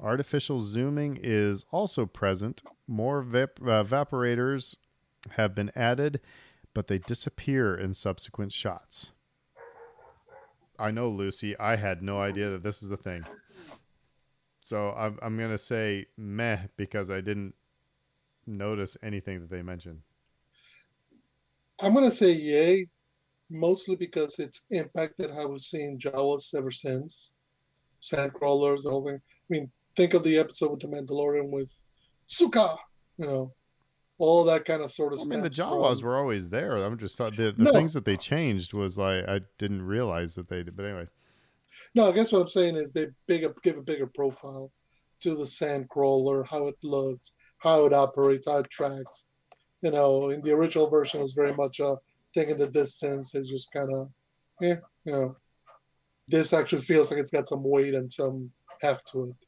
Artificial 0.00 0.60
zooming 0.60 1.18
is 1.20 1.64
also 1.70 2.06
present. 2.06 2.62
More 2.86 3.22
vap- 3.22 3.60
uh, 3.60 3.84
evaporators 3.84 4.76
have 5.32 5.54
been 5.54 5.72
added, 5.74 6.20
but 6.72 6.86
they 6.86 6.98
disappear 6.98 7.74
in 7.74 7.94
subsequent 7.94 8.52
shots. 8.52 9.10
I 10.78 10.92
know, 10.92 11.08
Lucy. 11.08 11.58
I 11.58 11.76
had 11.76 12.02
no 12.02 12.20
idea 12.20 12.50
that 12.50 12.62
this 12.62 12.82
is 12.82 12.90
a 12.90 12.96
thing. 12.96 13.24
So 14.64 14.92
I'm, 14.96 15.18
I'm 15.20 15.36
going 15.36 15.50
to 15.50 15.58
say 15.58 16.06
meh 16.16 16.58
because 16.76 17.10
I 17.10 17.20
didn't 17.20 17.54
notice 18.46 18.96
anything 19.02 19.40
that 19.40 19.50
they 19.50 19.62
mentioned. 19.62 20.00
I'm 21.80 21.94
gonna 21.94 22.10
say 22.10 22.32
yay, 22.32 22.88
mostly 23.50 23.94
because 23.94 24.40
it's 24.40 24.64
impacted 24.70 25.30
how 25.30 25.46
we've 25.46 25.60
seen 25.60 25.98
Jawas 25.98 26.54
ever 26.56 26.72
since. 26.72 27.34
Sandcrawlers, 28.02 28.82
the 28.82 28.90
whole 28.90 29.04
thing. 29.04 29.16
I 29.16 29.46
mean, 29.48 29.70
think 29.98 30.14
of 30.14 30.22
the 30.22 30.38
episode 30.38 30.70
with 30.70 30.80
the 30.80 30.86
Mandalorian 30.86 31.50
with 31.50 31.70
Suka, 32.26 32.76
you 33.18 33.26
know, 33.26 33.52
all 34.18 34.44
that 34.44 34.64
kind 34.64 34.80
of 34.80 34.92
sort 34.92 35.12
of 35.12 35.18
I 35.18 35.22
stuff. 35.22 35.30
mean, 35.32 35.40
the 35.40 35.64
um, 35.64 35.70
Jawas 35.72 36.02
were 36.02 36.16
always 36.16 36.48
there. 36.48 36.76
I'm 36.76 36.96
just 36.96 37.16
thought 37.16 37.34
the, 37.34 37.50
the 37.50 37.64
No. 37.64 37.72
things 37.72 37.94
that 37.94 38.04
they 38.04 38.16
changed 38.16 38.74
was 38.74 38.96
like 38.96 39.28
I 39.28 39.40
didn't 39.58 39.82
realize 39.82 40.36
that 40.36 40.48
they 40.48 40.62
did. 40.62 40.76
But 40.76 40.84
anyway, 40.86 41.08
No, 41.96 42.08
I 42.08 42.12
guess 42.12 42.30
what 42.30 42.42
I'm 42.42 42.48
saying 42.48 42.76
is 42.76 42.92
they 42.92 43.08
big 43.26 43.44
give 43.64 43.76
a 43.76 43.82
bigger 43.82 44.06
profile 44.06 44.70
to 45.20 45.34
the 45.34 45.44
Sandcrawler, 45.44 46.46
how 46.46 46.68
it 46.68 46.76
looks, 46.84 47.34
how 47.58 47.84
it 47.86 47.92
operates, 47.92 48.46
how 48.46 48.58
it 48.58 48.70
tracks. 48.70 49.26
You 49.82 49.90
know, 49.90 50.30
in 50.30 50.40
the 50.42 50.52
original 50.52 50.88
version, 50.88 51.18
it 51.18 51.22
was 51.24 51.34
very 51.34 51.54
much 51.54 51.80
a 51.80 51.96
thing 52.34 52.50
in 52.50 52.58
the 52.58 52.68
distance. 52.68 53.34
It 53.34 53.46
just 53.46 53.72
kind 53.72 53.92
of, 53.92 54.10
yeah, 54.60 54.76
you 55.04 55.12
know. 55.12 55.36
This 56.28 56.52
actually 56.52 56.82
feels 56.82 57.10
like 57.10 57.18
it's 57.18 57.30
got 57.30 57.48
some 57.48 57.64
weight 57.64 57.94
and 57.94 58.10
some 58.12 58.50
heft 58.82 59.10
to 59.12 59.30
it. 59.30 59.47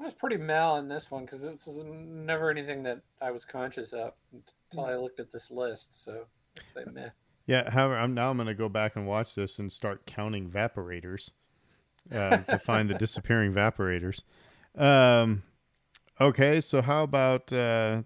I 0.00 0.04
was 0.04 0.14
pretty 0.14 0.36
mal 0.36 0.76
in 0.76 0.88
this 0.88 1.10
one 1.10 1.24
because 1.24 1.42
this 1.42 1.66
is 1.66 1.80
never 1.84 2.50
anything 2.50 2.82
that 2.84 3.00
I 3.20 3.30
was 3.30 3.44
conscious 3.44 3.92
of 3.92 4.12
until 4.32 4.86
I 4.86 4.94
looked 4.94 5.18
at 5.18 5.30
this 5.30 5.50
list. 5.50 6.04
So 6.04 6.24
I'd 6.56 6.68
say 6.68 6.90
meh. 6.92 7.08
yeah. 7.46 7.68
However, 7.70 7.96
I'm 7.98 8.14
now 8.14 8.30
I'm 8.30 8.36
going 8.36 8.46
to 8.46 8.54
go 8.54 8.68
back 8.68 8.94
and 8.94 9.06
watch 9.06 9.34
this 9.34 9.58
and 9.58 9.72
start 9.72 10.06
counting 10.06 10.50
evaporators 10.50 11.30
uh, 12.12 12.38
to 12.38 12.58
find 12.58 12.88
the 12.88 12.94
disappearing 12.94 13.52
evaporators. 13.52 14.22
Um, 14.76 15.42
okay, 16.20 16.60
so 16.60 16.80
how 16.80 17.02
about 17.02 17.52
uh, 17.52 18.02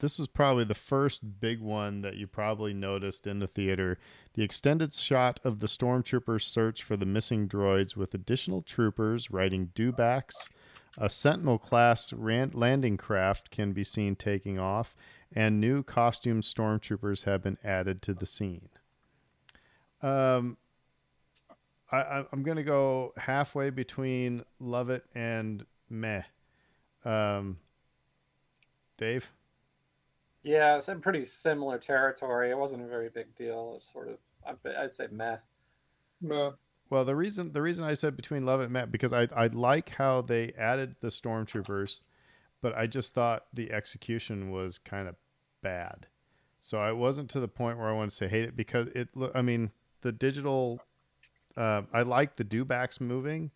this 0.00 0.20
is 0.20 0.26
probably 0.26 0.64
the 0.64 0.74
first 0.74 1.40
big 1.40 1.60
one 1.60 2.02
that 2.02 2.16
you 2.16 2.26
probably 2.26 2.74
noticed 2.74 3.26
in 3.26 3.38
the 3.38 3.46
theater. 3.46 3.98
The 4.34 4.42
extended 4.42 4.92
shot 4.92 5.40
of 5.42 5.60
the 5.60 5.66
stormtroopers 5.66 6.42
search 6.42 6.82
for 6.82 6.96
the 6.96 7.06
missing 7.06 7.48
droids 7.48 7.96
with 7.96 8.12
additional 8.12 8.60
troopers 8.60 9.30
riding 9.30 9.70
dewbacks. 9.74 10.48
A 10.98 11.10
Sentinel 11.10 11.58
class 11.58 12.12
ran- 12.12 12.52
landing 12.52 12.96
craft 12.96 13.50
can 13.50 13.72
be 13.72 13.84
seen 13.84 14.16
taking 14.16 14.58
off, 14.58 14.96
and 15.32 15.60
new 15.60 15.82
costume 15.82 16.40
stormtroopers 16.40 17.24
have 17.24 17.42
been 17.42 17.58
added 17.62 18.00
to 18.02 18.14
the 18.14 18.26
scene. 18.26 18.70
Um, 20.02 20.56
I, 21.92 21.96
I, 21.98 22.24
I'm 22.32 22.42
going 22.42 22.56
to 22.56 22.62
go 22.62 23.12
halfway 23.16 23.70
between 23.70 24.44
love 24.58 24.90
it 24.90 25.04
and 25.14 25.66
meh. 25.90 26.22
Um, 27.04 27.58
Dave? 28.96 29.30
Yeah, 30.42 30.76
it's 30.76 30.88
in 30.88 31.00
pretty 31.00 31.24
similar 31.24 31.78
territory. 31.78 32.50
It 32.50 32.58
wasn't 32.58 32.82
a 32.84 32.86
very 32.86 33.08
big 33.08 33.34
deal. 33.34 33.74
It's 33.76 33.92
sort 33.92 34.08
of, 34.08 34.18
I'd- 34.46 34.76
I'd 34.76 34.94
say 34.94 35.08
meh. 35.10 35.38
No. 36.20 36.54
Well, 36.88 37.04
the 37.04 37.16
reason 37.16 37.52
the 37.52 37.62
reason 37.62 37.84
I 37.84 37.94
said 37.94 38.16
between 38.16 38.46
love 38.46 38.60
and 38.60 38.72
Matt 38.72 38.92
because 38.92 39.12
I 39.12 39.28
I 39.34 39.48
like 39.48 39.90
how 39.90 40.22
they 40.22 40.52
added 40.56 40.96
the 41.00 41.08
stormtroopers, 41.08 42.02
but 42.62 42.76
I 42.76 42.86
just 42.86 43.12
thought 43.14 43.46
the 43.52 43.72
execution 43.72 44.50
was 44.50 44.78
kind 44.78 45.08
of 45.08 45.16
bad. 45.62 46.06
So 46.60 46.78
I 46.78 46.92
wasn't 46.92 47.30
to 47.30 47.40
the 47.40 47.48
point 47.48 47.78
where 47.78 47.88
I 47.88 47.92
want 47.92 48.10
to 48.10 48.16
say 48.16 48.28
hate 48.28 48.44
it 48.44 48.56
because 48.56 48.88
it. 48.88 49.08
I 49.34 49.42
mean, 49.42 49.70
the 50.02 50.12
digital. 50.12 50.80
Uh, 51.56 51.82
I 51.92 52.02
like 52.02 52.36
the 52.36 52.44
dewbacks 52.44 53.00
moving, 53.00 53.50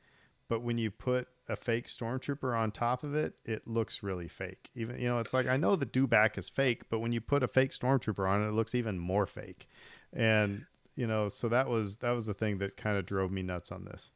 but 0.48 0.62
when 0.62 0.78
you 0.78 0.90
put 0.90 1.28
a 1.50 1.56
fake 1.56 1.86
stormtrooper 1.86 2.56
on 2.56 2.70
top 2.70 3.04
of 3.04 3.14
it, 3.14 3.34
it 3.44 3.66
looks 3.68 4.02
really 4.02 4.28
fake. 4.28 4.70
Even 4.74 4.98
you 4.98 5.08
know, 5.08 5.18
it's 5.18 5.34
like 5.34 5.46
I 5.46 5.56
know 5.56 5.76
the 5.76 5.86
dewback 5.86 6.38
is 6.38 6.48
fake, 6.48 6.88
but 6.88 7.00
when 7.00 7.12
you 7.12 7.20
put 7.20 7.42
a 7.42 7.48
fake 7.48 7.72
stormtrooper 7.72 8.28
on 8.28 8.42
it, 8.42 8.48
it 8.48 8.52
looks 8.52 8.74
even 8.74 8.98
more 8.98 9.26
fake. 9.26 9.68
And 10.12 10.66
you 11.00 11.06
know, 11.06 11.30
so 11.30 11.48
that 11.48 11.66
was 11.66 11.96
that 11.96 12.10
was 12.10 12.26
the 12.26 12.34
thing 12.34 12.58
that 12.58 12.76
kind 12.76 12.98
of 12.98 13.06
drove 13.06 13.32
me 13.32 13.42
nuts 13.42 13.72
on 13.72 13.86
this. 13.86 14.10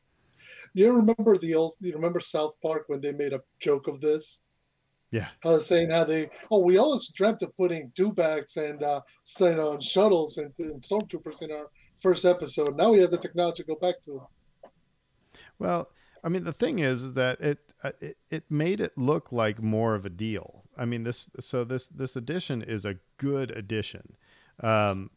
You 0.74 0.92
remember 0.92 1.38
the 1.38 1.54
old? 1.54 1.72
You 1.80 1.94
remember 1.94 2.20
South 2.20 2.54
Park 2.60 2.84
when 2.88 3.00
they 3.00 3.12
made 3.12 3.32
a 3.32 3.40
joke 3.58 3.88
of 3.88 4.02
this? 4.02 4.42
Yeah. 5.10 5.28
I 5.44 5.48
was 5.48 5.66
saying 5.66 5.90
how 5.90 6.04
they, 6.04 6.28
oh, 6.50 6.58
we 6.58 6.76
always 6.76 7.08
dreamt 7.08 7.40
of 7.40 7.56
putting 7.56 7.90
dewbacks 7.96 8.58
and 8.58 8.82
uh, 8.82 9.00
you 9.40 9.52
know, 9.52 9.78
shuttles 9.80 10.36
and, 10.36 10.52
and 10.58 10.82
stormtroopers 10.82 11.40
in 11.40 11.52
our 11.52 11.70
first 11.96 12.26
episode. 12.26 12.76
Now 12.76 12.90
we 12.90 12.98
have 12.98 13.10
the 13.10 13.16
technology 13.16 13.62
to 13.62 13.66
go 13.68 13.76
back 13.76 14.02
to. 14.02 14.26
Well, 15.58 15.88
I 16.22 16.28
mean, 16.28 16.44
the 16.44 16.52
thing 16.52 16.80
is, 16.80 17.02
is 17.02 17.14
that 17.14 17.40
it, 17.40 17.60
uh, 17.82 17.92
it 18.00 18.18
it 18.28 18.44
made 18.50 18.80
it 18.80 18.92
look 18.98 19.32
like 19.32 19.62
more 19.62 19.94
of 19.94 20.04
a 20.04 20.10
deal. 20.10 20.64
I 20.76 20.84
mean, 20.84 21.04
this 21.04 21.30
so 21.40 21.64
this 21.64 21.86
this 21.86 22.14
edition 22.14 22.60
is 22.60 22.84
a 22.84 22.96
good 23.16 23.52
edition, 23.52 24.16
um, 24.60 25.10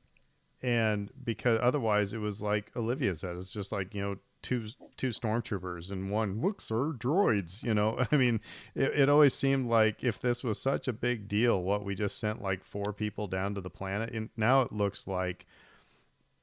and 0.61 1.11
because 1.23 1.59
otherwise 1.61 2.13
it 2.13 2.19
was 2.19 2.41
like 2.41 2.71
Olivia 2.75 3.15
said, 3.15 3.37
it's 3.37 3.51
just 3.51 3.71
like 3.71 3.93
you 3.93 4.01
know 4.01 4.17
two 4.41 4.67
two 4.95 5.09
stormtroopers 5.09 5.91
and 5.91 6.11
one 6.11 6.41
looks 6.41 6.71
or 6.71 6.93
droids. 6.93 7.61
You 7.63 7.73
know, 7.73 8.05
I 8.11 8.17
mean, 8.17 8.39
it, 8.75 8.93
it 8.93 9.09
always 9.09 9.33
seemed 9.33 9.69
like 9.69 10.03
if 10.03 10.19
this 10.19 10.43
was 10.43 10.61
such 10.61 10.87
a 10.87 10.93
big 10.93 11.27
deal, 11.27 11.61
what 11.61 11.83
we 11.83 11.95
just 11.95 12.19
sent 12.19 12.41
like 12.41 12.63
four 12.63 12.93
people 12.93 13.27
down 13.27 13.55
to 13.55 13.61
the 13.61 13.69
planet, 13.69 14.11
and 14.13 14.29
now 14.37 14.61
it 14.61 14.71
looks 14.71 15.07
like 15.07 15.45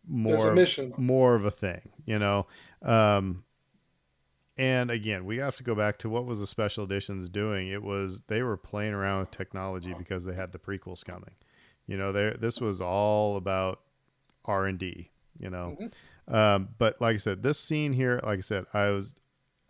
more 0.07 0.55
more 0.99 1.35
of 1.35 1.45
a 1.45 1.51
thing. 1.51 1.91
You 2.05 2.19
know. 2.19 2.47
Um, 2.83 3.45
and 4.57 4.91
again, 4.91 5.25
we 5.25 5.39
have 5.39 5.57
to 5.57 5.65
go 5.65 5.75
back 5.75 5.99
to 5.99 6.09
what 6.09 6.27
was 6.27 6.39
the 6.39 6.47
special 6.47 6.85
editions 6.85 7.29
doing? 7.29 7.69
It 7.69 7.83
was 7.83 8.23
they 8.29 8.43
were 8.43 8.57
playing 8.57 8.95
around 8.95 9.21
with 9.21 9.31
technology 9.33 9.95
because 9.99 10.25
they 10.25 10.35
had 10.35 10.53
the 10.53 10.59
prequels 10.59 11.05
coming. 11.05 11.35
You 11.87 11.97
know, 11.97 12.13
they 12.13 12.37
this 12.39 12.61
was 12.61 12.81
all 12.81 13.37
about 13.37 13.81
R 14.45 14.67
and 14.67 14.79
D. 14.79 15.11
You 15.39 15.51
know, 15.51 15.77
um, 16.29 16.69
but 16.79 17.01
like 17.01 17.15
I 17.15 17.19
said, 17.19 17.43
this 17.43 17.59
scene 17.59 17.93
here, 17.93 18.21
like 18.23 18.39
I 18.39 18.43
said, 18.43 18.67
I 18.73 18.91
was, 18.91 19.15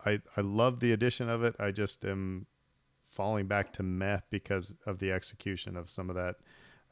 I 0.05 0.21
I 0.37 0.41
love 0.41 0.79
the 0.79 0.91
addition 0.91 1.27
of 1.27 1.43
it. 1.43 1.55
I 1.59 1.71
just 1.71 2.05
am 2.05 2.45
falling 3.09 3.47
back 3.47 3.73
to 3.73 3.83
meh 3.83 4.19
because 4.29 4.73
of 4.85 4.99
the 4.99 5.11
execution 5.11 5.75
of 5.75 5.89
some 5.89 6.09
of 6.09 6.15
that, 6.15 6.35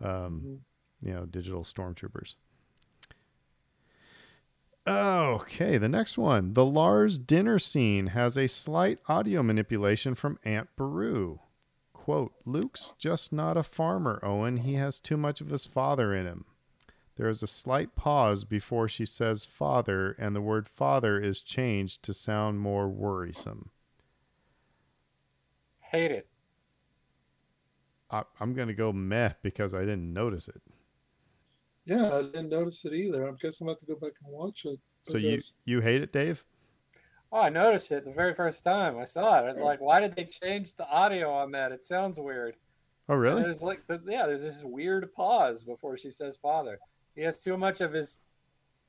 um, 0.01 0.61
you 1.01 1.13
know, 1.13 1.25
digital 1.25 1.63
stormtroopers. 1.63 2.35
Okay, 4.85 5.77
the 5.77 5.87
next 5.87 6.17
one. 6.17 6.53
The 6.53 6.65
Lars 6.65 7.17
dinner 7.17 7.57
scene 7.59 8.07
has 8.07 8.37
a 8.37 8.47
slight 8.47 8.99
audio 9.07 9.41
manipulation 9.41 10.13
from 10.15 10.39
Aunt 10.43 10.69
Beru. 10.75 11.39
Quote, 11.93 12.33
Luke's 12.43 12.93
just 12.97 13.31
not 13.31 13.55
a 13.55 13.63
farmer, 13.63 14.19
Owen. 14.23 14.57
He 14.57 14.73
has 14.73 14.99
too 14.99 15.15
much 15.15 15.39
of 15.39 15.49
his 15.49 15.65
father 15.65 16.13
in 16.13 16.25
him. 16.25 16.45
There 17.15 17.29
is 17.29 17.43
a 17.43 17.47
slight 17.47 17.95
pause 17.95 18.43
before 18.43 18.87
she 18.87 19.05
says 19.05 19.45
father, 19.45 20.15
and 20.17 20.35
the 20.35 20.41
word 20.41 20.67
father 20.67 21.19
is 21.19 21.41
changed 21.41 22.01
to 22.03 22.13
sound 22.13 22.59
more 22.59 22.87
worrisome. 22.89 23.69
Hate 25.79 26.11
it. 26.11 26.27
I, 28.09 28.23
I'm 28.39 28.53
going 28.53 28.67
to 28.67 28.73
go 28.73 28.91
meh 28.91 29.33
because 29.43 29.75
I 29.75 29.81
didn't 29.81 30.11
notice 30.11 30.47
it. 30.47 30.61
Yeah, 31.85 32.17
I 32.17 32.21
didn't 32.23 32.49
notice 32.49 32.83
it 32.85 32.93
either. 32.93 33.27
I 33.27 33.31
guess 33.41 33.61
I'm 33.61 33.67
going 33.67 33.77
to 33.77 33.85
have 33.85 33.87
to 33.87 33.93
go 33.93 34.07
back 34.07 34.13
and 34.25 34.33
watch 34.33 34.65
it. 34.65 34.79
So 35.03 35.17
I 35.17 35.21
you, 35.21 35.39
you 35.65 35.81
hate 35.81 36.01
it, 36.01 36.11
Dave? 36.11 36.43
Oh, 37.31 37.41
I 37.41 37.49
noticed 37.49 37.91
it 37.91 38.05
the 38.05 38.11
very 38.11 38.33
first 38.33 38.63
time 38.63 38.97
I 38.97 39.05
saw 39.05 39.39
it. 39.39 39.45
I 39.47 39.49
was 39.49 39.61
like, 39.61 39.81
why 39.81 39.99
did 39.99 40.15
they 40.15 40.25
change 40.25 40.75
the 40.75 40.87
audio 40.87 41.31
on 41.31 41.51
that? 41.51 41.71
It 41.71 41.83
sounds 41.83 42.19
weird. 42.19 42.55
Oh, 43.09 43.15
really? 43.15 43.41
There's 43.41 43.61
like, 43.61 43.85
the, 43.87 44.01
yeah, 44.07 44.25
there's 44.25 44.43
this 44.43 44.63
weird 44.63 45.11
pause 45.13 45.63
before 45.63 45.97
she 45.97 46.09
says 46.09 46.37
father. 46.37 46.79
He 47.15 47.21
has 47.21 47.39
too 47.41 47.57
much 47.57 47.81
of 47.81 47.93
his 47.93 48.17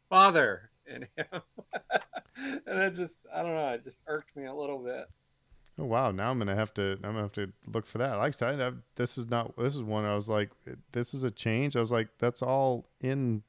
father 0.09 0.71
in 0.87 1.07
him. 1.17 1.43
and 2.67 2.79
it 2.81 2.95
just, 2.95 3.19
I 3.33 3.43
don't 3.43 3.55
know, 3.55 3.69
it 3.71 3.85
just 3.85 4.01
irked 4.07 4.37
me 4.37 4.47
a 4.47 4.55
little 4.55 4.79
bit. 4.79 5.07
Oh 5.77 5.85
wow! 5.85 6.13
Now 6.13 6.31
I'm 6.31 6.39
gonna 6.39 6.55
have 6.55 6.73
to. 6.75 6.93
I'm 7.03 7.15
gonna 7.15 7.23
have 7.23 7.33
to 7.33 7.53
look 7.67 7.85
for 7.85 7.99
that. 7.99 8.15
Like 8.19 8.29
I 8.29 8.31
said, 8.31 8.61
I've, 8.61 8.77
this 8.95 9.19
is 9.19 9.27
not. 9.27 9.57
This 9.57 9.75
is 9.75 9.83
one 9.83 10.05
I 10.05 10.15
was 10.15 10.29
like, 10.29 10.51
this 10.93 11.15
is 11.15 11.25
a 11.25 11.33
change. 11.33 11.75
I 11.75 11.81
was 11.81 11.91
like, 11.91 12.07
that's 12.21 12.43
all 12.43 12.87
in 13.01 13.43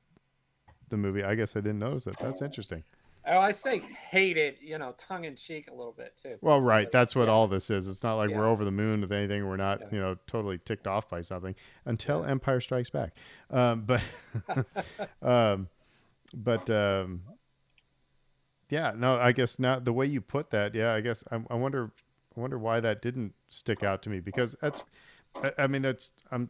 the 0.89 0.97
movie. 0.97 1.23
I 1.23 1.35
guess 1.35 1.55
I 1.55 1.59
didn't 1.59 1.79
notice 1.79 2.07
it. 2.07 2.15
That's 2.19 2.41
interesting. 2.41 2.83
Oh, 3.27 3.39
I 3.39 3.51
say 3.51 3.79
hate 3.79 4.37
it, 4.37 4.59
you 4.61 4.77
know, 4.77 4.93
tongue 4.97 5.25
in 5.25 5.35
cheek 5.35 5.69
a 5.69 5.73
little 5.73 5.93
bit 5.93 6.17
too. 6.21 6.37
Well, 6.41 6.61
right. 6.61 6.91
That's 6.91 7.15
what 7.15 7.27
yeah. 7.27 7.33
all 7.33 7.47
this 7.47 7.69
is. 7.69 7.87
It's 7.87 8.03
not 8.03 8.15
like 8.15 8.29
we're 8.29 8.47
over 8.47 8.63
the 8.63 8.71
moon 8.71 9.01
with 9.01 9.11
anything. 9.11 9.47
We're 9.47 9.57
not, 9.57 9.81
Yeah. 9.81 9.87
you 9.91 9.99
know, 9.99 10.17
totally 10.27 10.59
ticked 10.59 10.87
off 10.87 11.09
by 11.09 11.21
something 11.21 11.55
until 11.85 12.23
Empire 12.23 12.61
Strikes 12.61 12.89
Back. 12.89 13.13
Um, 13.49 13.81
but, 13.85 14.01
um, 15.21 15.69
but, 16.33 16.69
um, 16.69 17.21
yeah, 18.69 18.93
no, 18.95 19.15
I 19.15 19.31
guess 19.31 19.59
now 19.59 19.79
the 19.79 19.93
way 19.93 20.05
you 20.05 20.21
put 20.21 20.49
that, 20.51 20.75
yeah, 20.75 20.93
I 20.93 21.01
guess 21.01 21.23
I, 21.31 21.39
I 21.49 21.55
wonder, 21.55 21.91
I 22.35 22.39
wonder 22.39 22.57
why 22.57 22.79
that 22.79 23.01
didn't 23.01 23.33
stick 23.49 23.83
out 23.83 24.01
to 24.03 24.09
me 24.09 24.19
because 24.19 24.55
that's, 24.61 24.83
I, 25.35 25.51
I 25.59 25.67
mean, 25.67 25.81
that's, 25.81 26.13
I'm, 26.31 26.49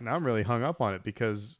now 0.00 0.14
I'm 0.14 0.24
really 0.24 0.42
hung 0.42 0.62
up 0.62 0.80
on 0.80 0.94
it 0.94 1.04
because 1.04 1.58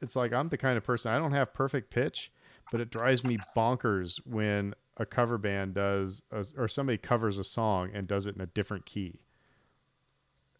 it's 0.00 0.16
like 0.16 0.32
I'm 0.32 0.48
the 0.48 0.58
kind 0.58 0.76
of 0.76 0.84
person 0.84 1.10
I 1.12 1.18
don't 1.18 1.32
have 1.32 1.52
perfect 1.52 1.90
pitch, 1.90 2.30
but 2.70 2.80
it 2.80 2.90
drives 2.90 3.24
me 3.24 3.38
bonkers 3.56 4.18
when 4.26 4.74
a 4.96 5.06
cover 5.06 5.38
band 5.38 5.74
does 5.74 6.22
a, 6.32 6.44
or 6.56 6.68
somebody 6.68 6.98
covers 6.98 7.38
a 7.38 7.44
song 7.44 7.90
and 7.92 8.06
does 8.06 8.26
it 8.26 8.34
in 8.34 8.40
a 8.40 8.46
different 8.46 8.86
key. 8.86 9.20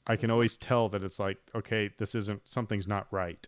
I 0.07 0.17
can 0.17 0.31
always 0.31 0.57
tell 0.57 0.89
that 0.91 1.03
it's 1.03 1.19
like, 1.19 1.39
okay, 1.55 1.91
this 1.99 2.15
isn't 2.15 2.49
something's 2.49 2.87
not 2.87 3.07
right. 3.11 3.47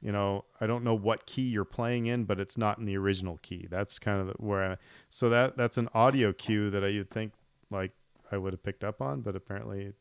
You 0.00 0.12
know, 0.12 0.44
I 0.60 0.68
don't 0.68 0.84
know 0.84 0.94
what 0.94 1.26
key 1.26 1.42
you're 1.42 1.64
playing 1.64 2.06
in, 2.06 2.24
but 2.24 2.38
it's 2.38 2.56
not 2.56 2.78
in 2.78 2.84
the 2.84 2.96
original 2.96 3.38
key. 3.42 3.66
That's 3.68 3.98
kind 3.98 4.20
of 4.20 4.28
where 4.38 4.72
I, 4.72 4.76
so 5.10 5.28
that 5.28 5.56
that's 5.56 5.76
an 5.76 5.88
audio 5.92 6.32
cue 6.32 6.70
that 6.70 6.84
I 6.84 6.98
would 6.98 7.10
think 7.10 7.32
like 7.70 7.92
I 8.30 8.36
would 8.36 8.52
have 8.52 8.62
picked 8.62 8.84
up 8.84 9.02
on, 9.02 9.22
but 9.22 9.34
apparently 9.34 9.92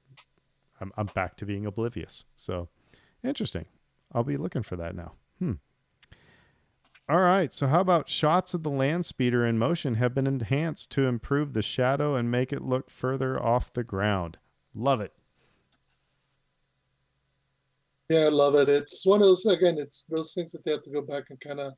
I'm 0.79 0.91
I'm 0.97 1.07
back 1.07 1.35
to 1.37 1.45
being 1.45 1.65
oblivious. 1.65 2.25
So 2.35 2.69
interesting. 3.23 3.65
I'll 4.13 4.23
be 4.23 4.37
looking 4.37 4.63
for 4.63 4.75
that 4.75 4.95
now. 4.95 5.13
Hmm. 5.39 5.53
All 7.09 7.19
right. 7.21 7.53
So, 7.53 7.67
how 7.67 7.79
about 7.79 8.09
shots 8.09 8.53
of 8.53 8.63
the 8.63 8.69
land 8.69 9.05
speeder 9.05 9.45
in 9.45 9.57
motion 9.57 9.95
have 9.95 10.13
been 10.13 10.27
enhanced 10.27 10.91
to 10.91 11.07
improve 11.07 11.53
the 11.53 11.61
shadow 11.61 12.15
and 12.15 12.29
make 12.29 12.51
it 12.51 12.61
look 12.61 12.89
further 12.89 13.41
off 13.41 13.71
the 13.71 13.83
ground? 13.83 14.37
Love 14.75 14.99
it. 14.99 15.13
Yeah, 18.09 18.25
I 18.25 18.29
love 18.29 18.55
it. 18.55 18.67
It's 18.69 19.05
one 19.05 19.21
of 19.21 19.27
those 19.27 19.45
again. 19.45 19.77
It's 19.77 20.05
those 20.09 20.33
things 20.33 20.51
that 20.51 20.63
they 20.65 20.71
have 20.71 20.81
to 20.81 20.89
go 20.89 21.01
back 21.01 21.25
and 21.29 21.39
kind 21.39 21.59
of 21.59 21.73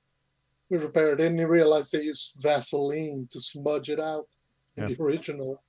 repair. 0.69 1.15
They 1.15 1.29
didn't 1.29 1.47
realize 1.47 1.91
they 1.91 2.03
used 2.03 2.35
Vaseline 2.39 3.27
to 3.31 3.39
smudge 3.39 3.89
it 3.89 3.99
out 3.99 4.27
in 4.77 4.83
Yeah. 4.87 4.95
the 4.95 5.03
original. 5.03 5.61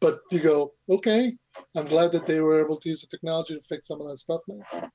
But 0.00 0.20
you 0.30 0.40
go, 0.40 0.74
okay. 0.88 1.36
I'm 1.74 1.86
glad 1.86 2.12
that 2.12 2.26
they 2.26 2.40
were 2.40 2.60
able 2.62 2.76
to 2.78 2.88
use 2.90 3.00
the 3.02 3.08
technology 3.08 3.56
to 3.56 3.62
fix 3.62 3.88
some 3.88 4.00
of 4.00 4.08
that 4.08 4.18
stuff 4.18 4.42
now. 4.46 4.90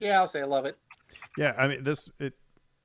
Yeah, 0.00 0.18
I'll 0.20 0.28
say 0.28 0.40
I 0.40 0.44
love 0.44 0.66
it. 0.66 0.76
Yeah. 1.38 1.54
I 1.56 1.68
mean, 1.68 1.84
this, 1.84 2.08
it, 2.18 2.34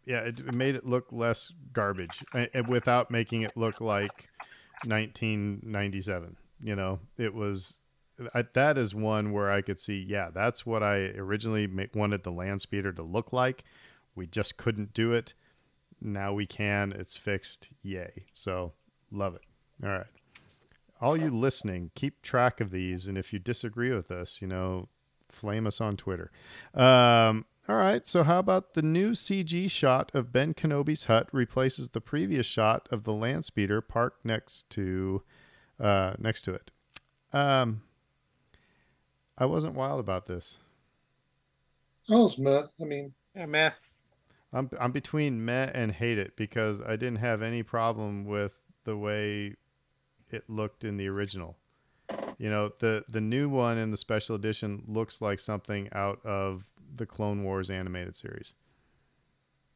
yeah, 0.10 0.22
it, 0.22 0.39
it 0.39 0.55
made 0.55 0.74
it 0.74 0.88
look 0.88 1.05
less 1.12 1.53
garbage 1.72 2.24
uh, 2.34 2.47
without 2.68 3.12
making 3.12 3.43
it 3.43 3.55
look 3.55 3.80
like 3.80 4.28
1997. 4.88 6.36
You 6.64 6.76
know, 6.76 6.99
it 7.20 7.36
was, 7.36 7.78
I, 8.34 8.43
that 8.53 8.80
is 8.80 8.95
one 8.95 9.32
where 9.32 9.51
I 9.51 9.62
could 9.62 9.80
see, 9.80 9.99
yeah, 9.99 10.32
that's 10.34 10.66
what 10.66 10.82
I 10.82 11.12
originally 11.16 11.70
wanted 11.93 12.24
the 12.24 12.32
land 12.32 12.64
speeder 12.64 12.91
to 12.93 13.03
look 13.03 13.32
like. 13.32 13.64
We 14.16 14.26
just 14.26 14.57
couldn't 14.57 14.95
do 14.95 15.14
it. 15.14 15.36
Now 16.01 16.34
we 16.34 16.47
can. 16.47 16.91
It's 16.91 17.16
fixed. 17.16 17.70
Yay. 17.84 18.24
So 18.34 18.74
love 19.12 19.36
it. 19.36 19.43
All 19.84 19.89
right. 19.89 20.07
All 20.99 21.16
you 21.16 21.30
listening, 21.30 21.91
keep 21.93 22.24
track 22.24 22.60
of 22.60 22.72
these. 22.72 23.05
And 23.05 23.16
if 23.16 23.32
you 23.32 23.38
disagree 23.38 23.91
with 23.91 24.10
us, 24.10 24.41
you 24.41 24.47
know, 24.47 24.89
flame 25.30 25.68
us 25.68 25.80
on 25.80 25.97
Twitter. 25.97 26.32
Um, 26.74 27.45
all 27.70 27.76
right. 27.76 28.07
So 28.07 28.24
how 28.24 28.39
about 28.39 28.74
the 28.74 28.82
new 28.82 29.11
CG 29.11 29.70
shot 29.70 30.09
of 30.15 30.32
Ben 30.32 30.55
Kenobi's 30.55 31.03
hut 31.03 31.30
replaces 31.32 31.89
the 31.89 32.01
previous 32.01 32.47
shot 32.47 32.88
of 32.91 33.03
the 33.03 33.13
land 33.13 33.45
speeder 33.45 33.80
parked 33.80 34.26
next 34.26 34.67
to 34.72 35.22
uh, 35.80 36.13
next 36.17 36.41
to 36.41 36.53
it. 36.55 36.72
Um, 37.32 37.84
I 39.38 39.45
wasn't 39.45 39.76
wild 39.76 39.99
about 39.99 40.26
this. 40.26 40.57
I 42.09 42.15
was 42.15 42.39
meh. 42.39 42.63
I 42.82 42.84
mean, 42.86 43.13
Yeah, 43.36 43.45
meh. 43.45 43.72
I'm 44.51 44.72
I'm 44.80 44.91
between 44.91 45.45
meh 45.45 45.70
and 45.72 45.91
hate 45.91 46.17
it 46.17 46.36
because 46.36 46.82
I 46.82 46.95
didn't 46.95 47.17
have 47.17 47.43
any 47.43 47.61
problem 47.61 48.26
with 48.26 48.53
the 48.84 48.97
way 48.97 49.55
it 50.32 50.49
looked 50.49 50.84
in 50.84 50.97
the 50.97 51.07
original. 51.07 51.55
You 52.38 52.49
know, 52.49 52.72
the 52.80 53.03
the 53.10 53.22
new 53.22 53.49
one 53.49 53.78
in 53.78 53.91
the 53.91 53.97
special 53.97 54.36
edition 54.36 54.84
looks 54.88 55.22
like 55.22 55.39
something 55.39 55.89
out 55.91 56.26
of 56.26 56.64
the 56.95 57.05
Clone 57.05 57.43
Wars 57.43 57.70
animated 57.70 58.16
series. 58.16 58.55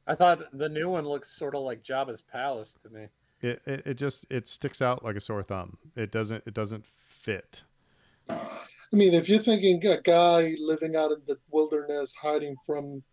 I 0.07 0.15
thought 0.15 0.39
the 0.53 0.69
new 0.69 0.89
one 0.89 1.05
looks 1.05 1.29
sort 1.37 1.55
of 1.55 1.63
like 1.63 1.83
Jabba's 1.83 2.21
palace 2.21 2.75
to 2.81 2.89
me. 2.89 3.07
It, 3.41 3.61
it 3.65 3.87
it 3.87 3.93
just 3.95 4.25
it 4.29 4.47
sticks 4.47 4.81
out 4.81 5.03
like 5.03 5.15
a 5.15 5.21
sore 5.21 5.43
thumb. 5.43 5.77
It 5.95 6.11
doesn't 6.11 6.43
it 6.47 6.53
doesn't 6.53 6.85
fit. 6.85 7.63
I 8.29 8.95
mean, 8.95 9.13
if 9.13 9.27
you're 9.27 9.39
thinking 9.39 9.85
a 9.87 9.99
guy 10.01 10.55
living 10.59 10.95
out 10.95 11.11
in 11.11 11.21
the 11.27 11.37
wilderness, 11.51 12.13
hiding 12.13 12.55
from 12.65 13.03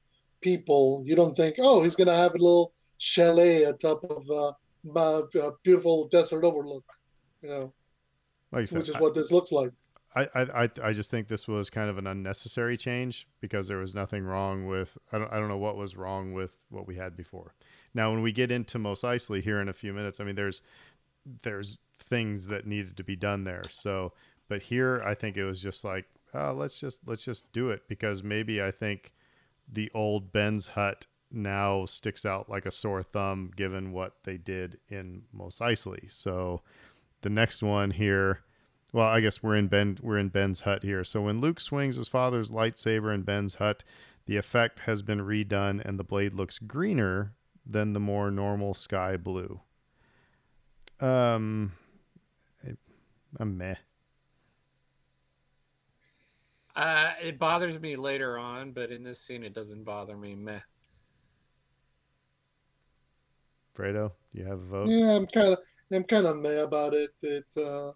people, 0.40 1.02
you 1.06 1.16
don't 1.16 1.34
think, 1.34 1.56
oh, 1.58 1.82
he's 1.82 1.96
gonna 1.96 2.14
have 2.14 2.32
a 2.34 2.38
little 2.38 2.72
chalet 2.98 3.64
atop 3.64 4.04
of 4.04 4.30
uh, 4.30 4.52
my, 4.84 5.22
uh, 5.40 5.50
beautiful 5.62 6.06
desert 6.08 6.44
overlook, 6.44 6.84
you 7.42 7.48
know, 7.48 7.72
Like 8.52 8.68
said, 8.68 8.78
which 8.78 8.88
is 8.88 8.96
I- 8.96 9.00
what 9.00 9.14
this 9.14 9.30
looks 9.32 9.52
like. 9.52 9.70
I, 10.16 10.26
I, 10.34 10.70
I- 10.82 10.92
just 10.92 11.08
think 11.08 11.28
this 11.28 11.46
was 11.46 11.70
kind 11.70 11.88
of 11.88 11.96
an 11.96 12.08
unnecessary 12.08 12.76
change 12.76 13.28
because 13.40 13.68
there 13.68 13.78
was 13.78 13.94
nothing 13.94 14.24
wrong 14.24 14.66
with 14.66 14.98
I 15.12 15.18
don't 15.18 15.32
I 15.32 15.36
don't 15.38 15.48
know 15.48 15.56
what 15.56 15.76
was 15.76 15.96
wrong 15.96 16.32
with 16.32 16.56
what 16.68 16.88
we 16.88 16.96
had 16.96 17.16
before. 17.16 17.54
Now 17.94 18.10
when 18.10 18.20
we 18.20 18.32
get 18.32 18.50
into 18.50 18.78
Mos 18.78 19.02
Eisley 19.02 19.40
here 19.40 19.60
in 19.60 19.68
a 19.68 19.72
few 19.72 19.92
minutes, 19.92 20.18
I 20.18 20.24
mean 20.24 20.34
there's 20.34 20.62
there's 21.42 21.78
things 21.96 22.48
that 22.48 22.66
needed 22.66 22.96
to 22.96 23.04
be 23.04 23.14
done 23.14 23.44
there. 23.44 23.62
So 23.70 24.12
but 24.48 24.62
here 24.62 25.00
I 25.04 25.14
think 25.14 25.36
it 25.36 25.44
was 25.44 25.62
just 25.62 25.84
like 25.84 26.06
oh, 26.34 26.52
let's 26.54 26.80
just 26.80 27.06
let's 27.06 27.24
just 27.24 27.52
do 27.52 27.68
it 27.68 27.82
because 27.88 28.22
maybe 28.22 28.60
I 28.60 28.72
think 28.72 29.12
the 29.72 29.92
old 29.94 30.32
Ben's 30.32 30.66
hut 30.68 31.06
now 31.30 31.84
sticks 31.86 32.26
out 32.26 32.48
like 32.50 32.66
a 32.66 32.72
sore 32.72 33.04
thumb 33.04 33.52
given 33.54 33.92
what 33.92 34.14
they 34.24 34.36
did 34.36 34.80
in 34.88 35.22
Mos 35.32 35.60
Eisley. 35.60 36.10
So 36.10 36.62
the 37.22 37.30
next 37.30 37.62
one 37.62 37.90
here 37.90 38.42
well, 38.92 39.06
I 39.06 39.20
guess 39.20 39.42
we're 39.42 39.56
in 39.56 39.68
Ben 39.68 39.98
we're 40.02 40.18
in 40.18 40.28
Ben's 40.28 40.60
hut 40.60 40.82
here. 40.82 41.04
So 41.04 41.22
when 41.22 41.40
Luke 41.40 41.60
swings 41.60 41.96
his 41.96 42.08
father's 42.08 42.50
lightsaber 42.50 43.14
in 43.14 43.22
Ben's 43.22 43.54
hut, 43.54 43.84
the 44.26 44.36
effect 44.36 44.80
has 44.80 45.02
been 45.02 45.20
redone 45.20 45.80
and 45.84 45.98
the 45.98 46.04
blade 46.04 46.34
looks 46.34 46.58
greener 46.58 47.34
than 47.64 47.92
the 47.92 48.00
more 48.00 48.30
normal 48.30 48.74
sky 48.74 49.16
blue. 49.16 49.60
Um 50.98 51.72
I- 52.66 52.76
I'm 53.38 53.56
meh. 53.56 53.76
Uh, 56.76 57.12
it 57.20 57.38
bothers 57.38 57.78
me 57.78 57.96
later 57.96 58.38
on, 58.38 58.70
but 58.72 58.90
in 58.90 59.02
this 59.02 59.20
scene, 59.20 59.42
it 59.42 59.52
doesn't 59.52 59.84
bother 59.84 60.16
me. 60.16 60.34
Meh. 60.34 60.60
Fredo, 63.76 64.12
do 64.32 64.40
you 64.40 64.46
have 64.46 64.60
a 64.60 64.64
vote? 64.64 64.88
Yeah, 64.88 65.16
I'm 65.16 65.26
kind 65.26 65.48
of 65.48 65.58
I'm 65.92 66.04
kind 66.04 66.26
of 66.26 66.36
meh 66.36 66.62
about 66.62 66.94
it. 66.94 67.10
It 67.22 67.46
uh, 67.56 67.92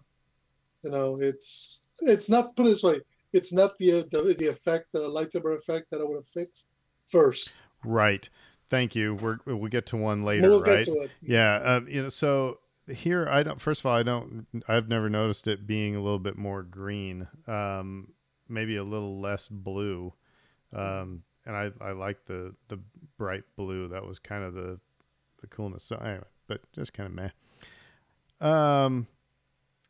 you 0.83 0.91
know, 0.91 1.19
it's 1.21 1.89
it's 2.01 2.29
not 2.29 2.55
put 2.55 2.67
it 2.67 2.69
this 2.69 2.83
way. 2.83 2.99
It's 3.33 3.53
not 3.53 3.77
the 3.77 4.05
the, 4.11 4.35
the 4.37 4.47
effect, 4.47 4.91
the 4.91 4.99
lightsaber 4.99 5.57
effect 5.57 5.89
that 5.91 6.01
I 6.01 6.03
would 6.03 6.17
have 6.17 6.27
fixed 6.27 6.71
first. 7.07 7.61
Right. 7.83 8.29
Thank 8.69 8.95
you. 8.95 9.15
We're 9.15 9.37
we'll 9.45 9.67
get 9.67 9.85
to 9.87 9.97
one 9.97 10.23
later, 10.23 10.49
we'll 10.49 10.61
right? 10.61 10.85
get 10.85 10.93
to 10.93 11.01
it. 11.01 11.11
Yeah, 11.21 11.55
um, 11.63 11.87
you 11.87 12.03
know, 12.03 12.09
so 12.09 12.59
here 12.87 13.27
I 13.29 13.43
don't. 13.43 13.61
First 13.61 13.81
of 13.81 13.85
all, 13.85 13.95
I 13.95 14.03
don't. 14.03 14.47
I've 14.67 14.87
never 14.87 15.09
noticed 15.09 15.47
it 15.47 15.67
being 15.67 15.95
a 15.95 16.01
little 16.01 16.19
bit 16.19 16.37
more 16.37 16.63
green, 16.63 17.27
um, 17.47 18.13
maybe 18.49 18.75
a 18.75 18.83
little 18.83 19.19
less 19.19 19.47
blue, 19.47 20.13
um, 20.73 21.23
and 21.45 21.55
I 21.55 21.71
I 21.79 21.91
like 21.91 22.25
the 22.25 22.55
the 22.67 22.79
bright 23.17 23.43
blue. 23.55 23.87
That 23.87 24.05
was 24.05 24.17
kind 24.19 24.43
of 24.43 24.53
the 24.53 24.79
the 25.41 25.47
coolness. 25.47 25.83
So 25.83 25.97
anyway, 25.97 26.23
but 26.47 26.61
just 26.73 26.93
kind 26.93 27.07
of 27.07 27.13
meh. 27.13 27.29
Um, 28.45 29.07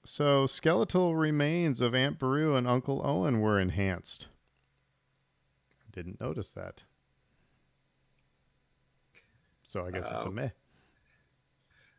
so 0.04 0.48
skeletal 0.48 1.16
remains 1.16 1.82
of 1.82 1.94
Aunt 1.94 2.20
Beru 2.20 2.56
and 2.56 2.68
Uncle 2.68 3.02
Owen 3.06 3.40
were 3.42 3.60
enhanced. 3.60 4.28
I 5.82 5.92
Didn't 5.92 6.22
notice 6.22 6.52
that. 6.52 6.84
So 9.68 9.86
I 9.86 9.92
guess 9.92 10.10
it's 10.10 10.26
a 10.26 10.32
meh. 10.32 10.50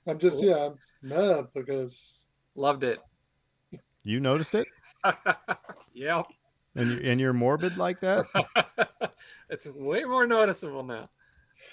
I'm 0.07 0.18
just 0.18 0.42
yeah, 0.42 0.70
I'm 0.70 0.78
meh 1.02 1.42
because 1.52 2.26
Loved 2.57 2.84
it. 2.84 3.00
You 4.02 4.18
noticed 4.18 4.54
it, 4.54 4.66
yep. 5.92 6.24
and 6.74 6.90
you 6.90 7.00
and 7.04 7.20
you're 7.20 7.34
morbid 7.34 7.76
like 7.76 8.00
that. 8.00 8.24
it's 9.50 9.66
way 9.66 10.04
more 10.04 10.26
noticeable 10.26 10.82
now. 10.82 11.11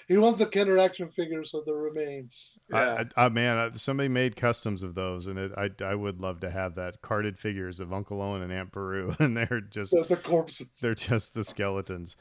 He 0.08 0.16
wants 0.16 0.38
the 0.38 0.46
Kenner 0.46 0.78
action 0.78 1.10
figures 1.10 1.54
of 1.54 1.64
the 1.64 1.74
remains. 1.74 2.58
Yeah. 2.70 3.04
I, 3.16 3.22
I, 3.22 3.26
I 3.26 3.28
man, 3.28 3.76
somebody 3.76 4.08
made 4.08 4.36
customs 4.36 4.82
of 4.82 4.94
those, 4.94 5.26
and 5.26 5.38
it, 5.38 5.52
I 5.56 5.70
I 5.84 5.94
would 5.94 6.20
love 6.20 6.40
to 6.40 6.50
have 6.50 6.74
that 6.76 7.02
carded 7.02 7.38
figures 7.38 7.80
of 7.80 7.92
Uncle 7.92 8.20
Owen 8.22 8.42
and 8.42 8.52
Aunt 8.52 8.72
Beru, 8.72 9.14
and 9.18 9.36
they're 9.36 9.60
just 9.60 9.92
The, 9.92 10.04
the 10.04 10.16
corpses. 10.16 10.78
they're 10.80 10.94
just 10.94 11.34
the 11.34 11.44
skeletons. 11.44 12.16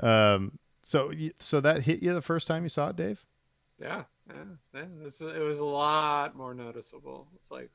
Um, 0.00 0.58
so 0.82 1.12
so 1.38 1.60
that 1.60 1.82
hit 1.82 2.02
you 2.02 2.12
the 2.14 2.22
first 2.22 2.46
time 2.48 2.62
you 2.62 2.68
saw 2.68 2.88
it, 2.90 2.96
Dave? 2.96 3.24
Yeah, 3.80 4.04
yeah, 4.28 4.44
yeah. 4.74 4.84
It's, 5.04 5.20
it 5.20 5.38
was 5.42 5.58
a 5.58 5.64
lot 5.64 6.36
more 6.36 6.54
noticeable. 6.54 7.28
It's 7.34 7.50
like, 7.50 7.70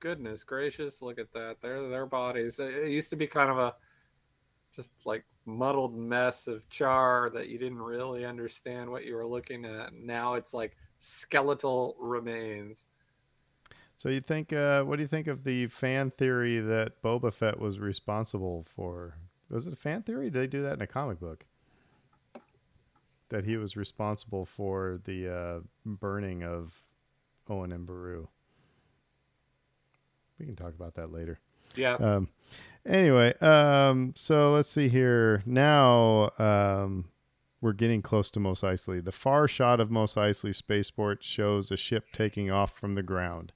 goodness 0.00 0.44
gracious, 0.44 1.02
look 1.02 1.18
at 1.18 1.32
that. 1.32 1.56
Their 1.60 1.88
their 1.88 2.06
bodies. 2.06 2.58
It, 2.60 2.74
it 2.74 2.90
used 2.90 3.10
to 3.10 3.16
be 3.16 3.26
kind 3.26 3.50
of 3.50 3.58
a 3.58 3.74
just 4.74 4.92
like 5.04 5.24
muddled 5.46 5.96
mess 5.96 6.46
of 6.46 6.68
char 6.68 7.30
that 7.34 7.48
you 7.48 7.58
didn't 7.58 7.78
really 7.78 8.24
understand 8.24 8.90
what 8.90 9.04
you 9.04 9.14
were 9.14 9.26
looking 9.26 9.64
at. 9.64 9.92
Now 9.94 10.34
it's 10.34 10.54
like 10.54 10.76
skeletal 10.98 11.96
remains. 11.98 12.90
So 13.96 14.08
you 14.08 14.20
think, 14.20 14.52
uh, 14.52 14.82
what 14.84 14.96
do 14.96 15.02
you 15.02 15.08
think 15.08 15.26
of 15.26 15.44
the 15.44 15.66
fan 15.66 16.10
theory 16.10 16.58
that 16.58 17.02
Boba 17.02 17.32
Fett 17.32 17.58
was 17.58 17.78
responsible 17.78 18.66
for? 18.74 19.16
Was 19.50 19.66
it 19.66 19.72
a 19.72 19.76
fan 19.76 20.02
theory? 20.02 20.30
Did 20.30 20.40
they 20.40 20.46
do 20.46 20.62
that 20.62 20.74
in 20.74 20.82
a 20.82 20.86
comic 20.86 21.20
book? 21.20 21.44
That 23.28 23.44
he 23.44 23.56
was 23.56 23.76
responsible 23.76 24.46
for 24.46 25.00
the 25.04 25.32
uh, 25.32 25.60
burning 25.84 26.42
of 26.42 26.82
Owen 27.48 27.72
and 27.72 27.86
Beru. 27.86 28.28
We 30.38 30.46
can 30.46 30.56
talk 30.56 30.74
about 30.74 30.94
that 30.94 31.12
later. 31.12 31.38
Yeah, 31.76 31.96
Um, 31.96 32.28
anyway, 32.86 33.34
um, 33.40 34.12
so 34.16 34.52
let's 34.52 34.68
see 34.68 34.88
here. 34.88 35.42
Now 35.46 36.30
um, 36.38 37.06
we're 37.60 37.72
getting 37.72 38.02
close 38.02 38.30
to 38.30 38.40
Mos 38.40 38.62
Eisley. 38.62 39.04
The 39.04 39.12
far 39.12 39.48
shot 39.48 39.80
of 39.80 39.90
Mos 39.90 40.14
Eisley 40.14 40.54
spaceport 40.54 41.22
shows 41.22 41.70
a 41.70 41.76
ship 41.76 42.06
taking 42.12 42.50
off 42.50 42.72
from 42.78 42.94
the 42.94 43.02
ground. 43.02 43.52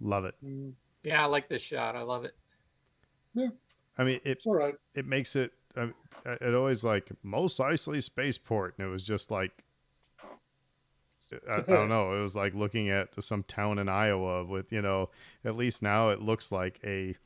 Love 0.00 0.24
it. 0.24 0.34
Mm, 0.44 0.72
yeah. 1.02 1.22
I 1.22 1.26
like 1.26 1.48
this 1.48 1.62
shot. 1.62 1.96
I 1.96 2.02
love 2.02 2.24
it. 2.24 2.34
Yeah. 3.34 3.48
I 3.96 4.04
mean, 4.04 4.16
it 4.24 4.30
It's 4.30 4.46
all 4.46 4.54
right. 4.54 4.74
it 4.94 5.06
makes 5.06 5.34
it. 5.36 5.52
It 6.24 6.54
always 6.54 6.82
like 6.82 7.10
Mos 7.22 7.58
Eisley 7.58 8.02
spaceport, 8.02 8.74
and 8.78 8.86
it 8.86 8.90
was 8.90 9.04
just 9.04 9.30
like. 9.30 9.52
I, 11.46 11.56
I 11.56 11.60
don't 11.60 11.90
know. 11.90 12.18
It 12.18 12.22
was 12.22 12.34
like 12.34 12.54
looking 12.54 12.88
at 12.88 13.08
some 13.22 13.42
town 13.42 13.78
in 13.78 13.86
Iowa 13.86 14.46
with, 14.46 14.72
you 14.72 14.80
know, 14.80 15.10
at 15.44 15.56
least 15.56 15.82
now 15.82 16.08
it 16.08 16.22
looks 16.22 16.50
like 16.50 16.80
a 16.82 17.16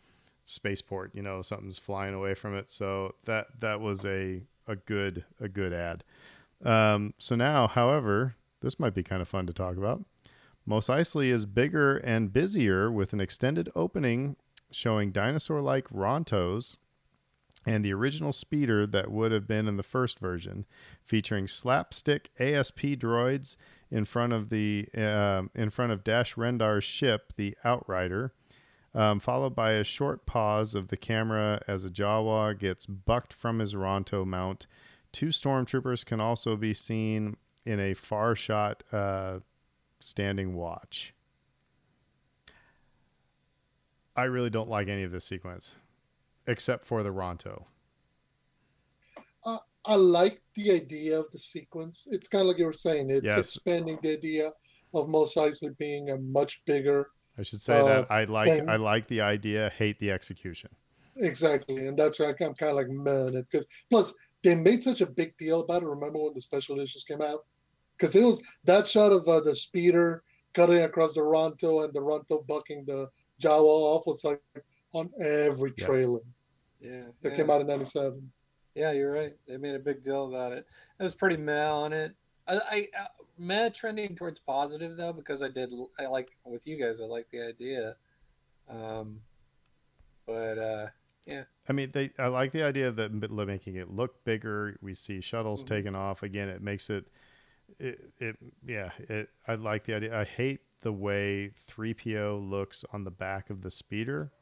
spaceport. 0.45 1.15
You 1.15 1.23
know, 1.23 1.43
something's 1.43 1.79
flying 1.79 2.15
away 2.15 2.35
from 2.35 2.57
it. 2.57 2.71
So 2.71 3.15
that 3.25 3.47
that 3.61 3.81
was 3.81 4.05
a 4.05 4.43
a 4.67 4.77
good 4.77 5.25
a 5.41 5.49
good 5.49 5.73
ad. 5.73 6.05
Um, 6.65 7.15
so 7.19 7.35
now, 7.35 7.67
however, 7.67 8.37
this 8.61 8.79
might 8.79 8.95
be 8.95 9.03
kind 9.03 9.21
of 9.21 9.29
fun 9.29 9.47
to 9.47 9.53
talk 9.53 9.77
about. 9.77 10.05
Mos 10.65 10.87
Eisley 10.87 11.27
is 11.27 11.45
bigger 11.45 11.97
and 11.97 12.33
busier 12.33 12.91
with 12.91 13.13
an 13.13 13.21
extended 13.21 13.69
opening 13.75 14.37
showing 14.71 15.11
dinosaur-like 15.11 15.89
Rontos 15.89 16.77
and 17.67 17.85
the 17.85 17.93
original 17.93 18.33
speeder 18.33 18.87
that 18.87 19.11
would 19.11 19.33
have 19.33 19.47
been 19.47 19.69
in 19.69 19.77
the 19.77 19.83
first 19.83 20.19
version, 20.19 20.65
featuring 21.05 21.47
slapstick 21.47 22.31
ASP 22.39 22.81
droids 22.99 23.57
in 23.91 24.05
front 24.05 24.33
of 24.33 24.49
the 24.49 24.89
um 24.97 25.51
in 25.55 25.71
front 25.71 25.93
of 25.93 26.05
Dash 26.05 26.35
Rendar's 26.35 26.85
ship, 26.85 27.33
the 27.37 27.57
Outrider. 27.65 28.33
Um, 28.95 29.21
followed 29.21 29.55
by 29.55 29.73
a 29.73 29.85
short 29.85 30.27
pause 30.27 30.75
of 30.75 30.89
the 30.89 30.97
camera 30.97 31.63
as 31.67 31.85
a 31.85 31.91
Jawa 31.91 32.59
gets 32.59 32.87
bucked 32.87 33.33
from 33.33 33.59
his 33.59 33.75
Ronto 33.75 34.25
mount. 34.27 34.67
Two 35.13 35.29
stormtroopers 35.29 36.05
can 36.05 36.21
also 36.21 36.57
be 36.57 36.75
seen 36.75 37.37
in 37.65 37.81
a 37.81 37.95
far 37.95 38.35
shot 38.35 38.83
uh, 38.93 39.41
standing 40.01 40.55
watch. 40.55 41.15
I 44.15 44.25
really 44.25 44.51
don't 44.51 44.69
like 44.69 44.89
any 44.89 45.05
of 45.05 45.11
this 45.13 45.25
sequence, 45.25 45.77
except 46.47 46.85
for 46.87 47.03
the 47.03 47.11
Ronto. 47.13 47.65
I 49.85 49.97
like 49.97 50.41
the 50.55 50.71
idea 50.71 51.19
of 51.19 51.29
the 51.33 51.39
sequence. 51.39 52.07
It's 52.13 52.29
kind 52.29 52.43
of 52.43 52.47
like 52.49 52.59
you 52.59 52.67
were 52.67 52.73
saying. 52.73 53.11
It's 53.11 53.27
Yes. 53.27 53.39
expanding 53.39 53.99
the 54.01 54.13
idea 54.13 54.53
of 54.95 55.09
Mos 55.09 55.35
Eisley 55.35 55.77
being 55.77 56.11
a 56.11 56.19
much 56.19 56.65
bigger 56.67 57.11
I 57.39 57.43
should 57.43 57.61
say 57.61 57.79
Uh, 57.79 57.85
that 57.85 58.11
I 58.11 58.25
like 58.25 58.49
thing. 58.49 58.69
I 58.69 58.77
like 58.77 59.07
the 59.09 59.21
idea, 59.21 59.71
hate 59.77 59.99
the 59.99 60.11
execution. 60.11 60.71
Exactly, 61.17 61.87
and 61.87 61.99
that's 61.99 62.19
why 62.19 62.27
I'm 62.27 62.35
kind 62.37 62.71
of 62.71 62.77
like 62.77 62.89
man, 62.89 63.37
it 63.37 63.47
because 63.51 63.67
plus 63.91 64.15
they 64.43 64.55
made 64.55 64.83
such 64.83 65.01
a 65.01 65.07
big 65.07 65.37
deal 65.37 65.61
about 65.61 65.83
it. 65.83 65.87
Remember 65.87 66.19
when 66.19 66.35
the 66.35 66.41
special 66.41 66.81
issues 66.81 67.05
came 67.05 67.23
out? 67.23 67.45
Because 67.97 68.17
it 68.17 68.25
was 68.25 68.43
that 68.65 68.87
shot 68.87 69.13
of 69.13 69.27
uh, 69.29 69.41
the 69.41 69.55
speeder 69.55 70.25
cutting 70.55 70.83
across 70.83 71.15
the 71.15 71.21
Ronto 71.21 71.85
and 71.85 71.93
the 71.93 72.01
Ronto 72.01 72.47
bucking 72.47 72.85
the 72.87 73.09
Jawa 73.41 73.63
off 73.63 74.07
was 74.07 74.25
like 74.25 74.41
on 74.93 75.11
every 75.21 75.73
trailer 75.73 76.21
Yeah. 76.81 77.05
that 77.23 77.31
yeah. 77.31 77.37
came 77.37 77.51
out 77.51 77.61
in 77.61 77.67
'97. 77.67 78.31
Yeah, 78.75 78.93
you're 78.93 79.13
right. 79.13 79.35
They 79.47 79.59
made 79.59 79.75
a 79.75 79.79
big 79.79 80.03
deal 80.03 80.29
about 80.29 80.53
it. 80.53 80.67
It 80.99 81.03
was 81.03 81.15
pretty 81.15 81.37
meh 81.37 81.69
on 81.71 81.93
it. 81.93 82.15
I, 82.49 82.55
I 82.55 82.89
uh, 82.99 83.07
meh 83.43 83.69
trending 83.71 84.15
towards 84.17 84.39
positive 84.41 84.97
though 84.97 85.13
because 85.13 85.43
I 85.43 85.49
did 85.49 85.73
I 85.99 86.07
like 86.07 86.31
with 86.45 86.67
you 86.67 86.77
guys. 86.77 87.01
I 87.01 87.05
like 87.05 87.29
the 87.29 87.43
idea. 87.43 87.97
Um, 88.69 89.21
but 90.27 90.59
uh, 90.59 90.87
yeah. 91.27 91.45
I 91.69 91.73
mean, 91.73 91.91
they. 91.93 92.11
I 92.19 92.29
like 92.29 92.53
the 92.53 92.65
idea 92.65 92.89
of 92.89 92.97
that 92.97 93.13
making 93.13 93.77
it 93.77 93.91
look 93.91 94.25
bigger. 94.25 94.77
We 94.81 94.95
see 94.95 95.21
shuttles 95.21 95.63
Mhm. 95.63 95.69
taking 95.69 95.95
off 95.95 96.23
again. 96.23 96.49
It 96.49 96.63
makes 96.63 96.91
it, 96.91 97.07
it, 97.79 98.13
it. 98.19 98.37
Yeah, 98.67 98.91
it. 98.99 99.31
I 99.47 99.55
like 99.55 99.85
the 99.85 99.95
idea. 99.95 100.19
I 100.19 100.25
hate 100.25 100.61
the 100.81 100.93
way 100.93 101.51
three 101.67 101.95
PO 101.95 102.45
looks 102.45 102.85
on 102.93 103.05
the 103.05 103.11
back 103.11 103.51
of 103.51 103.63
the 103.63 103.71
speeder 103.71 104.33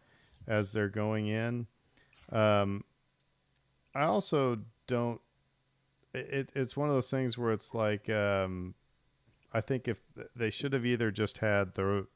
as 0.46 0.72
they're 0.72 0.88
going 0.88 1.26
in. 1.26 1.66
Um, 2.32 2.84
I 3.94 4.04
also 4.04 4.58
don't. 4.86 5.20
It, 6.14 6.50
it's 6.54 6.76
one 6.76 6.88
of 6.88 6.94
those 6.94 7.10
things 7.10 7.38
where 7.38 7.52
it's 7.52 7.72
like, 7.74 8.08
um, 8.10 8.74
I 9.52 9.60
think 9.60 9.88
if 9.88 9.98
they 10.36 10.50
should 10.50 10.72
have 10.72 10.86
either 10.86 11.10
just 11.10 11.38
had 11.38 11.74
the 11.74 12.06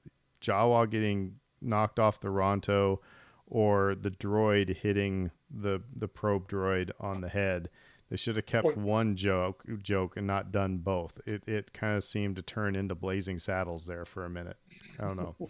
Jawa 0.41 0.89
getting 0.91 1.37
knocked 1.61 1.99
off 1.99 2.21
the 2.21 2.29
Ronto 2.29 2.99
or 3.47 3.95
the 3.95 4.11
droid 4.11 4.77
hitting 4.77 5.31
the 5.51 5.83
the 5.95 6.09
probe 6.09 6.49
droid 6.49 6.91
on 7.01 7.21
the 7.21 7.29
head. 7.29 7.69
They 8.11 8.17
should 8.17 8.37
have 8.37 8.47
kept 8.47 8.65
Point. 8.65 8.79
one 8.79 9.17
joke 9.17 9.65
joke 9.83 10.17
and 10.17 10.27
not 10.27 10.53
done 10.53 10.79
both. 10.79 11.19
It 11.27 11.43
it 11.47 11.73
kind 11.73 11.97
of 11.97 12.05
seemed 12.05 12.37
to 12.37 12.43
turn 12.43 12.77
into 12.77 12.95
Blazing 12.95 13.39
Saddles 13.39 13.87
there 13.87 14.05
for 14.05 14.25
a 14.25 14.31
minute. 14.31 14.57
I 15.01 15.05
don't 15.05 15.17
know. 15.17 15.35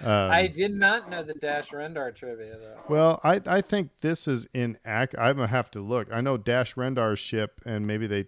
Um, 0.00 0.30
I 0.30 0.46
did 0.46 0.72
not 0.72 1.10
know 1.10 1.24
the 1.24 1.34
Dash 1.34 1.70
Rendar 1.70 2.14
trivia 2.14 2.56
though. 2.56 2.82
well, 2.88 3.20
I 3.24 3.40
I 3.46 3.60
think 3.60 3.90
this 4.00 4.28
is 4.28 4.46
inaccurate. 4.54 5.20
I'm 5.20 5.34
gonna 5.36 5.48
have 5.48 5.72
to 5.72 5.80
look. 5.80 6.06
I 6.12 6.20
know 6.20 6.36
Dash 6.36 6.76
Rendar's 6.76 7.18
ship, 7.18 7.60
and 7.66 7.84
maybe 7.84 8.06
they 8.06 8.26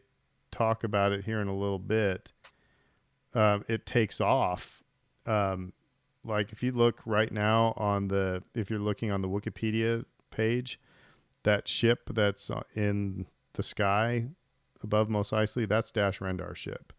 talk 0.51 0.83
about 0.83 1.13
it 1.13 1.25
here 1.25 1.41
in 1.41 1.47
a 1.47 1.57
little 1.57 1.79
bit. 1.79 2.33
Um, 3.35 3.64
it 3.68 3.87
takes 3.87 4.20
off. 4.20 4.83
Um, 5.26 5.72
like 6.24 6.53
if 6.53 6.62
you 6.62 6.72
look 6.72 7.01
right 7.07 7.33
now 7.33 7.74
on 7.76 8.09
the, 8.09 8.43
if 8.55 8.70
you're 8.70 8.78
looking 8.78 9.11
on 9.11 9.22
the 9.22 9.28
Wikipedia 9.28 10.05
page, 10.31 10.78
that 11.43 11.68
ship 11.68 12.11
that's 12.12 12.51
uh, 12.51 12.62
in 12.74 13.26
the 13.55 13.62
sky 13.62 14.26
above 14.83 15.09
Mos 15.09 15.31
Eisley, 15.31 15.68
that's 15.68 15.91
Dash 15.91 16.18
Rendar's 16.18 16.59
ship, 16.59 16.93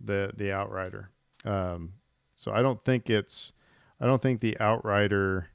the 0.00 0.32
the 0.36 0.52
Outrider. 0.52 1.10
Um, 1.44 1.94
so 2.34 2.52
I 2.52 2.62
don't 2.62 2.82
think 2.82 3.08
it's, 3.08 3.52
I 4.00 4.06
don't 4.06 4.22
think 4.22 4.40
the 4.40 4.60
Outrider 4.60 5.48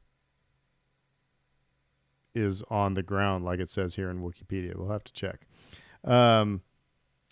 is 2.33 2.63
on 2.69 2.93
the 2.93 3.03
ground 3.03 3.43
like 3.43 3.59
it 3.59 3.69
says 3.69 3.95
here 3.95 4.09
in 4.09 4.21
Wikipedia. 4.21 4.75
We'll 4.75 4.91
have 4.91 5.03
to 5.03 5.13
check. 5.13 5.41
Um, 6.03 6.61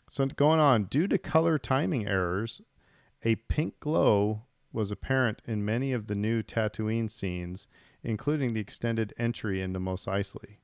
so 0.09 0.25
going 0.25 0.59
on, 0.59 0.85
due 0.85 1.07
to 1.07 1.17
color 1.17 1.57
timing 1.59 2.07
errors, 2.07 2.61
a 3.23 3.35
pink 3.35 3.79
glow 3.79 4.43
was 4.73 4.91
apparent 4.91 5.41
in 5.45 5.63
many 5.63 5.93
of 5.93 6.07
the 6.07 6.15
new 6.15 6.41
Tatooine 6.41 7.09
scenes, 7.09 7.67
including 8.03 8.53
the 8.53 8.59
extended 8.59 9.13
entry 9.17 9.61
into 9.61 9.79
Mos 9.79 10.05
Eisley. 10.05 10.57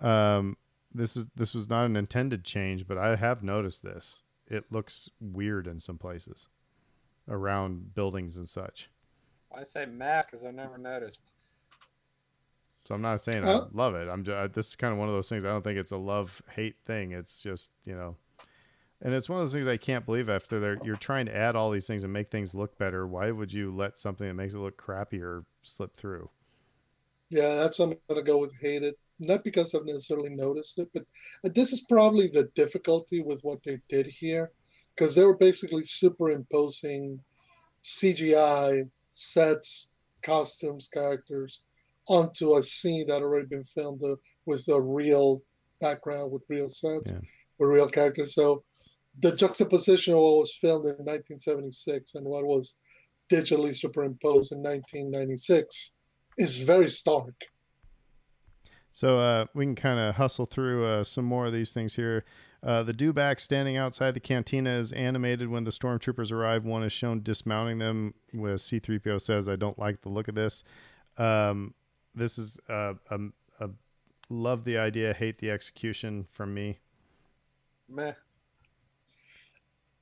Um, 0.00 0.56
this 0.92 1.16
is 1.16 1.26
this 1.34 1.54
was 1.54 1.68
not 1.68 1.86
an 1.86 1.96
intended 1.96 2.44
change, 2.44 2.86
but 2.86 2.98
I 2.98 3.16
have 3.16 3.42
noticed 3.42 3.82
this. 3.82 4.22
It 4.46 4.70
looks 4.70 5.10
weird 5.20 5.66
in 5.66 5.80
some 5.80 5.98
places, 5.98 6.48
around 7.28 7.94
buildings 7.94 8.36
and 8.36 8.48
such. 8.48 8.90
I 9.56 9.64
say 9.64 9.86
Mac? 9.86 10.30
because 10.30 10.44
I've 10.44 10.54
never 10.54 10.78
noticed. 10.78 11.32
So 12.84 12.94
I'm 12.94 13.02
not 13.02 13.20
saying 13.20 13.44
Uh, 13.44 13.66
I 13.66 13.76
love 13.76 13.94
it. 13.94 14.08
I'm 14.08 14.24
just 14.24 14.52
this 14.52 14.68
is 14.68 14.76
kind 14.76 14.92
of 14.92 14.98
one 14.98 15.08
of 15.08 15.14
those 15.14 15.28
things. 15.28 15.44
I 15.44 15.48
don't 15.48 15.62
think 15.62 15.78
it's 15.78 15.92
a 15.92 15.96
love 15.96 16.42
hate 16.50 16.76
thing. 16.84 17.12
It's 17.12 17.40
just 17.40 17.70
you 17.84 17.94
know, 17.94 18.16
and 19.02 19.14
it's 19.14 19.28
one 19.28 19.38
of 19.40 19.44
those 19.44 19.54
things 19.54 19.66
I 19.66 19.76
can't 19.76 20.06
believe 20.06 20.28
after 20.28 20.60
they're 20.60 20.78
you're 20.84 20.96
trying 20.96 21.26
to 21.26 21.36
add 21.36 21.56
all 21.56 21.70
these 21.70 21.86
things 21.86 22.04
and 22.04 22.12
make 22.12 22.30
things 22.30 22.54
look 22.54 22.78
better. 22.78 23.06
Why 23.06 23.30
would 23.30 23.52
you 23.52 23.74
let 23.74 23.98
something 23.98 24.26
that 24.28 24.34
makes 24.34 24.54
it 24.54 24.58
look 24.58 24.80
crappier 24.80 25.44
slip 25.62 25.96
through? 25.96 26.30
Yeah, 27.30 27.56
that's 27.56 27.78
what 27.78 27.90
I'm 27.90 27.96
gonna 28.08 28.22
go 28.22 28.38
with 28.38 28.54
hated. 28.60 28.94
Not 29.18 29.44
because 29.44 29.74
I've 29.74 29.84
necessarily 29.86 30.30
noticed 30.30 30.78
it, 30.78 30.90
but 30.94 31.06
this 31.54 31.72
is 31.72 31.82
probably 31.88 32.28
the 32.28 32.44
difficulty 32.54 33.22
with 33.22 33.42
what 33.44 33.62
they 33.62 33.80
did 33.88 34.06
here, 34.06 34.52
because 34.94 35.14
they 35.14 35.24
were 35.24 35.36
basically 35.36 35.84
superimposing 35.84 37.20
CGI 37.82 38.88
sets, 39.10 39.94
costumes, 40.22 40.88
characters 40.88 41.62
onto 42.08 42.56
a 42.56 42.62
scene 42.62 43.06
that 43.06 43.14
had 43.14 43.22
already 43.22 43.46
been 43.46 43.64
filmed 43.64 44.02
uh, 44.04 44.16
with 44.46 44.66
a 44.68 44.80
real 44.80 45.40
background, 45.80 46.30
with 46.32 46.42
real 46.48 46.68
sets, 46.68 47.10
Yeah. 47.10 47.18
with 47.58 47.70
real 47.70 47.88
characters. 47.88 48.34
So 48.34 48.62
the 49.20 49.34
juxtaposition 49.34 50.14
of 50.14 50.20
what 50.20 50.38
was 50.38 50.54
filmed 50.60 50.86
in 50.86 50.96
1976 51.04 52.14
and 52.16 52.26
what 52.26 52.44
was 52.44 52.78
digitally 53.30 53.74
superimposed 53.74 54.52
in 54.52 54.58
1996 54.58 55.96
is 56.38 56.58
very 56.62 56.88
stark. 56.88 57.34
So 58.92 59.18
uh, 59.18 59.46
we 59.54 59.64
can 59.64 59.74
kind 59.74 59.98
of 59.98 60.14
hustle 60.16 60.46
through 60.46 60.84
uh, 60.84 61.04
some 61.04 61.24
more 61.24 61.46
of 61.46 61.52
these 61.52 61.72
things 61.72 61.96
here. 61.96 62.24
Uh, 62.62 62.82
the 62.82 62.94
dewback 62.94 63.40
standing 63.40 63.76
outside 63.76 64.14
the 64.14 64.20
cantina 64.20 64.70
is 64.70 64.92
animated 64.92 65.48
when 65.48 65.64
the 65.64 65.70
stormtroopers 65.70 66.32
arrive. 66.32 66.64
One 66.64 66.82
is 66.82 66.92
shown 66.92 67.22
dismounting 67.22 67.78
them. 67.78 68.14
With 68.32 68.60
C-3PO 68.60 69.20
says, 69.20 69.48
"I 69.48 69.56
don't 69.56 69.78
like 69.78 70.00
the 70.00 70.08
look 70.08 70.28
of 70.28 70.34
this." 70.34 70.64
Um, 71.18 71.74
this 72.14 72.38
is 72.38 72.58
uh, 72.68 72.94
a, 73.10 73.18
a 73.60 73.70
love 74.28 74.64
the 74.64 74.78
idea, 74.78 75.12
hate 75.12 75.38
the 75.38 75.50
execution 75.50 76.26
from 76.30 76.54
me. 76.54 76.78
Meh. 77.88 78.14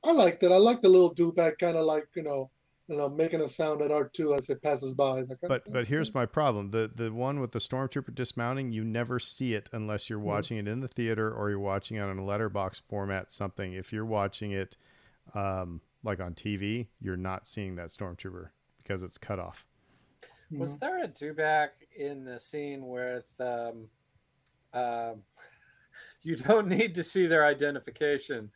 I 0.05 0.13
liked 0.13 0.43
it. 0.43 0.51
I 0.51 0.57
like 0.57 0.83
the 0.83 0.89
little 0.89 1.15
dewback, 1.15 1.59
kind 1.59 1.77
of 1.77 1.85
like 1.85 2.09
you 2.15 2.23
know, 2.23 2.51
you 2.89 2.97
know, 2.97 3.09
making 3.09 3.41
a 3.41 3.49
sound 3.49 3.83
at 3.83 3.93
R 3.93 4.09
two 4.09 4.35
as 4.35 4.51
it 4.51 4.63
passes 4.63 4.95
by. 4.95 5.21
Like, 5.21 5.39
But 5.47 5.73
but 5.73 5.87
here's 5.87 6.13
my 6.15 6.27
problem: 6.27 6.71
the 6.71 6.91
the 6.93 7.13
one 7.13 7.41
with 7.41 7.53
the 7.53 7.59
stormtrooper 7.61 8.15
dismounting, 8.15 8.73
you 8.73 8.85
never 8.85 9.19
see 9.19 9.55
it 9.55 9.69
unless 9.73 10.11
you're 10.11 10.19
Mhm. 10.19 10.25
watching 10.25 10.57
it 10.59 10.69
in 10.69 10.81
the 10.81 10.89
theater 10.89 11.33
or 11.33 11.51
you're 11.51 11.59
watching 11.59 11.97
it 11.97 12.01
on 12.01 12.19
a 12.19 12.25
letterbox 12.25 12.81
format. 12.89 13.31
Something. 13.33 13.73
If 13.73 13.93
you're 13.93 14.05
watching 14.05 14.51
it, 14.53 14.77
um, 15.35 15.81
like 16.03 16.21
on 16.21 16.35
TV, 16.35 16.89
you're 17.01 17.17
not 17.17 17.47
seeing 17.47 17.77
that 17.77 17.89
stormtrooper 17.89 18.51
because 18.79 19.03
it's 19.05 19.19
cut 19.19 19.39
off. 19.39 19.65
Was 20.59 20.79
there 20.79 21.03
a 21.05 21.09
dewback 21.09 21.69
in 21.97 22.25
the 22.25 22.39
scene 22.39 22.87
with 22.87 23.27
um, 23.41 23.87
um, 24.75 25.23
you 26.23 26.37
don't 26.37 26.69
need 26.69 26.95
to 26.95 27.03
see 27.03 27.27
their 27.27 27.45
identification? 27.47 28.51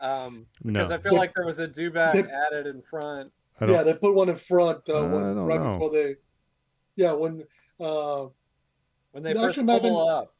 Um, 0.00 0.46
because 0.64 0.88
No. 0.90 0.94
I 0.94 0.98
feel 0.98 1.12
They- 1.12 1.18
like 1.18 1.32
there 1.34 1.44
was 1.46 1.60
a 1.60 1.68
dewback 1.68 2.12
they- 2.12 2.22
added 2.30 2.66
in 2.66 2.82
front. 2.82 3.30
Yeah, 3.60 3.82
they 3.82 3.92
put 3.92 4.14
one 4.14 4.30
in 4.30 4.36
front 4.36 4.88
uh, 4.88 5.04
I 5.04 5.06
when, 5.06 5.36
right 5.40 5.60
know. 5.60 5.72
before 5.74 5.90
they. 5.90 6.16
Yeah, 6.96 7.12
when 7.12 7.44
uh, 7.78 8.26
When 9.12 9.22
they 9.22 9.34
No, 9.34 9.40
first 9.42 9.58
actually, 9.58 9.80
pull 9.80 10.06
been- 10.06 10.14
up, 10.14 10.34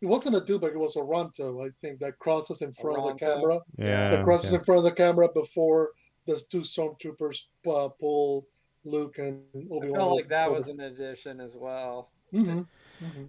it 0.00 0.06
wasn't 0.06 0.36
a 0.36 0.40
dewback, 0.40 0.72
it 0.72 0.78
was 0.78 0.96
a 0.96 1.00
Ronto, 1.00 1.64
I 1.66 1.70
think, 1.80 2.00
that 2.00 2.18
crosses 2.18 2.62
in 2.62 2.72
front 2.72 2.98
of 2.98 3.04
the 3.06 3.14
camera. 3.14 3.60
yeah, 3.78 4.10
that 4.10 4.24
crosses 4.24 4.50
okay. 4.52 4.58
in 4.58 4.64
front 4.64 4.78
of 4.78 4.84
the 4.84 4.92
camera 4.92 5.28
before 5.32 5.90
the 6.26 6.36
two 6.50 6.60
stormtroopers 6.62 7.44
uh, 7.68 7.88
pull 8.00 8.46
Luke 8.84 9.18
and 9.18 9.44
Obi 9.70 9.88
I 9.88 9.90
felt 9.98 10.16
like 10.16 10.28
that 10.28 10.50
was 10.50 10.68
an 10.68 10.80
addition 10.80 11.40
as 11.40 11.56
well. 11.56 12.10
hmm 12.32 12.60
hmm 13.00 13.24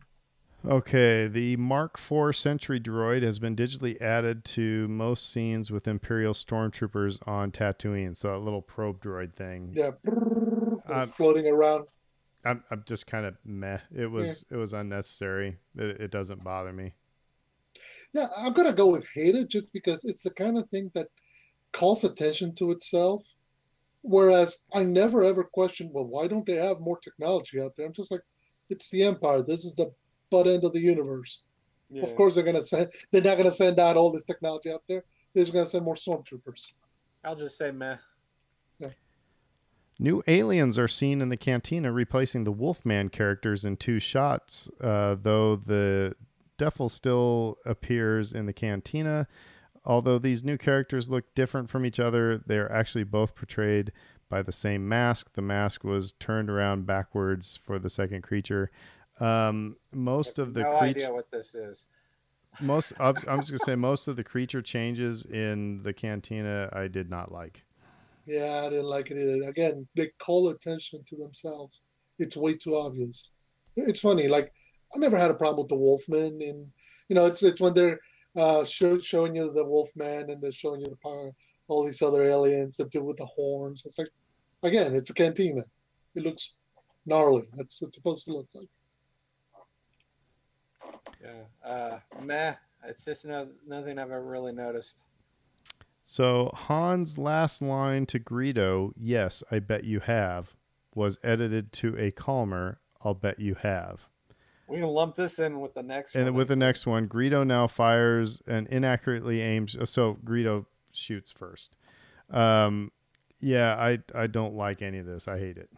Okay, 0.65 1.27
the 1.27 1.57
Mark 1.57 1.97
IV 1.99 2.33
Sentry 2.33 2.79
droid 2.79 3.21
has 3.21 3.37
been 3.37 3.55
digitally 3.55 4.01
added 4.01 4.43
to 4.45 4.87
most 4.87 5.31
scenes 5.31 5.69
with 5.69 5.87
Imperial 5.87 6.33
stormtroopers 6.33 7.19
on 7.27 7.51
Tatooine. 7.51 8.17
So 8.17 8.35
a 8.35 8.39
little 8.39 8.63
probe 8.63 9.01
droid 9.01 9.33
thing. 9.33 9.73
Yeah, 9.73 9.91
it's 10.89 11.05
Uh, 11.05 11.05
floating 11.05 11.47
around. 11.47 11.87
I'm 12.43 12.63
I'm 12.71 12.83
just 12.85 13.07
kind 13.07 13.25
of 13.25 13.35
meh. 13.43 13.79
It 13.93 14.07
was 14.07 14.45
it 14.49 14.55
was 14.55 14.73
unnecessary. 14.73 15.57
It, 15.75 16.01
it 16.01 16.11
doesn't 16.11 16.43
bother 16.43 16.71
me. 16.73 16.93
Yeah, 18.13 18.29
I'm 18.35 18.53
gonna 18.53 18.73
go 18.73 18.87
with 18.87 19.05
hate 19.13 19.35
it 19.35 19.47
just 19.49 19.71
because 19.71 20.05
it's 20.05 20.23
the 20.23 20.31
kind 20.33 20.57
of 20.57 20.67
thing 20.69 20.89
that 20.95 21.09
calls 21.73 22.03
attention 22.03 22.55
to 22.55 22.71
itself. 22.71 23.23
Whereas 24.07 24.65
I 24.73 24.83
never 24.83 25.23
ever 25.23 25.43
question, 25.43 25.89
well, 25.91 26.05
why 26.05 26.27
don't 26.27 26.45
they 26.45 26.57
have 26.57 26.79
more 26.79 26.99
technology 26.99 27.59
out 27.59 27.75
there? 27.75 27.87
I'm 27.87 27.93
just 27.93 28.11
like, 28.11 28.21
it's 28.69 28.89
the 28.91 29.03
Empire. 29.03 29.41
This 29.41 29.65
is 29.65 29.73
the 29.75 29.91
butt 30.29 30.47
end 30.47 30.63
of 30.63 30.73
the 30.73 30.79
universe. 30.79 31.41
Yeah. 31.89 32.03
Of 32.03 32.15
course, 32.15 32.35
they're 32.35 32.43
gonna 32.43 32.61
send. 32.61 32.91
They're 33.11 33.21
not 33.21 33.37
gonna 33.37 33.51
send 33.51 33.79
out 33.79 33.97
all 33.97 34.11
this 34.11 34.25
technology 34.25 34.71
out 34.71 34.83
there. 34.87 35.03
They're 35.33 35.43
just 35.43 35.53
gonna 35.53 35.65
send 35.65 35.85
more 35.85 35.95
stormtroopers. 35.95 36.73
I'll 37.23 37.35
just 37.35 37.57
say 37.57 37.71
meh. 37.71 37.97
New 39.97 40.21
aliens 40.27 40.77
are 40.77 40.89
seen 40.89 41.21
in 41.21 41.29
the 41.29 41.37
cantina, 41.37 41.89
replacing 41.89 42.43
the 42.43 42.51
Wolfman 42.51 43.07
characters 43.09 43.63
in 43.63 43.77
two 43.77 43.97
shots. 43.97 44.69
Uh, 44.81 45.15
though 45.19 45.55
the 45.55 46.13
Devil 46.57 46.89
still 46.89 47.57
appears 47.65 48.33
in 48.33 48.45
the 48.45 48.53
cantina. 48.53 49.27
Although 49.85 50.17
these 50.17 50.43
new 50.43 50.57
characters 50.57 51.09
look 51.09 51.33
different 51.35 51.69
from 51.69 51.85
each 51.85 51.99
other, 51.99 52.37
they 52.37 52.57
are 52.57 52.71
actually 52.71 53.03
both 53.03 53.35
portrayed 53.35 53.91
by 54.29 54.41
the 54.41 54.51
same 54.51 54.87
mask. 54.89 55.33
The 55.33 55.41
mask 55.41 55.83
was 55.83 56.13
turned 56.13 56.49
around 56.49 56.85
backwards 56.87 57.59
for 57.63 57.77
the 57.77 57.89
second 57.89 58.23
creature. 58.23 58.71
Um, 59.19 59.77
most 59.91 60.39
of 60.39 60.53
the 60.53 60.61
no 60.61 60.77
creature, 60.79 60.99
idea 60.99 61.13
what 61.13 61.29
this 61.31 61.53
is. 61.55 61.87
most 62.59 62.93
I'm, 62.99 63.15
I'm 63.27 63.39
just 63.39 63.51
gonna 63.51 63.59
say 63.59 63.75
most 63.75 64.07
of 64.07 64.15
the 64.15 64.23
creature 64.23 64.61
changes 64.61 65.23
in 65.25 65.83
the 65.83 65.93
cantina 65.93 66.69
I 66.73 66.87
did 66.87 67.09
not 67.09 67.31
like. 67.31 67.63
Yeah, 68.25 68.63
I 68.65 68.69
didn't 68.69 68.85
like 68.85 69.11
it 69.11 69.21
either. 69.21 69.47
Again, 69.47 69.87
they 69.95 70.07
call 70.19 70.49
attention 70.49 71.03
to 71.07 71.15
themselves. 71.15 71.85
It's 72.17 72.35
way 72.35 72.55
too 72.55 72.75
obvious. 72.75 73.33
It's 73.75 73.99
funny. 73.99 74.27
Like 74.27 74.51
I 74.95 74.97
never 74.97 75.17
had 75.17 75.31
a 75.31 75.35
problem 75.35 75.59
with 75.59 75.69
the 75.69 75.75
Wolfman, 75.75 76.41
and 76.41 76.67
you 77.07 77.15
know, 77.15 77.25
it's 77.25 77.43
it's 77.43 77.61
when 77.61 77.75
they're 77.75 77.99
uh, 78.35 78.65
show, 78.65 78.99
showing 78.99 79.35
you 79.35 79.51
the 79.51 79.63
Wolfman 79.63 80.29
and 80.29 80.41
they're 80.41 80.51
showing 80.51 80.81
you 80.81 80.87
the 80.87 80.97
power, 80.97 81.31
all 81.67 81.85
these 81.85 82.01
other 82.01 82.23
aliens 82.23 82.77
that 82.77 82.91
do 82.91 83.03
with 83.03 83.17
the 83.17 83.25
horns. 83.25 83.83
It's 83.85 83.97
like, 83.97 84.09
again, 84.63 84.93
it's 84.95 85.09
a 85.09 85.13
cantina. 85.13 85.63
It 86.15 86.23
looks 86.23 86.57
gnarly. 87.05 87.47
That's 87.55 87.81
what 87.81 87.87
it's 87.87 87.97
supposed 87.97 88.25
to 88.25 88.33
look 88.33 88.47
like. 88.53 88.69
Yeah. 91.23 91.69
Uh, 91.69 91.99
meh. 92.21 92.55
It's 92.87 93.03
just 93.03 93.25
no, 93.25 93.47
nothing 93.67 93.97
I've 93.97 94.11
ever 94.11 94.23
really 94.23 94.51
noticed. 94.51 95.05
So 96.03 96.51
Han's 96.53 97.17
last 97.17 97.61
line 97.61 98.05
to 98.07 98.19
Greedo, 98.19 98.93
"Yes, 98.95 99.43
I 99.49 99.57
bet 99.57 99.85
you 99.85 100.01
have," 100.01 100.53
was 100.93 101.17
edited 101.23 101.73
to 101.73 101.97
a 101.97 102.11
calmer, 102.11 102.79
"I'll 103.01 103.15
bet 103.15 103.39
you 103.39 103.55
have." 103.55 104.01
We 104.67 104.77
can 104.77 104.87
lump 104.87 105.15
this 105.15 105.39
in 105.39 105.59
with 105.59 105.73
the 105.73 105.83
next 105.83 106.15
one. 106.15 106.23
And 106.23 106.33
one. 106.33 106.37
with 106.39 106.47
the 106.47 106.55
next 106.55 106.85
one, 106.85 107.07
Greedo 107.07 107.45
now 107.45 107.67
fires 107.67 108.41
and 108.47 108.67
inaccurately 108.67 109.41
aims. 109.41 109.75
So 109.89 110.17
Greedo 110.25 110.65
shoots 110.91 111.31
first. 111.31 111.77
Um, 112.31 112.91
yeah, 113.39 113.75
I 113.75 113.99
I 114.13 114.27
don't 114.27 114.55
like 114.55 114.81
any 114.81 114.97
of 114.97 115.05
this. 115.05 115.27
I 115.27 115.37
hate 115.37 115.57
it. 115.57 115.69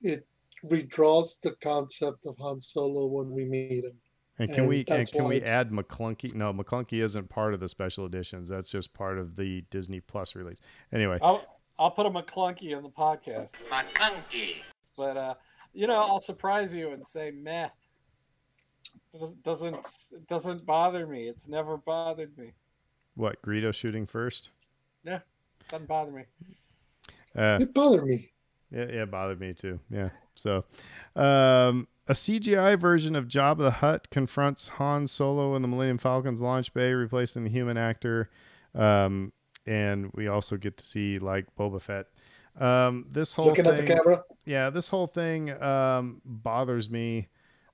It 0.00 0.26
redraws 0.64 1.40
the 1.40 1.52
concept 1.62 2.26
of 2.26 2.36
Han 2.38 2.60
Solo 2.60 3.06
when 3.06 3.30
we 3.30 3.44
meet 3.44 3.84
him. 3.84 3.94
And 4.38 4.48
can 4.48 4.60
And 4.60 4.68
we 4.68 4.84
and 4.88 5.10
can 5.10 5.24
we 5.24 5.42
add 5.42 5.70
Maclunkey? 5.70 6.34
No, 6.34 6.52
Maclunkey 6.52 7.00
isn't 7.02 7.28
part 7.30 7.54
of 7.54 7.60
the 7.60 7.68
special 7.68 8.04
editions. 8.04 8.48
That's 8.48 8.70
just 8.70 8.92
part 8.92 9.18
of 9.18 9.36
the 9.36 9.62
Disney 9.70 10.00
Plus 10.00 10.34
release. 10.34 10.58
Anyway, 10.92 11.18
I'll 11.22 11.44
I'll 11.78 11.90
put 11.90 12.06
a 12.06 12.10
Maclunkey 12.10 12.76
on 12.76 12.82
the 12.82 12.90
podcast. 12.90 13.52
Maclunkey. 13.70 14.56
But 14.96 15.16
uh, 15.16 15.34
you 15.74 15.86
know, 15.86 16.00
I'll 16.00 16.20
surprise 16.20 16.72
you 16.74 16.90
and 16.92 17.06
say 17.06 17.30
meh. 17.30 17.68
It 19.12 19.18
does- 19.20 19.34
doesn't 19.36 19.74
it 20.12 20.26
doesn't 20.28 20.64
bother 20.66 21.06
me. 21.06 21.28
It's 21.28 21.48
never 21.48 21.76
bothered 21.76 22.36
me. 22.38 22.52
what 23.16 23.40
Greedo 23.42 23.72
shooting 23.74 24.06
first? 24.06 24.50
Yeah, 25.04 25.20
Doesn't 25.68 25.86
bother 25.86 26.10
me. 26.10 26.24
Uh, 27.36 27.58
It 27.60 27.72
bothered 27.74 28.04
me. 28.04 28.30
Yeah, 28.70 28.86
yeah, 28.86 29.02
it 29.02 29.10
bothered 29.10 29.38
me 29.40 29.52
too. 29.54 29.78
Yeah. 29.90 30.10
So, 30.34 30.64
um, 31.14 31.86
a 32.08 32.12
CGI 32.14 32.74
version 32.78 33.14
of 33.14 33.28
Jabba 33.28 33.58
the 33.58 33.70
Hutt 33.70 34.10
confronts 34.10 34.66
Han 34.68 35.06
Solo 35.06 35.54
in 35.54 35.62
the 35.62 35.68
Millennium 35.68 35.98
Falcon's 35.98 36.40
launch 36.40 36.72
bay, 36.74 36.92
replacing 36.92 37.44
the 37.44 37.50
human 37.50 37.76
actor. 37.76 38.30
Um, 38.74 39.32
and 39.66 40.10
we 40.14 40.26
also 40.26 40.56
get 40.56 40.76
to 40.78 40.84
see 40.84 41.18
like 41.20 41.46
Boba 41.56 41.80
Fett. 41.80 42.06
Um, 42.58 43.06
this 43.10 43.34
whole 43.34 43.46
Looking 43.46 43.64
thing, 43.64 43.74
at 43.74 43.80
the 43.80 43.94
camera. 43.94 44.24
yeah, 44.44 44.70
this 44.70 44.88
whole 44.88 45.06
thing 45.08 45.50
um, 45.62 46.20
bothers 46.24 46.88
me. 46.88 47.28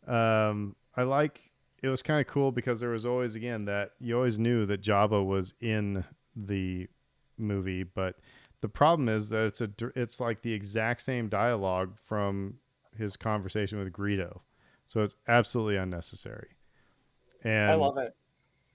Um, 0.07 0.75
I 0.97 1.03
like 1.03 1.51
it 1.83 1.89
was 1.89 2.03
kind 2.03 2.21
of 2.21 2.27
cool 2.27 2.53
because 2.53 2.81
there 2.81 2.91
was 2.91 3.07
always 3.07 3.35
again 3.35 3.67
that 3.67 3.93
you 4.01 4.17
always 4.17 4.39
knew 4.39 4.67
that 4.67 4.83
Jabba 4.83 5.25
was 5.25 5.55
in 5.61 6.05
the 6.35 6.89
movie, 7.39 7.83
but 7.83 8.17
the 8.61 8.69
problem 8.69 9.09
is 9.09 9.29
that 9.31 9.47
it's 9.47 9.61
a 9.61 9.71
it's 9.95 10.21
like 10.21 10.43
the 10.43 10.53
exact 10.53 11.03
same 11.03 11.29
dialogue 11.29 11.97
from 12.05 12.55
his 12.97 13.17
conversation 13.17 13.79
with 13.79 13.93
Greedo, 13.93 14.41
so 14.87 15.01
it's 15.01 15.15
absolutely 15.29 15.77
unnecessary. 15.77 16.57
And 17.45 17.71
I 17.71 17.75
love 17.75 17.99
it. 17.99 18.15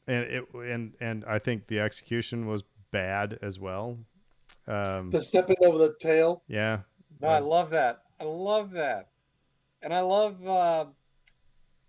and 0.08 0.24
it 0.26 0.46
and 0.54 0.96
and 1.00 1.26
I 1.26 1.40
think 1.40 1.68
the 1.68 1.80
execution 1.80 2.48
was 2.48 2.64
bad 2.92 3.38
as 3.42 3.60
well. 3.60 4.00
Um, 4.68 5.10
The 5.12 5.22
stepping 5.22 5.58
over 5.62 5.78
the 5.78 5.96
tail. 6.00 6.44
yeah, 6.48 6.80
No, 7.22 7.28
I 7.28 7.40
love 7.40 7.70
that. 7.72 8.02
I 8.20 8.24
love 8.24 8.72
that. 8.72 9.10
And 9.82 9.94
I 9.94 10.00
love 10.00 10.48
uh, 10.48 10.86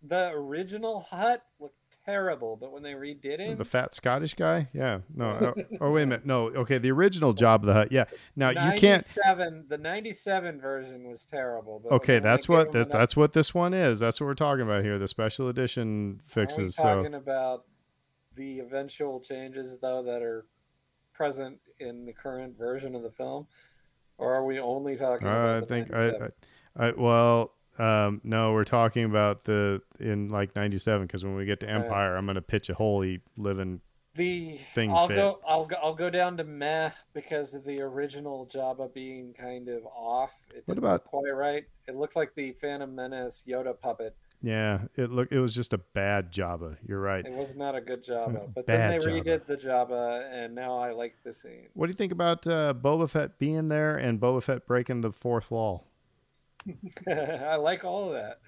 the 0.03 0.31
original 0.33 1.07
Hutt 1.11 1.43
looked 1.59 1.75
terrible, 2.05 2.57
but 2.57 2.73
when 2.73 2.83
they 2.83 2.93
redid 2.93 3.41
it, 3.41 3.59
The 3.59 3.65
fat 3.65 3.95
Scottish 3.95 4.35
guy? 4.35 4.69
Yeah. 4.73 5.01
No. 5.15 5.39
oh, 5.57 5.63
oh, 5.81 5.91
wait 5.91 6.03
a 6.03 6.07
minute. 6.07 6.27
No. 6.27 6.49
Okay. 6.49 6.79
The 6.79 6.91
original 6.91 7.35
Jabba 7.35 7.65
the 7.65 7.73
Hutt. 7.73 7.93
Yeah. 7.93 8.05
Now 8.37 8.51
you 8.51 8.79
can't. 8.79 9.03
97 9.03 9.67
The 9.69 9.79
'97 9.79 10.61
version 10.61 11.09
was 11.09 11.25
terrible. 11.25 11.81
But 11.83 11.95
Okay, 11.97 12.19
that's 12.19 12.49
what 12.49 12.69
him 12.69 12.73
that's, 12.73 12.89
that's 12.89 13.17
what 13.17 13.33
this 13.33 13.55
one 13.55 13.75
is. 13.75 13.99
That's 13.99 14.21
what 14.21 14.27
we're 14.27 14.35
talking 14.35 14.63
about 14.63 14.85
here. 14.85 14.99
The 14.99 15.09
special 15.09 15.49
edition 15.49 16.21
Are 16.21 16.25
we 16.27 16.43
fixes. 16.43 16.77
So 16.77 16.83
talking 16.83 17.15
about 17.15 17.65
the 18.35 18.61
eventual 18.61 19.21
changes 19.21 19.79
though 19.81 20.03
that 20.03 20.23
are 20.23 20.47
present 21.21 21.59
in 21.81 22.05
the 22.07 22.13
current 22.13 22.57
version 22.59 22.95
of 22.95 23.03
the 23.03 23.11
film, 23.11 23.47
or 24.19 24.35
are 24.35 24.45
we 24.45 24.59
only 24.59 24.97
talking 24.97 25.27
uh, 25.27 25.31
about 25.31 25.63
I 25.63 25.67
think 25.67 25.93
I, 25.95 26.09
I, 26.77 26.89
I 26.89 26.93
well 26.93 27.53
um 27.79 28.21
no 28.25 28.53
we're 28.53 28.65
talking 28.65 29.05
about 29.05 29.45
the 29.45 29.83
in 30.01 30.29
like 30.29 30.57
97 30.57 31.07
because 31.07 31.25
when 31.25 31.35
we 31.37 31.45
get 31.45 31.61
to 31.61 31.67
Right. 31.67 31.75
Empire 31.75 32.17
I'm 32.17 32.27
gonna 32.27 32.41
pitch 32.41 32.71
a 32.71 32.75
holy 32.75 33.21
living 33.37 33.81
the 34.15 34.59
thing 34.75 34.91
I'll 34.91 35.09
fit. 35.09 35.17
go 35.17 35.41
I'll 35.47 35.67
go 35.67 35.77
I'll 35.83 35.95
go 35.95 36.09
down 36.09 36.39
to 36.39 36.45
meh 36.45 36.91
because 37.13 37.53
of 37.53 37.65
the 37.65 37.83
original 37.83 38.47
Jabba 38.51 38.93
being 38.95 39.35
kind 39.39 39.69
of 39.69 39.85
off. 39.85 40.33
It 40.55 40.63
What 40.65 40.79
about- 40.79 41.05
quite 41.05 41.29
right? 41.35 41.65
It 41.87 41.97
looked 41.97 42.17
like 42.17 42.35
the 42.35 42.53
Phantom 42.53 42.95
Menace 42.95 43.45
Yoda 43.47 43.79
puppet. 43.79 44.17
Yeah 44.43 44.83
it 44.97 45.11
look 45.11 45.33
it 45.33 45.41
was 45.41 45.55
just 45.55 45.73
a 45.73 45.79
bad 45.79 46.33
Jabba. 46.33 46.77
You're 46.87 47.01
right. 47.01 47.25
It 47.25 47.33
was 47.33 47.57
not 47.57 47.75
a 47.75 47.81
good 47.81 48.05
Jabba. 48.05 48.49
But 48.55 48.67
Bad 48.67 48.93
then 48.93 49.01
they 49.01 49.07
Jabba. 49.07 49.25
redid 49.25 49.47
the 49.47 49.57
Jabba, 49.57 50.31
and 50.33 50.55
now 50.55 50.77
I 50.79 50.93
like 50.93 51.17
the 51.25 51.33
scene. 51.33 51.69
What 51.75 51.87
do 51.87 51.91
you 51.91 51.95
think 51.97 52.13
about 52.13 52.47
uh, 52.47 52.75
Boba 52.75 53.09
Fett 53.11 53.39
being 53.39 53.69
there 53.69 53.97
and 53.97 54.21
Boba 54.21 54.43
Fett 54.43 54.67
breaking 54.67 55.01
the 55.01 55.13
fourth 55.13 55.51
wall? 55.51 55.87
I 57.09 57.57
like 57.57 57.85
all 57.85 58.09
of 58.09 58.13
that. 58.15 58.41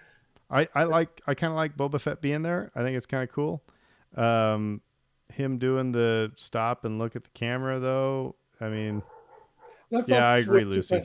I, 0.51 0.67
I 0.75 0.85
like 0.85 1.21
I 1.27 1.35
kind 1.35 1.53
of 1.53 1.57
like 1.57 1.77
Boba 1.77 2.01
Fett 2.01 2.21
being 2.21 2.43
there. 2.43 2.71
I 2.75 2.83
think 2.83 2.97
it's 2.97 3.07
kind 3.07 3.23
of 3.23 3.31
cool. 3.35 3.63
Um, 4.17 4.81
him 5.33 5.59
doing 5.59 5.93
the 5.93 6.33
stop 6.37 6.85
and 6.85 6.99
look 6.99 7.17
at 7.17 7.25
the 7.25 7.31
camera 7.35 7.79
though. 7.79 8.35
I 8.61 8.69
mean, 8.69 9.03
Yeah, 9.91 10.27
I 10.27 10.39
agree, 10.39 10.65
Lucy. 10.65 10.97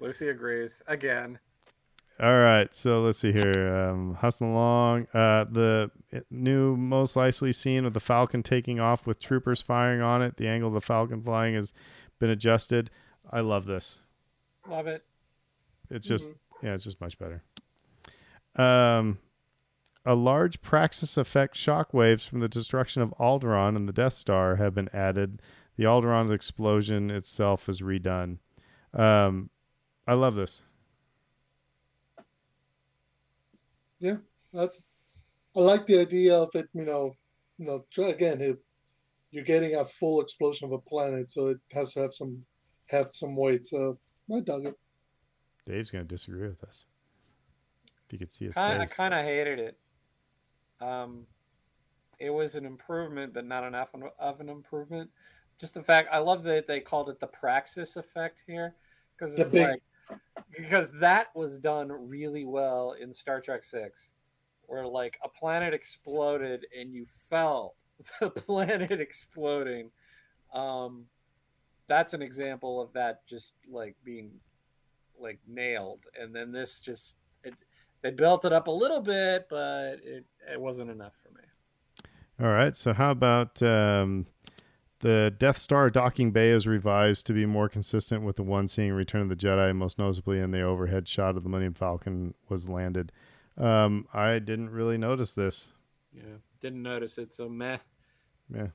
Lucy 0.00 0.28
agrees 0.28 0.82
again. 0.86 1.38
All 2.20 2.40
right. 2.40 2.74
So 2.74 3.02
let's 3.02 3.18
see 3.18 3.32
here. 3.32 3.68
Um, 3.68 4.14
hustling 4.14 4.50
along. 4.50 5.06
Uh, 5.14 5.44
the 5.44 5.90
new 6.30 6.76
Mos 6.76 7.14
Eisley 7.14 7.54
scene 7.54 7.84
of 7.84 7.92
the 7.92 8.00
Falcon 8.00 8.42
taking 8.42 8.80
off 8.80 9.06
with 9.06 9.20
troopers 9.20 9.60
firing 9.60 10.00
on 10.00 10.22
it. 10.22 10.36
The 10.36 10.48
angle 10.48 10.68
of 10.68 10.74
the 10.74 10.80
Falcon 10.80 11.22
flying 11.22 11.54
has 11.54 11.72
been 12.18 12.30
adjusted. 12.30 12.90
I 13.30 13.40
love 13.40 13.66
this. 13.66 13.98
Love 14.68 14.86
it. 14.86 15.04
It's 15.90 16.08
just 16.08 16.28
yeah, 16.62 16.74
it's 16.74 16.84
just 16.84 17.00
much 17.00 17.18
better. 17.18 17.42
Um, 18.56 19.18
a 20.04 20.14
large 20.14 20.60
Praxis 20.60 21.16
effect 21.16 21.54
shockwaves 21.54 22.26
from 22.26 22.40
the 22.40 22.48
destruction 22.48 23.02
of 23.02 23.14
Alderaan 23.20 23.76
and 23.76 23.88
the 23.88 23.92
Death 23.92 24.14
Star 24.14 24.56
have 24.56 24.74
been 24.74 24.88
added. 24.92 25.40
The 25.76 25.84
Alderaan's 25.84 26.32
explosion 26.32 27.10
itself 27.10 27.68
is 27.68 27.80
redone. 27.80 28.38
Um, 28.92 29.50
I 30.06 30.14
love 30.14 30.34
this. 30.34 30.62
Yeah, 34.00 34.16
that's, 34.52 34.80
I 35.56 35.60
like 35.60 35.86
the 35.86 36.00
idea 36.00 36.36
of 36.36 36.50
it. 36.54 36.68
You 36.72 36.84
know, 36.84 37.12
you 37.58 37.66
know. 37.66 37.84
try- 37.90 38.08
Again, 38.10 38.40
it, 38.40 38.58
you're 39.30 39.44
getting 39.44 39.74
a 39.74 39.84
full 39.84 40.20
explosion 40.20 40.66
of 40.66 40.72
a 40.72 40.78
planet, 40.78 41.30
so 41.30 41.48
it 41.48 41.58
has 41.72 41.94
to 41.94 42.00
have 42.00 42.14
some 42.14 42.44
have 42.86 43.08
some 43.12 43.36
weight. 43.36 43.66
So 43.66 43.98
I 44.34 44.40
dug 44.40 44.66
it. 44.66 44.74
Dave's 45.66 45.90
going 45.90 46.04
to 46.04 46.08
disagree 46.08 46.48
with 46.48 46.62
us. 46.64 46.86
If 48.06 48.12
you 48.14 48.18
could 48.18 48.32
see 48.32 48.46
his 48.46 48.56
I, 48.56 48.76
I 48.76 48.78
face. 48.86 48.94
kind 48.94 49.12
of 49.12 49.24
hated 49.24 49.58
it. 49.58 49.78
Um, 50.80 51.26
it 52.18 52.30
was 52.30 52.54
an 52.54 52.64
improvement, 52.64 53.34
but 53.34 53.44
not 53.46 53.64
enough 53.64 53.92
of- 53.94 54.12
of 54.18 54.40
an 54.40 54.48
improvement. 54.48 55.10
Just 55.58 55.74
the 55.74 55.82
fact 55.82 56.08
I 56.12 56.18
love 56.18 56.44
that 56.44 56.66
they 56.66 56.80
called 56.80 57.10
it 57.10 57.18
the 57.20 57.26
praxis 57.26 57.96
effect 57.96 58.44
here, 58.46 58.76
because 59.16 59.34
The 59.34 59.42
it's 59.42 59.50
big- 59.50 59.68
like 59.68 59.82
because 60.56 60.92
that 60.92 61.28
was 61.34 61.58
done 61.58 61.90
really 61.90 62.44
well 62.44 62.94
in 63.00 63.12
Star 63.12 63.40
Trek 63.40 63.64
Six, 63.64 64.10
where 64.66 64.86
like 64.86 65.18
a 65.24 65.28
planet 65.28 65.74
exploded 65.74 66.66
and 66.78 66.92
you 66.92 67.06
felt 67.30 67.74
the 68.20 68.30
planet 68.30 69.00
exploding. 69.00 69.90
Um, 70.52 71.06
that's 71.86 72.14
an 72.14 72.22
example 72.22 72.80
of 72.80 72.92
that 72.92 73.26
just 73.26 73.54
like 73.70 73.96
being 74.04 74.30
like 75.18 75.38
nailed, 75.46 76.00
and 76.20 76.34
then 76.34 76.52
this 76.52 76.80
just 76.80 77.18
it 77.44 77.54
they 78.02 78.10
built 78.10 78.44
it 78.44 78.52
up 78.52 78.68
a 78.68 78.72
little 78.72 79.00
bit, 79.00 79.46
but 79.50 80.00
it, 80.04 80.24
it 80.50 80.60
wasn't 80.60 80.90
enough 80.90 81.14
for 81.22 81.30
me. 81.34 81.44
All 82.40 82.52
right. 82.52 82.76
So 82.76 82.92
how 82.92 83.10
about 83.10 83.60
um, 83.62 84.26
the 85.00 85.34
Death 85.36 85.58
Star 85.58 85.90
docking 85.90 86.30
bay 86.32 86.50
is 86.50 86.66
revised 86.66 87.26
to 87.26 87.32
be 87.32 87.46
more 87.46 87.68
consistent 87.68 88.24
with 88.24 88.36
the 88.36 88.42
one 88.42 88.68
seeing 88.68 88.92
Return 88.92 89.22
of 89.22 89.28
the 89.28 89.36
Jedi, 89.36 89.74
most 89.74 89.98
noticeably 89.98 90.40
in 90.40 90.50
the 90.50 90.62
overhead 90.62 91.06
shot 91.08 91.36
of 91.36 91.44
the 91.44 91.48
Millennium 91.48 91.74
Falcon 91.74 92.34
was 92.48 92.68
landed. 92.68 93.12
Um, 93.56 94.06
I 94.12 94.38
didn't 94.38 94.70
really 94.70 94.98
notice 94.98 95.32
this. 95.32 95.68
Yeah, 96.12 96.38
didn't 96.60 96.82
notice 96.82 97.18
it, 97.18 97.32
so 97.32 97.48
meh. 97.48 97.78
Yeah. 98.52 98.68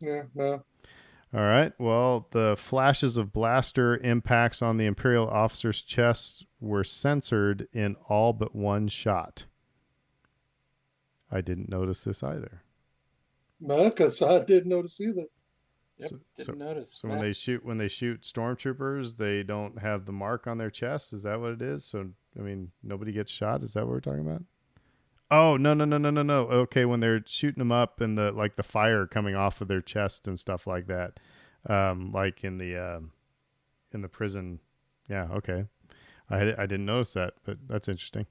Yeah, 0.00 0.22
no. 0.34 0.64
All 1.34 1.40
right. 1.40 1.72
Well, 1.78 2.28
the 2.32 2.56
flashes 2.58 3.16
of 3.16 3.32
blaster 3.32 3.96
impacts 3.98 4.60
on 4.60 4.76
the 4.76 4.84
Imperial 4.84 5.28
officer's 5.28 5.80
chest 5.80 6.44
were 6.60 6.84
censored 6.84 7.68
in 7.72 7.96
all 8.08 8.34
but 8.34 8.54
one 8.54 8.88
shot. 8.88 9.44
I 11.30 11.40
didn't 11.40 11.70
notice 11.70 12.04
this 12.04 12.22
either. 12.22 12.62
No, 13.64 13.88
because 13.88 14.20
I 14.22 14.44
didn't 14.44 14.70
notice 14.70 15.00
either. 15.00 15.24
Yep, 15.98 16.10
So- 16.10 16.18
didn't 16.36 16.46
so- 16.46 16.64
notice. 16.64 16.92
So 17.00 17.08
when 17.08 17.20
they 17.20 17.32
shoot 17.32 17.64
when 17.64 17.78
they 17.78 17.88
shoot 17.88 18.22
stormtroopers, 18.22 19.16
they 19.16 19.42
don't 19.42 19.78
have 19.78 20.04
the 20.04 20.12
mark 20.12 20.46
on 20.46 20.58
their 20.58 20.70
chest. 20.70 21.12
Is 21.12 21.22
that 21.22 21.40
what 21.40 21.52
it 21.52 21.62
is? 21.62 21.84
So 21.84 22.10
I 22.38 22.42
mean, 22.42 22.72
nobody 22.82 23.12
gets 23.12 23.30
shot. 23.30 23.62
Is 23.62 23.74
that 23.74 23.86
what 23.86 23.90
we're 23.92 24.00
talking 24.00 24.26
about? 24.26 24.42
Oh 25.30 25.56
no 25.56 25.74
no 25.74 25.84
no 25.84 25.96
no 25.98 26.10
no 26.10 26.22
no. 26.22 26.40
Okay, 26.48 26.84
when 26.84 27.00
they're 27.00 27.22
shooting 27.26 27.60
them 27.60 27.72
up 27.72 28.00
and 28.00 28.18
the 28.18 28.32
like 28.32 28.56
the 28.56 28.62
fire 28.62 29.06
coming 29.06 29.34
off 29.36 29.60
of 29.60 29.68
their 29.68 29.80
chest 29.80 30.26
and 30.26 30.38
stuff 30.38 30.66
like 30.66 30.86
that, 30.88 31.20
um, 31.66 32.10
like 32.12 32.42
in 32.42 32.58
the 32.58 32.76
um, 32.76 33.12
in 33.92 34.02
the 34.02 34.08
prison. 34.08 34.60
Yeah. 35.08 35.28
Okay. 35.30 35.66
I 36.28 36.52
I 36.58 36.66
didn't 36.66 36.86
notice 36.86 37.12
that, 37.14 37.34
but 37.44 37.58
that's 37.68 37.88
interesting. 37.88 38.26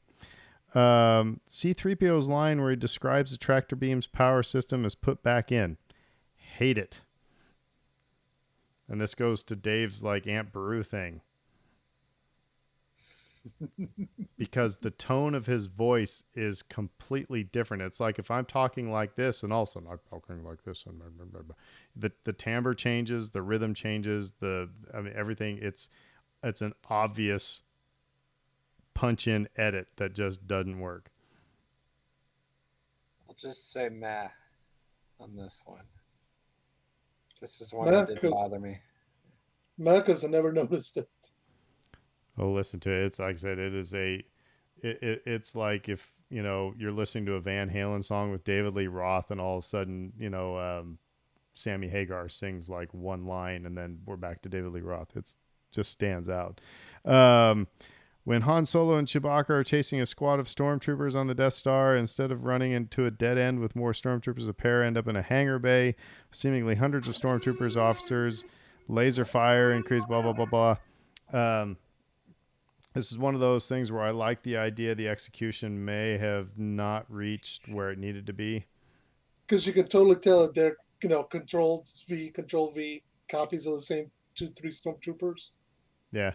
Um, 0.73 1.41
C3PO's 1.49 2.29
line 2.29 2.61
where 2.61 2.69
he 2.69 2.75
describes 2.77 3.31
the 3.31 3.37
tractor 3.37 3.75
beam's 3.75 4.07
power 4.07 4.41
system 4.41 4.85
is 4.85 4.95
put 4.95 5.21
back 5.21 5.51
in. 5.51 5.77
Hate 6.35 6.77
it. 6.77 7.01
And 8.87 8.99
this 8.99 9.15
goes 9.15 9.43
to 9.43 9.55
Dave's 9.55 10.03
like 10.03 10.27
Aunt 10.27 10.51
Beru 10.51 10.83
thing. 10.83 11.21
because 14.37 14.77
the 14.77 14.91
tone 14.91 15.33
of 15.33 15.45
his 15.45 15.65
voice 15.65 16.23
is 16.35 16.61
completely 16.61 17.43
different. 17.43 17.83
It's 17.83 17.99
like 17.99 18.19
if 18.19 18.29
I'm 18.29 18.45
talking 18.45 18.91
like 18.91 19.15
this 19.15 19.43
and 19.43 19.51
also 19.51 19.79
of 19.79 19.85
a 19.85 19.87
sudden 19.87 19.99
I'm 19.99 20.19
talking 20.19 20.43
like 20.43 20.63
this 20.63 20.83
and 20.85 20.99
blah, 20.99 21.07
blah, 21.09 21.25
blah, 21.25 21.41
blah. 21.41 21.55
the 21.95 22.11
the 22.23 22.33
timbre 22.33 22.75
changes, 22.75 23.31
the 23.31 23.41
rhythm 23.41 23.73
changes, 23.73 24.33
the 24.39 24.69
I 24.93 25.01
mean 25.01 25.13
everything 25.15 25.59
it's 25.61 25.87
it's 26.43 26.61
an 26.61 26.73
obvious 26.89 27.61
punch 29.01 29.27
in 29.27 29.49
edit 29.57 29.87
that 29.95 30.13
just 30.13 30.45
doesn't 30.45 30.79
work. 30.79 31.09
I'll 33.27 33.33
just 33.35 33.71
say 33.73 33.89
meh 33.89 34.27
on 35.19 35.35
this 35.35 35.59
one. 35.65 35.81
This 37.39 37.59
is 37.61 37.73
one 37.73 37.85
Meh, 37.85 37.91
that 37.91 38.07
didn't 38.09 38.21
'cause- 38.21 38.31
bother 38.43 38.59
me. 38.59 38.77
Because 39.79 40.23
I 40.23 40.27
never 40.27 40.51
noticed 40.61 40.97
it. 40.97 41.09
Oh, 42.37 42.51
listen 42.51 42.79
to 42.81 42.91
it. 42.91 43.05
It's 43.05 43.17
like 43.19 43.33
I 43.35 43.37
said, 43.39 43.57
it 43.57 43.73
is 43.73 43.91
a, 43.95 44.23
it, 44.83 45.01
it, 45.01 45.23
it's 45.25 45.55
like 45.55 45.89
if 45.89 46.11
you 46.29 46.43
know 46.43 46.73
you're 46.77 46.91
listening 46.91 47.25
to 47.25 47.33
a 47.33 47.41
Van 47.41 47.69
Halen 47.71 48.03
song 48.05 48.29
with 48.31 48.43
David 48.43 48.75
Lee 48.75 48.85
Roth, 48.87 49.31
and 49.31 49.41
all 49.41 49.57
of 49.57 49.63
a 49.63 49.67
sudden 49.67 50.13
you 50.19 50.29
know 50.29 50.57
um, 50.59 50.99
Sammy 51.55 51.87
Hagar 51.87 52.29
sings 52.29 52.69
like 52.69 52.93
one 52.93 53.25
line, 53.25 53.65
and 53.65 53.75
then 53.75 53.99
we're 54.05 54.15
back 54.15 54.43
to 54.43 54.49
David 54.49 54.71
Lee 54.73 54.81
Roth. 54.81 55.09
It's 55.15 55.35
just 55.71 55.89
stands 55.91 56.29
out. 56.29 56.61
Um, 57.05 57.67
when 58.23 58.41
Han 58.43 58.65
Solo 58.65 58.97
and 58.97 59.07
Chewbacca 59.07 59.49
are 59.49 59.63
chasing 59.63 59.99
a 59.99 60.05
squad 60.05 60.39
of 60.39 60.47
stormtroopers 60.47 61.15
on 61.15 61.27
the 61.27 61.35
Death 61.35 61.53
Star, 61.53 61.95
instead 61.95 62.31
of 62.31 62.43
running 62.43 62.71
into 62.71 63.05
a 63.05 63.11
dead 63.11 63.37
end 63.37 63.59
with 63.59 63.75
more 63.75 63.93
stormtroopers, 63.93 64.47
a 64.47 64.53
pair 64.53 64.83
end 64.83 64.97
up 64.97 65.07
in 65.07 65.15
a 65.15 65.21
hangar 65.21 65.59
bay, 65.59 65.95
seemingly 66.31 66.75
hundreds 66.75 67.07
of 67.07 67.15
stormtroopers, 67.15 67.75
officers, 67.75 68.45
laser 68.87 69.25
fire, 69.25 69.71
increase, 69.71 70.05
blah 70.05 70.21
blah 70.21 70.33
blah 70.33 70.45
blah. 70.45 70.77
Um, 71.33 71.77
this 72.93 73.11
is 73.11 73.17
one 73.17 73.33
of 73.33 73.39
those 73.39 73.67
things 73.67 73.91
where 73.91 74.01
I 74.01 74.11
like 74.11 74.43
the 74.43 74.57
idea 74.57 74.93
the 74.93 75.07
execution 75.07 75.83
may 75.83 76.17
have 76.17 76.57
not 76.57 77.05
reached 77.09 77.69
where 77.69 77.89
it 77.89 77.97
needed 77.97 78.25
to 78.27 78.33
be. 78.33 78.65
Because 79.47 79.65
you 79.65 79.73
can 79.73 79.87
totally 79.87 80.17
tell 80.17 80.41
that 80.41 80.53
they're, 80.53 80.75
you 81.01 81.09
know, 81.09 81.23
Control 81.23 81.85
V, 82.07 82.29
Control 82.29 82.71
V 82.71 83.01
copies 83.29 83.65
of 83.65 83.77
the 83.77 83.81
same 83.81 84.11
two, 84.35 84.47
three 84.47 84.71
stormtroopers. 84.71 85.51
Yeah. 86.11 86.33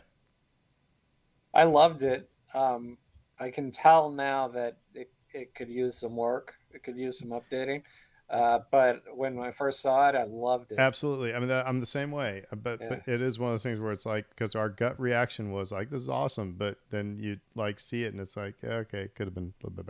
I 1.56 1.64
loved 1.64 2.02
it. 2.02 2.28
Um, 2.54 2.98
I 3.40 3.50
can 3.50 3.70
tell 3.70 4.10
now 4.10 4.48
that 4.48 4.76
it, 4.94 5.10
it 5.32 5.54
could 5.54 5.68
use 5.68 5.98
some 5.98 6.14
work. 6.14 6.54
It 6.72 6.82
could 6.82 6.96
use 6.96 7.18
some 7.18 7.30
updating. 7.30 7.82
Uh, 8.28 8.58
but 8.70 9.02
when 9.14 9.38
I 9.38 9.52
first 9.52 9.80
saw 9.80 10.08
it, 10.08 10.14
I 10.14 10.24
loved 10.24 10.72
it. 10.72 10.78
Absolutely. 10.78 11.32
I 11.32 11.38
mean, 11.38 11.48
that, 11.48 11.66
I'm 11.66 11.80
the 11.80 11.86
same 11.86 12.10
way, 12.10 12.44
uh, 12.52 12.56
but, 12.56 12.80
Yeah. 12.80 12.88
but 12.88 13.08
it 13.08 13.22
is 13.22 13.38
one 13.38 13.50
of 13.50 13.54
those 13.54 13.62
things 13.62 13.80
where 13.80 13.92
it's 13.92 14.04
like, 14.04 14.26
because 14.30 14.54
our 14.54 14.68
gut 14.68 14.98
reaction 15.00 15.52
was 15.52 15.70
like, 15.72 15.90
this 15.90 16.02
is 16.02 16.08
awesome. 16.08 16.56
But 16.58 16.78
then 16.90 17.18
you 17.20 17.38
like 17.54 17.80
see 17.80 18.02
it 18.02 18.12
and 18.12 18.20
it's 18.20 18.36
like, 18.36 18.56
okay, 18.64 19.02
it 19.02 19.14
could 19.14 19.26
have 19.26 19.34
been 19.34 19.54
a 19.62 19.66
little 19.66 19.82
bit 19.82 19.86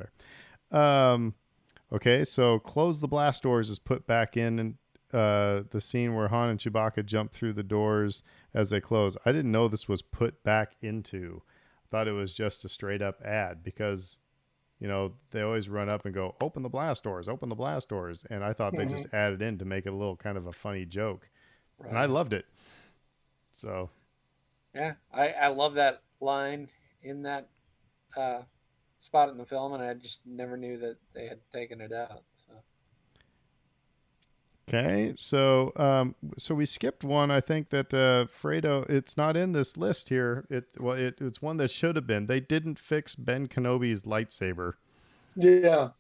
better. 0.71 0.83
Um, 0.85 1.35
okay. 1.93 2.25
So 2.25 2.59
close 2.59 3.01
the 3.01 3.09
blast 3.09 3.43
doors 3.43 3.71
is 3.71 3.79
put 3.79 4.07
back 4.07 4.37
in 4.37 4.59
and, 4.59 4.75
uh, 5.15 5.63
the 5.71 5.81
scene 5.81 6.15
where 6.15 6.29
Han 6.29 6.51
and 6.51 6.61
Chewbacca 6.61 7.07
jump 7.07 7.33
through 7.33 7.55
the 7.55 7.63
doors 7.63 8.23
as 8.53 8.69
they 8.71 8.81
close. 8.81 9.17
I 9.25 9.33
didn't 9.33 9.53
know 9.53 9.67
this 9.67 9.89
was 9.89 10.03
put 10.03 10.43
back 10.45 10.73
into. 10.83 11.43
Thought 11.91 12.09
it 12.09 12.13
was 12.13 12.35
just 12.35 12.65
a 12.65 12.69
straight 12.69 13.03
up 13.03 13.21
ad 13.23 13.63
because 13.63 14.19
you 14.79 14.89
know, 14.89 15.15
they 15.31 15.41
always 15.41 15.69
run 15.69 15.89
up 15.89 16.05
and 16.05 16.15
go, 16.15 16.35
open 16.41 16.63
the 16.63 16.69
blast 16.69 17.03
doors, 17.03 17.29
open 17.29 17.49
the 17.49 17.55
blast 17.55 17.89
doors. 17.89 18.25
And 18.29 18.45
I 18.45 18.53
thought 18.53 18.77
they 18.77 18.85
just 18.85 19.13
added 19.15 19.41
in 19.41 19.59
to 19.59 19.65
make 19.65 19.87
it 19.87 19.91
a 19.91 19.97
little 19.97 20.17
kind 20.17 20.37
of 20.37 20.47
a 20.47 20.53
funny 20.53 20.85
joke. 20.85 21.29
And 21.89 21.99
I 21.99 22.07
loved 22.07 22.33
it. 22.33 22.47
So, 23.55 23.89
Yeah, 24.75 24.95
I, 25.13 25.29
I 25.29 25.49
love 25.49 25.75
that 25.75 26.03
line 26.21 26.69
in 27.03 27.23
that 27.23 27.49
uh, 28.17 28.43
spot 28.99 29.31
in 29.31 29.39
the 29.39 29.47
film, 29.47 29.73
and 29.73 29.83
I 29.83 29.95
just 29.95 30.21
never 30.27 30.59
knew 30.59 30.77
that 30.79 30.97
they 31.15 31.27
had 31.27 31.41
taken 31.53 31.81
it 31.81 31.93
out. 31.93 32.25
So 32.35 32.53
okay. 34.69 35.15
So, 35.19 35.73
um, 35.77 36.15
so 36.37 36.55
we 36.55 36.67
skipped 36.67 37.05
one. 37.05 37.31
I 37.31 37.41
think 37.41 37.71
that, 37.71 37.93
uh, 37.93 38.27
Fredo, 38.41 38.89
it's 38.89 39.17
not 39.17 39.37
in 39.37 39.53
this 39.53 39.77
list 39.77 40.09
here. 40.09 40.47
It, 40.51 40.65
well, 40.79 40.97
it, 40.97 41.19
it's 41.21 41.41
one 41.41 41.57
that 41.59 41.71
should 41.71 41.97
have 41.97 42.07
been. 42.07 42.27
They 42.27 42.41
didn't 42.41 42.79
fix 42.79 43.15
Ben 43.15 43.49
Kenobi's 43.49 44.03
lightsaber. 44.03 44.75
Yeah. 45.37 45.91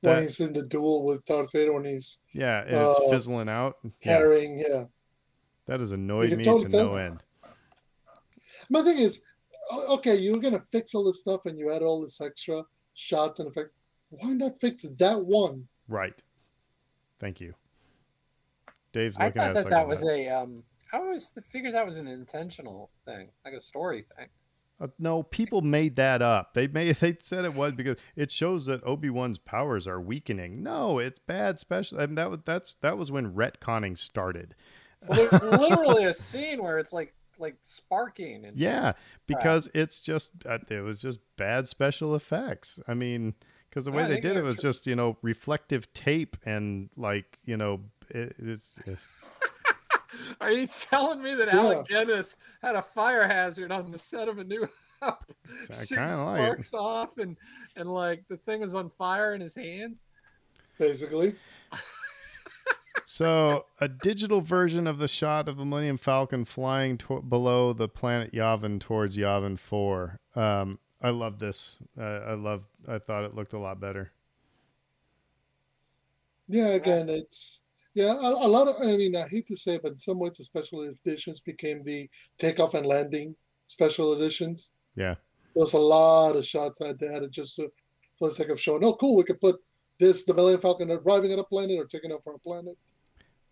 When 0.00 0.22
he's 0.22 0.38
in 0.40 0.52
the 0.52 0.62
duel 0.62 1.04
with 1.04 1.24
Darth 1.24 1.50
Vader, 1.52 1.72
when 1.72 1.86
he's 1.86 2.18
Yeah. 2.32 2.60
And 2.60 2.70
it's 2.72 2.98
Oh. 3.00 3.10
fizzling 3.10 3.48
out. 3.48 3.78
Carrying, 4.02 4.58
yeah. 4.58 4.84
That 5.66 5.80
has 5.80 5.92
annoyed 5.92 6.36
me 6.36 6.44
totally 6.44 6.70
to 6.70 6.76
no 6.76 6.96
end. 6.96 7.20
My 8.68 8.82
thing 8.82 8.98
is, 8.98 9.24
okay, 9.72 10.14
you're 10.16 10.38
gonna 10.40 10.60
fix 10.60 10.94
all 10.94 11.04
this 11.04 11.20
stuff 11.22 11.46
and 11.46 11.58
you 11.58 11.72
add 11.72 11.80
all 11.80 12.02
this 12.02 12.20
extra 12.20 12.62
shots 12.92 13.38
and 13.38 13.48
effects. 13.48 13.76
Why 14.10 14.32
not 14.34 14.60
fix 14.60 14.82
that 14.82 15.24
one? 15.24 15.66
Right. 15.88 16.22
Thank 17.18 17.40
you. 17.40 17.54
Dave's 18.94 19.18
I 19.18 19.26
looking 19.26 19.42
at 19.42 19.46
thought 19.48 19.54
that 19.54 19.64
like 19.64 19.70
that 19.70 19.88
was 19.88 20.02
nuts. 20.02 20.14
a. 20.14 20.28
Um, 20.28 20.62
I 20.92 20.98
always 20.98 21.34
figured 21.50 21.74
that 21.74 21.84
was 21.84 21.98
an 21.98 22.06
intentional 22.06 22.90
thing, 23.04 23.28
like 23.44 23.52
a 23.52 23.60
story 23.60 24.06
thing. 24.16 24.28
Uh, 24.80 24.86
no, 24.98 25.22
people 25.24 25.60
made 25.62 25.96
that 25.96 26.22
up. 26.22 26.54
They 26.54 26.68
made 26.68 26.94
they 26.96 27.16
said 27.20 27.44
it 27.44 27.54
was 27.54 27.72
because 27.72 27.96
it 28.16 28.30
shows 28.30 28.66
that 28.66 28.84
Obi 28.84 29.10
Wan's 29.10 29.38
powers 29.38 29.86
are 29.86 30.00
weakening. 30.00 30.62
No, 30.62 30.98
it's 30.98 31.18
bad 31.18 31.58
special. 31.58 32.00
I 32.00 32.06
mean, 32.06 32.14
that 32.14 32.30
was 32.30 32.40
that's 32.44 32.76
that 32.80 32.96
was 32.96 33.10
when 33.10 33.34
retconning 33.34 33.98
started. 33.98 34.54
Well, 35.06 35.28
there's 35.28 35.42
literally 35.60 36.04
a 36.04 36.14
scene 36.14 36.62
where 36.62 36.78
it's 36.78 36.92
like 36.92 37.12
like 37.38 37.56
sparking 37.62 38.44
and 38.44 38.56
Yeah, 38.56 38.92
because 39.26 39.68
it's 39.74 40.00
just 40.00 40.30
uh, 40.48 40.58
it 40.70 40.80
was 40.80 41.02
just 41.02 41.18
bad 41.36 41.66
special 41.66 42.14
effects. 42.14 42.78
I 42.86 42.94
mean, 42.94 43.34
because 43.68 43.86
the 43.86 43.92
way 43.92 44.06
they 44.06 44.20
did 44.20 44.36
it 44.36 44.44
was 44.44 44.56
just 44.58 44.86
you 44.86 44.94
know 44.94 45.16
reflective 45.20 45.92
tape 45.94 46.36
and 46.46 46.90
like 46.96 47.38
you 47.44 47.56
know 47.56 47.80
it, 48.14 48.34
it's. 48.38 48.78
it- 48.86 48.98
Are 50.40 50.50
you 50.52 50.66
telling 50.68 51.20
me 51.22 51.34
that 51.34 51.48
Yeah. 51.52 51.58
Alec 51.58 51.88
Guinness 51.88 52.36
had 52.62 52.76
a 52.76 52.82
fire 52.82 53.26
hazard 53.26 53.72
on 53.72 53.90
the 53.90 53.98
set 53.98 54.28
of 54.28 54.38
a 54.38 54.44
new 54.44 54.68
house? 55.00 55.16
I 55.70 55.74
Shooting 55.74 55.96
kinda 55.98 56.24
like 56.24 56.40
it. 56.40 56.44
sparks 56.64 56.74
off 56.74 57.18
and 57.18 57.36
and 57.76 57.92
like 57.92 58.24
the 58.28 58.36
thing 58.36 58.60
was 58.60 58.74
on 58.76 58.90
fire 58.90 59.34
in 59.34 59.40
his 59.40 59.56
hands. 59.56 60.04
Basically, 60.78 61.34
So, 63.06 63.66
a 63.80 63.88
digital 63.88 64.40
version 64.40 64.86
of 64.86 64.98
the 64.98 65.08
shot 65.08 65.48
of 65.48 65.56
the 65.56 65.64
Millennium 65.64 65.98
Falcon 65.98 66.44
flying 66.44 66.96
to- 66.98 67.22
below 67.22 67.72
the 67.72 67.88
planet 67.88 68.32
Yavin 68.32 68.80
towards 68.80 69.16
Yavin 69.16 69.58
4. 69.58 70.18
Um, 70.36 70.78
I 71.02 71.10
love 71.10 71.38
this. 71.38 71.80
Uh, 71.98 72.02
I 72.02 72.34
love. 72.34 72.64
I 72.88 72.98
thought 72.98 73.24
it 73.24 73.34
looked 73.34 73.52
a 73.52 73.58
lot 73.58 73.78
better. 73.80 74.12
yeah. 76.48 76.68
Again, 76.68 77.08
it's 77.08 77.63
yeah. 77.94 78.12
A, 78.12 78.46
a 78.46 78.48
lot 78.48 78.68
of. 78.68 78.76
I 78.82 78.96
mean, 78.96 79.16
I 79.16 79.26
hate 79.28 79.46
to 79.46 79.56
say, 79.56 79.76
it, 79.76 79.82
but 79.82 79.92
in 79.92 79.96
some 79.96 80.18
ways, 80.18 80.36
the 80.36 80.44
special 80.44 80.82
editions 80.82 81.40
became 81.40 81.82
the 81.84 82.08
takeoff 82.38 82.74
and 82.74 82.86
landing 82.86 83.34
special 83.66 84.12
editions. 84.14 84.72
Yeah. 84.96 85.14
There's 85.54 85.74
a 85.74 85.78
lot 85.78 86.36
of 86.36 86.44
shots 86.44 86.82
I 86.82 86.88
added 86.90 87.30
just 87.30 87.56
to, 87.56 87.70
for 88.18 88.28
the 88.28 88.34
sake 88.34 88.48
of 88.48 88.60
showing. 88.60 88.84
Oh, 88.84 88.94
cool! 88.94 89.16
We 89.16 89.24
could 89.24 89.40
put 89.40 89.56
this 89.98 90.24
the 90.24 90.34
Millennium 90.34 90.60
Falcon 90.60 90.90
arriving 90.90 91.32
at 91.32 91.38
a 91.38 91.44
planet 91.44 91.78
or 91.78 91.86
taking 91.86 92.12
off 92.12 92.24
from 92.24 92.34
a 92.34 92.38
planet. 92.38 92.76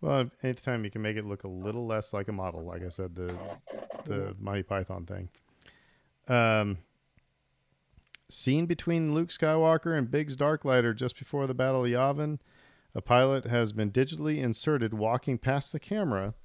Well, 0.01 0.29
anytime 0.43 0.83
you 0.83 0.91
can 0.91 1.01
make 1.01 1.15
it 1.15 1.25
look 1.25 1.45
a 1.45 1.47
little 1.47 1.87
less 1.87 2.11
like 2.11 2.27
a 2.27 2.33
model, 2.33 2.65
like 2.65 2.83
I 2.83 2.89
said, 2.89 3.15
the 3.15 3.37
the 4.05 4.35
Monty 4.39 4.63
Python 4.63 5.05
thing. 5.05 5.29
Um, 6.27 6.77
scene 8.29 8.65
between 8.65 9.13
Luke 9.13 9.29
Skywalker 9.29 9.97
and 9.97 10.11
Biggs 10.11 10.35
Darklighter 10.35 10.95
just 10.95 11.17
before 11.17 11.47
the 11.47 11.53
Battle 11.53 11.85
of 11.85 11.91
Yavin. 11.91 12.39
A 12.95 13.01
pilot 13.01 13.45
has 13.45 13.71
been 13.71 13.91
digitally 13.91 14.37
inserted 14.37 14.93
walking 14.93 15.37
past 15.39 15.71
the 15.71 15.79
camera 15.79 16.35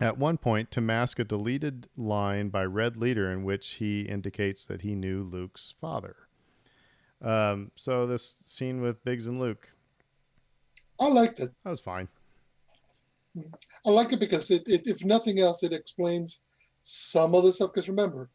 at 0.00 0.18
one 0.18 0.38
point 0.38 0.70
to 0.70 0.80
mask 0.80 1.18
a 1.18 1.24
deleted 1.24 1.88
line 1.96 2.48
by 2.48 2.64
Red 2.64 2.96
Leader 2.96 3.30
in 3.30 3.44
which 3.44 3.74
he 3.74 4.02
indicates 4.02 4.64
that 4.64 4.80
he 4.80 4.94
knew 4.94 5.22
Luke's 5.22 5.74
father. 5.80 6.16
Um, 7.22 7.70
so 7.76 8.06
this 8.06 8.36
scene 8.44 8.80
with 8.80 9.04
Biggs 9.04 9.26
and 9.26 9.38
Luke, 9.38 9.70
I 10.98 11.08
liked 11.08 11.40
it. 11.40 11.52
that 11.62 11.70
was 11.70 11.80
fine. 11.80 12.08
I 13.84 13.90
like 13.90 14.12
it 14.12 14.20
because 14.20 14.50
it, 14.50 14.62
it 14.66 14.86
if 14.86 15.04
nothing 15.04 15.40
else, 15.40 15.62
it 15.62 15.72
explains 15.72 16.44
some 16.82 17.34
of 17.34 17.44
the 17.44 17.52
stuff. 17.52 17.72
Because 17.74 17.88
remember, 17.88 18.30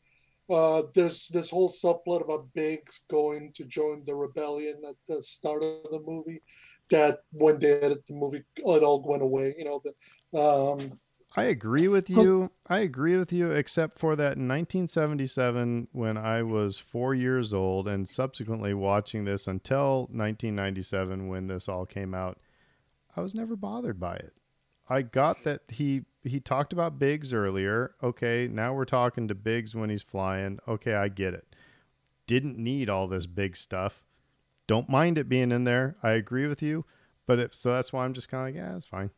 uh, 0.50 0.84
there's 0.94 1.28
this 1.30 1.50
whole 1.50 1.70
subplot 1.70 2.24
about 2.24 2.54
Biggs 2.54 3.06
going 3.10 3.52
to 3.54 3.64
join 3.66 4.04
the 4.06 4.16
rebellion 4.16 4.82
at 4.88 4.96
the 5.08 5.22
start 5.24 5.64
of 5.64 5.90
the 5.92 6.02
movie. 6.06 6.42
That 6.92 7.20
when 7.32 7.60
the 7.60 8.02
movie, 8.10 8.44
it 8.58 8.84
all 8.84 9.02
went 9.02 9.22
away. 9.22 9.56
You 9.58 9.66
know, 9.66 9.82
the, 9.84 10.40
um, 10.40 10.92
I 11.36 11.44
agree 11.44 11.88
with 11.88 12.10
you. 12.10 12.52
I 12.68 12.80
agree 12.80 13.16
with 13.16 13.32
you, 13.32 13.52
except 13.52 14.00
for 14.00 14.16
that 14.16 14.38
in 14.38 14.48
1977, 14.48 15.90
when 15.92 16.18
I 16.18 16.42
was 16.44 16.80
four 16.80 17.14
years 17.14 17.54
old, 17.54 17.88
and 17.88 18.10
subsequently 18.10 18.74
watching 18.74 19.26
this 19.26 19.48
until 19.48 20.02
1997, 20.12 21.28
when 21.28 21.48
this 21.48 21.70
all 21.70 21.86
came 21.86 22.16
out, 22.16 22.40
I 23.16 23.22
was 23.22 23.36
never 23.36 23.56
bothered 23.56 24.00
by 24.00 24.16
it. 24.16 24.34
I 24.90 25.04
got 25.04 25.44
that 25.44 25.62
he 25.70 26.06
he 26.24 26.40
talked 26.40 26.74
about 26.74 27.00
Biggs 27.00 27.32
earlier. 27.32 27.94
Okay, 28.02 28.50
now 28.52 28.74
we're 28.74 28.86
talking 28.86 29.28
to 29.28 29.36
Biggs 29.36 29.76
when 29.76 29.90
he's 29.90 30.02
flying. 30.02 30.60
Okay, 30.68 30.96
I 30.96 31.10
get 31.10 31.34
it. 31.34 31.56
Didn't 32.26 32.58
need 32.58 32.90
all 32.90 33.08
this 33.08 33.28
big 33.28 33.56
stuff. 33.56 34.04
Don't 34.70 34.88
mind 34.88 35.18
it 35.18 35.28
being 35.28 35.52
in 35.52 35.64
there. 35.64 35.96
I 36.04 36.12
agree 36.12 36.46
with 36.46 36.62
you, 36.62 36.86
but 37.26 37.40
if 37.40 37.56
so, 37.56 37.74
that's 37.74 37.92
why 37.92 38.06
I'm 38.06 38.14
just 38.14 38.30
kind 38.30 38.48
of 38.48 38.54
like, 38.54 38.64
yeah, 38.64 38.76
it's 38.76 38.86
fine. 38.86 39.10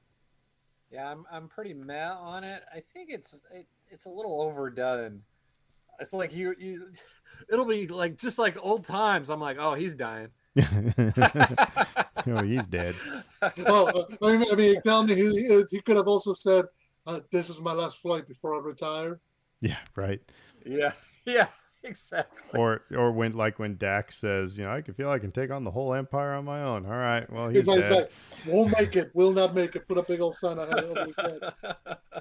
Yeah, 0.89 1.11
I'm 1.11 1.25
I'm 1.29 1.49
pretty 1.49 1.73
meh 1.73 2.09
on 2.09 2.45
it. 2.45 2.63
I 2.73 2.79
think 2.79 3.09
it's 3.09 3.41
it, 3.53 3.67
it's 3.89 4.05
a 4.05 4.09
little 4.09 4.43
overdone. 4.43 5.23
It's 5.99 6.13
like 6.13 6.33
you 6.33 6.55
you 6.57 6.93
it'll 7.51 7.65
be 7.65 7.85
like 7.85 8.17
just 8.17 8.39
like 8.39 8.55
old 8.61 8.85
times. 8.85 9.29
I'm 9.29 9.41
like, 9.41 9.57
oh, 9.59 9.73
he's 9.73 9.93
dying. 9.93 10.29
oh, 10.55 12.43
he's 12.43 12.65
dead. 12.65 12.95
well, 13.65 13.89
uh, 13.89 14.25
I 14.25 14.37
mean, 14.37 14.47
I 14.49 14.55
mean, 14.55 14.81
tell 14.81 15.03
me, 15.03 15.15
who 15.15 15.31
he, 15.31 15.41
is 15.41 15.69
he 15.69 15.81
could 15.81 15.97
have 15.97 16.07
also 16.07 16.31
said, 16.31 16.63
uh, 17.07 17.19
"This 17.29 17.49
is 17.49 17.59
my 17.59 17.73
last 17.73 18.01
flight 18.01 18.25
before 18.25 18.55
I 18.55 18.59
retire." 18.59 19.19
Yeah, 19.59 19.79
right. 19.97 20.21
Yeah, 20.65 20.93
yeah, 21.25 21.47
exactly. 21.83 22.59
Or 22.59 22.83
or 22.95 23.11
when 23.11 23.35
like 23.35 23.59
when 23.59 23.77
Dax 23.77 24.17
says, 24.17 24.57
you 24.57 24.63
know, 24.63 24.71
I 24.71 24.81
can 24.81 24.93
feel 24.93 25.09
I 25.09 25.19
can 25.19 25.31
take 25.31 25.51
on 25.51 25.63
the 25.63 25.71
whole 25.71 25.93
empire 25.93 26.33
on 26.33 26.45
my 26.45 26.61
own. 26.63 26.85
All 26.85 26.91
right, 26.91 27.29
well 27.31 27.47
he's 27.49 27.57
He's 27.57 27.67
like, 27.67 27.79
dead. 27.81 27.89
he's 27.89 27.97
like, 27.97 28.11
"Won't 28.47 28.73
make 28.79 28.95
it. 28.95 29.11
We'll 29.13 29.31
not 29.33 29.53
make 29.55 29.75
it." 29.75 29.87
Put 29.87 29.97
a 29.97 30.03
big 30.03 30.21
old 30.21 30.35
sign 30.35 30.57
ahead 30.57 30.79
of 30.79 31.07
his. 31.07 31.15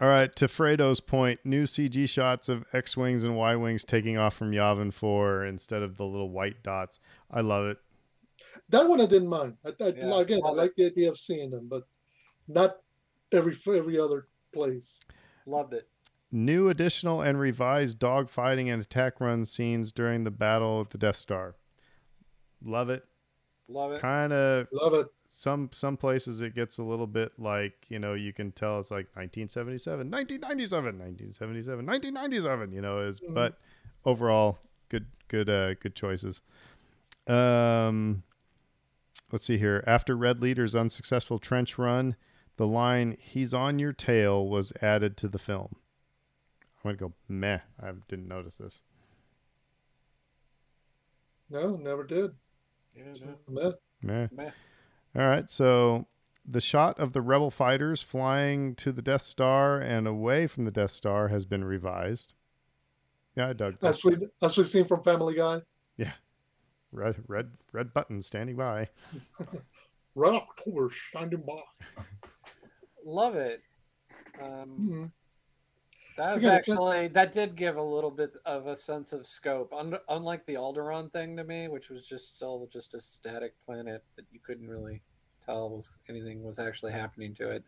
All 0.01 0.09
right, 0.09 0.35
to 0.37 0.47
Fredo's 0.49 1.01
point, 1.01 1.41
new 1.45 1.65
CG 1.65 2.09
shots 2.09 2.49
of 2.49 2.65
X 2.73 2.97
wings 2.97 3.25
and 3.25 3.37
Y 3.37 3.55
wings 3.57 3.85
taking 3.85 4.17
off 4.17 4.35
from 4.37 4.53
Yavin 4.53 4.93
Four 4.93 5.45
instead 5.45 5.83
of 5.83 5.97
the 5.97 6.05
little 6.05 6.31
white 6.31 6.63
dots. 6.63 6.99
I 7.31 7.41
love 7.43 7.67
it. 7.67 7.79
That 8.71 8.89
one 8.89 9.01
I 9.01 9.07
didn't 9.07 9.29
mind. 9.29 9.57
I, 9.65 9.69
I, 9.85 9.89
Yeah, 9.89 10.21
again, 10.21 10.41
I 10.45 10.49
love 10.49 10.57
it. 10.57 10.61
like 10.61 10.75
the 10.77 10.87
idea 10.87 11.09
of 11.11 11.17
seeing 11.17 11.51
them, 11.51 11.69
but 11.69 11.83
not 12.49 12.77
every 13.33 13.55
every 13.67 13.99
other 13.99 14.27
place. 14.53 15.01
Loved 15.47 15.75
it. 15.75 15.89
New 16.33 16.69
additional 16.69 17.21
and 17.23 17.41
revised 17.41 17.99
dogfighting 17.99 18.73
and 18.73 18.81
attack 18.83 19.21
run 19.21 19.45
scenes 19.45 19.91
during 19.91 20.23
the 20.25 20.31
battle 20.31 20.81
at 20.83 20.91
the 20.91 20.99
Death 20.99 21.17
Star. 21.17 21.57
Love 22.65 22.89
it. 22.89 23.05
Love 23.69 23.93
it. 23.93 24.01
Kind 24.01 24.33
of 24.33 24.67
Love 24.73 24.95
it. 24.95 25.07
some 25.29 25.71
some 25.73 25.97
places 25.97 26.41
it 26.41 26.55
gets 26.55 26.79
a 26.79 26.83
little 26.83 27.07
bit 27.07 27.33
like 27.39 27.87
you 27.89 27.99
know 28.01 28.15
you 28.15 28.33
can 28.33 28.51
tell 28.53 28.81
it's 28.81 28.91
like 28.91 29.07
1977 29.15 30.11
1997 30.11 30.99
1977 30.99 31.87
1997 31.87 32.73
you 32.73 32.81
know 32.81 32.99
is 32.99 33.21
Mhm. 33.21 33.33
but 33.35 33.59
overall 34.05 34.59
good 34.89 35.07
good 35.29 35.49
uh 35.49 35.75
good 35.75 35.95
choices 35.95 36.41
um 37.29 38.25
let's 39.31 39.45
see 39.45 39.59
here 39.59 39.85
after 39.87 40.17
red 40.17 40.43
leader's 40.43 40.75
unsuccessful 40.75 41.39
trench 41.39 41.79
run 41.79 42.17
the 42.57 42.67
line 42.67 43.17
he's 43.21 43.55
on 43.55 43.79
your 43.79 43.93
tail 43.93 44.49
was 44.49 44.73
added 44.83 45.17
to 45.19 45.29
the 45.29 45.39
film 45.39 45.77
i'm 46.85 46.91
gonna 46.91 46.97
go 46.97 47.13
meh 47.29 47.59
i 47.83 47.91
didn't 48.09 48.29
notice 48.29 48.57
this 48.57 48.83
No, 51.53 51.75
never 51.77 52.05
did. 52.05 52.31
Yeah, 52.95 53.13
no, 53.25 53.35
Meh. 53.49 53.73
meh 54.03 54.29
meh. 54.33 54.51
All 55.17 55.27
right, 55.29 55.51
so 55.51 56.07
the 56.47 56.61
shot 56.61 56.99
of 57.01 57.13
the 57.13 57.21
rebel 57.21 57.51
fighters 57.51 58.03
flying 58.03 58.77
to 58.77 58.93
the 58.93 59.03
Death 59.03 59.23
Star 59.23 59.81
and 59.81 60.07
away 60.07 60.47
from 60.47 60.65
the 60.65 60.71
Death 60.71 60.93
Star 60.93 61.27
has 61.29 61.45
been 61.45 61.65
revised. 61.65 62.35
Yeah, 63.37 63.49
I 63.49 63.53
dug 63.53 63.75
As 63.83 64.01
this. 64.01 64.05
we 64.05 64.17
as 64.43 64.57
we've 64.57 64.69
seen 64.69 64.85
from 64.85 65.03
Family 65.03 65.35
Guy. 65.35 65.61
Yeah, 65.97 66.13
red, 66.93 67.17
red, 67.27 67.51
red 67.73 67.93
button 67.93 68.23
standing 68.23 68.57
by. 68.57 68.89
Red 70.17 70.35
October 70.35 70.91
standing 70.93 71.43
by. 71.47 72.03
Love 73.05 73.35
it. 73.37 73.63
Um, 74.41 74.77
Mhm. 74.81 75.13
That 76.17 76.35
was 76.35 76.43
Again, 76.43 76.53
a- 76.53 76.57
actually 76.57 77.09
that 77.09 77.33
did 77.33 77.57
give 77.57 77.77
a 77.77 77.83
little 77.83 78.11
bit 78.11 78.33
of 78.45 78.67
a 78.67 78.77
sense 78.77 79.13
of 79.13 79.27
scope, 79.27 79.73
Un- 79.73 79.99
unlike 80.09 80.45
the 80.45 80.55
Alderaan 80.55 81.13
thing 81.13 81.37
to 81.37 81.45
me, 81.45 81.69
which 81.69 81.89
was 81.89 82.03
just 82.03 82.37
still 82.37 82.69
just 82.73 82.95
a 82.95 83.01
static 83.01 83.55
planet 83.65 84.05
that 84.17 84.27
you 84.33 84.41
couldn't 84.41 84.69
really 84.69 85.03
tell 85.45 85.71
was 85.71 85.99
anything 86.09 86.43
was 86.43 86.59
actually 86.59 86.93
happening 86.93 87.35
to 87.37 87.49
it. 87.51 87.65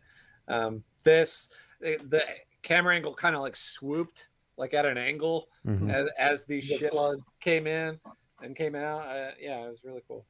Um, 0.47 0.83
this 1.03 1.49
the, 1.81 1.97
the 2.09 2.23
camera 2.61 2.95
angle 2.95 3.13
kind 3.13 3.35
of 3.35 3.41
like 3.41 3.55
swooped 3.55 4.27
like 4.57 4.73
at 4.73 4.85
an 4.85 4.97
angle 4.97 5.47
Mhm. 5.65 5.91
as, 5.91 6.07
as 6.19 6.45
these 6.45 6.67
The 6.69 6.77
ships 6.77 6.91
fly. 6.93 7.13
came 7.39 7.65
in 7.65 7.99
and 8.41 8.55
came 8.55 8.75
out. 8.75 9.07
Uh, 9.07 9.31
yeah, 9.39 9.63
it 9.63 9.67
was 9.67 9.81
really 9.83 10.01
cool. 10.07 10.25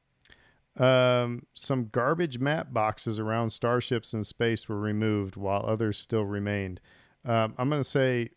Um, 0.76 1.46
some 1.54 1.88
garbage 1.92 2.38
matte 2.38 2.72
boxes 2.72 3.18
around 3.18 3.50
starships 3.50 4.12
in 4.14 4.24
space 4.24 4.68
were 4.68 4.80
removed, 4.80 5.36
while 5.36 5.64
others 5.66 5.98
still 5.98 6.24
remained. 6.24 6.80
Um, 7.24 7.54
I'm 7.58 7.70
gonna 7.70 7.84
say, 7.84 8.28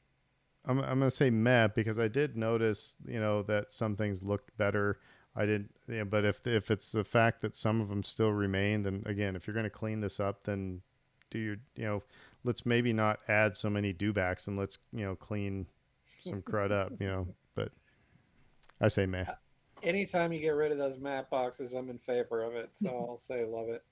I'm, 0.66 0.80
I'm 0.80 1.00
gonna 1.00 1.12
say 1.12 1.30
meh 1.30 1.68
because 1.68 2.00
I 2.00 2.08
did 2.08 2.38
notice, 2.38 2.96
you 3.06 3.20
know, 3.20 3.44
that 3.44 3.72
some 3.72 3.96
things 3.96 4.24
looked 4.24 4.56
better. 4.58 5.00
I 5.36 5.46
didn't, 5.46 5.72
yeah, 5.88 6.04
but 6.04 6.26
if 6.26 6.46
if 6.48 6.72
it's 6.72 6.92
the 6.92 7.04
fact 7.04 7.42
that 7.42 7.56
some 7.56 7.82
of 7.82 7.90
them 7.90 8.04
still 8.04 8.32
remain, 8.32 8.84
then 8.84 9.04
again, 9.06 9.36
if 9.36 9.46
you're 9.46 9.56
gonna 9.56 9.70
clean 9.70 10.02
this 10.02 10.20
up, 10.20 10.44
then 10.44 10.82
do 11.30 11.40
your, 11.40 11.56
you 11.76 11.86
know, 11.86 12.04
let's 12.44 12.66
maybe 12.66 12.94
not 12.94 13.20
add 13.28 13.56
so 13.56 13.70
many 13.70 13.94
dewbacks 13.94 14.48
and 14.48 14.58
let's, 14.58 14.78
you 14.94 15.06
know, 15.06 15.16
clean 15.16 15.68
some 16.22 16.42
crud 16.42 16.72
up, 16.72 16.94
you 17.00 17.08
know. 17.08 17.28
But 17.56 17.72
I 18.80 18.88
say 18.88 19.08
meh. 19.08 19.26
Anytime 19.82 20.32
you 20.32 20.40
get 20.40 20.50
rid 20.50 20.72
of 20.72 20.78
those 20.78 21.00
matte 21.00 21.28
boxes, 21.32 21.74
I'm 21.74 21.90
in 21.90 21.98
favor 21.98 22.44
of 22.44 22.54
it. 22.54 22.70
So 22.76 22.90
I'll 23.10 23.18
say 23.18 23.46
love 23.46 23.70
it. 23.70 23.84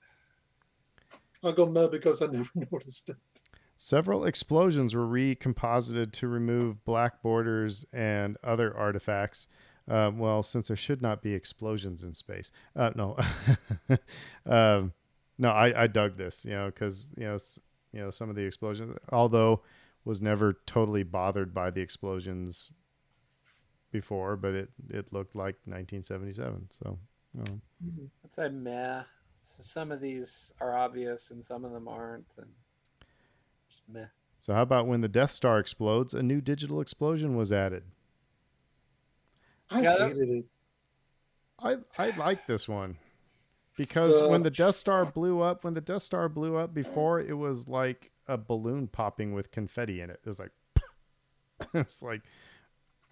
I'll 1.42 1.52
go 1.52 1.66
meh 1.66 1.88
because 1.88 2.22
I 2.22 2.26
never 2.26 2.48
noticed 2.72 3.08
it. 3.08 3.16
Several 3.76 4.24
explosions 4.24 4.94
were 4.94 5.06
recomposited 5.06 6.12
to 6.14 6.28
remove 6.28 6.84
black 6.84 7.22
borders 7.22 7.84
and 7.92 8.38
other 8.42 8.74
artifacts. 8.74 9.48
Uh, 9.88 10.10
well, 10.14 10.42
since 10.42 10.68
there 10.68 10.76
should 10.76 11.02
not 11.02 11.22
be 11.22 11.34
explosions 11.34 12.02
in 12.02 12.14
space. 12.14 12.50
Uh, 12.74 12.90
no, 12.96 13.16
um, 14.46 14.92
no, 15.38 15.50
I, 15.50 15.82
I 15.82 15.86
dug 15.86 16.16
this, 16.16 16.44
you 16.44 16.52
know, 16.52 16.66
because 16.66 17.08
you 17.16 17.24
know, 17.24 17.38
you 17.92 18.00
know 18.00 18.10
some 18.10 18.30
of 18.30 18.34
the 18.34 18.44
explosions. 18.44 18.96
Although 19.12 19.62
was 20.04 20.22
never 20.22 20.54
totally 20.66 21.02
bothered 21.02 21.52
by 21.52 21.70
the 21.70 21.82
explosions 21.82 22.70
before, 23.92 24.36
but 24.36 24.54
it 24.54 24.70
it 24.88 25.12
looked 25.12 25.34
like 25.34 25.56
1977. 25.66 26.68
So 26.82 26.98
I'd 27.44 28.34
say 28.34 28.48
meh. 28.48 29.02
So 29.42 29.62
some 29.62 29.92
of 29.92 30.00
these 30.00 30.52
are 30.60 30.76
obvious 30.76 31.30
and 31.30 31.44
some 31.44 31.64
of 31.64 31.72
them 31.72 31.86
aren't, 31.86 32.26
and 32.38 32.50
just 33.68 33.82
meh. 33.88 34.06
so 34.38 34.52
how 34.52 34.62
about 34.62 34.86
when 34.86 35.00
the 35.00 35.08
Death 35.08 35.32
Star 35.32 35.58
explodes, 35.58 36.14
a 36.14 36.22
new 36.22 36.40
digital 36.40 36.80
explosion 36.80 37.36
was 37.36 37.52
added. 37.52 37.84
I 39.70 39.80
Yeah, 39.80 40.08
hated 40.08 40.28
it. 40.28 40.44
I 41.58 41.76
I 41.98 42.16
like 42.16 42.46
this 42.46 42.68
one 42.68 42.98
because 43.76 44.28
when 44.28 44.42
the 44.42 44.50
Death 44.50 44.74
Star 44.76 45.04
blew 45.04 45.40
up, 45.40 45.64
when 45.64 45.74
the 45.74 45.80
Death 45.80 46.02
Star 46.02 46.28
blew 46.28 46.56
up 46.56 46.74
before, 46.74 47.20
it 47.20 47.34
was 47.36 47.66
like 47.66 48.12
a 48.28 48.36
balloon 48.36 48.88
popping 48.88 49.32
with 49.32 49.50
confetti 49.50 50.00
in 50.00 50.10
it. 50.10 50.20
It 50.24 50.28
was 50.28 50.38
like 50.38 50.52
it's 51.74 52.02
like 52.02 52.22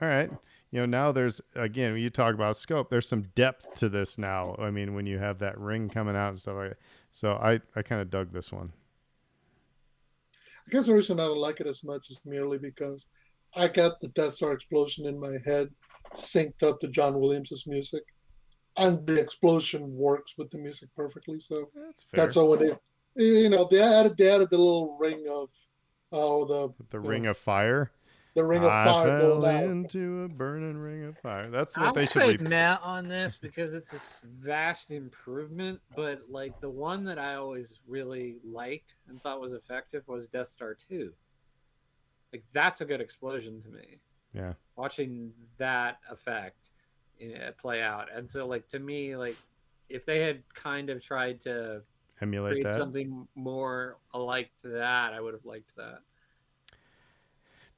all 0.01 0.09
right, 0.09 0.31
you 0.71 0.81
know. 0.81 0.87
Now 0.87 1.13
there's 1.13 1.41
again 1.55 1.93
when 1.93 2.03
you 2.03 2.11
talk 2.11 2.35
about 2.35 2.57
scope, 2.57 2.91
there's 2.91 3.09
some 3.09 3.23
depth 3.35 3.75
to 3.77 3.89
this 3.89 4.19
now. 4.19 4.57
I 4.59 4.71
mean, 4.71 4.95
when 4.95 5.07
you 5.07 5.19
have 5.19 5.39
that 5.39 5.59
ring 5.59 5.89
coming 5.89 6.17
out 6.17 6.31
and 6.31 6.39
stuff 6.39 6.57
like 6.57 6.69
that. 6.71 6.79
So 7.13 7.33
I 7.35 7.61
I 7.77 7.83
kind 7.83 8.01
of 8.03 8.11
dug 8.11 8.33
this 8.33 8.53
one. 8.53 8.73
I 10.67 10.71
guess 10.71 10.87
the 10.87 10.95
reason 10.95 11.21
I 11.21 11.25
don't 11.27 11.39
like 11.39 11.61
it 11.61 11.67
as 11.67 11.85
much 11.85 12.11
is 12.11 12.21
merely 12.25 12.59
because 12.59 13.09
I 13.57 13.69
got 13.69 14.01
the 14.01 14.09
Death 14.09 14.35
Star 14.35 14.53
explosion 14.53 15.07
in 15.07 15.21
my 15.21 15.37
head 15.45 15.69
synced 16.15 16.63
up 16.63 16.79
to 16.81 16.89
John 16.89 17.19
Williams' 17.21 17.67
music. 17.67 18.03
And 18.77 19.07
the 19.07 19.21
explosion 19.21 19.95
works 19.95 20.35
with 20.37 20.51
the 20.51 20.59
music 20.59 20.89
perfectly. 20.97 21.39
So 21.39 21.71
That's 21.75 22.05
fair. 22.05 22.25
that's 22.25 22.37
all 22.37 22.49
when 22.49 22.59
they 22.61 22.77
you 23.17 23.49
know, 23.49 23.69
they 23.71 23.81
added 23.81 24.17
they 24.17 24.29
added 24.29 24.51
the 24.51 24.59
little 24.59 24.97
ring 24.99 25.27
of 25.31 25.51
oh 26.11 26.45
the 26.45 26.75
the 26.91 26.99
ring 26.99 27.27
of 27.27 27.37
fire. 27.37 27.93
The 28.35 28.45
ring 28.45 28.63
of 28.65 28.71
I 28.71 28.85
fire 28.85 29.19
fell 29.19 29.41
going 29.41 29.57
out. 29.57 29.65
into 29.65 30.23
a 30.25 30.29
burning 30.29 30.77
ring 30.77 31.05
of 31.05 31.17
fire. 31.19 31.51
That's 31.51 31.77
what 31.77 31.87
I'll 31.89 31.93
they 31.95 32.03
should. 32.07 32.11
say 32.13 32.37
Re- 32.37 32.49
meh 32.49 32.77
on 32.83 33.05
this 33.09 33.37
because 33.37 33.75
it's 33.75 33.93
a 33.93 33.97
s- 33.97 34.23
vast 34.41 34.91
improvement. 34.91 35.81
But 35.97 36.29
like 36.29 36.61
the 36.61 36.71
one 36.71 37.05
that 37.05 37.19
I 37.19 37.35
always 37.37 37.79
really 37.87 38.37
liked 38.45 38.97
and 39.09 39.23
thought 39.23 39.41
was 39.41 39.53
effective 39.55 40.03
was 40.09 40.27
Death 40.27 40.49
Star 40.49 40.75
Two. 40.75 41.13
Like 42.33 42.43
that's 42.53 42.81
a 42.81 42.85
good 42.85 43.01
explosion 43.01 43.63
to 43.63 43.69
me. 43.69 43.99
yeah. 44.33 44.55
Watching 44.77 45.33
that 45.59 45.99
effect 46.11 46.71
uh, 47.23 47.53
play 47.57 47.81
out, 47.81 48.09
and 48.13 48.29
so 48.29 48.47
like 48.47 48.69
to 48.71 48.81
me, 48.81 49.17
like 49.17 49.37
if 49.89 50.05
they 50.05 50.19
had 50.21 50.43
kind 50.53 50.91
of 50.91 51.01
tried 51.01 51.41
to 51.43 51.83
Emulate 52.21 52.53
create 52.55 52.67
that. 52.67 52.77
something 52.77 53.29
more 53.37 53.99
alike 54.13 54.51
to 54.63 54.69
that, 54.69 55.13
I 55.13 55.21
would 55.21 55.35
have 55.35 55.45
liked 55.45 55.77
that. 55.77 55.99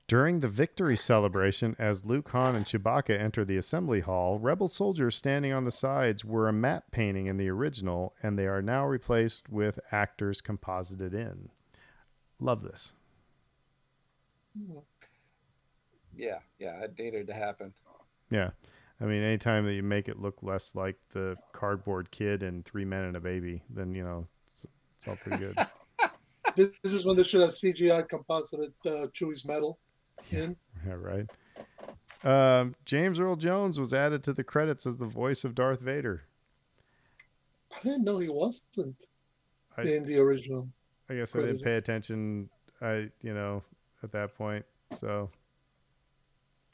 During 0.09 0.39
the 0.39 0.49
victory 0.49 0.97
celebration, 0.97 1.75
as 1.81 2.05
Luke, 2.05 2.29
Han, 2.29 2.55
and 2.55 2.65
Chewbacca 2.65 3.19
enter 3.19 3.45
the 3.45 3.57
assembly 3.57 3.99
hall, 3.99 4.39
rebel 4.39 4.69
soldiers 4.69 5.17
standing 5.17 5.53
on 5.53 5.65
the 5.65 5.73
sides 5.73 6.25
were 6.25 6.49
a 6.49 6.53
matte 6.53 6.89
painting 6.93 7.27
in 7.27 7.39
the 7.39 7.49
original, 7.49 8.15
and 8.23 8.39
they 8.39 8.47
are 8.47 8.63
now 8.63 8.87
replaced 8.87 9.49
with 9.49 9.81
actors 9.91 10.41
composited 10.41 11.13
in. 11.13 11.49
Love 12.39 12.63
this. 12.63 12.93
Yeah, 16.17 16.39
yeah, 16.61 16.79
I 16.81 16.87
dated 16.87 16.99
it 16.99 16.99
needed 16.99 17.27
to 17.27 17.35
happen. 17.35 17.75
Yeah. 18.31 18.51
I 19.01 19.07
mean, 19.07 19.25
anytime 19.25 19.67
that 19.67 19.75
you 19.75 19.83
make 19.83 20.09
it 20.09 20.21
look 20.21 20.41
less 20.41 20.77
like 20.77 20.97
the 21.11 21.37
cardboard 21.53 22.13
kid 22.13 22.45
and 22.45 22.65
three 22.65 22.85
men 22.85 23.05
and 23.05 23.17
a 23.17 23.21
baby, 23.21 23.61
then, 23.71 23.93
you 23.93 24.05
know, 24.05 24.27
it's, 24.47 24.67
it's 24.99 25.09
all 25.09 25.17
pretty 25.17 25.39
good. 25.39 25.57
This, 26.55 26.71
this 26.83 26.95
is 26.95 27.05
when 27.05 27.17
they 27.17 27.23
should 27.23 27.43
have 27.43 27.51
CGI 27.51 28.09
composited 28.09 28.73
uh, 28.87 29.09
Chewie's 29.13 29.45
metal 29.45 29.79
in. 30.31 30.57
yeah, 30.87 30.95
right. 30.95 31.27
Um, 32.25 32.75
James 32.85 33.21
Earl 33.21 33.37
Jones 33.37 33.79
was 33.79 33.93
added 33.93 34.23
to 34.25 34.33
the 34.33 34.45
credits 34.45 34.87
as 34.87 34.97
the 34.97 35.07
voice 35.07 35.45
of 35.45 35.55
Darth 35.55 35.81
Vader. 35.81 36.25
I 37.75 37.83
didn't 37.83 38.05
know 38.05 38.19
he 38.19 38.29
wasn't 38.29 39.05
I- 39.77 39.83
in 39.83 40.05
the 40.07 40.19
original. 40.19 40.69
I 41.09 41.15
guess 41.15 41.37
I 41.37 41.41
didn't 41.41 41.63
pay 41.63 41.77
attention. 41.77 42.49
I, 42.83 43.11
you 43.23 43.33
know, 43.33 43.63
at 44.03 44.11
that 44.13 44.35
point. 44.37 44.65
So 44.99 45.31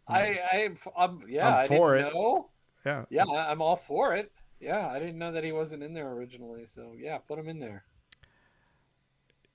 I, 0.08 0.38
I, 0.52 0.68
I'm, 0.96 1.20
yeah, 1.28 1.48
I'm 1.48 1.54
I 1.64 1.66
for 1.66 1.94
didn't 1.96 2.08
it. 2.08 2.14
know. 2.14 2.48
yeah, 2.86 3.04
Yeah, 3.10 3.24
I'm 3.26 3.60
all 3.60 3.76
for 3.76 4.14
it. 4.16 4.32
Yeah, 4.58 4.88
I 4.88 4.98
didn't 4.98 5.18
know 5.18 5.32
that 5.32 5.44
he 5.44 5.52
wasn't 5.52 5.82
in 5.82 5.92
there 5.92 6.10
originally. 6.12 6.64
So 6.64 6.92
yeah, 6.96 7.18
put 7.18 7.38
him 7.38 7.48
in 7.48 7.58
there. 7.60 7.84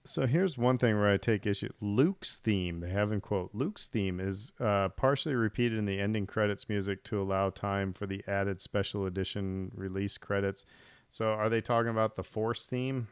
So 0.08 0.26
here's 0.26 0.58
one 0.58 0.78
thing 0.78 0.98
where 0.98 1.10
I 1.10 1.18
take 1.18 1.46
issue. 1.46 1.72
Luke's 1.82 2.38
theme, 2.38 2.80
they 2.80 2.90
have 2.90 3.12
in 3.12 3.22
quote, 3.22 3.52
Luke's 3.54 3.88
theme 3.88 4.20
is 4.20 4.52
uh, 4.60 4.90
partially 4.90 5.36
repeated 5.36 5.78
in 5.78 5.86
the 5.86 6.00
ending 6.00 6.26
credits 6.26 6.70
music 6.70 7.04
to 7.06 7.22
allow 7.22 7.50
time 7.50 7.94
for 7.94 8.06
the 8.06 8.24
added 8.28 8.62
special 8.62 9.06
edition 9.06 9.72
release 9.76 10.18
credits. 10.18 10.66
So 11.10 11.32
are 11.32 11.50
they 11.50 11.62
talking 11.62 11.92
about 11.92 12.16
the 12.16 12.24
Force 12.24 12.66
theme? 12.68 13.08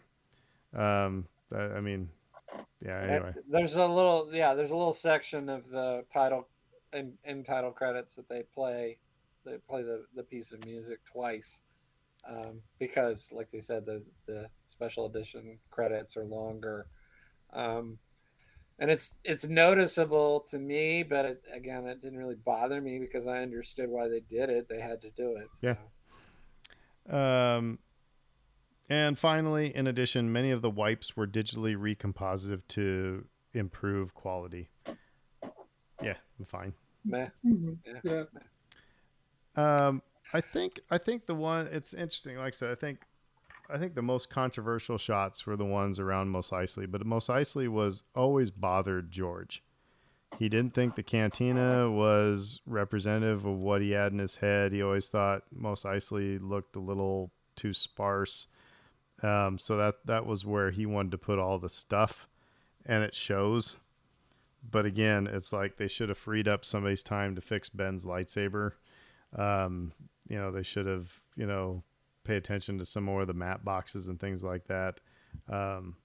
Um, 0.74 1.28
I 1.56 1.80
mean, 1.82 2.10
yeah. 2.84 3.00
Anyway, 3.02 3.34
There's 3.50 3.76
a 3.76 3.86
little, 3.86 4.30
yeah, 4.32 4.54
there's 4.54 4.72
a 4.72 4.78
little 4.78 4.94
section 4.94 5.50
of 5.50 5.70
the 5.70 6.06
title 6.14 6.48
and 6.94 7.14
in 7.26 7.44
title 7.44 7.72
credits 7.72 8.16
that 8.16 8.30
they 8.30 8.44
play. 8.54 8.98
They 9.46 9.58
play 9.70 9.84
the, 9.84 10.06
the 10.16 10.24
piece 10.24 10.52
of 10.52 10.66
music 10.66 11.00
twice 11.06 11.60
um, 12.30 12.62
because, 12.80 13.32
like 13.34 13.50
they 13.52 13.60
said, 13.60 13.86
the 13.86 14.04
the 14.28 14.50
special 14.66 15.06
edition 15.06 15.60
credits 15.72 16.18
are 16.18 16.26
longer. 16.26 16.88
Um, 17.54 18.00
and 18.80 18.92
it's 18.92 19.18
it's 19.24 19.46
noticeable 19.46 20.42
to 20.50 20.60
me, 20.60 21.04
but 21.04 21.26
it, 21.26 21.44
again, 21.54 21.88
it 21.88 22.02
didn't 22.02 22.20
really 22.20 22.36
bother 22.36 22.82
me 22.82 23.00
because 23.00 23.28
I 23.28 23.42
understood 23.42 23.90
why 23.90 24.08
they 24.08 24.20
did 24.20 24.50
it. 24.50 24.68
They 24.68 24.82
had 24.82 25.02
to 25.02 25.12
do 25.12 25.38
it. 25.38 25.50
So. 25.54 25.76
Yeah. 27.10 27.56
Um, 27.58 27.80
and 28.90 29.18
finally, 29.18 29.76
in 29.76 29.88
addition, 29.88 30.32
many 30.32 30.52
of 30.52 30.62
the 30.62 30.70
wipes 30.70 31.16
were 31.16 31.28
digitally 31.28 31.76
recompositive 31.76 32.62
to 32.70 33.26
improve 33.54 34.14
quality. 34.14 34.70
Yeah, 36.02 36.16
I'm 36.38 36.46
fine. 36.46 36.74
Meh. 37.06 37.30
Mhm. 37.46 37.78
Yeah. 38.04 38.24
Yeah. 39.56 39.88
Um, 39.88 40.02
I 40.34 40.42
think 40.42 40.80
I 40.90 40.98
think 40.98 41.26
the 41.26 41.36
one 41.36 41.68
it's 41.72 41.94
interesting. 41.94 42.38
Like 42.38 42.48
I 42.48 42.52
said, 42.52 42.72
I 42.72 42.76
think 42.76 43.00
I 43.70 43.78
think 43.78 43.96
the 43.96 44.02
most 44.02 44.30
controversial 44.30 44.98
shots 44.98 45.46
were 45.46 45.56
the 45.56 45.66
ones 45.66 46.00
around 46.00 46.30
Mos 46.30 46.52
Eisley, 46.52 46.90
but 46.90 47.06
Mos 47.06 47.28
Eisley 47.28 47.68
was 47.68 48.04
always 48.16 48.52
bothered 48.52 49.12
George. 49.12 49.64
He 50.38 50.50
didn't 50.50 50.74
think 50.74 50.96
the 50.96 51.04
cantina 51.04 51.90
was 51.90 52.60
representative 52.66 53.46
of 53.46 53.58
what 53.58 53.82
he 53.82 53.92
had 53.92 54.12
in 54.12 54.20
his 54.20 54.36
head. 54.36 54.72
He 54.72 54.82
always 54.82 55.08
thought 55.08 55.44
Mos 55.52 55.84
Eisley 55.84 56.40
looked 56.42 56.76
a 56.76 56.80
little 56.80 57.32
too 57.56 57.74
sparse. 57.74 58.48
Um, 59.24 59.58
so 59.58 59.78
that 59.78 59.96
that 60.06 60.26
was 60.26 60.46
where 60.46 60.72
he 60.72 60.86
wanted 60.86 61.12
to 61.12 61.18
put 61.18 61.40
all 61.40 61.58
the 61.58 61.70
stuff, 61.70 62.28
and 62.86 63.04
it 63.04 63.16
shows. 63.16 63.78
But 64.70 64.86
again, 64.86 65.28
it's 65.28 65.54
like 65.54 65.78
they 65.78 65.88
should 65.88 66.10
have 66.10 66.18
freed 66.18 66.48
up 66.48 66.66
somebody's 66.66 67.04
time 67.04 67.36
to 67.36 67.42
fix 67.42 67.70
Ben's 67.70 68.06
lightsaber. 68.06 68.74
Um, 69.36 69.92
you 70.28 70.38
know, 70.38 70.52
they 70.52 70.64
should 70.64 70.86
have, 70.86 71.12
you 71.36 71.46
know, 71.46 71.84
pay 72.24 72.36
attention 72.38 72.78
to 72.80 72.86
some 72.86 73.04
more 73.04 73.22
of 73.22 73.28
the 73.28 73.34
matte 73.34 73.64
boxes 73.64 74.08
and 74.08 74.20
things 74.20 74.44
like 74.44 74.68
that. 74.68 75.00
Um, 75.50 75.98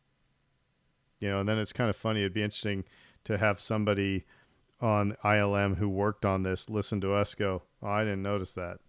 you 1.20 1.28
know, 1.28 1.40
and 1.40 1.48
then 1.48 1.58
it's 1.58 1.72
kind 1.72 1.90
of 1.90 1.96
funny. 1.96 2.20
It'd 2.20 2.34
be 2.34 2.42
interesting 2.42 2.84
to 3.24 3.38
have 3.38 3.60
somebody 3.60 4.24
on 4.80 5.16
ILM 5.24 5.76
who 5.76 5.88
worked 5.88 6.24
on 6.24 6.42
this 6.42 6.70
listen 6.70 7.00
to 7.02 7.12
us 7.12 7.34
go, 7.34 7.62
"Oh, 7.82 7.88
I 7.88 8.04
didn't 8.04 8.22
notice 8.22 8.54
that," 8.54 8.80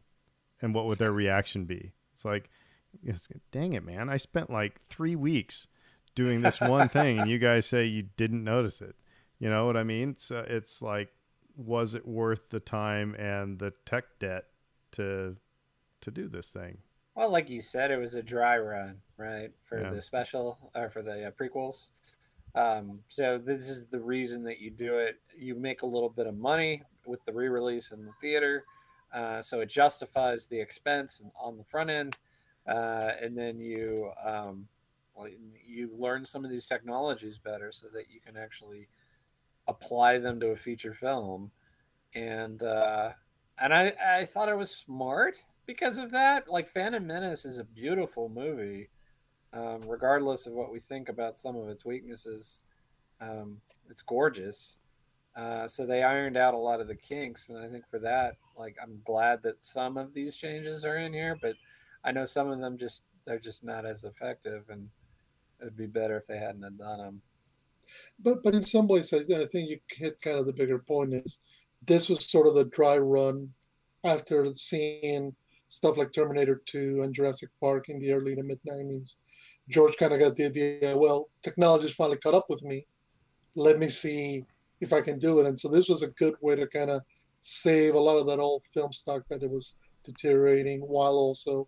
and 0.61 0.73
what 0.73 0.85
would 0.85 0.99
their 0.99 1.11
reaction 1.11 1.65
be? 1.65 1.91
It's 2.13 2.23
like, 2.23 2.49
it's, 3.03 3.27
dang 3.51 3.73
it, 3.73 3.83
man! 3.83 4.09
I 4.09 4.17
spent 4.17 4.49
like 4.49 4.79
three 4.89 5.15
weeks 5.15 5.67
doing 6.15 6.41
this 6.41 6.61
one 6.61 6.89
thing, 6.89 7.19
and 7.19 7.29
you 7.29 7.39
guys 7.39 7.65
say 7.65 7.85
you 7.85 8.03
didn't 8.15 8.43
notice 8.43 8.81
it. 8.81 8.95
You 9.39 9.49
know 9.49 9.65
what 9.65 9.75
I 9.75 9.83
mean? 9.83 10.15
So 10.17 10.45
it's 10.47 10.81
like, 10.81 11.11
was 11.55 11.93
it 11.93 12.07
worth 12.07 12.49
the 12.49 12.59
time 12.59 13.15
and 13.15 13.59
the 13.59 13.71
tech 13.85 14.05
debt 14.19 14.45
to 14.93 15.37
to 16.01 16.11
do 16.11 16.27
this 16.27 16.51
thing? 16.51 16.79
Well, 17.15 17.29
like 17.29 17.49
you 17.49 17.61
said, 17.61 17.91
it 17.91 17.97
was 17.97 18.15
a 18.15 18.23
dry 18.23 18.57
run, 18.57 19.01
right, 19.17 19.51
for 19.63 19.81
Yeah. 19.81 19.89
the 19.91 20.01
special 20.01 20.71
or 20.73 20.89
for 20.89 21.01
the 21.01 21.27
uh, 21.27 21.31
prequels. 21.31 21.91
Um, 22.55 23.03
so 23.07 23.37
this 23.37 23.69
is 23.69 23.87
the 23.87 23.99
reason 23.99 24.43
that 24.43 24.59
you 24.59 24.71
do 24.71 24.95
it. 24.97 25.19
You 25.37 25.55
make 25.55 25.83
a 25.83 25.85
little 25.85 26.09
bit 26.09 26.27
of 26.27 26.37
money 26.37 26.83
with 27.05 27.23
the 27.25 27.33
re-release 27.33 27.91
in 27.91 28.05
the 28.05 28.13
theater, 28.19 28.65
uh, 29.13 29.41
so 29.41 29.61
it 29.61 29.69
justifies 29.69 30.47
the 30.47 30.59
expense 30.59 31.21
on 31.39 31.57
the 31.57 31.63
front 31.65 31.89
end, 31.89 32.17
uh, 32.67 33.11
and 33.21 33.37
then 33.37 33.59
you 33.59 34.11
um, 34.23 34.67
well, 35.15 35.27
you 35.65 35.91
learn 35.97 36.25
some 36.25 36.43
of 36.45 36.51
these 36.51 36.65
technologies 36.65 37.37
better 37.37 37.71
so 37.71 37.87
that 37.93 38.09
you 38.09 38.19
can 38.19 38.37
actually 38.37 38.87
apply 39.71 40.19
them 40.19 40.39
to 40.39 40.47
a 40.49 40.55
feature 40.55 40.93
film, 40.93 41.51
and 42.13 42.61
uh, 42.61 43.09
and 43.59 43.73
I 43.73 43.93
I 44.05 44.25
thought 44.25 44.49
it 44.49 44.57
was 44.57 44.71
smart 44.71 45.43
because 45.65 45.97
of 45.97 46.11
that. 46.11 46.47
Like 46.49 46.69
Phantom 46.69 47.05
Menace 47.05 47.45
is 47.45 47.57
a 47.57 47.63
beautiful 47.63 48.29
movie, 48.29 48.89
um, 49.53 49.81
regardless 49.87 50.45
of 50.45 50.53
what 50.53 50.71
we 50.71 50.79
think 50.79 51.09
about 51.09 51.37
some 51.37 51.55
of 51.55 51.69
its 51.69 51.83
weaknesses. 51.85 52.61
Um, 53.19 53.61
it's 53.89 54.01
gorgeous. 54.01 54.77
Uh, 55.35 55.67
so 55.67 55.85
they 55.85 56.03
ironed 56.03 56.35
out 56.35 56.53
a 56.53 56.57
lot 56.57 56.81
of 56.81 56.87
the 56.87 56.95
kinks, 56.95 57.49
and 57.49 57.57
I 57.57 57.69
think 57.69 57.87
for 57.89 57.99
that, 57.99 58.35
like, 58.57 58.75
I'm 58.83 58.99
glad 59.05 59.41
that 59.43 59.63
some 59.63 59.95
of 59.97 60.13
these 60.13 60.35
changes 60.35 60.83
are 60.83 60.97
in 60.97 61.13
here, 61.13 61.37
but 61.41 61.55
I 62.03 62.11
know 62.11 62.25
some 62.25 62.49
of 62.49 62.59
them 62.59 62.77
just 62.77 63.03
they're 63.25 63.39
just 63.39 63.63
not 63.63 63.85
as 63.85 64.03
effective, 64.03 64.65
and 64.69 64.89
it'd 65.61 65.77
be 65.77 65.85
better 65.85 66.17
if 66.17 66.25
they 66.25 66.37
hadn't 66.37 66.77
done 66.77 66.97
them. 66.97 67.21
But 68.19 68.43
but 68.43 68.55
in 68.55 68.61
some 68.61 68.87
ways, 68.87 69.13
I, 69.13 69.19
I 69.35 69.45
think 69.45 69.69
you 69.69 69.79
hit 69.89 70.21
kind 70.21 70.37
of 70.37 70.45
the 70.45 70.53
bigger 70.53 70.79
point 70.79 71.13
is 71.13 71.39
this 71.85 72.09
was 72.09 72.29
sort 72.29 72.47
of 72.47 72.55
the 72.55 72.65
dry 72.65 72.97
run 72.97 73.49
after 74.03 74.51
seeing 74.53 75.35
stuff 75.67 75.97
like 75.97 76.11
Terminator 76.11 76.61
2 76.65 77.01
and 77.01 77.13
Jurassic 77.13 77.49
Park 77.59 77.89
in 77.89 77.99
the 77.99 78.11
early 78.11 78.35
to 78.35 78.43
mid 78.43 78.59
90s. 78.67 79.15
George 79.69 79.95
kind 79.97 80.11
of 80.11 80.19
got 80.19 80.35
the 80.35 80.45
idea, 80.45 80.97
well, 80.97 81.29
technology's 81.41 81.93
finally 81.93 82.17
caught 82.17 82.33
up 82.33 82.47
with 82.49 82.63
me. 82.63 82.85
Let 83.55 83.79
me 83.79 83.87
see 83.87 84.45
if 84.81 84.91
I 84.91 85.01
can 85.01 85.17
do 85.17 85.39
it. 85.39 85.45
And 85.45 85.57
so 85.57 85.69
this 85.69 85.87
was 85.87 86.01
a 86.01 86.07
good 86.07 86.35
way 86.41 86.55
to 86.55 86.67
kind 86.67 86.89
of 86.89 87.01
save 87.41 87.95
a 87.95 87.99
lot 87.99 88.17
of 88.17 88.27
that 88.27 88.39
old 88.39 88.63
film 88.73 88.91
stock 88.91 89.23
that 89.29 89.43
it 89.43 89.49
was 89.49 89.77
deteriorating 90.03 90.81
while 90.81 91.13
also 91.13 91.67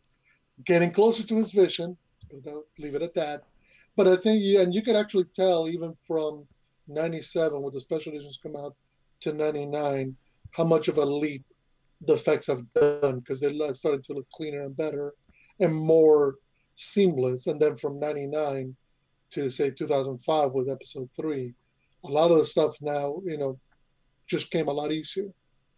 getting 0.66 0.92
closer 0.92 1.24
to 1.24 1.38
his 1.38 1.52
vision. 1.52 1.98
but 2.44 2.66
Leave 2.78 2.96
it 2.96 3.02
at 3.02 3.14
that. 3.14 3.46
But 3.96 4.08
I 4.08 4.16
think, 4.16 4.42
yeah, 4.44 4.62
and 4.62 4.74
you 4.74 4.82
could 4.82 4.96
actually 4.96 5.26
tell 5.36 5.70
even 5.70 5.96
from 6.06 6.46
97 6.88 7.62
when 7.62 7.74
the 7.74 7.80
special 7.80 8.12
editions 8.12 8.40
come 8.42 8.56
out 8.56 8.76
to 9.22 9.34
99 9.34 10.16
how 10.52 10.64
much 10.64 10.88
of 10.88 10.98
a 10.98 11.06
leap 11.06 11.44
the 12.02 12.14
effects 12.14 12.48
have 12.48 12.62
done 12.74 13.20
because 13.20 13.40
they 13.40 13.54
started 13.74 14.04
to 14.04 14.14
look 14.14 14.30
cleaner 14.32 14.64
and 14.64 14.76
better 14.76 15.14
and 15.60 15.74
more 15.74 16.36
seamless. 16.74 17.48
And 17.48 17.60
then 17.60 17.78
from 17.78 18.00
99 18.00 18.76
to 19.32 19.50
say 19.50 19.70
2005 19.70 20.52
with 20.52 20.70
episode 20.70 21.10
three, 21.16 21.54
a 22.04 22.08
lot 22.08 22.32
of 22.32 22.38
the 22.38 22.44
stuff 22.44 22.76
now, 22.82 23.22
you 23.26 23.38
know, 23.38 23.58
just 24.28 24.52
came 24.52 24.68
a 24.68 24.74
lot 24.74 24.92
easier. 24.92 25.30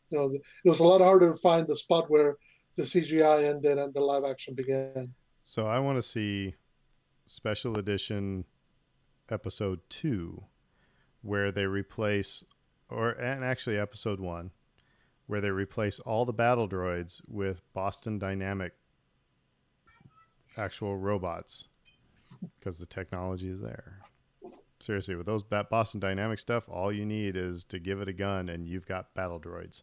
You 0.10 0.18
know, 0.18 0.32
it 0.34 0.70
was 0.70 0.80
a 0.80 0.88
lot 0.88 1.02
harder 1.02 1.34
to 1.34 1.40
find 1.40 1.68
the 1.68 1.76
spot 1.76 2.10
where 2.10 2.38
the 2.76 2.84
CGI 2.84 3.50
ended 3.50 3.78
and 3.78 3.94
the 3.94 4.02
live 4.02 4.24
action 4.24 4.56
began. 4.56 5.14
So 5.44 5.68
I 5.68 5.80
want 5.80 5.98
to 5.98 6.04
see 6.04 6.56
special 7.26 7.78
edition 7.78 8.46
episode 9.30 9.80
two, 9.90 10.44
where 11.22 11.52
they 11.52 11.66
replace, 11.66 12.46
or 12.90 13.12
and 13.12 13.44
actually 13.44 13.78
episode 13.78 14.20
one, 14.20 14.52
where 15.28 15.42
they 15.42 15.52
replace 15.52 16.00
all 16.00 16.26
the 16.26 16.34
battle 16.34 16.70
droids 16.70 17.22
with 17.28 17.62
Boston 17.74 18.20
Dynamic 18.20 18.74
actual 20.58 20.98
robots 20.98 21.68
because 22.60 22.78
the 22.78 22.86
technology 22.86 23.50
is 23.50 23.62
there. 23.62 24.00
Seriously, 24.80 25.16
with 25.16 25.26
those 25.26 25.44
that 25.50 25.70
Boston 25.70 26.00
Dynamic 26.00 26.38
stuff, 26.38 26.66
all 26.68 26.92
you 26.92 27.06
need 27.06 27.36
is 27.36 27.64
to 27.66 27.80
give 27.80 28.02
it 28.02 28.08
a 28.08 28.14
gun 28.14 28.50
and 28.50 28.68
you've 28.68 28.86
got 28.86 29.14
battle 29.16 29.40
droids. 29.40 29.82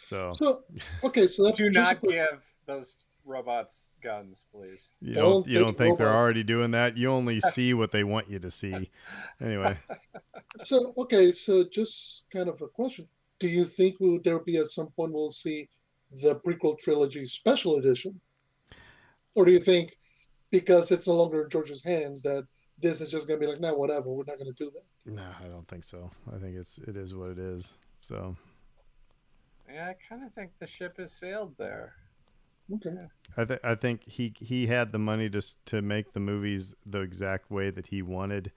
So, 0.00 0.30
So 0.32 0.62
okay, 1.04 1.26
so 1.26 1.44
that's 1.44 1.58
Do 1.58 1.70
just 1.70 2.02
not 2.02 2.10
give 2.10 2.40
those 2.66 2.96
robots 3.28 3.92
guns, 4.02 4.46
please. 4.50 4.90
you 5.00 5.14
don't 5.14 5.22
don't 5.22 5.48
you 5.48 5.58
don't 5.58 5.76
think 5.76 5.78
think 5.78 5.98
they're 5.98 6.08
already 6.08 6.42
doing 6.42 6.72
that? 6.72 6.96
You 6.96 7.10
only 7.10 7.40
see 7.52 7.74
what 7.74 7.92
they 7.92 8.04
want 8.04 8.28
you 8.28 8.38
to 8.38 8.50
see. 8.50 8.90
Anyway, 9.40 9.78
so 10.58 10.94
okay, 10.96 11.30
so 11.30 11.64
just 11.64 12.26
kind 12.32 12.48
of 12.48 12.60
a 12.62 12.68
question: 12.68 13.06
Do 13.38 13.48
you 13.48 13.64
think 13.64 13.98
there 13.98 14.08
will 14.08 14.20
there 14.20 14.38
be 14.40 14.56
at 14.56 14.68
some 14.68 14.88
point 14.88 15.12
we'll 15.12 15.30
see 15.30 15.68
the 16.22 16.36
prequel 16.36 16.78
trilogy 16.78 17.26
special 17.26 17.76
edition, 17.76 18.18
or 19.34 19.44
do 19.44 19.52
you 19.52 19.60
think 19.60 19.96
because 20.50 20.90
it's 20.90 21.06
no 21.06 21.14
longer 21.14 21.44
in 21.44 21.50
George's 21.50 21.84
hands 21.84 22.22
that 22.22 22.46
this 22.80 23.00
is 23.00 23.10
just 23.10 23.28
going 23.28 23.38
to 23.38 23.46
be 23.46 23.50
like, 23.50 23.60
no, 23.60 23.74
whatever, 23.74 24.08
we're 24.08 24.24
not 24.26 24.38
going 24.38 24.52
to 24.52 24.64
do 24.64 24.70
that? 24.70 25.14
no, 25.14 25.22
I 25.44 25.48
don't 25.48 25.66
think 25.68 25.84
so. 25.84 26.10
I 26.34 26.38
think 26.38 26.56
it's 26.56 26.78
it 26.78 26.96
is 26.96 27.14
what 27.14 27.30
it 27.30 27.38
is. 27.38 27.76
So 28.00 28.36
Yeah, 29.72 29.88
I 29.90 29.96
kind 30.08 30.24
of 30.24 30.32
think 30.32 30.52
the 30.58 30.66
ship 30.66 30.96
has 30.98 31.12
sailed 31.12 31.54
there. 31.58 31.94
Okay. 32.74 32.96
I 33.36 33.44
think 33.44 33.64
I 33.64 33.74
think 33.74 34.08
he 34.08 34.34
he 34.38 34.66
had 34.66 34.92
the 34.92 34.98
money 34.98 35.30
to 35.30 35.42
to 35.66 35.82
make 35.82 36.12
the 36.12 36.20
movies 36.20 36.74
the 36.84 37.00
exact 37.00 37.50
way 37.50 37.70
that 37.70 37.86
he 37.86 38.02
wanted. 38.02 38.52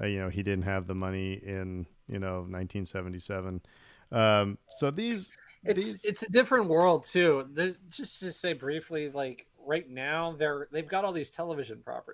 Uh, 0.00 0.06
you 0.06 0.20
know, 0.20 0.28
he 0.28 0.42
didn't 0.42 0.64
have 0.64 0.86
the 0.86 0.94
money 0.94 1.34
in 1.34 1.86
you 2.08 2.18
know 2.18 2.38
1977. 2.40 3.62
Um, 4.10 4.58
so 4.68 4.90
these 4.90 5.36
It's 5.64 5.84
these 5.84 6.04
it's 6.04 6.22
a 6.22 6.30
different 6.30 6.68
world 6.68 7.04
too. 7.04 7.48
The, 7.52 7.76
just 7.88 8.20
to 8.20 8.32
say 8.32 8.52
briefly, 8.52 9.10
like 9.10 9.46
right 9.64 9.88
now, 9.88 10.32
they're 10.32 10.68
they've 10.72 10.88
got 10.88 11.04
all 11.04 11.12
these 11.12 11.30
television 11.30 11.82
properties, 11.84 12.11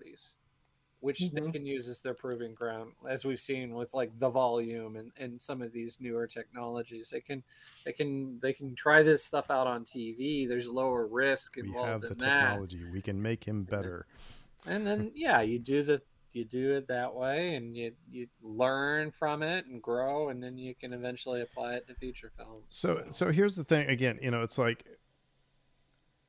which 1.01 1.31
they 1.31 1.41
Mhm. 1.41 1.53
can 1.53 1.65
use 1.67 1.89
as 1.89 2.01
their 2.03 2.15
proving 2.15 2.55
ground, 2.55 2.93
as 3.09 3.25
we've 3.25 3.41
seen 3.41 3.75
with 3.75 3.95
like 3.95 4.11
the 4.19 4.29
volume 4.29 4.97
and, 4.97 5.13
and 5.17 5.41
some 5.41 5.63
of 5.63 5.73
these 5.73 6.01
newer 6.01 6.27
technologies. 6.27 7.11
They 7.11 7.21
can 7.21 7.43
they 7.85 7.93
can 7.93 8.39
they 8.41 8.53
can 8.53 8.75
try 8.75 9.03
this 9.03 9.23
stuff 9.25 9.51
out 9.51 9.67
on 9.67 9.85
TV. 9.85 10.47
There's 10.49 10.69
lower 10.69 11.07
risk 11.07 11.57
we 11.57 11.73
have 11.73 12.01
the 12.01 12.09
in 12.09 12.19
that. 12.19 12.41
technology. 12.41 12.79
We 12.93 13.01
can 13.01 13.21
make 13.23 13.45
him 13.45 13.63
better. 13.65 14.07
and 14.67 14.87
then 14.87 15.13
yeah 15.15 15.41
you 15.41 15.59
do 15.59 15.83
the 15.83 16.03
you 16.33 16.45
do 16.45 16.75
it 16.77 16.87
that 16.89 17.15
way 17.15 17.55
and 17.55 17.77
you 17.77 17.93
you 18.11 18.29
learn 18.43 19.11
from 19.11 19.43
it 19.43 19.65
and 19.67 19.83
grow 19.83 20.29
and 20.29 20.43
then 20.43 20.59
you 20.59 20.75
can 20.75 20.93
eventually 20.93 21.41
apply 21.41 21.75
it 21.75 21.87
to 21.89 21.95
feature 21.95 22.31
films 22.37 22.65
So 22.69 23.05
so 23.11 23.31
here's 23.33 23.57
the 23.57 23.65
thing. 23.65 23.89
Again, 23.89 24.19
you 24.23 24.31
know, 24.31 24.43
it's 24.43 24.59
like 24.59 24.85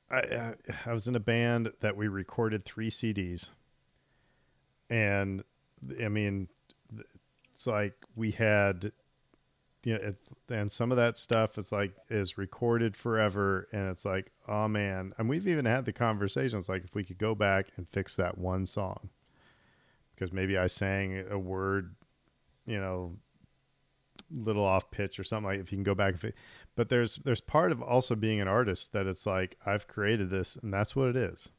I 0.10 0.18
I, 0.18 0.54
I 0.86 0.94
was 0.94 1.08
in 1.08 1.16
a 1.16 1.20
band 1.20 1.74
that 1.82 1.96
we 1.96 2.08
recorded 2.08 2.66
three 2.66 2.90
CDs, 2.90 3.50
and 4.90 5.44
I 6.04 6.10
mean, 6.10 6.48
it's 7.54 7.68
like 7.68 7.94
we 8.16 8.32
had, 8.32 8.92
you 9.84 9.94
know, 9.94 10.00
it, 10.00 10.18
and 10.50 10.72
some 10.72 10.92
of 10.92 10.98
that 10.98 11.18
stuff 11.18 11.58
is 11.58 11.72
like 11.72 11.94
is 12.10 12.38
recorded 12.38 12.96
forever, 12.96 13.68
and 13.72 13.90
it's 13.90 14.06
like, 14.06 14.32
oh 14.48 14.68
man, 14.68 15.14
and 15.18 15.30
we've 15.30 15.48
even 15.48 15.66
had 15.66 15.86
the 15.86 15.94
conversations 15.94 16.70
like 16.70 16.84
if 16.84 16.96
we 16.96 17.04
could 17.04 17.18
go 17.18 17.36
back 17.36 17.68
and 17.78 17.88
fix 17.90 18.16
that 18.16 18.38
one 18.38 18.66
song, 18.66 19.10
because 20.16 20.32
maybe 20.32 20.58
I 20.58 20.68
sang 20.68 21.24
a 21.30 21.38
word, 21.38 21.96
you 22.66 22.80
know, 22.80 23.18
little 24.32 24.66
off 24.66 24.92
pitch 24.92 25.20
or 25.20 25.24
something 25.24 25.48
like 25.48 25.60
if 25.60 25.72
you 25.72 25.78
can 25.78 25.84
go 25.84 25.96
back 25.96 26.12
and 26.12 26.22
fi- 26.22 26.34
but 26.76 26.90
there's 26.90 27.18
there's 27.18 27.42
part 27.42 27.72
of 27.72 27.82
also 27.82 28.16
being 28.16 28.40
an 28.40 28.48
artist 28.48 28.94
that 28.94 29.08
it's 29.08 29.26
like 29.26 29.58
I've 29.66 29.88
created 29.88 30.30
this 30.30 30.56
and 30.56 30.74
that's 30.74 30.96
what 30.96 31.10
it 31.10 31.16
is. 31.16 31.50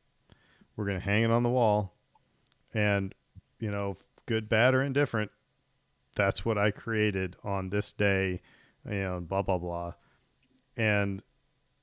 We're 0.77 0.86
gonna 0.86 1.01
hang 1.01 1.24
it 1.24 1.31
on 1.31 1.43
the 1.43 1.51
wall, 1.51 1.94
and 2.73 3.15
you 3.61 3.70
know, 3.70 3.97
good, 4.27 4.49
bad, 4.49 4.74
or 4.74 4.82
indifferent, 4.82 5.31
that's 6.15 6.45
what 6.45 6.59
I 6.59 6.70
created 6.70 7.37
on 7.45 7.70
this 7.70 7.93
day, 7.93 8.41
and 8.85 9.28
blah 9.28 9.43
blah 9.43 9.59
blah, 9.59 9.95
and 10.77 11.23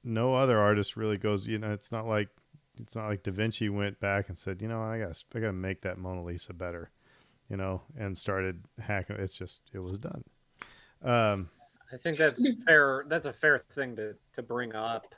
no 0.04 0.36
other 0.36 0.60
artist 0.60 0.96
really 0.96 1.18
goes. 1.18 1.48
You 1.48 1.60
know, 1.60 1.72
it's 1.72 1.92
not 1.92 2.08
like 2.08 2.30
it's 2.80 2.96
not 2.96 3.08
like 3.08 3.24
Da 3.24 3.32
Vinci 3.32 3.70
went 3.70 4.00
back 4.00 4.30
and 4.30 4.38
said, 4.38 4.62
you 4.62 4.68
know, 4.68 4.82
I 4.82 5.00
got 5.00 5.24
I 5.36 5.40
got 5.40 5.48
to 5.48 5.54
make 5.54 5.82
that 5.82 5.98
Mona 5.98 6.24
Lisa 6.24 6.54
better, 6.54 6.92
you 7.50 7.58
know, 7.58 7.82
and 7.98 8.18
started 8.18 8.64
hacking. 8.80 9.18
It's 9.18 9.38
just 9.38 9.62
it 9.74 9.80
was 9.80 10.00
done. 10.00 10.24
Um, 11.04 11.50
i 11.94 11.96
think 11.96 12.18
that's 12.18 12.46
fair 12.66 13.06
that's 13.08 13.28
a 13.28 13.32
fair 13.34 13.60
thing 13.60 13.96
to 13.96 14.16
to 14.34 14.42
bring 14.42 14.74
up 14.76 15.14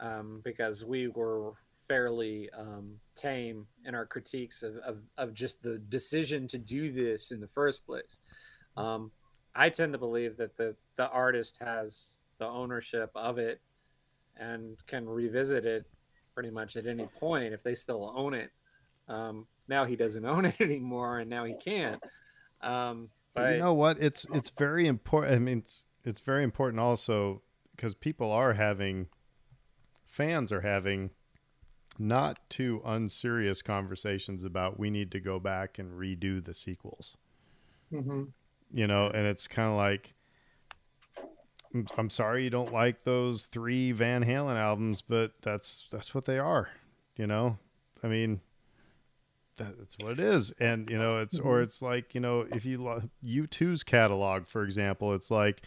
um, 0.00 0.40
because 0.42 0.84
we 0.84 1.08
were 1.08 1.52
fairly 1.88 2.48
um, 2.50 2.94
tame 3.14 3.66
in 3.84 3.94
our 3.94 4.06
critiques 4.06 4.62
of, 4.62 4.76
of, 4.78 4.98
of 5.18 5.34
just 5.34 5.62
the 5.62 5.78
decision 5.78 6.46
to 6.48 6.58
do 6.58 6.92
this 6.92 7.30
in 7.30 7.40
the 7.40 7.48
first 7.48 7.86
place 7.86 8.20
um, 8.76 9.10
i 9.54 9.68
tend 9.68 9.92
to 9.92 9.98
believe 9.98 10.36
that 10.36 10.56
the 10.56 10.74
the 10.96 11.08
artist 11.10 11.58
has 11.60 12.18
the 12.38 12.46
ownership 12.46 13.10
of 13.14 13.38
it 13.38 13.60
and 14.36 14.76
can 14.86 15.08
revisit 15.08 15.64
it 15.64 15.86
pretty 16.34 16.50
much 16.50 16.76
at 16.76 16.86
any 16.86 17.06
point 17.06 17.52
if 17.52 17.62
they 17.62 17.74
still 17.74 18.12
own 18.16 18.34
it. 18.34 18.50
Um, 19.08 19.46
now 19.68 19.84
he 19.84 19.96
doesn't 19.96 20.24
own 20.34 20.44
it 20.44 20.60
anymore, 20.60 21.20
and 21.20 21.30
now 21.30 21.44
he 21.44 21.54
can't. 21.54 22.02
Um, 22.60 23.10
but 23.34 23.54
you 23.54 23.60
know 23.60 23.74
what? 23.74 23.98
It's 23.98 24.26
it's 24.34 24.50
very 24.50 24.86
important. 24.86 25.34
I 25.34 25.38
mean, 25.38 25.58
it's 25.58 25.86
it's 26.04 26.20
very 26.20 26.44
important 26.44 26.80
also 26.80 27.42
because 27.74 27.94
people 27.94 28.30
are 28.30 28.52
having, 28.52 29.08
fans 30.04 30.52
are 30.52 30.60
having, 30.60 31.10
not 32.02 32.38
too 32.50 32.82
unserious 32.84 33.62
conversations 33.62 34.44
about 34.44 34.78
we 34.78 34.90
need 34.90 35.10
to 35.12 35.20
go 35.20 35.38
back 35.38 35.78
and 35.78 35.98
redo 35.98 36.44
the 36.44 36.52
sequels. 36.54 37.16
hmm 37.90 38.24
You 38.72 38.86
know, 38.86 39.06
and 39.06 39.26
it's 39.26 39.46
kind 39.46 39.70
of 39.70 39.76
like. 39.76 40.14
I'm- 41.74 41.86
I'm 41.96 42.10
sorry 42.10 42.44
you 42.44 42.50
don't 42.50 42.72
like 42.72 43.04
those 43.04 43.46
three 43.46 43.92
Van 43.92 44.24
Halen 44.24 44.56
albums, 44.56 45.00
but 45.00 45.32
that's 45.40 45.88
that's 45.90 46.14
what 46.14 46.26
they 46.26 46.38
are. 46.38 46.68
You 47.16 47.26
know, 47.26 47.58
I 48.02 48.08
mean, 48.08 48.40
that's 49.56 49.96
what 49.98 50.12
it 50.12 50.18
is. 50.18 50.50
And 50.60 50.88
you 50.90 50.98
know, 50.98 51.18
it's 51.20 51.38
or 51.38 51.62
it's 51.62 51.80
like 51.82 52.14
you 52.14 52.20
know, 52.20 52.40
if 52.40 52.64
you 52.64 52.82
lo- 52.82 53.08
U2's 53.24 53.82
catalog, 53.84 54.46
for 54.46 54.64
example, 54.64 55.14
it's 55.14 55.30
like 55.30 55.62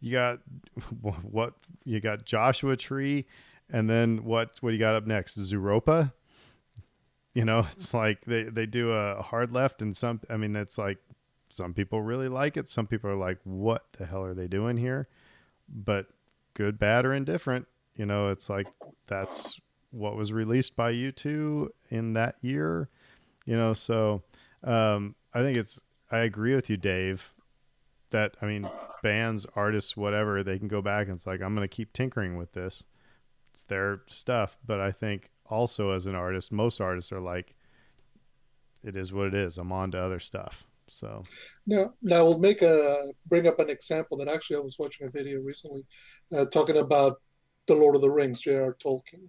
you 0.00 0.12
got 0.12 0.40
what 1.22 1.54
you 1.84 2.00
got 2.00 2.24
Joshua 2.24 2.76
Tree, 2.76 3.26
and 3.72 3.88
then 3.88 4.24
what 4.24 4.56
what 4.60 4.70
do 4.70 4.76
you 4.76 4.80
got 4.80 4.94
up 4.94 5.06
next? 5.06 5.38
Zooropa. 5.38 6.12
You 7.34 7.44
know, 7.44 7.66
it's 7.72 7.94
like 7.94 8.24
they 8.24 8.44
they 8.44 8.66
do 8.66 8.92
a 8.92 9.22
hard 9.22 9.52
left, 9.52 9.82
and 9.82 9.96
some. 9.96 10.20
I 10.28 10.36
mean, 10.36 10.56
it's 10.56 10.78
like 10.78 10.98
some 11.50 11.74
people 11.74 12.02
really 12.02 12.28
like 12.28 12.56
it. 12.56 12.68
Some 12.68 12.86
people 12.86 13.10
are 13.10 13.16
like, 13.16 13.38
"What 13.44 13.84
the 13.92 14.06
hell 14.06 14.24
are 14.24 14.34
they 14.34 14.48
doing 14.48 14.76
here?" 14.76 15.08
But 15.68 16.06
good, 16.54 16.78
bad, 16.78 17.06
or 17.06 17.14
indifferent, 17.14 17.66
you 17.94 18.06
know, 18.06 18.30
it's 18.30 18.50
like 18.50 18.66
that's 19.06 19.60
what 19.90 20.16
was 20.16 20.32
released 20.32 20.76
by 20.76 20.92
U2 20.92 21.68
in 21.90 22.14
that 22.14 22.36
year. 22.40 22.88
You 23.44 23.56
know, 23.56 23.74
so 23.74 24.22
um, 24.64 25.14
I 25.34 25.40
think 25.40 25.56
it's. 25.56 25.82
I 26.12 26.18
agree 26.18 26.54
with 26.54 26.68
you, 26.68 26.76
Dave. 26.76 27.32
That 28.10 28.34
I 28.42 28.46
mean, 28.46 28.68
bands, 29.02 29.46
artists, 29.54 29.96
whatever, 29.96 30.42
they 30.42 30.58
can 30.58 30.68
go 30.68 30.82
back 30.82 31.06
and 31.06 31.16
it's 31.16 31.26
like 31.26 31.40
I'm 31.40 31.54
to 31.56 31.68
keep 31.68 31.92
tinkering 31.92 32.36
with 32.36 32.52
this. 32.52 32.84
It's 33.60 33.66
their 33.66 34.00
stuff, 34.06 34.56
but 34.66 34.80
I 34.80 34.90
think 34.90 35.28
also 35.44 35.90
as 35.90 36.06
an 36.06 36.14
artist, 36.14 36.50
most 36.50 36.80
artists 36.80 37.12
are 37.12 37.20
like, 37.20 37.54
it 38.82 38.96
is 38.96 39.12
what 39.12 39.26
it 39.26 39.34
is. 39.34 39.58
I'm 39.58 39.70
on 39.70 39.90
to 39.90 40.00
other 40.00 40.18
stuff. 40.18 40.64
So 40.88 41.24
Now, 41.66 41.92
now 42.00 42.24
we'll 42.24 42.38
make 42.38 42.62
a 42.62 43.12
bring 43.26 43.46
up 43.46 43.58
an 43.58 43.68
example 43.68 44.16
that 44.16 44.28
actually 44.28 44.56
I 44.56 44.60
was 44.60 44.78
watching 44.78 45.06
a 45.06 45.10
video 45.10 45.40
recently, 45.40 45.84
uh, 46.34 46.46
talking 46.46 46.78
about 46.78 47.20
the 47.66 47.74
Lord 47.74 47.96
of 47.96 48.00
the 48.00 48.10
Rings, 48.10 48.40
J.R. 48.40 48.78
Tolkien, 48.82 49.28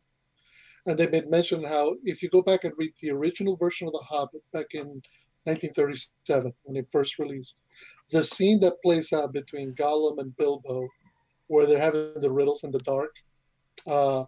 and 0.86 0.98
they 0.98 1.10
made 1.10 1.28
mention 1.28 1.62
how 1.62 1.98
if 2.06 2.24
you 2.24 2.30
go 2.30 2.42
back 2.42 2.64
and 2.64 2.74
read 2.78 2.94
the 3.02 3.12
original 3.12 3.58
version 3.58 3.86
of 3.88 3.92
The 3.92 4.06
Hobbit 4.10 4.44
back 4.54 4.68
in 4.72 4.88
1937 5.44 6.54
when 6.64 6.78
it 6.78 6.88
first 6.90 7.20
released, 7.20 7.60
the 8.12 8.24
scene 8.24 8.62
that 8.62 8.82
plays 8.82 9.12
out 9.12 9.34
between 9.34 9.76
Gollum 9.76 10.20
and 10.20 10.38
Bilbo, 10.38 10.88
where 11.48 11.68
they're 11.68 11.78
having 11.78 12.14
the 12.16 12.32
riddles 12.32 12.64
in 12.64 12.72
the 12.72 12.80
dark, 12.80 13.14
uh, 13.88 14.26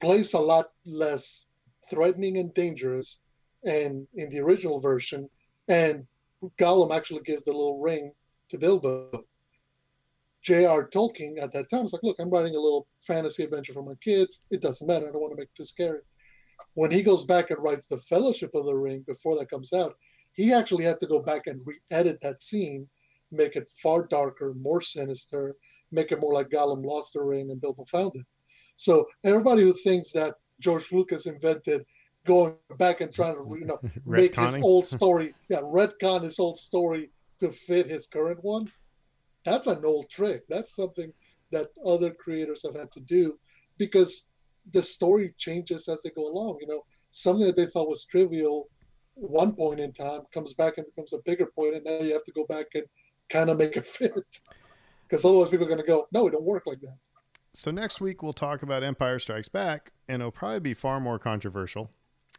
plays 0.00 0.34
a 0.34 0.38
lot 0.38 0.70
less 0.84 1.48
threatening 1.88 2.38
and 2.38 2.52
dangerous, 2.54 3.20
and 3.64 4.06
in 4.14 4.28
the 4.30 4.40
original 4.40 4.80
version, 4.80 5.28
and 5.68 6.06
Gollum 6.58 6.94
actually 6.94 7.22
gives 7.22 7.44
the 7.44 7.52
little 7.52 7.80
ring 7.80 8.12
to 8.50 8.58
Bilbo. 8.58 9.24
J.R. 10.42 10.86
Tolkien 10.88 11.42
at 11.42 11.52
that 11.52 11.70
time 11.70 11.84
was 11.84 11.94
like, 11.94 12.02
look, 12.02 12.18
I'm 12.18 12.28
writing 12.28 12.54
a 12.54 12.60
little 12.60 12.86
fantasy 13.00 13.44
adventure 13.44 13.72
for 13.72 13.82
my 13.82 13.94
kids. 14.02 14.44
It 14.50 14.60
doesn't 14.60 14.86
matter. 14.86 15.08
I 15.08 15.12
don't 15.12 15.22
want 15.22 15.32
to 15.32 15.38
make 15.38 15.48
it 15.48 15.56
too 15.56 15.64
scary. 15.64 16.00
When 16.74 16.90
he 16.90 17.02
goes 17.02 17.24
back 17.24 17.50
and 17.50 17.62
writes 17.62 17.86
the 17.86 18.00
Fellowship 18.00 18.54
of 18.54 18.66
the 18.66 18.74
Ring 18.74 19.04
before 19.06 19.38
that 19.38 19.48
comes 19.48 19.72
out, 19.72 19.96
he 20.34 20.52
actually 20.52 20.84
had 20.84 21.00
to 21.00 21.06
go 21.06 21.20
back 21.20 21.46
and 21.46 21.62
re-edit 21.64 22.20
that 22.20 22.42
scene, 22.42 22.86
make 23.30 23.56
it 23.56 23.70
far 23.82 24.06
darker, 24.06 24.52
more 24.54 24.82
sinister, 24.82 25.56
make 25.92 26.12
it 26.12 26.20
more 26.20 26.34
like 26.34 26.50
Gollum 26.50 26.84
lost 26.84 27.14
the 27.14 27.22
ring 27.22 27.50
and 27.50 27.60
Bilbo 27.60 27.84
found 27.84 28.12
it. 28.14 28.26
So 28.76 29.06
everybody 29.24 29.62
who 29.62 29.72
thinks 29.72 30.12
that 30.12 30.34
George 30.60 30.92
Lucas 30.92 31.26
invented 31.26 31.84
going 32.24 32.54
back 32.78 33.00
and 33.00 33.12
trying 33.12 33.34
to 33.34 33.56
you 33.58 33.66
know 33.66 33.78
make 34.06 34.36
his 34.36 34.56
old 34.56 34.86
story, 34.98 35.34
yeah, 35.48 35.60
retcon 35.60 36.22
his 36.22 36.38
old 36.38 36.58
story 36.58 37.10
to 37.38 37.50
fit 37.50 37.86
his 37.86 38.06
current 38.06 38.42
one. 38.42 38.70
That's 39.44 39.66
an 39.66 39.84
old 39.84 40.08
trick. 40.08 40.42
That's 40.48 40.74
something 40.74 41.12
that 41.50 41.68
other 41.84 42.10
creators 42.10 42.62
have 42.64 42.74
had 42.74 42.90
to 42.92 43.00
do 43.00 43.38
because 43.78 44.30
the 44.72 44.82
story 44.82 45.34
changes 45.36 45.88
as 45.88 46.02
they 46.02 46.10
go 46.10 46.26
along. 46.26 46.58
You 46.60 46.68
know, 46.68 46.84
something 47.10 47.46
that 47.46 47.56
they 47.56 47.66
thought 47.66 47.88
was 47.88 48.04
trivial 48.06 48.68
one 49.14 49.52
point 49.52 49.80
in 49.80 49.92
time 49.92 50.22
comes 50.32 50.54
back 50.54 50.78
and 50.78 50.86
becomes 50.86 51.12
a 51.12 51.18
bigger 51.24 51.46
point, 51.46 51.74
and 51.76 51.84
now 51.84 52.00
you 52.00 52.12
have 52.12 52.24
to 52.24 52.32
go 52.32 52.44
back 52.46 52.66
and 52.74 52.84
kind 53.30 53.50
of 53.50 53.58
make 53.58 53.76
it 53.76 53.86
fit. 53.86 54.12
Because 55.06 55.24
otherwise, 55.24 55.50
people 55.50 55.66
are 55.66 55.68
going 55.68 55.80
to 55.80 55.86
go, 55.86 56.08
"No, 56.12 56.26
it 56.26 56.32
don't 56.32 56.44
work 56.44 56.64
like 56.66 56.80
that." 56.80 56.96
So 57.54 57.70
next 57.70 58.00
week 58.00 58.22
we'll 58.22 58.32
talk 58.32 58.62
about 58.62 58.82
Empire 58.82 59.18
Strikes 59.20 59.48
Back, 59.48 59.92
and 60.08 60.20
it'll 60.20 60.32
probably 60.32 60.60
be 60.60 60.74
far 60.74 60.98
more 60.98 61.20
controversial. 61.20 61.90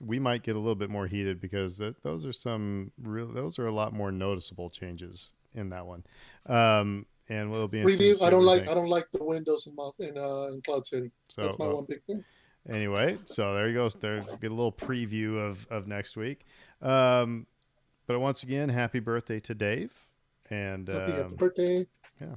We 0.01 0.19
might 0.19 0.43
get 0.43 0.57
a 0.57 0.59
little 0.59 0.75
bit 0.75 0.89
more 0.89 1.07
heated 1.07 1.39
because 1.39 1.77
th- 1.77 1.95
those 2.03 2.25
are 2.25 2.33
some 2.33 2.91
real. 3.01 3.27
Those 3.27 3.57
are 3.57 3.65
a 3.65 3.71
lot 3.71 3.93
more 3.93 4.11
noticeable 4.11 4.69
changes 4.69 5.31
in 5.53 5.69
that 5.69 5.85
one. 5.85 6.03
Um, 6.47 7.05
and 7.29 7.49
we'll 7.49 7.69
be 7.69 7.81
Review. 7.81 8.17
I 8.21 8.29
don't 8.29 8.43
like. 8.43 8.61
think. 8.61 8.71
I 8.71 8.73
don't 8.73 8.89
like 8.89 9.07
the 9.13 9.23
windows 9.23 9.67
in 9.67 9.75
Mos- 9.75 9.99
in, 9.99 10.17
uh, 10.17 10.47
in 10.51 10.61
Cloud 10.61 10.85
City. 10.85 11.11
So 11.29 11.43
That's 11.43 11.57
my 11.57 11.67
one 11.69 11.85
big 11.87 12.03
thing. 12.03 12.25
anyway, 12.69 13.17
so 13.25 13.55
there 13.55 13.69
you 13.69 13.73
go. 13.73 13.87
There, 13.87 14.19
get 14.19 14.51
a 14.51 14.53
little 14.53 14.73
preview 14.73 15.37
of 15.37 15.65
of 15.69 15.87
next 15.87 16.17
week. 16.17 16.45
Um, 16.81 17.47
but 18.05 18.19
once 18.19 18.43
again, 18.43 18.67
happy 18.67 18.99
birthday 18.99 19.39
to 19.39 19.55
Dave, 19.55 19.93
and 20.49 20.89
Happy, 20.89 21.11
happy 21.13 21.23
um, 21.23 21.35
birthday. 21.35 21.87
Yeah. 22.19 22.35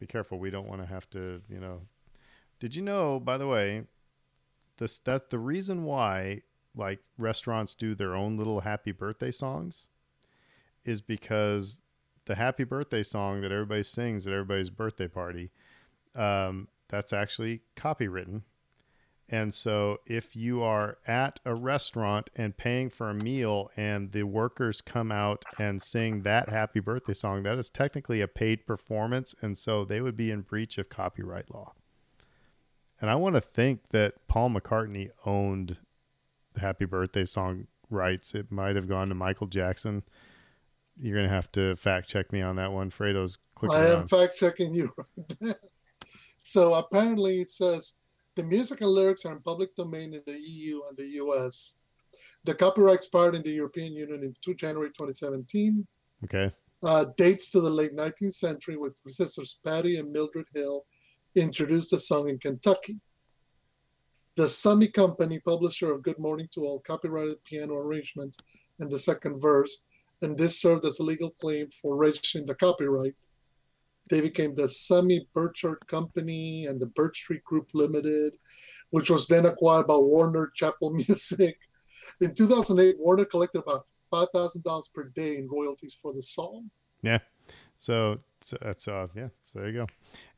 Be 0.00 0.06
careful. 0.06 0.38
We 0.38 0.50
don't 0.50 0.66
want 0.66 0.80
to 0.80 0.86
have 0.86 1.08
to, 1.10 1.40
you 1.48 1.60
know. 1.60 1.82
Did 2.60 2.76
you 2.76 2.82
know, 2.82 3.18
by 3.18 3.38
the 3.38 3.48
way, 3.48 3.84
this 4.76 4.98
that's 4.98 5.28
the 5.30 5.38
reason 5.38 5.84
why 5.84 6.42
like 6.76 7.00
restaurants 7.18 7.74
do 7.74 7.94
their 7.94 8.14
own 8.14 8.36
little 8.36 8.60
happy 8.60 8.92
birthday 8.92 9.30
songs 9.30 9.88
is 10.84 11.00
because 11.00 11.82
the 12.26 12.36
happy 12.36 12.64
birthday 12.64 13.02
song 13.02 13.40
that 13.40 13.50
everybody 13.50 13.82
sings 13.82 14.26
at 14.26 14.32
everybody's 14.32 14.70
birthday 14.70 15.08
party, 15.08 15.50
um, 16.14 16.68
that's 16.88 17.12
actually 17.12 17.62
copywritten. 17.76 18.42
And 19.28 19.54
so 19.54 19.98
if 20.06 20.34
you 20.34 20.62
are 20.62 20.98
at 21.06 21.38
a 21.44 21.54
restaurant 21.54 22.30
and 22.34 22.56
paying 22.56 22.90
for 22.90 23.08
a 23.08 23.14
meal 23.14 23.70
and 23.76 24.10
the 24.10 24.24
workers 24.24 24.80
come 24.80 25.12
out 25.12 25.44
and 25.58 25.80
sing 25.80 26.22
that 26.22 26.48
happy 26.48 26.80
birthday 26.80 27.14
song, 27.14 27.44
that 27.44 27.56
is 27.56 27.70
technically 27.70 28.20
a 28.20 28.28
paid 28.28 28.66
performance. 28.66 29.34
And 29.40 29.56
so 29.56 29.84
they 29.84 30.00
would 30.00 30.16
be 30.16 30.32
in 30.32 30.40
breach 30.40 30.78
of 30.78 30.88
copyright 30.88 31.54
law. 31.54 31.74
And 33.00 33.10
I 33.10 33.14
want 33.16 33.34
to 33.36 33.40
think 33.40 33.88
that 33.88 34.14
Paul 34.28 34.50
McCartney 34.50 35.10
owned 35.24 35.78
the 36.52 36.60
happy 36.60 36.84
birthday 36.84 37.24
song 37.24 37.66
rights. 37.88 38.34
It 38.34 38.52
might 38.52 38.76
have 38.76 38.88
gone 38.88 39.08
to 39.08 39.14
Michael 39.14 39.46
Jackson. 39.46 40.02
You're 40.96 41.16
going 41.16 41.28
to 41.28 41.34
have 41.34 41.50
to 41.52 41.76
fact 41.76 42.08
check 42.08 42.32
me 42.32 42.42
on 42.42 42.56
that 42.56 42.72
one. 42.72 42.90
Fredo's 42.90 43.38
clicking 43.54 43.78
I 43.78 43.86
am 43.86 44.06
fact 44.06 44.36
checking 44.36 44.74
you 44.74 44.92
right 44.96 45.36
now. 45.40 45.54
So 46.36 46.74
apparently, 46.74 47.40
it 47.40 47.48
says 47.48 47.94
the 48.36 48.42
music 48.42 48.80
and 48.82 48.90
lyrics 48.90 49.24
are 49.24 49.32
in 49.32 49.40
public 49.40 49.74
domain 49.76 50.14
in 50.14 50.22
the 50.26 50.38
EU 50.38 50.80
and 50.88 50.96
the 50.96 51.06
US. 51.22 51.78
The 52.44 52.54
copyright 52.54 52.96
expired 52.96 53.34
in 53.34 53.42
the 53.42 53.50
European 53.50 53.94
Union 53.94 54.22
in 54.22 54.34
2 54.42 54.54
January 54.54 54.88
2017. 54.88 55.86
Okay. 56.24 56.52
Uh, 56.82 57.06
dates 57.16 57.50
to 57.50 57.60
the 57.60 57.70
late 57.70 57.94
19th 57.94 58.34
century, 58.34 58.76
with 58.76 58.94
sisters 59.08 59.58
Patty 59.64 59.98
and 59.98 60.10
Mildred 60.10 60.46
Hill 60.54 60.84
introduced 61.36 61.90
the 61.90 62.00
song 62.00 62.28
in 62.28 62.38
Kentucky. 62.38 62.98
The 64.36 64.44
Summy 64.44 64.92
Company, 64.92 65.38
publisher 65.40 65.92
of 65.92 66.02
Good 66.02 66.18
Morning 66.18 66.48
to 66.52 66.64
All, 66.64 66.80
copyrighted 66.80 67.42
piano 67.44 67.74
arrangements 67.74 68.38
and 68.78 68.90
the 68.90 68.98
second 68.98 69.40
verse, 69.40 69.82
and 70.22 70.36
this 70.36 70.60
served 70.60 70.84
as 70.84 70.98
a 70.98 71.02
legal 71.02 71.30
claim 71.30 71.68
for 71.82 71.96
registering 71.96 72.46
the 72.46 72.54
copyright. 72.54 73.14
They 74.08 74.20
became 74.20 74.54
the 74.54 74.62
Summy-Birchard 74.62 75.86
Company 75.86 76.66
and 76.66 76.80
the 76.80 76.86
Birch 76.86 77.22
Tree 77.22 77.40
Group 77.44 77.70
Limited, 77.74 78.34
which 78.90 79.10
was 79.10 79.26
then 79.26 79.46
acquired 79.46 79.86
by 79.86 79.96
Warner 79.96 80.50
Chappell 80.54 80.90
Music. 81.08 81.56
In 82.20 82.34
2008, 82.34 82.96
Warner 82.98 83.24
collected 83.24 83.60
about 83.60 83.86
$5,000 84.12 84.92
per 84.92 85.04
day 85.14 85.36
in 85.36 85.46
royalties 85.48 85.96
for 86.00 86.12
the 86.12 86.22
song. 86.22 86.70
Yeah. 87.02 87.18
So, 87.76 88.20
so 88.40 88.58
that's 88.60 88.88
uh 88.88 89.06
yeah. 89.14 89.28
So 89.46 89.60
there 89.60 89.68
you 89.68 89.74
go. 89.74 89.86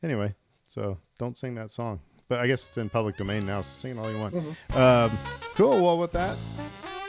Anyway, 0.01 0.33
so 0.65 0.97
don't 1.19 1.37
sing 1.37 1.55
that 1.55 1.71
song. 1.71 1.99
But 2.29 2.39
I 2.39 2.47
guess 2.47 2.67
it's 2.67 2.77
in 2.77 2.89
public 2.89 3.17
domain 3.17 3.45
now, 3.45 3.61
so 3.61 3.73
sing 3.75 3.91
it 3.91 3.99
all 3.99 4.09
you 4.11 4.17
want. 4.17 4.33
Mhm. 4.35 4.75
Um, 4.75 5.17
cool. 5.55 5.81
Well, 5.81 5.97
with 5.97 6.11
that, 6.13 6.37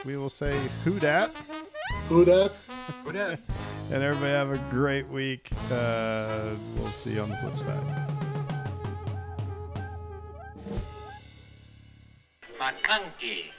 we 0.05 0.17
will 0.17 0.29
say 0.29 0.57
who 0.83 0.99
dat, 0.99 1.31
Who 2.09 2.25
that? 2.25 2.51
Who 3.03 3.11
dat? 3.11 3.39
and 3.91 4.03
everybody 4.03 4.31
have 4.31 4.51
a 4.51 4.57
great 4.69 5.07
week. 5.07 5.49
Uh, 5.71 6.51
we'll 6.75 6.91
see 6.91 7.13
you 7.13 7.21
on 7.21 7.29
the 7.29 7.37
flip 7.37 7.57
side. 7.57 8.11
Maclunkey. 12.59 13.51